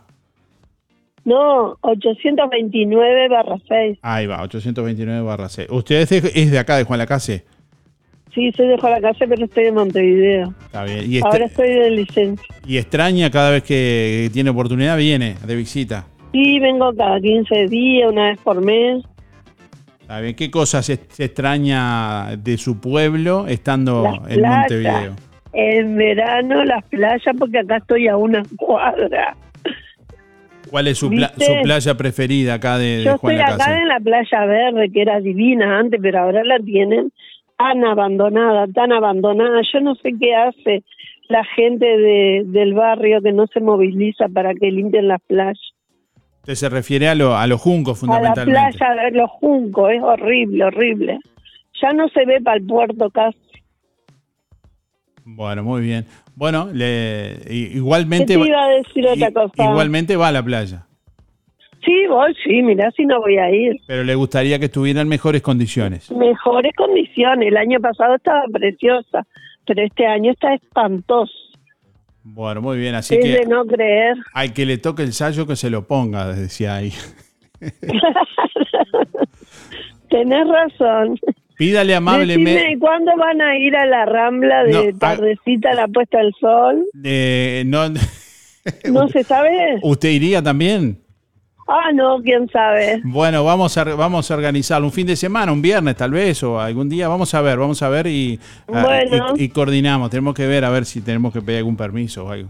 No, 1.24 1.76
829 1.80 3.28
barra 3.28 3.56
6. 3.68 3.98
Ahí 4.02 4.26
va, 4.26 4.42
829 4.42 5.22
barra 5.22 5.48
C. 5.48 5.66
¿Usted 5.70 6.06
es 6.34 6.50
de, 6.52 6.58
acá, 6.58 6.76
de 6.76 6.84
Juan 6.84 6.98
Lacase? 7.00 7.44
Sí, 8.32 8.52
soy 8.56 8.68
de 8.68 8.76
la 8.76 9.00
casa, 9.00 9.24
pero 9.28 9.44
estoy 9.44 9.64
de 9.64 9.72
Montevideo. 9.72 10.54
Está 10.66 10.84
bien. 10.84 11.10
Y, 11.10 11.16
estra- 11.16 11.30
Ahora 11.32 11.44
estoy 11.46 11.68
de 11.68 11.90
licencia. 11.90 12.46
y 12.66 12.76
extraña 12.76 13.30
cada 13.30 13.50
vez 13.50 13.62
que 13.64 14.30
tiene 14.32 14.50
oportunidad, 14.50 14.96
viene 14.98 15.36
de 15.46 15.56
visita. 15.56 16.06
Sí, 16.32 16.60
vengo 16.60 16.92
cada 16.94 17.18
15 17.20 17.66
días, 17.66 18.10
una 18.12 18.28
vez 18.30 18.38
por 18.40 18.62
mes. 18.62 19.02
Está 20.02 20.20
bien. 20.20 20.36
¿Qué 20.36 20.50
cosas 20.50 20.84
se, 20.86 21.00
se 21.08 21.24
extraña 21.24 22.36
de 22.36 22.56
su 22.58 22.78
pueblo 22.78 23.46
estando 23.48 24.02
Las 24.04 24.30
en. 24.30 24.42
Montevideo? 24.42 25.16
En 25.58 25.96
verano 25.96 26.64
las 26.64 26.84
playas, 26.84 27.34
porque 27.38 27.60
acá 27.60 27.78
estoy 27.78 28.08
a 28.08 28.16
una 28.18 28.42
cuadra. 28.58 29.34
¿Cuál 30.70 30.88
es 30.88 30.98
su, 30.98 31.08
pla- 31.10 31.32
su 31.38 31.52
playa 31.62 31.94
preferida 31.96 32.54
acá 32.54 32.76
de, 32.76 32.98
de 32.98 33.04
Yo 33.04 33.18
Juan 33.18 33.36
estoy 33.38 33.54
acá 33.54 33.80
en 33.80 33.88
la 33.88 34.00
playa 34.00 34.44
verde, 34.46 34.90
que 34.92 35.00
era 35.02 35.20
divina 35.20 35.78
antes, 35.78 35.98
pero 36.02 36.18
ahora 36.20 36.42
la 36.44 36.58
tienen 36.58 37.12
tan 37.56 37.84
abandonada, 37.84 38.66
tan 38.74 38.92
abandonada. 38.92 39.60
Yo 39.72 39.80
no 39.80 39.94
sé 39.94 40.10
qué 40.20 40.34
hace 40.34 40.82
la 41.28 41.44
gente 41.44 41.86
de, 41.86 42.42
del 42.46 42.74
barrio 42.74 43.22
que 43.22 43.32
no 43.32 43.46
se 43.46 43.60
moviliza 43.60 44.26
para 44.28 44.52
que 44.54 44.70
limpien 44.70 45.08
las 45.08 45.22
playas. 45.22 45.58
Usted 46.40 46.54
se 46.54 46.68
refiere 46.68 47.08
a, 47.08 47.14
lo- 47.14 47.36
a 47.36 47.46
los 47.46 47.60
juncos 47.60 48.02
A 48.02 48.06
la 48.06 48.12
fundamentalmente. 48.14 48.76
playa 48.78 49.04
de 49.04 49.10
los 49.12 49.30
juncos, 49.30 49.90
es 49.92 50.02
horrible, 50.02 50.64
horrible. 50.64 51.18
Ya 51.80 51.92
no 51.92 52.08
se 52.08 52.24
ve 52.26 52.40
para 52.42 52.56
el 52.58 52.66
puerto 52.66 53.08
casi. 53.10 53.38
Bueno, 55.28 55.64
muy 55.64 55.82
bien. 55.82 56.06
Bueno, 56.36 56.68
le, 56.72 57.40
igualmente, 57.50 58.34
¿Qué 58.34 58.40
te 58.40 58.46
iba 58.48 58.64
a 58.64 58.68
decir 58.68 59.06
otra 59.08 59.28
i- 59.28 59.32
cosa? 59.32 59.64
igualmente 59.70 60.14
va 60.16 60.28
a 60.28 60.32
la 60.32 60.42
playa, 60.42 60.86
Sí, 61.84 62.06
voy, 62.08 62.34
sí, 62.44 62.62
mirá 62.62 62.90
si 62.92 63.04
no 63.06 63.20
voy 63.20 63.36
a 63.38 63.50
ir. 63.50 63.76
pero 63.86 64.02
le 64.04 64.14
gustaría 64.16 64.58
que 64.58 64.64
estuviera 64.66 65.00
en 65.02 65.08
mejores 65.08 65.40
condiciones. 65.42 66.10
Mejores 66.10 66.72
condiciones. 66.76 67.46
El 67.48 67.56
año 67.56 67.78
pasado 67.80 68.16
estaba 68.16 68.42
preciosa, 68.52 69.24
pero 69.66 69.82
este 69.82 70.04
año 70.06 70.32
está 70.32 70.52
espantoso. 70.54 71.32
Bueno, 72.24 72.60
muy 72.60 72.76
bien, 72.78 72.94
así 72.96 73.14
es 73.14 73.20
que 73.24 73.30
de 73.40 73.46
no 73.46 73.64
creer. 73.66 74.16
al 74.34 74.52
que 74.52 74.66
le 74.66 74.78
toque 74.78 75.02
el 75.04 75.12
sallo 75.12 75.46
que 75.46 75.54
se 75.54 75.70
lo 75.70 75.86
ponga, 75.86 76.26
decía 76.34 76.74
ahí. 76.76 76.92
Tenés 80.10 80.46
razón. 80.48 81.18
Pídale 81.56 81.94
amablemente. 81.94 82.50
Decime, 82.52 82.78
¿cuándo 82.78 83.12
van 83.16 83.40
a 83.40 83.56
ir 83.58 83.74
a 83.76 83.86
la 83.86 84.04
Rambla 84.04 84.64
de 84.64 84.72
No, 84.72 84.78
ah- 84.80 84.98
tardecita 84.98 85.70
a 85.70 85.74
la 85.74 85.88
puesta 85.88 86.18
del 86.18 86.32
sol? 86.38 86.84
eh, 87.04 87.62
no, 87.66 87.88
¿No 88.92 89.08
se 89.08 89.22
sabe? 89.22 89.78
¿Usted 89.82 90.10
iría 90.10 90.42
también? 90.42 90.98
Ah, 91.68 91.90
no, 91.92 92.20
quién 92.22 92.48
sabe. 92.48 93.00
Bueno, 93.04 93.42
vamos 93.44 93.76
a, 93.76 93.82
vamos 93.84 94.30
a 94.30 94.34
organizarlo 94.34 94.86
un 94.86 94.92
fin 94.92 95.06
de 95.06 95.16
semana, 95.16 95.50
un 95.50 95.60
viernes 95.62 95.96
tal 95.96 96.12
vez, 96.12 96.40
o 96.44 96.60
algún 96.60 96.88
día. 96.88 97.08
Vamos 97.08 97.32
a 97.34 97.40
ver, 97.42 97.58
vamos 97.58 97.82
a 97.82 97.88
ver 97.88 98.06
y, 98.06 98.38
ah, 98.72 98.82
Bueno. 98.84 99.34
y, 99.36 99.44
y 99.44 99.48
coordinamos. 99.48 100.10
Tenemos 100.10 100.34
que 100.34 100.46
ver 100.46 100.64
a 100.64 100.70
ver 100.70 100.84
si 100.84 101.00
tenemos 101.00 101.32
que 101.32 101.40
pedir 101.42 101.58
algún 101.58 101.76
permiso 101.76 102.24
o 102.26 102.30
algo. 102.30 102.48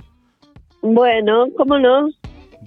Bueno, 0.82 1.46
¿cómo 1.56 1.78
no? 1.78 2.08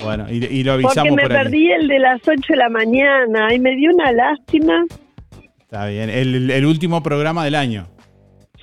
Bueno, 0.04 0.26
y, 0.30 0.44
y 0.46 0.64
lo 0.64 0.74
Porque 0.74 0.86
avisamos 0.88 1.16
me 1.16 1.22
por 1.24 1.32
perdí 1.32 1.72
el 1.72 1.88
de 1.88 2.00
las 2.00 2.22
8 2.28 2.34
de 2.50 2.56
la 2.56 2.70
mañana 2.70 3.54
y 3.54 3.60
me 3.60 3.76
dio 3.76 3.92
una 3.94 4.12
lástima. 4.12 4.86
Está 5.72 5.86
bien. 5.86 6.10
El, 6.10 6.50
el 6.50 6.66
último 6.66 7.04
programa 7.04 7.44
del 7.46 7.54
año. 7.54 7.88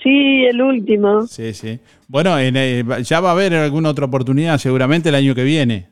Sí, 0.02 0.44
el 0.44 0.60
último. 0.60 1.26
Sí, 1.26 1.54
sí. 1.54 1.78
Bueno, 2.08 2.36
en, 2.38 2.56
eh, 2.56 2.84
ya 3.02 3.20
va 3.20 3.28
a 3.28 3.32
haber 3.32 3.54
alguna 3.54 3.90
otra 3.90 4.06
oportunidad 4.06 4.58
seguramente 4.58 5.08
el 5.10 5.14
año 5.14 5.34
que 5.34 5.44
viene. 5.44 5.88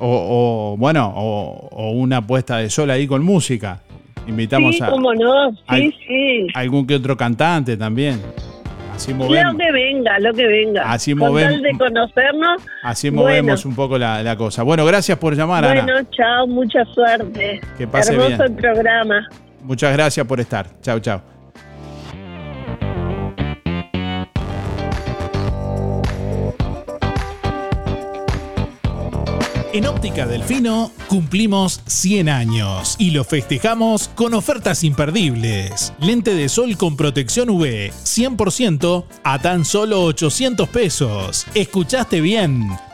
O, 0.00 0.72
o, 0.72 0.76
bueno, 0.76 1.12
o, 1.14 1.68
o 1.70 1.90
una 1.92 2.26
puesta 2.26 2.56
de 2.58 2.70
sol 2.70 2.90
ahí 2.90 3.06
con 3.06 3.22
música. 3.22 3.82
Invitamos 4.26 4.76
sí, 4.76 4.82
a 4.82 4.90
cómo 4.90 5.14
no, 5.14 5.50
sí, 5.70 5.94
sí. 6.06 6.46
algún 6.54 6.86
que 6.86 6.96
otro 6.96 7.16
cantante 7.16 7.76
también. 7.76 8.20
Así 8.94 9.12
Lo 9.12 9.18
movemos, 9.18 9.56
que 9.56 9.72
venga, 9.72 10.18
lo 10.18 10.32
que 10.34 10.46
venga. 10.46 10.90
Así 10.90 11.14
Con 11.14 11.32
movem- 11.32 11.42
tal 11.50 11.62
de 11.62 11.70
conocernos. 11.78 12.62
así 12.82 13.10
bueno. 13.10 13.22
movemos 13.22 13.64
un 13.64 13.74
poco 13.74 13.96
la, 13.96 14.22
la 14.22 14.36
cosa. 14.36 14.62
Bueno, 14.62 14.84
gracias 14.84 15.18
por 15.18 15.34
llamar, 15.36 15.64
Bueno, 15.64 15.82
Ana. 15.82 16.04
chao, 16.10 16.46
mucha 16.46 16.84
suerte. 16.86 17.60
Que 17.78 17.86
pase 17.86 18.12
Hermoso 18.12 18.28
bien. 18.28 18.42
el 18.42 18.52
programa. 18.54 19.28
Muchas 19.62 19.92
gracias 19.92 20.26
por 20.26 20.40
estar. 20.40 20.80
Chao, 20.80 21.00
chao. 21.00 21.22
En 29.72 29.86
Óptica 29.86 30.26
Delfino 30.26 30.90
cumplimos 31.06 31.80
100 31.86 32.28
años 32.28 32.96
y 32.98 33.12
lo 33.12 33.22
festejamos 33.22 34.08
con 34.08 34.34
ofertas 34.34 34.82
imperdibles. 34.82 35.92
Lente 36.00 36.34
de 36.34 36.48
sol 36.48 36.76
con 36.76 36.96
protección 36.96 37.50
UV 37.50 37.92
100% 37.92 39.04
a 39.22 39.38
tan 39.38 39.64
solo 39.64 40.02
800 40.02 40.68
pesos. 40.68 41.46
¿Escuchaste 41.54 42.20
bien? 42.20 42.68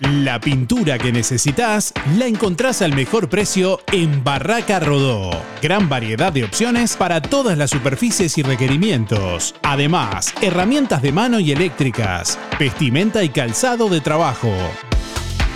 La 0.00 0.38
pintura 0.38 0.98
que 0.98 1.10
necesitas 1.10 1.94
la 2.18 2.26
encontrás 2.26 2.82
al 2.82 2.94
mejor 2.94 3.30
precio 3.30 3.80
en 3.92 4.22
Barraca 4.22 4.78
Rodó. 4.78 5.30
Gran 5.62 5.88
variedad 5.88 6.30
de 6.34 6.44
opciones 6.44 6.96
para 6.96 7.22
todas 7.22 7.56
las 7.56 7.70
superficies 7.70 8.36
y 8.36 8.42
requerimientos. 8.42 9.54
Además, 9.62 10.34
herramientas 10.42 11.00
de 11.00 11.12
mano 11.12 11.40
y 11.40 11.50
eléctricas, 11.50 12.38
vestimenta 12.60 13.24
y 13.24 13.30
calzado 13.30 13.88
de 13.88 14.02
trabajo. 14.02 14.52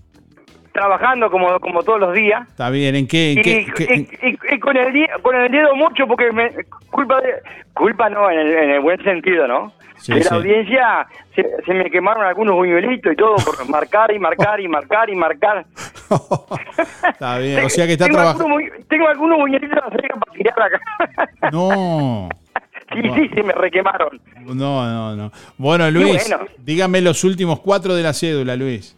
Trabajando 0.78 1.30
como, 1.30 1.58
como 1.60 1.82
todos 1.82 1.98
los 2.00 2.14
días. 2.14 2.46
Está 2.48 2.70
bien, 2.70 2.94
¿en 2.94 3.06
qué? 3.08 3.32
en 3.32 3.38
Y, 3.38 3.42
qué- 3.42 3.66
qué- 3.76 3.84
en- 3.94 4.00
y- 4.22 4.28
y- 4.28 4.54
y 4.54 4.58
con, 4.60 4.76
el, 4.76 4.92
con 5.22 5.34
el 5.36 5.50
dedo 5.50 5.74
mucho 5.74 6.06
porque 6.06 6.30
me 6.32 6.50
culpa 6.90 7.20
de, 7.20 7.34
culpa 7.74 8.08
no 8.08 8.30
en 8.30 8.38
el, 8.38 8.52
en 8.52 8.70
el 8.70 8.80
buen 8.80 9.02
sentido 9.02 9.46
no 9.48 9.72
Sí, 9.98 10.14
de 10.14 10.22
sí. 10.22 10.28
la 10.30 10.36
audiencia 10.36 11.06
se, 11.34 11.44
se 11.66 11.74
me 11.74 11.90
quemaron 11.90 12.24
algunos 12.24 12.54
buñuelitos 12.54 13.12
y 13.12 13.16
todo 13.16 13.34
por 13.36 13.68
marcar 13.70 14.12
y 14.14 14.18
marcar 14.20 14.60
y 14.60 14.68
marcar 14.68 15.10
y 15.10 15.16
marcar 15.16 15.64
Está 17.08 17.38
bien, 17.38 17.64
o 17.64 17.68
sea 17.68 17.86
que 17.86 17.92
está 17.94 18.04
tengo, 18.06 18.18
trabajando. 18.18 18.44
algunos, 18.56 18.88
tengo 18.88 19.08
algunos 19.08 19.38
buñuelitos 19.38 19.78
para 19.80 19.96
tirar 20.32 20.62
acá 20.62 20.80
No. 21.52 22.28
sí 22.94 23.02
sí 23.16 23.28
se 23.34 23.42
me 23.42 23.52
requemaron 23.52 24.20
No, 24.44 24.54
no, 24.54 25.16
no. 25.16 25.32
Bueno, 25.56 25.90
Luis, 25.90 26.28
bueno. 26.28 26.46
dígame 26.58 27.00
los 27.00 27.24
últimos 27.24 27.58
cuatro 27.60 27.94
de 27.96 28.02
la 28.04 28.12
cédula, 28.12 28.54
Luis. 28.56 28.94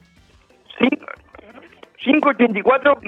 584-4 2.05 3.01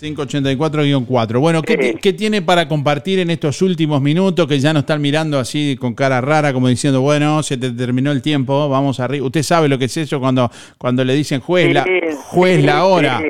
584-4. 0.00 1.38
Bueno, 1.40 1.62
¿qué, 1.62 1.94
qué 2.00 2.12
tiene 2.12 2.42
para 2.42 2.66
compartir 2.68 3.18
en 3.18 3.30
estos 3.30 3.60
últimos 3.62 4.00
minutos 4.00 4.46
que 4.46 4.58
ya 4.58 4.72
nos 4.72 4.80
están 4.82 5.00
mirando 5.02 5.38
así 5.38 5.76
con 5.78 5.94
cara 5.94 6.20
rara, 6.20 6.52
como 6.52 6.68
diciendo, 6.68 7.00
bueno, 7.00 7.42
se 7.42 7.56
te 7.56 7.70
terminó 7.72 8.12
el 8.12 8.22
tiempo, 8.22 8.68
vamos 8.68 9.00
arriba? 9.00 9.26
Usted 9.26 9.42
sabe 9.42 9.68
lo 9.68 9.78
que 9.78 9.86
es 9.86 9.96
eso 9.96 10.18
cuando, 10.20 10.50
cuando 10.78 11.04
le 11.04 11.14
dicen 11.14 11.40
juez 11.40 11.72
la, 11.74 11.84
juez 12.28 12.64
la 12.64 12.84
hora. 12.84 13.20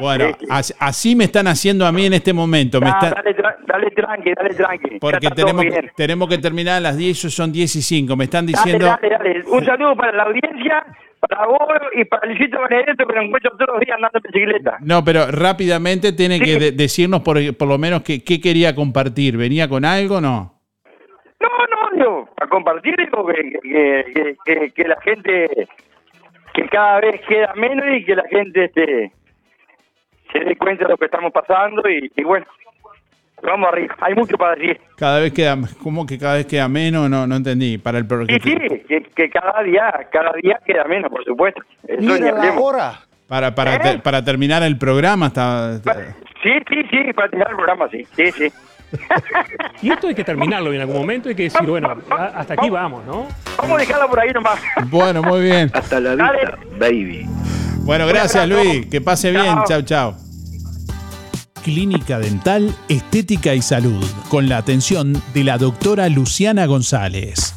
Bueno, 0.00 0.26
as- 0.50 0.74
así 0.78 1.14
me 1.16 1.24
están 1.24 1.46
haciendo 1.48 1.86
a 1.86 1.92
mí 1.92 2.06
en 2.06 2.14
este 2.14 2.32
momento. 2.32 2.80
Me 2.80 2.86
dale, 2.90 3.34
dale 3.66 3.90
tranqui, 3.90 4.32
dale 4.34 4.54
tranqui. 4.54 4.98
porque 5.00 5.28
tenemos, 5.30 5.64
bien. 5.64 5.90
tenemos 5.96 6.28
que 6.28 6.38
terminar 6.38 6.76
a 6.76 6.80
las 6.80 6.96
10, 6.96 7.16
eso 7.18 7.30
son 7.30 7.52
10 7.52 7.76
y 7.76 7.82
5. 7.82 8.16
Me 8.16 8.24
están 8.24 8.46
Dale, 8.46 8.56
diciendo... 8.58 8.86
dale, 8.86 9.08
dale. 9.08 9.42
Un 9.46 9.64
saludo 9.64 9.96
para 9.96 10.12
la 10.12 10.22
audiencia, 10.24 10.84
para 11.28 11.46
vos 11.46 11.58
y 11.94 12.04
para 12.04 12.26
Luisito 12.28 12.58
Benedetto, 12.68 13.06
que 13.06 13.14
lo 13.14 13.22
encuentro 13.22 13.50
todos 13.52 13.68
los 13.74 13.80
días 13.80 13.96
andando 13.96 14.18
en 14.18 14.32
bicicleta. 14.32 14.76
No, 14.80 15.04
pero 15.04 15.26
rápidamente 15.30 16.12
tiene 16.12 16.40
que 16.40 16.58
de- 16.58 16.72
decirnos 16.72 17.20
por, 17.22 17.36
por 17.56 17.68
lo 17.68 17.78
menos 17.78 18.02
qué 18.02 18.22
qué 18.24 18.40
quería 18.40 18.74
compartir. 18.74 19.36
¿Venía 19.36 19.68
con 19.68 19.84
algo 19.84 20.16
o 20.16 20.20
no? 20.20 20.52
No, 21.40 21.48
no, 21.48 22.02
yo, 22.04 22.28
para 22.34 22.48
compartir 22.48 22.94
digo 22.96 23.26
que, 23.26 23.34
que, 23.62 24.04
que, 24.14 24.36
que- 24.44 24.70
que 24.70 24.84
la 24.88 25.00
gente, 25.02 25.68
que 26.54 26.68
cada 26.68 27.00
vez 27.00 27.20
queda 27.28 27.52
menos 27.54 27.84
y 27.94 28.04
que 28.04 28.14
la 28.16 28.24
gente 28.28 28.64
este, 28.64 29.12
se 30.32 30.38
dé 30.40 30.56
cuenta 30.56 30.84
de 30.84 30.90
lo 30.90 30.96
que 30.96 31.04
estamos 31.06 31.32
pasando 31.32 31.88
y, 31.88 32.10
y 32.16 32.24
bueno, 32.24 32.46
vamos 33.42 33.68
arriba. 33.72 33.94
Hay 34.00 34.14
mucho 34.14 34.36
para 34.36 34.54
decir. 34.54 34.80
Cada 34.96 35.20
vez 35.20 35.32
queda, 35.32 35.56
¿cómo 35.82 36.06
que 36.06 36.18
cada 36.18 36.34
vez 36.34 36.46
queda 36.46 36.68
menos? 36.68 37.08
No, 37.10 37.26
no 37.26 37.36
entendí. 37.36 37.78
Para 37.78 37.98
el 37.98 38.06
pro- 38.06 38.22
Y 38.22 38.34
sí, 38.40 38.54
que, 38.88 39.02
que 39.14 39.30
cada 39.30 39.62
día, 39.62 39.92
cada 40.12 40.32
día 40.42 40.58
queda 40.66 40.84
menos, 40.84 41.10
por 41.10 41.24
supuesto. 41.24 41.62
Eso 41.86 42.00
ni 42.18 42.28
hablemos. 42.28 42.74
Para, 43.28 43.54
para, 43.54 43.74
¿Eh? 43.74 43.78
te- 43.82 43.98
para 43.98 44.24
terminar 44.24 44.62
el 44.62 44.78
programa 44.78 45.26
está, 45.28 45.74
está- 45.76 45.94
Sí, 46.42 46.52
sí, 46.68 46.82
sí, 46.90 47.12
para 47.12 47.28
terminar 47.28 47.50
el 47.50 47.56
programa, 47.56 47.88
sí, 47.90 48.06
sí, 48.14 48.30
sí. 48.32 48.52
Y 49.82 49.90
esto 49.90 50.06
hay 50.06 50.14
que 50.14 50.22
terminarlo 50.22 50.72
en 50.72 50.80
algún 50.80 50.96
momento, 50.96 51.28
hay 51.28 51.34
que 51.34 51.42
decir, 51.44 51.66
bueno, 51.66 51.96
hasta 52.08 52.54
aquí 52.54 52.70
vamos, 52.70 53.04
¿no? 53.04 53.26
Vamos 53.58 53.76
a 53.76 53.80
dejarla 53.80 54.06
por 54.06 54.20
ahí 54.20 54.30
nomás. 54.32 54.60
Bueno, 54.86 55.22
muy 55.22 55.40
bien. 55.40 55.70
Hasta 55.74 55.98
la 55.98 56.14
vista, 56.14 56.58
baby. 56.78 57.26
Bueno, 57.80 58.06
gracias 58.06 58.48
Luis. 58.48 58.86
Que 58.86 59.00
pase 59.00 59.30
bien. 59.32 59.56
Chao, 59.66 59.82
chao. 59.82 60.25
Clínica 61.66 62.20
Dental, 62.20 62.72
Estética 62.88 63.52
y 63.56 63.60
Salud, 63.60 64.06
con 64.28 64.48
la 64.48 64.56
atención 64.56 65.20
de 65.34 65.42
la 65.42 65.58
doctora 65.58 66.08
Luciana 66.08 66.64
González. 66.66 67.56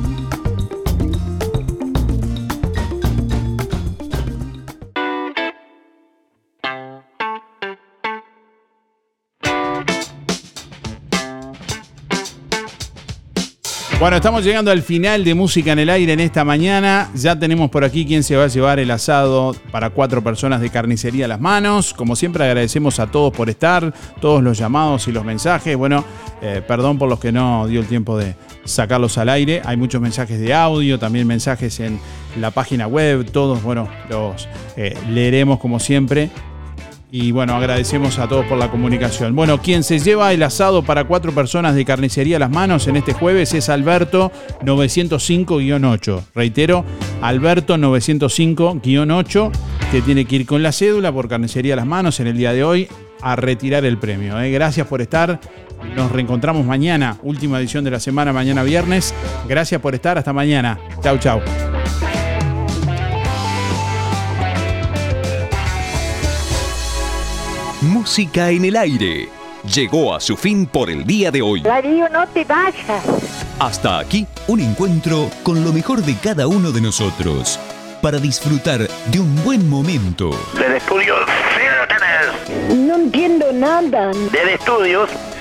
Bueno, 14.00 14.16
estamos 14.16 14.42
llegando 14.42 14.70
al 14.70 14.80
final 14.80 15.24
de 15.24 15.34
Música 15.34 15.72
en 15.72 15.78
el 15.78 15.90
Aire 15.90 16.14
en 16.14 16.20
esta 16.20 16.42
mañana. 16.42 17.10
Ya 17.14 17.38
tenemos 17.38 17.68
por 17.68 17.84
aquí 17.84 18.06
quién 18.06 18.22
se 18.22 18.34
va 18.34 18.44
a 18.44 18.46
llevar 18.46 18.78
el 18.78 18.90
asado 18.90 19.54
para 19.70 19.90
cuatro 19.90 20.24
personas 20.24 20.62
de 20.62 20.70
carnicería 20.70 21.26
a 21.26 21.28
las 21.28 21.38
manos. 21.38 21.92
Como 21.92 22.16
siempre 22.16 22.42
agradecemos 22.42 22.98
a 22.98 23.08
todos 23.08 23.30
por 23.30 23.50
estar, 23.50 23.92
todos 24.18 24.42
los 24.42 24.56
llamados 24.56 25.06
y 25.06 25.12
los 25.12 25.22
mensajes. 25.22 25.76
Bueno, 25.76 26.02
eh, 26.40 26.62
perdón 26.66 26.96
por 26.96 27.10
los 27.10 27.20
que 27.20 27.30
no 27.30 27.66
dio 27.66 27.78
el 27.78 27.88
tiempo 27.88 28.16
de 28.16 28.36
sacarlos 28.64 29.18
al 29.18 29.28
aire. 29.28 29.60
Hay 29.66 29.76
muchos 29.76 30.00
mensajes 30.00 30.40
de 30.40 30.54
audio, 30.54 30.98
también 30.98 31.26
mensajes 31.26 31.78
en 31.80 32.00
la 32.40 32.50
página 32.52 32.86
web. 32.86 33.30
Todos, 33.30 33.62
bueno, 33.62 33.86
los 34.08 34.48
eh, 34.78 34.96
leeremos 35.10 35.58
como 35.58 35.78
siempre. 35.78 36.30
Y 37.12 37.32
bueno, 37.32 37.54
agradecemos 37.54 38.18
a 38.18 38.28
todos 38.28 38.46
por 38.46 38.56
la 38.56 38.70
comunicación. 38.70 39.34
Bueno, 39.34 39.60
quien 39.60 39.82
se 39.82 39.98
lleva 39.98 40.32
el 40.32 40.42
asado 40.42 40.82
para 40.84 41.04
cuatro 41.04 41.32
personas 41.32 41.74
de 41.74 41.84
carnicería 41.84 42.36
a 42.36 42.40
las 42.40 42.50
manos 42.50 42.86
en 42.86 42.96
este 42.96 43.12
jueves 43.12 43.52
es 43.52 43.68
Alberto 43.68 44.30
905-8. 44.62 46.22
Reitero, 46.34 46.84
Alberto 47.20 47.76
905-8, 47.76 49.50
que 49.90 50.02
tiene 50.02 50.24
que 50.24 50.36
ir 50.36 50.46
con 50.46 50.62
la 50.62 50.70
cédula 50.70 51.12
por 51.12 51.28
carnicería 51.28 51.74
a 51.74 51.76
las 51.76 51.86
manos 51.86 52.20
en 52.20 52.28
el 52.28 52.36
día 52.36 52.52
de 52.52 52.62
hoy 52.62 52.88
a 53.22 53.34
retirar 53.34 53.84
el 53.84 53.98
premio. 53.98 54.40
¿eh? 54.40 54.50
Gracias 54.52 54.86
por 54.86 55.00
estar. 55.00 55.40
Nos 55.96 56.12
reencontramos 56.12 56.64
mañana, 56.64 57.16
última 57.22 57.58
edición 57.58 57.84
de 57.84 57.90
la 57.90 58.00
semana, 58.00 58.32
mañana 58.32 58.62
viernes. 58.62 59.14
Gracias 59.48 59.80
por 59.80 59.94
estar. 59.94 60.18
Hasta 60.18 60.32
mañana. 60.32 60.78
Chau, 61.02 61.18
chau. 61.18 61.40
Música 68.00 68.48
en 68.48 68.64
el 68.64 68.76
aire. 68.76 69.28
Llegó 69.74 70.14
a 70.14 70.20
su 70.20 70.34
fin 70.34 70.64
por 70.64 70.88
el 70.88 71.04
día 71.04 71.30
de 71.30 71.42
hoy. 71.42 71.60
Darío, 71.60 72.08
no 72.08 72.26
te 72.28 72.46
vayas. 72.46 73.04
Hasta 73.58 73.98
aquí 73.98 74.26
un 74.46 74.60
encuentro 74.60 75.28
con 75.42 75.62
lo 75.62 75.70
mejor 75.70 76.00
de 76.00 76.14
cada 76.14 76.46
uno 76.46 76.72
de 76.72 76.80
nosotros. 76.80 77.60
Para 78.00 78.18
disfrutar 78.18 78.88
de 78.88 79.20
un 79.20 79.44
buen 79.44 79.68
momento. 79.68 80.30
Del 80.54 80.76
estudio, 80.76 81.14
sí 81.54 81.62
lo 81.78 81.86
tenés. 81.88 82.78
No 82.78 82.96
entiendo 82.96 83.52
nada. 83.52 84.12
Del 84.32 84.48
estudios, 84.48 85.10